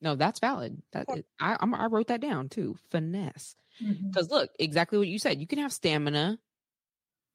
No, 0.00 0.16
that's 0.16 0.40
valid. 0.40 0.82
That 0.92 1.06
I 1.40 1.56
I'm, 1.60 1.74
I 1.74 1.86
wrote 1.86 2.08
that 2.08 2.20
down 2.20 2.48
too. 2.48 2.76
Finesse. 2.90 3.56
Because 4.12 4.30
look, 4.30 4.50
exactly 4.58 4.98
what 4.98 5.08
you 5.08 5.18
said. 5.18 5.40
You 5.40 5.46
can 5.46 5.58
have 5.60 5.72
stamina, 5.72 6.38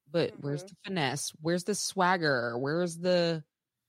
but 0.09 0.33
where's 0.39 0.63
Mhm. 0.63 0.67
the 0.69 0.75
finesse? 0.85 1.31
Where's 1.41 1.63
the 1.65 1.75
swagger? 1.75 2.57
Where's 2.57 2.97
the 2.97 3.43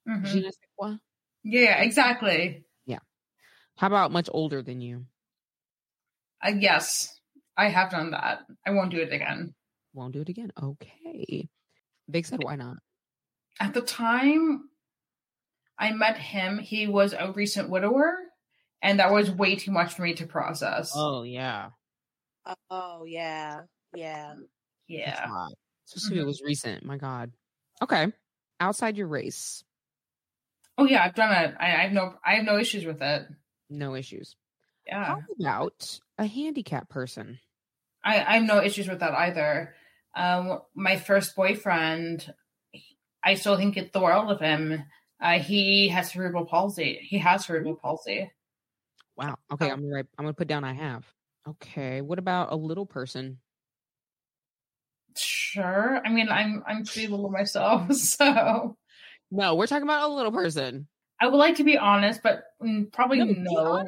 Mhm. 0.07 0.25
je 0.27 0.41
ne 0.41 0.51
sais 0.51 0.59
quoi? 0.77 0.99
Yeah, 1.45 1.83
exactly. 1.83 2.65
Yeah. 2.87 3.01
How 3.79 3.89
about 3.89 4.13
much 4.13 4.29
older 4.33 4.63
than 4.63 4.81
you? 4.81 5.07
Uh, 6.45 6.53
yes, 6.59 7.21
I 7.57 7.69
have 7.69 7.91
done 7.91 8.11
that. 8.11 8.45
I 8.67 8.71
won't 8.71 8.91
do 8.91 8.99
it 9.01 9.13
again. 9.13 9.55
Won't 9.93 10.13
do 10.15 10.21
it 10.23 10.29
again. 10.29 10.51
Okay. 10.61 11.49
Vic 12.09 12.27
said, 12.27 12.43
why 12.43 12.57
not? 12.57 12.79
At 13.61 13.75
the 13.75 13.81
time 13.83 14.69
I 15.79 15.93
met 15.93 16.17
him, 16.19 16.59
he 16.59 16.87
was 16.87 17.13
a 17.13 17.33
recent 17.33 17.71
widower, 17.71 18.17
and 18.83 19.01
that 19.01 19.13
was 19.13 19.31
way 19.31 19.57
too 19.57 19.71
much 19.73 19.95
for 19.95 20.03
me 20.03 20.15
to 20.15 20.27
process. 20.27 20.93
Oh 20.95 21.23
yeah. 21.23 21.71
Oh, 22.71 23.05
yeah. 23.07 23.63
Yeah. 23.95 24.35
Yeah. 24.87 25.29
a 25.29 25.31
lot. 25.31 25.53
Especially 25.87 26.17
if 26.19 26.23
it 26.23 26.27
was 26.27 26.41
recent. 26.43 26.85
My 26.85 26.97
God. 26.97 27.33
Okay. 27.83 28.13
Outside 28.61 28.97
your 28.97 29.07
race, 29.07 29.63
Oh 30.79 30.85
yeah, 30.87 31.05
I've 31.05 31.15
done 31.15 31.33
it. 31.45 31.55
I, 31.59 31.67
I 31.67 31.81
have 31.83 31.93
no 31.93 32.15
I 32.25 32.35
have 32.37 32.45
no 32.45 32.57
issues 32.57 32.85
with 32.85 33.03
it. 33.03 33.27
no 33.69 33.95
issues. 33.97 34.37
Yeah. 34.87 35.05
How 35.05 35.19
about 35.39 36.01
a 36.19 36.25
handicap 36.27 36.89
person? 36.89 37.39
I, 38.05 38.25
I 38.25 38.35
have 38.39 38.45
no 38.45 38.63
issues 38.63 38.89
with 38.89 39.01
that 39.01 39.13
either. 39.13 39.75
Um, 40.17 40.61
my 40.75 40.97
first 40.97 41.35
boyfriend, 41.37 42.33
I 43.25 43.35
still 43.35 43.57
think 43.57 43.77
it's 43.77 43.93
the 43.93 44.01
world 44.01 44.31
of 44.31 44.41
him. 44.41 44.85
Uh, 45.21 45.39
he 45.39 45.89
has 45.89 46.13
cerebral 46.13 46.47
palsy. 46.47 46.99
He 47.03 47.19
has 47.19 47.45
cerebral 47.47 47.77
palsy. 47.77 48.31
Wow. 49.17 49.37
Okay, 49.53 49.69
Oh. 49.69 49.73
I'm 49.73 49.83
gonna 49.91 50.05
I'm 50.19 50.25
gonna 50.25 50.33
put 50.35 50.49
down 50.49 50.65
I 50.65 50.75
have. 50.75 51.05
Okay. 51.47 52.01
What 52.01 52.19
about 52.19 52.53
a 52.53 52.57
little 52.57 52.87
person? 52.87 53.39
Sure. 55.17 56.01
I 56.05 56.11
mean, 56.11 56.29
I'm 56.29 56.63
I'm 56.67 56.85
pretty 56.85 57.09
little 57.09 57.31
myself, 57.31 57.93
so 57.95 58.77
No, 59.31 59.55
we're 59.57 59.67
talking 59.67 59.83
about 59.83 60.09
a 60.09 60.13
little 60.15 60.33
person. 60.33 60.87
I 61.21 61.27
would 61.27 61.37
like 61.37 61.57
to 61.57 61.65
be 61.65 61.77
honest, 61.77 62.23
but 62.23 62.45
mm, 62.63 62.93
probably 62.93 63.19
No, 63.19 63.27
no. 63.27 63.87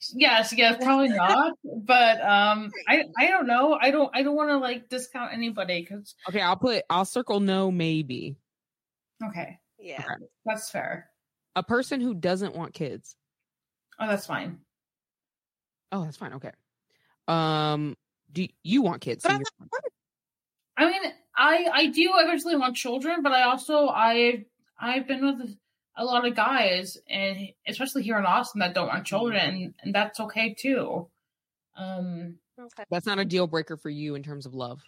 Be 0.00 0.26
honest. 0.26 0.52
Yes, 0.52 0.52
yes, 0.56 0.84
probably 0.84 1.08
not. 1.08 1.54
But 1.64 2.20
um, 2.22 2.70
I 2.88 3.04
I 3.18 3.28
don't 3.28 3.46
know. 3.46 3.78
I 3.80 3.90
don't 3.90 4.10
I 4.14 4.22
don't 4.22 4.36
want 4.36 4.50
to 4.50 4.58
like 4.58 4.88
discount 4.88 5.32
anybody 5.32 5.80
because 5.82 6.14
Okay, 6.28 6.40
I'll 6.40 6.56
put 6.56 6.82
I'll 6.90 7.04
circle 7.04 7.40
no 7.40 7.70
maybe. 7.70 8.36
okay, 9.24 9.58
Yeah. 9.78 10.00
Okay. 10.00 10.24
that's 10.44 10.70
fair. 10.70 11.10
A 11.56 11.62
person 11.62 12.00
who 12.00 12.14
doesn't 12.14 12.54
want 12.54 12.74
kids. 12.74 13.16
Oh, 14.00 14.08
that's 14.08 14.26
fine. 14.26 14.58
Oh, 15.92 16.04
that's 16.04 16.16
fine. 16.16 16.34
Okay. 16.34 16.50
Um 17.28 17.96
do 18.32 18.46
you 18.64 18.82
want 18.82 19.00
kids? 19.00 19.22
So 19.22 19.28
I'm 19.30 19.36
you're 19.36 19.44
fine. 19.58 19.68
I 20.76 20.90
mean, 20.90 21.12
I 21.36 21.68
I 21.72 21.86
do 21.86 22.10
eventually 22.16 22.56
want 22.56 22.74
children, 22.76 23.22
but 23.22 23.32
I 23.32 23.42
also 23.44 23.88
I 23.88 24.44
I've 24.78 25.06
been 25.06 25.24
with 25.24 25.56
a 25.96 26.04
lot 26.04 26.26
of 26.26 26.34
guys, 26.34 26.98
and 27.08 27.48
especially 27.66 28.02
here 28.02 28.18
in 28.18 28.26
Austin, 28.26 28.60
that 28.60 28.74
don't 28.74 28.88
want 28.88 29.06
children, 29.06 29.36
and, 29.54 29.74
and 29.82 29.94
that's 29.94 30.20
okay 30.20 30.54
too. 30.54 31.08
Um, 31.76 32.38
Okay. 32.56 32.84
That's 32.88 33.04
not 33.06 33.18
a 33.18 33.24
deal 33.24 33.48
breaker 33.48 33.76
for 33.76 33.90
you 33.90 34.14
in 34.14 34.22
terms 34.22 34.46
of 34.46 34.54
love. 34.54 34.80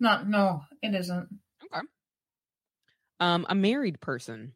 not 0.00 0.28
no, 0.28 0.62
it 0.82 0.92
isn't. 0.92 1.28
Okay. 1.72 1.86
Um, 3.20 3.46
a 3.48 3.54
married 3.54 4.00
person. 4.00 4.54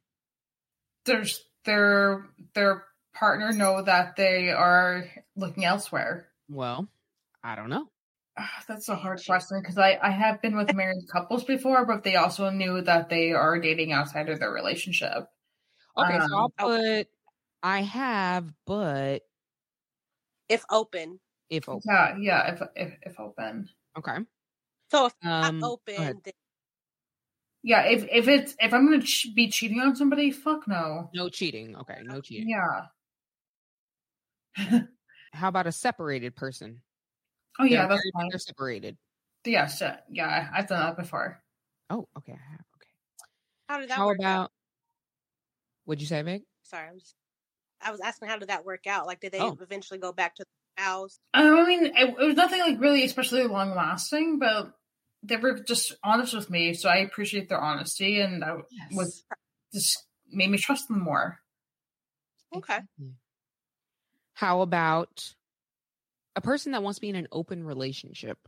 There's 1.05 1.45
their 1.65 2.27
their 2.55 2.83
partner 3.15 3.53
know 3.53 3.83
that 3.83 4.17
they 4.17 4.51
are 4.51 5.05
looking 5.37 5.65
elsewhere. 5.65 6.27
Well, 6.49 6.89
I 7.45 7.55
don't 7.55 7.71
know. 7.71 7.87
Ah, 8.37 8.51
That's 8.67 8.89
a 8.89 8.97
hard 8.97 9.21
question 9.25 9.61
because 9.63 9.79
I, 9.79 9.97
I 10.03 10.11
have 10.11 10.43
been 10.43 10.57
with 10.57 10.75
married 10.75 11.05
couples 11.11 11.45
before, 11.45 11.87
but 11.87 12.03
they 12.03 12.17
also 12.17 12.51
knew 12.51 12.83
that 12.83 13.09
they 13.09 13.31
are 13.33 13.61
dating 13.61 13.93
outside 13.93 14.29
of 14.29 14.41
their 14.41 14.51
relationship. 14.51 15.29
Okay, 15.99 16.19
so 16.21 16.37
I'll 16.37 16.45
Um, 16.45 16.53
put 16.59 17.09
I 17.63 17.81
have, 17.83 18.53
but 18.67 19.23
If 20.49 20.65
open. 20.71 21.21
if 21.51 21.69
open. 21.69 21.83
Yeah, 21.89 22.17
yeah. 22.19 22.53
If 22.53 22.63
if 22.77 22.99
if 23.03 23.21
open, 23.21 23.69
Okay. 23.97 24.19
So 24.91 25.07
if 25.07 25.15
Um, 25.23 25.61
not 25.61 25.71
open, 25.71 26.21
then 26.25 26.33
yeah. 27.63 27.83
If 27.83 28.05
if 28.11 28.29
it's 28.29 28.57
if 28.61 28.73
I'm 28.73 28.87
gonna 28.87 29.03
ch- 29.03 29.29
be 29.35 29.49
cheating 29.49 29.81
on 29.81 29.97
somebody, 29.97 30.31
fuck 30.31 30.67
no. 30.69 31.11
No 31.15 31.29
cheating. 31.29 31.77
Okay, 31.77 32.01
no 32.05 32.21
cheating. 32.23 32.49
Yeah. 32.51 32.87
How 35.33 35.49
about 35.49 35.67
a 35.67 35.73
separated 35.73 36.35
person? 36.37 36.83
Oh 37.59 37.65
yeah, 37.65 37.87
They're 37.87 37.89
that's 37.89 38.01
married, 38.01 38.13
but 38.15 38.21
fine. 38.21 38.29
They're 38.31 38.39
separated. 38.39 38.99
Yes, 39.45 39.81
yeah, 39.81 40.01
yeah. 40.11 40.51
I've 40.53 40.67
done 40.69 40.81
that 40.81 40.97
before. 40.97 41.43
Oh, 41.91 42.09
okay. 42.19 42.33
I 42.33 42.51
have. 42.53 42.61
Okay. 42.77 42.91
how 43.69 43.79
did 43.81 43.91
that 43.91 43.97
How 43.97 44.07
work 44.07 44.19
about? 44.19 44.53
Out? 45.87 45.89
What'd 45.89 46.01
you 46.03 46.07
say, 46.09 46.23
Meg? 46.23 46.43
Sorry, 46.63 46.89
I'm 46.89 46.99
just, 46.99 47.15
I 47.81 47.91
was 47.91 48.01
asking 48.01 48.29
how 48.29 48.39
did 48.39 48.49
that 48.49 48.65
work 48.65 48.87
out? 48.87 49.07
Like, 49.07 49.21
did 49.21 49.33
they 49.33 49.41
Oh. 49.41 49.57
eventually 49.61 49.99
go 49.99 50.13
back 50.13 50.35
to 50.37 50.45
the 50.77 50.83
house? 50.83 51.19
Oh, 51.35 51.63
I 51.63 51.67
mean, 51.67 51.87
it, 51.87 51.93
it 51.97 52.27
was 52.27 52.37
nothing 52.37 52.61
like 52.61 52.81
really 52.81 53.05
especially 53.05 53.45
long 53.45 53.75
lasting, 53.75 54.39
but 54.39 54.73
they 55.23 55.37
were 55.37 55.61
just 55.61 55.95
honest 56.05 56.35
with 56.35 56.51
me, 56.51 56.75
so 56.75 56.89
I 56.89 56.99
appreciate 56.99 57.49
their 57.49 57.61
honesty, 57.61 58.21
and 58.21 58.43
that 58.43 58.57
was 58.93 59.25
just 59.73 60.05
made 60.31 60.51
me 60.51 60.59
trust 60.59 60.89
them 60.89 61.01
more. 61.03 61.39
Okay. 62.55 62.79
How 64.35 64.61
about 64.61 65.35
a 66.37 66.41
person 66.41 66.73
that 66.73 66.83
wants 66.83 66.99
to 66.99 67.01
be 67.01 67.09
in 67.09 67.17
an 67.17 67.29
open 67.33 67.65
relationship? 67.65 68.39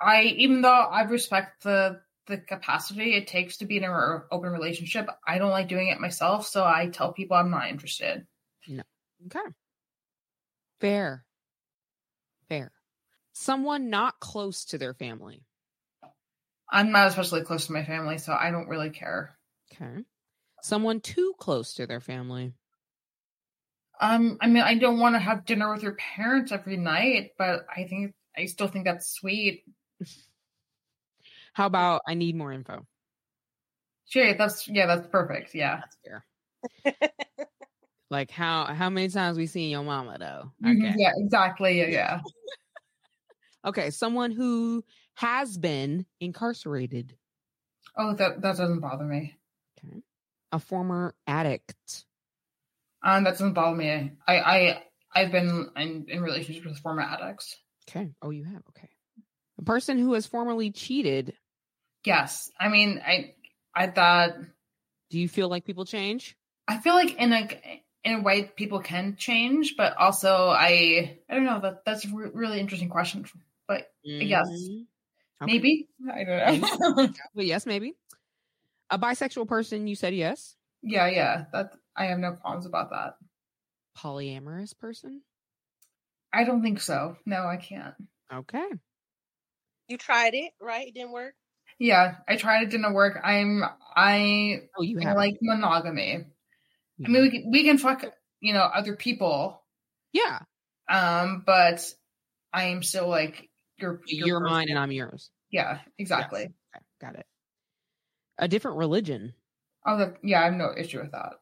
I 0.00 0.22
even 0.36 0.62
though 0.62 0.70
I 0.70 1.02
respect 1.02 1.62
the 1.64 2.00
the 2.28 2.38
capacity 2.38 3.14
it 3.14 3.26
takes 3.26 3.56
to 3.56 3.66
be 3.66 3.78
in 3.78 3.84
an 3.84 4.22
open 4.30 4.50
relationship, 4.50 5.08
I 5.26 5.38
don't 5.38 5.50
like 5.50 5.68
doing 5.68 5.88
it 5.88 6.00
myself, 6.00 6.46
so 6.46 6.64
I 6.64 6.86
tell 6.86 7.12
people 7.12 7.36
I'm 7.36 7.50
not 7.50 7.68
interested. 7.68 8.26
Okay. 9.26 9.40
Fair. 10.80 11.24
Fair. 12.48 12.72
Someone 13.32 13.90
not 13.90 14.20
close 14.20 14.64
to 14.66 14.78
their 14.78 14.94
family. 14.94 15.42
I'm 16.70 16.92
not 16.92 17.08
especially 17.08 17.42
close 17.42 17.66
to 17.66 17.72
my 17.72 17.84
family, 17.84 18.18
so 18.18 18.32
I 18.32 18.50
don't 18.50 18.68
really 18.68 18.90
care. 18.90 19.36
Okay. 19.72 20.04
Someone 20.62 21.00
too 21.00 21.34
close 21.38 21.74
to 21.74 21.86
their 21.86 22.00
family. 22.00 22.52
Um, 24.00 24.38
I 24.40 24.46
mean, 24.46 24.62
I 24.62 24.74
don't 24.76 25.00
want 25.00 25.14
to 25.14 25.20
have 25.20 25.46
dinner 25.46 25.72
with 25.72 25.82
your 25.82 25.96
parents 25.96 26.52
every 26.52 26.76
night, 26.76 27.32
but 27.36 27.66
I 27.74 27.84
think 27.84 28.14
I 28.36 28.46
still 28.46 28.68
think 28.68 28.84
that's 28.84 29.10
sweet. 29.10 29.64
How 31.52 31.66
about 31.66 32.02
I 32.06 32.14
need 32.14 32.36
more 32.36 32.52
info? 32.52 32.86
Sure, 34.08 34.34
that's 34.34 34.66
yeah, 34.68 34.86
that's 34.86 35.06
perfect. 35.08 35.54
Yeah. 35.54 35.80
That's 35.80 35.96
fair. 36.04 36.24
like 38.10 38.30
how 38.30 38.64
how 38.66 38.88
many 38.88 39.08
times 39.08 39.36
we 39.36 39.46
seen 39.46 39.70
your 39.70 39.82
mama 39.82 40.16
though? 40.18 40.52
Okay. 40.66 40.94
Yeah, 40.96 41.12
exactly. 41.16 41.78
Yeah, 41.78 41.86
yeah. 41.86 42.20
Okay. 43.64 43.90
Someone 43.90 44.30
who 44.30 44.84
has 45.14 45.58
been 45.58 46.06
incarcerated. 46.20 47.16
Oh, 47.96 48.14
that 48.14 48.40
that 48.40 48.56
doesn't 48.56 48.80
bother 48.80 49.04
me. 49.04 49.36
Okay. 49.84 50.00
A 50.52 50.60
former 50.60 51.14
addict. 51.26 52.04
Um, 53.02 53.24
that 53.24 53.32
doesn't 53.32 53.54
bother 53.54 53.76
me. 53.76 54.12
I 54.26 54.38
I 54.38 54.82
I've 55.14 55.32
been 55.32 55.68
in, 55.76 56.06
in 56.08 56.22
relationships 56.22 56.66
with 56.66 56.78
former 56.78 57.02
addicts. 57.02 57.56
Okay. 57.88 58.12
Oh, 58.22 58.30
you 58.30 58.44
have. 58.44 58.62
Okay. 58.70 58.88
A 59.58 59.62
person 59.62 59.98
who 59.98 60.12
has 60.14 60.26
formerly 60.26 60.70
cheated. 60.70 61.34
Yes, 62.04 62.50
I 62.58 62.68
mean, 62.68 63.02
I 63.04 63.34
I 63.74 63.88
thought 63.88 64.34
Do 65.10 65.18
you 65.18 65.28
feel 65.28 65.48
like 65.48 65.64
people 65.64 65.84
change? 65.84 66.36
I 66.66 66.78
feel 66.78 66.94
like 66.94 67.16
in 67.16 67.32
a 67.32 67.48
in 68.04 68.14
a 68.14 68.22
way 68.22 68.44
people 68.44 68.80
can 68.80 69.16
change, 69.16 69.74
but 69.76 69.96
also 69.96 70.48
I 70.48 71.18
I 71.28 71.34
don't 71.34 71.44
know 71.44 71.60
that 71.60 71.84
that's 71.84 72.04
a 72.04 72.08
re- 72.14 72.30
really 72.32 72.60
interesting 72.60 72.88
question. 72.88 73.24
But 73.66 73.90
Yes. 74.02 74.48
Mhm. 74.48 74.86
Okay. 75.42 75.52
Maybe 75.52 75.88
I 76.12 76.24
don't 76.24 76.60
know. 76.80 77.08
Well, 77.34 77.46
yes, 77.46 77.66
maybe. 77.66 77.94
A 78.90 78.98
bisexual 78.98 79.46
person, 79.46 79.86
you 79.86 79.94
said 79.94 80.14
yes. 80.14 80.56
yeah, 80.82 81.06
yeah. 81.08 81.44
That 81.52 81.72
I 81.96 82.06
have 82.06 82.18
no 82.18 82.32
qualms 82.32 82.64
about 82.66 82.90
that. 82.90 83.14
Polyamorous 83.96 84.76
person. 84.78 85.22
I 86.32 86.44
don't 86.44 86.62
think 86.62 86.80
so. 86.80 87.16
No, 87.26 87.44
I 87.46 87.56
can't. 87.56 87.94
Okay. 88.32 88.66
You 89.88 89.96
tried 89.96 90.34
it, 90.34 90.52
right? 90.60 90.88
It 90.88 90.94
didn't 90.94 91.12
work. 91.12 91.34
Yeah, 91.78 92.16
I 92.26 92.36
tried. 92.36 92.62
It 92.64 92.70
didn't 92.70 92.92
work. 92.94 93.18
I'm. 93.22 93.62
I 93.94 94.68
Oh, 94.76 94.82
you 94.82 94.98
I 95.00 95.04
have. 95.04 95.16
like 95.16 95.36
monogamy. 95.40 96.26
I 97.04 97.08
mean, 97.08 97.22
we 97.22 97.30
can, 97.30 97.50
we 97.50 97.64
can 97.64 97.78
fuck, 97.78 98.04
you 98.40 98.52
know, 98.54 98.62
other 98.62 98.96
people. 98.96 99.64
yeah, 100.12 100.40
Um, 100.88 101.42
but 101.46 101.94
I 102.52 102.64
am 102.66 102.82
still 102.82 103.08
like 103.08 103.48
your 103.78 104.00
you're 104.06 104.40
mine 104.40 104.66
and 104.70 104.78
I'm 104.78 104.92
yours. 104.92 105.30
Yeah, 105.50 105.80
exactly. 105.98 106.44
Okay, 106.44 106.84
got 107.00 107.16
it. 107.16 107.26
A 108.38 108.48
different 108.48 108.78
religion. 108.78 109.34
Oh, 109.86 109.96
the, 109.96 110.16
yeah, 110.22 110.40
I 110.40 110.44
have 110.44 110.54
no 110.54 110.72
issue 110.76 111.00
with 111.00 111.12
that. 111.12 111.34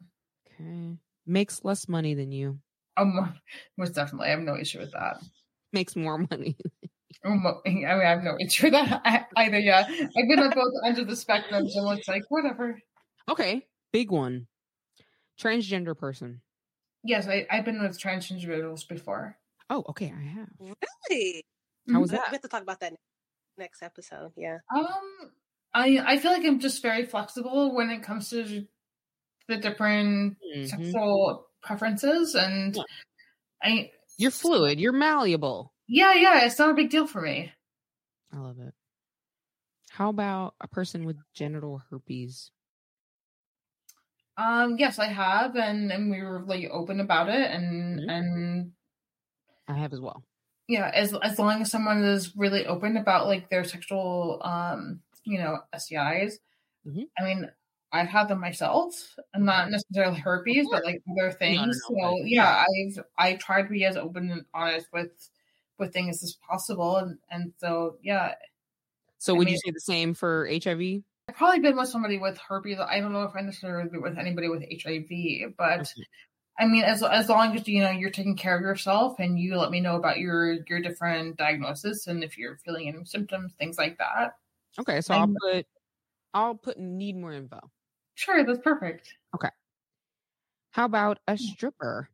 Okay. 0.46 0.98
Makes 1.26 1.64
less 1.64 1.88
money 1.88 2.14
than 2.14 2.32
you. 2.32 2.60
Um, 2.96 3.34
most 3.76 3.94
definitely, 3.94 4.28
I 4.28 4.30
have 4.30 4.40
no 4.40 4.56
issue 4.56 4.78
with 4.78 4.92
that. 4.92 5.18
Makes 5.72 5.96
more 5.96 6.18
money. 6.30 6.56
Um, 7.24 7.44
I 7.66 7.68
mean, 7.68 7.86
I 7.86 8.04
have 8.04 8.22
no 8.22 8.36
issue 8.40 8.66
with 8.66 8.72
that 8.72 9.28
either. 9.36 9.58
Yeah, 9.58 9.84
I've 9.88 10.28
been 10.28 10.38
on 10.40 10.50
both 10.50 10.72
ends 10.84 10.98
of 10.98 11.08
the 11.08 11.16
spectrum, 11.16 11.68
so 11.68 11.90
it's 11.92 12.08
like 12.08 12.22
whatever. 12.28 12.78
Okay. 13.28 13.66
Big 13.92 14.10
one. 14.10 14.46
Transgender 15.40 15.96
person. 15.96 16.40
Yes, 17.04 17.28
I, 17.28 17.46
I've 17.50 17.64
been 17.64 17.80
with 17.82 17.98
trans 17.98 18.30
individuals 18.30 18.84
before. 18.84 19.38
Oh, 19.70 19.84
okay. 19.90 20.12
I 20.16 20.22
have. 20.22 20.48
Really? 21.10 21.44
How 21.92 22.00
was 22.00 22.10
We 22.10 22.16
that? 22.16 22.30
We 22.30 22.34
have 22.34 22.42
to 22.42 22.48
talk 22.48 22.62
about 22.62 22.80
that 22.80 22.94
next 23.58 23.82
episode. 23.82 24.32
Yeah. 24.36 24.58
Um, 24.74 25.30
I 25.74 25.98
I 26.04 26.18
feel 26.18 26.32
like 26.32 26.44
I'm 26.44 26.58
just 26.58 26.82
very 26.82 27.04
flexible 27.04 27.74
when 27.74 27.90
it 27.90 28.02
comes 28.02 28.30
to 28.30 28.66
the 29.48 29.56
different 29.56 30.36
Mhm. 30.56 30.68
sexual 30.68 31.46
preferences, 31.62 32.34
and 32.34 32.74
Yeah. 32.76 32.82
I 33.62 33.90
You're 34.18 34.30
fluid. 34.30 34.80
You're 34.80 34.92
malleable. 34.92 35.72
Yeah 35.88 36.14
yeah, 36.14 36.44
it's 36.44 36.58
not 36.58 36.70
a 36.70 36.74
big 36.74 36.90
deal 36.90 37.06
for 37.06 37.20
me. 37.20 37.52
I 38.32 38.38
love 38.38 38.58
it. 38.58 38.74
How 39.90 40.10
about 40.10 40.54
a 40.60 40.68
person 40.68 41.04
with 41.06 41.16
genital 41.32 41.82
herpes? 41.90 42.50
Um, 44.36 44.76
yes, 44.78 44.98
I 44.98 45.06
have, 45.06 45.56
and 45.56 45.90
and 45.90 46.10
we 46.10 46.20
were 46.22 46.42
like 46.44 46.68
open 46.70 47.00
about 47.00 47.28
it, 47.30 47.50
and 47.50 48.00
Mhm. 48.00 48.10
and 48.10 48.72
I 49.68 49.74
have 49.74 49.92
as 49.92 50.00
well. 50.00 50.24
yeah, 50.68 50.90
as 50.92 51.14
as 51.22 51.38
long 51.38 51.62
as 51.62 51.70
someone 51.70 52.02
is 52.04 52.34
really 52.36 52.66
open 52.66 52.96
about 52.96 53.26
like 53.28 53.48
their 53.50 53.64
sexual 53.64 54.40
um 54.44 55.02
you 55.24 55.38
know 55.38 55.60
STIs. 55.72 56.34
Mhm. 56.86 57.08
I 57.18 57.24
mean, 57.24 57.50
I've 57.92 58.08
had 58.08 58.28
them 58.28 58.40
myself, 58.40 59.16
and 59.32 59.46
not 59.46 59.70
necessarily 59.70 60.18
herpes, 60.20 60.66
but 60.70 60.84
like 60.84 61.02
other 61.10 61.32
things. 61.32 61.66
no, 61.66 61.72
so 61.72 62.18
but- 62.18 62.28
yeah, 62.28 62.64
I've 62.66 63.04
I 63.18 63.36
try 63.36 63.62
to 63.62 63.68
be 63.68 63.84
as 63.84 63.96
open 63.96 64.30
and 64.30 64.44
honest 64.54 64.88
with 64.92 65.10
with 65.78 65.92
things 65.92 66.22
as 66.22 66.36
possible, 66.48 66.96
and 66.96 67.18
and 67.30 67.52
so 67.58 67.96
yeah, 68.02 68.34
So 69.18 69.34
I 69.34 69.38
would 69.38 69.50
you 69.50 69.56
say 69.56 69.70
the 69.70 69.80
same 69.80 70.14
for 70.14 70.48
HIV? 70.50 71.02
I've 71.28 71.34
probably 71.34 71.60
been 71.60 71.76
with 71.76 71.88
somebody 71.88 72.18
with 72.18 72.38
herpes. 72.38 72.78
I 72.78 73.00
don't 73.00 73.12
know 73.12 73.24
if 73.24 73.32
I 73.34 73.40
necessarily 73.40 73.88
been 73.88 74.02
with 74.02 74.18
anybody 74.18 74.48
with 74.48 74.62
HIV, 74.62 75.56
but 75.56 75.80
Okay. 75.80 76.02
I 76.58 76.66
mean, 76.66 76.84
as 76.84 77.02
as 77.02 77.28
long 77.28 77.56
as 77.56 77.68
you 77.68 77.82
know 77.82 77.90
you're 77.90 78.10
taking 78.10 78.36
care 78.36 78.56
of 78.56 78.62
yourself 78.62 79.18
and 79.18 79.38
you 79.38 79.56
let 79.56 79.70
me 79.70 79.80
know 79.80 79.96
about 79.96 80.18
your 80.18 80.54
your 80.66 80.80
different 80.80 81.36
diagnosis 81.36 82.06
and 82.06 82.24
if 82.24 82.38
you're 82.38 82.56
feeling 82.58 82.88
any 82.88 83.04
symptoms, 83.04 83.52
things 83.58 83.76
like 83.76 83.98
that. 83.98 84.36
Okay, 84.78 85.00
so 85.00 85.14
I'll 85.14 85.34
put 85.42 85.66
I'll 86.32 86.54
put 86.54 86.78
need 86.78 87.16
more 87.16 87.32
info. 87.32 87.60
Sure, 88.14 88.42
that's 88.44 88.60
perfect. 88.60 89.14
Okay. 89.34 89.50
How 90.70 90.86
about 90.86 91.18
a 91.26 91.32
hmm. 91.32 91.42
stripper? 91.42 92.08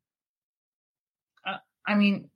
Uh, 1.47 1.59
I 1.87 1.95
mean, 1.95 2.29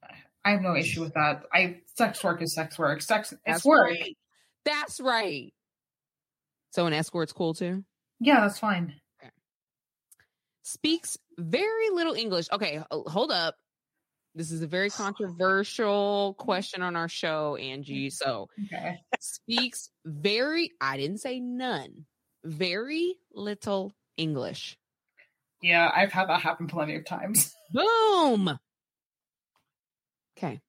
I 0.47 0.51
have 0.51 0.61
no 0.61 0.77
issue 0.77 1.01
with 1.01 1.13
that. 1.15 1.43
I 1.53 1.81
sex 1.95 2.23
work 2.23 2.41
is 2.41 2.53
sex 2.55 2.79
work. 2.79 3.01
Sex 3.01 3.33
That's 3.45 3.65
work. 3.65 3.89
right. 3.89 4.17
That's 4.63 5.01
right. 5.01 5.53
So 6.71 6.85
an 6.85 6.93
escort's 6.93 7.33
cool 7.33 7.53
too. 7.53 7.83
Yeah, 8.21 8.39
that's 8.41 8.57
fine. 8.57 8.93
Speaks 10.63 11.17
very 11.37 11.89
little 11.89 12.13
English. 12.13 12.47
Okay, 12.51 12.81
hold 12.91 13.31
up. 13.31 13.55
This 14.35 14.51
is 14.51 14.61
a 14.61 14.67
very 14.67 14.89
controversial 14.89 16.35
question 16.37 16.81
on 16.81 16.95
our 16.95 17.09
show, 17.09 17.57
Angie. 17.57 18.09
So 18.11 18.47
Okay. 18.67 18.99
speaks 19.19 19.89
very 20.05 20.71
I 20.79 20.95
didn't 20.95 21.17
say 21.19 21.41
none. 21.41 22.05
Very 22.45 23.15
little 23.33 23.93
English. 24.15 24.77
Yeah, 25.61 25.91
I've 25.93 26.13
had 26.13 26.29
that 26.29 26.39
happen 26.41 26.67
plenty 26.67 26.95
of 26.95 27.05
times. 27.05 27.53
Boom. 27.73 28.57
Okay. 30.37 30.61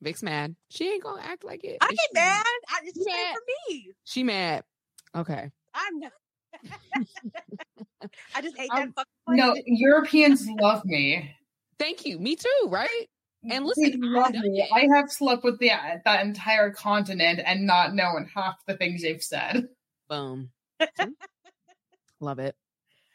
Vic's 0.00 0.22
mad. 0.22 0.54
She 0.70 0.88
ain't 0.88 1.02
gonna 1.02 1.22
act 1.22 1.44
like 1.44 1.64
it. 1.64 1.78
I 1.80 1.88
get 1.88 1.98
mad. 2.14 2.42
I, 2.68 2.80
it's 2.84 2.98
the 2.98 3.04
mad? 3.10 3.34
for 3.34 3.42
me. 3.72 3.92
She 4.04 4.22
mad. 4.22 4.64
Okay. 5.14 5.50
I'm 5.74 5.98
not. 5.98 6.12
I 8.34 8.40
just 8.42 8.56
hate 8.56 8.70
Um, 8.72 8.78
that 8.96 9.06
fucking 9.26 9.36
No. 9.36 9.54
Europeans 9.66 10.48
love 10.58 10.84
me. 10.84 11.34
Thank 11.78 12.06
you. 12.06 12.18
Me 12.18 12.36
too, 12.36 12.66
right? 12.68 13.06
And 13.50 13.64
listen, 13.66 13.84
They 13.84 13.92
I've 13.92 14.00
love 14.24 14.32
done 14.32 14.42
me. 14.42 14.68
I 14.72 14.86
have 14.94 15.10
slept 15.10 15.44
with 15.44 15.58
the 15.58 15.70
that 16.04 16.24
entire 16.24 16.70
continent 16.70 17.40
and 17.44 17.66
not 17.66 17.94
known 17.94 18.28
half 18.34 18.56
the 18.66 18.76
things 18.76 19.02
they've 19.02 19.22
said. 19.22 19.66
Boom. 20.08 20.50
Love 22.20 22.38
it. 22.38 22.54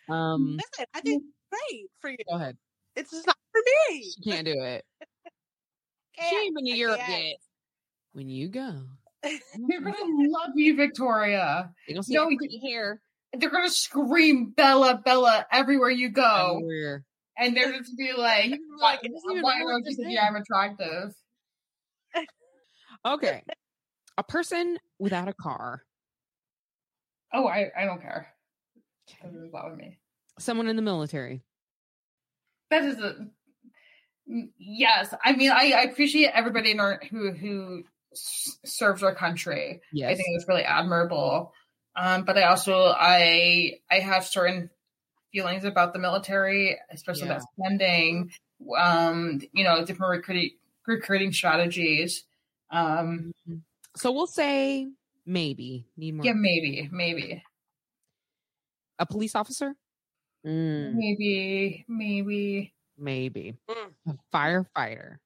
Um 0.10 0.58
Listen, 0.58 0.86
I 0.96 1.02
think 1.02 1.24
great 1.52 1.90
for 2.00 2.10
you. 2.10 2.18
go 2.30 2.36
ahead. 2.36 2.58
It's 2.96 3.12
just 3.12 3.28
not 3.28 3.38
for 3.52 3.62
me. 3.92 4.04
She 4.12 4.22
can't 4.32 4.46
do 4.46 4.56
it. 4.58 4.84
She 6.18 6.30
Can't. 6.30 6.44
ain't 6.46 6.56
been 6.56 6.66
to 6.66 6.72
I 6.72 6.76
Europe 6.76 7.00
can't. 7.00 7.24
yet. 7.24 7.36
When 8.14 8.30
you 8.30 8.48
go, 8.50 8.74
They're 9.24 9.82
gonna 9.82 9.96
love 10.30 10.52
you, 10.56 10.76
Victoria. 10.76 11.72
you 11.88 11.96
gonna 11.96 12.04
see 12.04 12.14
No, 12.14 12.24
no, 12.26 12.30
you- 12.30 12.38
pretty 12.38 12.60
hair 12.72 13.02
They're 13.38 13.50
gonna 13.50 13.70
scream 13.70 14.52
Bella, 14.56 15.02
Bella 15.04 15.46
everywhere 15.52 15.90
you 15.90 16.10
go, 16.10 16.58
everywhere. 16.64 17.04
and 17.38 17.56
they're 17.58 17.74
just 17.74 17.98
be 17.98 18.14
like, 18.14 18.52
Like, 18.52 18.60
"Why, 18.80 18.98
it 19.04 19.12
doesn't 19.12 19.42
why 19.42 19.60
don't 19.60 19.86
you 19.86 19.96
think. 19.96 20.18
I'm 20.22 20.36
attractive?" 20.36 21.14
Okay. 23.06 23.44
A 24.18 24.24
person 24.24 24.78
without 24.98 25.28
a 25.28 25.34
car. 25.34 25.82
Oh, 27.34 27.48
I, 27.48 27.70
I 27.78 27.84
don't 27.84 28.02
care. 28.02 28.28
Doesn't 29.22 29.52
bother 29.52 29.76
me. 29.76 30.00
Someone 30.40 30.68
in 30.70 30.78
the 30.78 30.82
military. 30.82 31.44
That 32.72 32.86
is 32.86 32.98
a 33.00 33.28
yes. 34.58 35.14
I 35.24 35.34
mean, 35.36 35.52
I, 35.52 35.72
I 35.76 35.82
appreciate 35.84 36.32
everybody 36.34 36.72
in 36.72 36.80
our 36.80 37.00
who 37.10 37.32
who 37.34 37.84
s- 38.14 38.58
serves 38.66 39.04
our 39.04 39.14
country. 39.16 39.82
Yes. 39.94 40.12
I 40.12 40.16
think 40.16 40.28
it's 40.32 40.48
really 40.48 40.64
admirable. 40.64 41.54
Um, 41.96 42.24
but 42.26 42.38
I 42.38 42.44
also 42.44 42.94
I 42.98 43.80
I 43.90 44.00
have 44.00 44.26
certain 44.26 44.70
feelings 45.32 45.64
about 45.64 45.94
the 45.94 46.00
military, 46.00 46.78
especially 46.92 47.28
Yeah. 47.28 47.40
that 47.40 47.44
spending. 47.60 48.32
Um, 48.78 49.42
you 49.54 49.64
know, 49.64 49.84
different 49.86 50.12
recruiting 50.12 50.52
recruiting 50.88 51.32
strategies. 51.34 52.24
Um, 52.72 53.32
so 53.96 54.12
we'll 54.12 54.28
say 54.28 54.88
maybe. 55.26 55.88
Need 55.98 56.14
more. 56.16 56.26
yeah, 56.26 56.34
maybe, 56.36 56.90
maybe, 56.92 57.44
A 59.00 59.06
police 59.06 59.36
officer? 59.36 59.74
Mm, 60.46 60.94
maybe, 60.94 61.86
maybe. 61.88 62.74
Maybe. 62.98 63.56
Mm. 63.70 63.94
A 64.08 64.36
firefighter. 64.36 65.18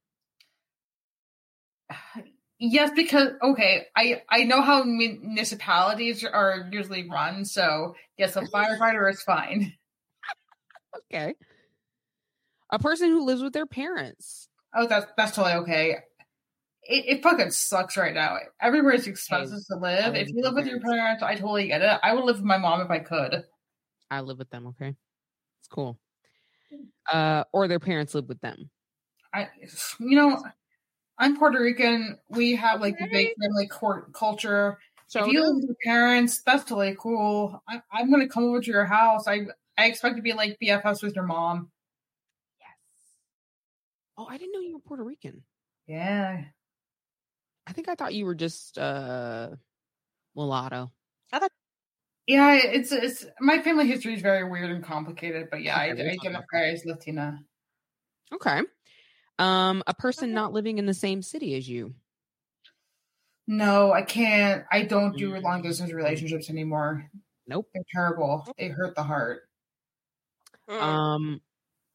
Yes, 2.62 2.92
because 2.94 3.30
okay, 3.42 3.86
I 3.96 4.22
I 4.28 4.44
know 4.44 4.62
how 4.62 4.84
municipalities 4.84 6.26
are 6.26 6.68
usually 6.74 7.08
run, 7.10 7.46
so 7.46 7.96
yes, 8.18 8.36
a 8.36 8.42
firefighter 8.42 9.10
is 9.10 9.22
fine. 9.24 9.74
Okay. 11.12 11.36
A 12.72 12.80
person 12.80 13.10
who 13.10 13.24
lives 13.24 13.44
with 13.44 13.54
their 13.54 13.68
parents. 13.68 14.50
Oh, 14.76 14.88
that's 14.88 15.06
that's 15.16 15.36
totally 15.36 15.56
okay. 15.62 15.98
It, 16.84 17.06
it 17.08 17.24
fucking 17.24 17.52
sucks 17.52 17.96
right 17.96 18.14
now. 18.14 18.38
Everywhere 18.60 18.94
is 18.94 19.08
expensive 19.08 19.60
to 19.68 19.78
live. 19.78 20.16
If 20.16 20.30
you 20.30 20.42
live 20.42 20.56
with 20.56 20.66
your 20.66 20.80
parents, 20.80 21.24
I 21.24 21.36
totally 21.36 21.68
get 21.68 21.82
it. 21.82 22.00
I 22.02 22.14
would 22.14 22.24
live 22.24 22.38
with 22.38 22.46
my 22.46 22.58
mom 22.58 22.82
if 22.82 22.90
I 22.90 23.00
could. 23.00 23.44
I 24.10 24.22
live 24.22 24.40
with 24.40 24.50
them, 24.50 24.68
okay? 24.68 24.96
It's 25.60 25.68
cool. 25.70 26.00
Uh 27.12 27.44
or 27.54 27.68
their 27.68 27.80
parents 27.80 28.14
live 28.14 28.28
with 28.28 28.40
them. 28.42 28.70
I, 29.34 29.48
you 30.00 30.16
know, 30.16 30.44
I'm 31.18 31.38
Puerto 31.38 31.62
Rican. 31.62 32.18
We 32.30 32.56
have 32.56 32.82
like 32.82 32.98
the 32.98 33.08
big 33.12 33.30
family 33.42 33.68
court 33.68 34.14
culture. 34.14 34.80
So 35.08 35.26
if 35.26 35.34
you 35.34 35.42
live 35.42 35.56
with 35.56 35.66
your 35.66 35.76
parents, 35.84 36.42
that's 36.42 36.64
totally 36.64 36.96
cool. 37.00 37.62
I, 37.68 37.82
I'm 37.92 38.10
gonna 38.12 38.28
come 38.28 38.46
over 38.46 38.62
to 38.62 38.72
your 38.72 38.86
house. 38.86 39.28
I 39.28 39.48
I 39.78 39.86
expect 39.86 40.16
to 40.16 40.22
be 40.22 40.34
like 40.34 40.58
BFFs 40.62 41.04
with 41.04 41.16
your 41.16 41.26
mom. 41.26 41.72
yes. 42.60 42.70
Oh, 44.18 44.28
I 44.28 44.38
didn't 44.38 44.54
know 44.54 44.60
you 44.60 44.74
were 44.74 44.80
Puerto 44.80 45.04
Rican. 45.04 45.44
Yeah. 45.88 46.44
I 47.68 47.74
think 47.74 47.88
I 47.88 47.96
thought 47.96 48.14
you 48.14 48.26
were 48.26 48.36
just 48.36 48.78
uh 48.78 49.50
mulatto. 50.36 50.92
Yeah, 52.30 52.54
it's 52.64 52.92
it's 52.92 53.26
my 53.40 53.60
family 53.60 53.88
history 53.88 54.14
is 54.14 54.22
very 54.22 54.48
weird 54.48 54.70
and 54.70 54.84
complicated, 54.84 55.48
but 55.50 55.64
yeah, 55.64 55.76
I, 55.76 55.90
Okay, 55.90 56.04
we'll 56.04 56.12
I 56.12 56.16
talk 56.16 56.26
about 56.28 56.44
identify 56.54 56.66
as 56.74 56.86
Latina. 56.86 57.40
Okay. 58.32 58.62
Um, 59.40 59.82
a 59.88 59.94
person 59.96 60.30
Okay. 60.30 60.36
not 60.36 60.54
living 60.54 60.78
in 60.78 60.86
the 60.86 60.94
same 60.94 61.24
city 61.24 61.56
as 61.56 61.68
you. 61.68 61.96
No, 63.48 63.92
I 63.92 64.04
can't. 64.04 64.64
I 64.72 64.84
don't 64.84 65.18
do 65.18 65.32
Mm. 65.32 65.42
long 65.42 65.62
distance 65.64 65.92
relationships 65.92 66.52
anymore. 66.52 67.10
Nope. 67.48 67.68
They're 67.74 67.84
terrible. 67.92 68.46
They 68.60 68.68
hurt 68.68 68.94
the 68.96 69.02
heart. 69.04 69.50
Mm. 70.70 70.82
Um, 70.82 71.42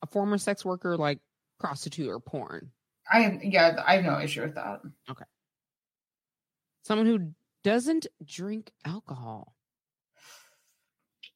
a 0.02 0.06
former 0.08 0.36
sex 0.38 0.64
worker 0.64 0.96
like 0.96 1.20
prostitute 1.60 2.08
or 2.08 2.18
porn. 2.18 2.72
I 3.12 3.20
am 3.20 3.40
yeah, 3.40 3.80
I 3.86 3.96
have 3.96 4.04
no 4.04 4.18
issue 4.18 4.42
with 4.42 4.56
that. 4.56 4.80
Okay. 5.08 5.24
Someone 6.82 7.06
who 7.06 7.34
doesn't 7.62 8.08
drink 8.24 8.72
alcohol. 8.84 9.53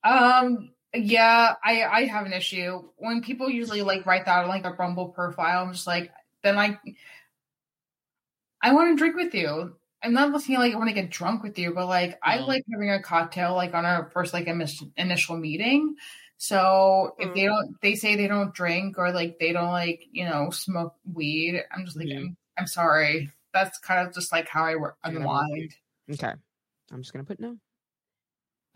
Um, 0.05 0.71
yeah, 0.95 1.55
I 1.63 1.83
I 1.85 2.05
have 2.07 2.27
an 2.27 2.33
issue 2.33 2.83
when 2.97 3.23
people 3.23 3.51
usually 3.51 3.83
like 3.83 4.07
write 4.07 4.27
that 4.27 4.45
on 4.45 4.49
like 4.49 4.65
a 4.65 4.73
Bumble 4.73 5.09
profile. 5.09 5.65
I'm 5.65 5.73
just 5.73 5.87
like, 5.87 6.11
then 6.43 6.59
I 6.59 6.79
I 8.63 8.73
want 8.73 8.91
to 8.91 8.97
drink 8.97 9.17
with 9.17 9.35
you. 9.35 9.77
I'm 10.03 10.13
not 10.13 10.31
listening 10.33 10.59
like 10.59 10.73
I 10.75 10.77
want 10.77 10.89
to 10.89 10.95
get 10.95 11.11
drunk 11.11 11.43
with 11.43 11.59
you, 11.59 11.75
but 11.75 11.87
like 11.87 12.19
I 12.23 12.39
like 12.39 12.65
having 12.73 12.91
a 12.91 13.03
cocktail 13.03 13.55
like 13.55 13.75
on 13.75 13.85
our 13.85 14.11
first 14.11 14.33
like 14.33 14.47
initial 14.97 15.37
meeting. 15.37 15.97
So 16.37 17.17
if 17.19 17.35
they 17.35 17.47
don't, 17.47 17.75
they 17.83 17.97
say 17.97 18.15
they 18.15 18.29
don't 18.29 18.55
drink 18.55 18.97
or 18.97 19.11
like 19.11 19.39
they 19.41 19.53
don't 19.53 19.73
like 19.73 20.05
you 20.13 20.25
know 20.25 20.51
smoke 20.51 20.95
weed. 21.13 21.63
I'm 21.73 21.85
just 21.85 21.97
like, 21.97 22.07
Mhm. 22.07 22.17
I'm, 22.19 22.37
I'm 22.59 22.67
sorry. 22.69 23.33
That's 23.53 23.79
kind 23.79 24.07
of 24.07 24.15
just 24.15 24.31
like 24.31 24.49
how 24.49 24.65
I 24.65 24.77
work, 24.77 24.97
unwind. 25.03 25.75
Okay. 26.11 26.33
I'm 26.93 27.03
just 27.03 27.13
gonna 27.13 27.25
put 27.25 27.41
no. 27.41 27.57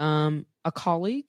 Um, 0.00 0.44
a 0.64 0.72
colleague. 0.72 1.24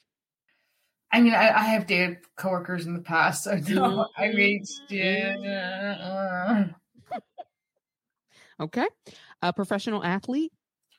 I 1.11 1.21
mean, 1.21 1.33
I, 1.33 1.49
I 1.51 1.63
have 1.65 1.85
dated 1.85 2.17
coworkers 2.35 2.87
in 2.87 2.93
the 2.95 3.01
past, 3.01 3.43
so 3.43 3.55
no, 3.55 4.07
I 4.17 4.29
mean, 4.29 4.63
Mm-hmm. 4.89 5.43
yeah. 5.43 6.65
Okay. 8.59 8.87
A 9.41 9.51
professional 9.53 10.03
athlete. 10.03 10.51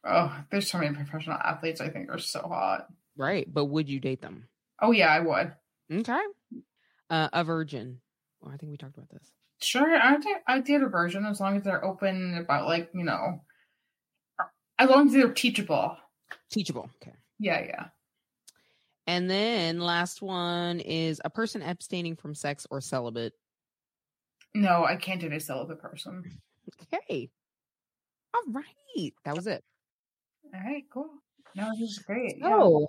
Oh, 0.04 0.36
there's 0.50 0.70
so 0.70 0.78
many 0.78 0.94
professional 0.94 1.38
athletes 1.38 1.80
I 1.80 1.88
think 1.88 2.10
are 2.10 2.18
so 2.18 2.40
hot. 2.40 2.86
Right. 3.16 3.46
But 3.52 3.66
would 3.66 3.88
you 3.88 4.00
date 4.00 4.20
them? 4.20 4.48
Oh 4.82 4.90
yeah, 4.90 5.08
I 5.08 5.20
would. 5.20 5.52
Okay. 5.90 6.20
Uh, 7.10 7.28
a 7.32 7.44
virgin. 7.44 8.00
Well, 8.40 8.52
I 8.52 8.56
think 8.56 8.70
we 8.70 8.76
talked 8.76 8.96
about 8.96 9.08
this. 9.10 9.30
Sure, 9.62 9.94
I 9.96 10.16
date, 10.18 10.36
I 10.46 10.60
date 10.60 10.82
a 10.82 10.88
version 10.88 11.24
as 11.24 11.40
long 11.40 11.56
as 11.56 11.62
they're 11.62 11.84
open 11.84 12.36
about 12.36 12.66
like 12.66 12.90
you 12.92 13.04
know, 13.04 13.40
as 14.78 14.90
long 14.90 15.06
as 15.06 15.12
they're 15.14 15.32
teachable. 15.32 15.96
Teachable. 16.50 16.90
Okay. 17.02 17.14
Yeah, 17.38 17.60
yeah. 17.64 17.86
And 19.06 19.28
then 19.28 19.80
last 19.80 20.22
one 20.22 20.80
is 20.80 21.20
a 21.24 21.30
person 21.30 21.62
abstaining 21.62 22.16
from 22.16 22.34
sex 22.34 22.66
or 22.70 22.80
celibate. 22.80 23.34
No, 24.54 24.84
I 24.84 24.96
can't 24.96 25.20
date 25.20 25.32
a 25.32 25.40
celibate 25.40 25.80
person. 25.80 26.24
Okay. 26.92 27.30
All 28.34 28.42
right. 28.52 29.12
That 29.24 29.36
was 29.36 29.46
it. 29.46 29.62
All 30.54 30.60
right, 30.60 30.84
cool. 30.92 31.10
No, 31.54 31.70
this 31.78 31.90
is 31.90 31.98
great. 31.98 32.36
yeah. 32.38 32.48
So 32.48 32.88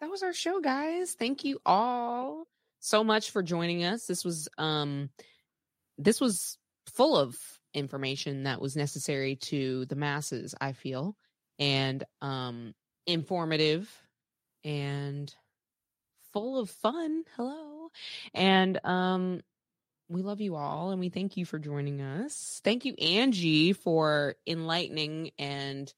that 0.00 0.10
was 0.10 0.22
our 0.22 0.32
show, 0.32 0.60
guys. 0.60 1.14
Thank 1.18 1.44
you 1.44 1.58
all 1.66 2.46
so 2.80 3.02
much 3.04 3.30
for 3.30 3.42
joining 3.42 3.84
us. 3.84 4.06
This 4.06 4.24
was 4.24 4.48
um 4.58 5.10
this 5.98 6.20
was 6.20 6.58
full 6.86 7.16
of 7.16 7.36
information 7.74 8.44
that 8.44 8.60
was 8.60 8.76
necessary 8.76 9.36
to 9.36 9.86
the 9.86 9.96
masses, 9.96 10.54
I 10.60 10.72
feel, 10.72 11.16
and 11.58 12.04
um 12.22 12.74
informative 13.06 13.90
and 14.66 15.32
full 16.32 16.58
of 16.58 16.68
fun. 16.68 17.24
Hello. 17.36 17.88
And 18.34 18.78
um 18.84 19.40
we 20.08 20.22
love 20.22 20.40
you 20.40 20.54
all 20.54 20.90
and 20.90 21.00
we 21.00 21.08
thank 21.08 21.36
you 21.36 21.44
for 21.44 21.58
joining 21.58 22.00
us. 22.00 22.60
Thank 22.62 22.84
you 22.84 22.94
Angie 22.94 23.72
for 23.72 24.36
enlightening 24.46 25.30
and 25.38 25.92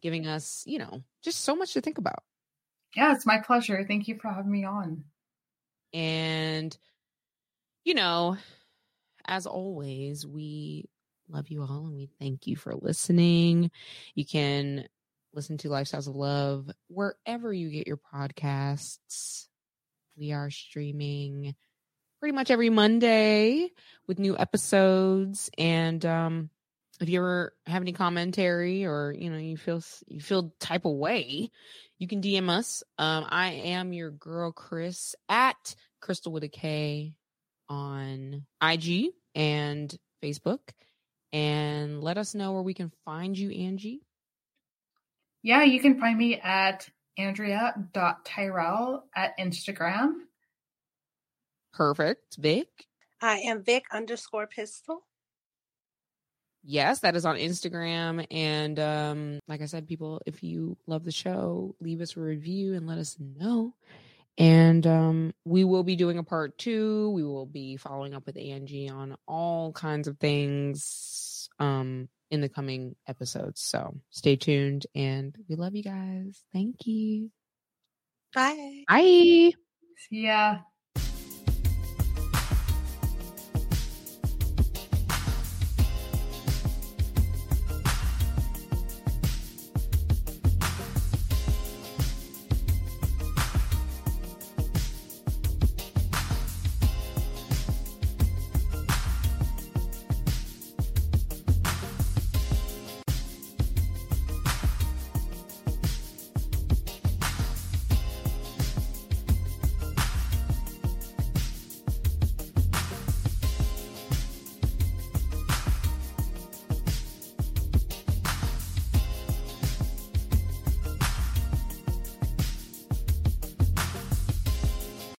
giving 0.00 0.26
us, 0.26 0.62
you 0.66 0.78
know, 0.78 1.02
just 1.22 1.42
so 1.42 1.54
much 1.54 1.74
to 1.74 1.80
think 1.80 1.98
about. 1.98 2.22
Yeah, 2.96 3.14
it's 3.14 3.26
my 3.26 3.38
pleasure. 3.38 3.84
Thank 3.86 4.08
you 4.08 4.18
for 4.18 4.28
having 4.28 4.50
me 4.50 4.64
on. 4.64 5.04
And, 5.94 6.76
you 7.84 7.94
know, 7.94 8.36
as 9.26 9.46
always, 9.46 10.26
we 10.26 10.88
love 11.28 11.48
you 11.48 11.62
all 11.62 11.86
and 11.86 11.94
we 11.94 12.10
thank 12.18 12.46
you 12.46 12.56
for 12.56 12.74
listening. 12.74 13.70
You 14.14 14.24
can 14.24 14.88
listen 15.34 15.58
to 15.58 15.68
Lifestyles 15.68 16.08
of 16.08 16.16
Love 16.16 16.70
wherever 16.88 17.52
you 17.52 17.70
get 17.70 17.86
your 17.86 18.00
podcasts. 18.14 19.46
We 20.16 20.32
are 20.32 20.50
streaming 20.50 21.54
pretty 22.20 22.34
much 22.34 22.50
every 22.50 22.70
Monday 22.70 23.70
with 24.06 24.18
new 24.18 24.36
episodes. 24.38 25.50
And 25.58 26.04
um, 26.04 26.50
if 27.00 27.08
you 27.08 27.18
ever 27.18 27.54
have 27.66 27.82
any 27.82 27.92
commentary 27.92 28.84
or 28.84 29.12
you 29.16 29.30
know 29.30 29.38
you 29.38 29.56
feel 29.56 29.82
you 30.06 30.20
feel 30.20 30.54
type 30.60 30.84
of 30.84 30.92
way, 30.92 31.50
you 31.98 32.06
can 32.06 32.20
DM 32.20 32.48
us. 32.48 32.82
Um, 32.98 33.26
I 33.28 33.52
am 33.52 33.92
your 33.92 34.10
girl 34.10 34.52
Chris 34.52 35.14
at 35.28 35.74
Crystal 36.00 36.32
with 36.32 36.44
a 36.44 36.48
K 36.48 37.14
on 37.68 38.44
IG 38.62 39.10
and 39.34 39.92
Facebook, 40.22 40.60
and 41.32 42.02
let 42.02 42.18
us 42.18 42.34
know 42.34 42.52
where 42.52 42.62
we 42.62 42.74
can 42.74 42.92
find 43.04 43.36
you, 43.36 43.50
Angie. 43.50 44.02
Yeah, 45.42 45.64
you 45.64 45.80
can 45.80 45.98
find 45.98 46.16
me 46.16 46.40
at 46.40 46.88
andrea.tyrell 47.18 49.04
at 49.14 49.38
Instagram. 49.38 50.12
Perfect, 51.72 52.36
Vic. 52.36 52.68
I 53.20 53.38
am 53.38 53.62
Vic 53.62 53.84
underscore 53.92 54.46
pistol. 54.46 55.04
Yes, 56.64 57.00
that 57.00 57.16
is 57.16 57.24
on 57.24 57.36
Instagram. 57.36 58.24
And 58.30 58.78
um, 58.78 59.40
like 59.48 59.62
I 59.62 59.66
said, 59.66 59.88
people, 59.88 60.20
if 60.26 60.42
you 60.42 60.76
love 60.86 61.04
the 61.04 61.10
show, 61.10 61.74
leave 61.80 62.00
us 62.00 62.16
a 62.16 62.20
review 62.20 62.74
and 62.74 62.86
let 62.86 62.98
us 62.98 63.16
know. 63.18 63.74
And 64.38 64.86
um, 64.86 65.34
we 65.44 65.64
will 65.64 65.82
be 65.82 65.96
doing 65.96 66.18
a 66.18 66.22
part 66.22 66.56
two. 66.56 67.10
We 67.10 67.24
will 67.24 67.46
be 67.46 67.76
following 67.76 68.14
up 68.14 68.26
with 68.26 68.36
Angie 68.36 68.88
on 68.88 69.16
all 69.26 69.72
kinds 69.72 70.08
of 70.08 70.18
things 70.18 71.48
um, 71.58 72.08
in 72.32 72.40
the 72.40 72.48
coming 72.48 72.96
episodes. 73.06 73.60
So 73.60 74.00
stay 74.10 74.36
tuned 74.36 74.86
and 74.94 75.36
we 75.48 75.54
love 75.54 75.76
you 75.76 75.84
guys. 75.84 76.42
Thank 76.52 76.86
you. 76.86 77.30
Bye. 78.34 78.84
Bye. 78.88 79.52
See 80.08 80.26
ya. 80.26 80.60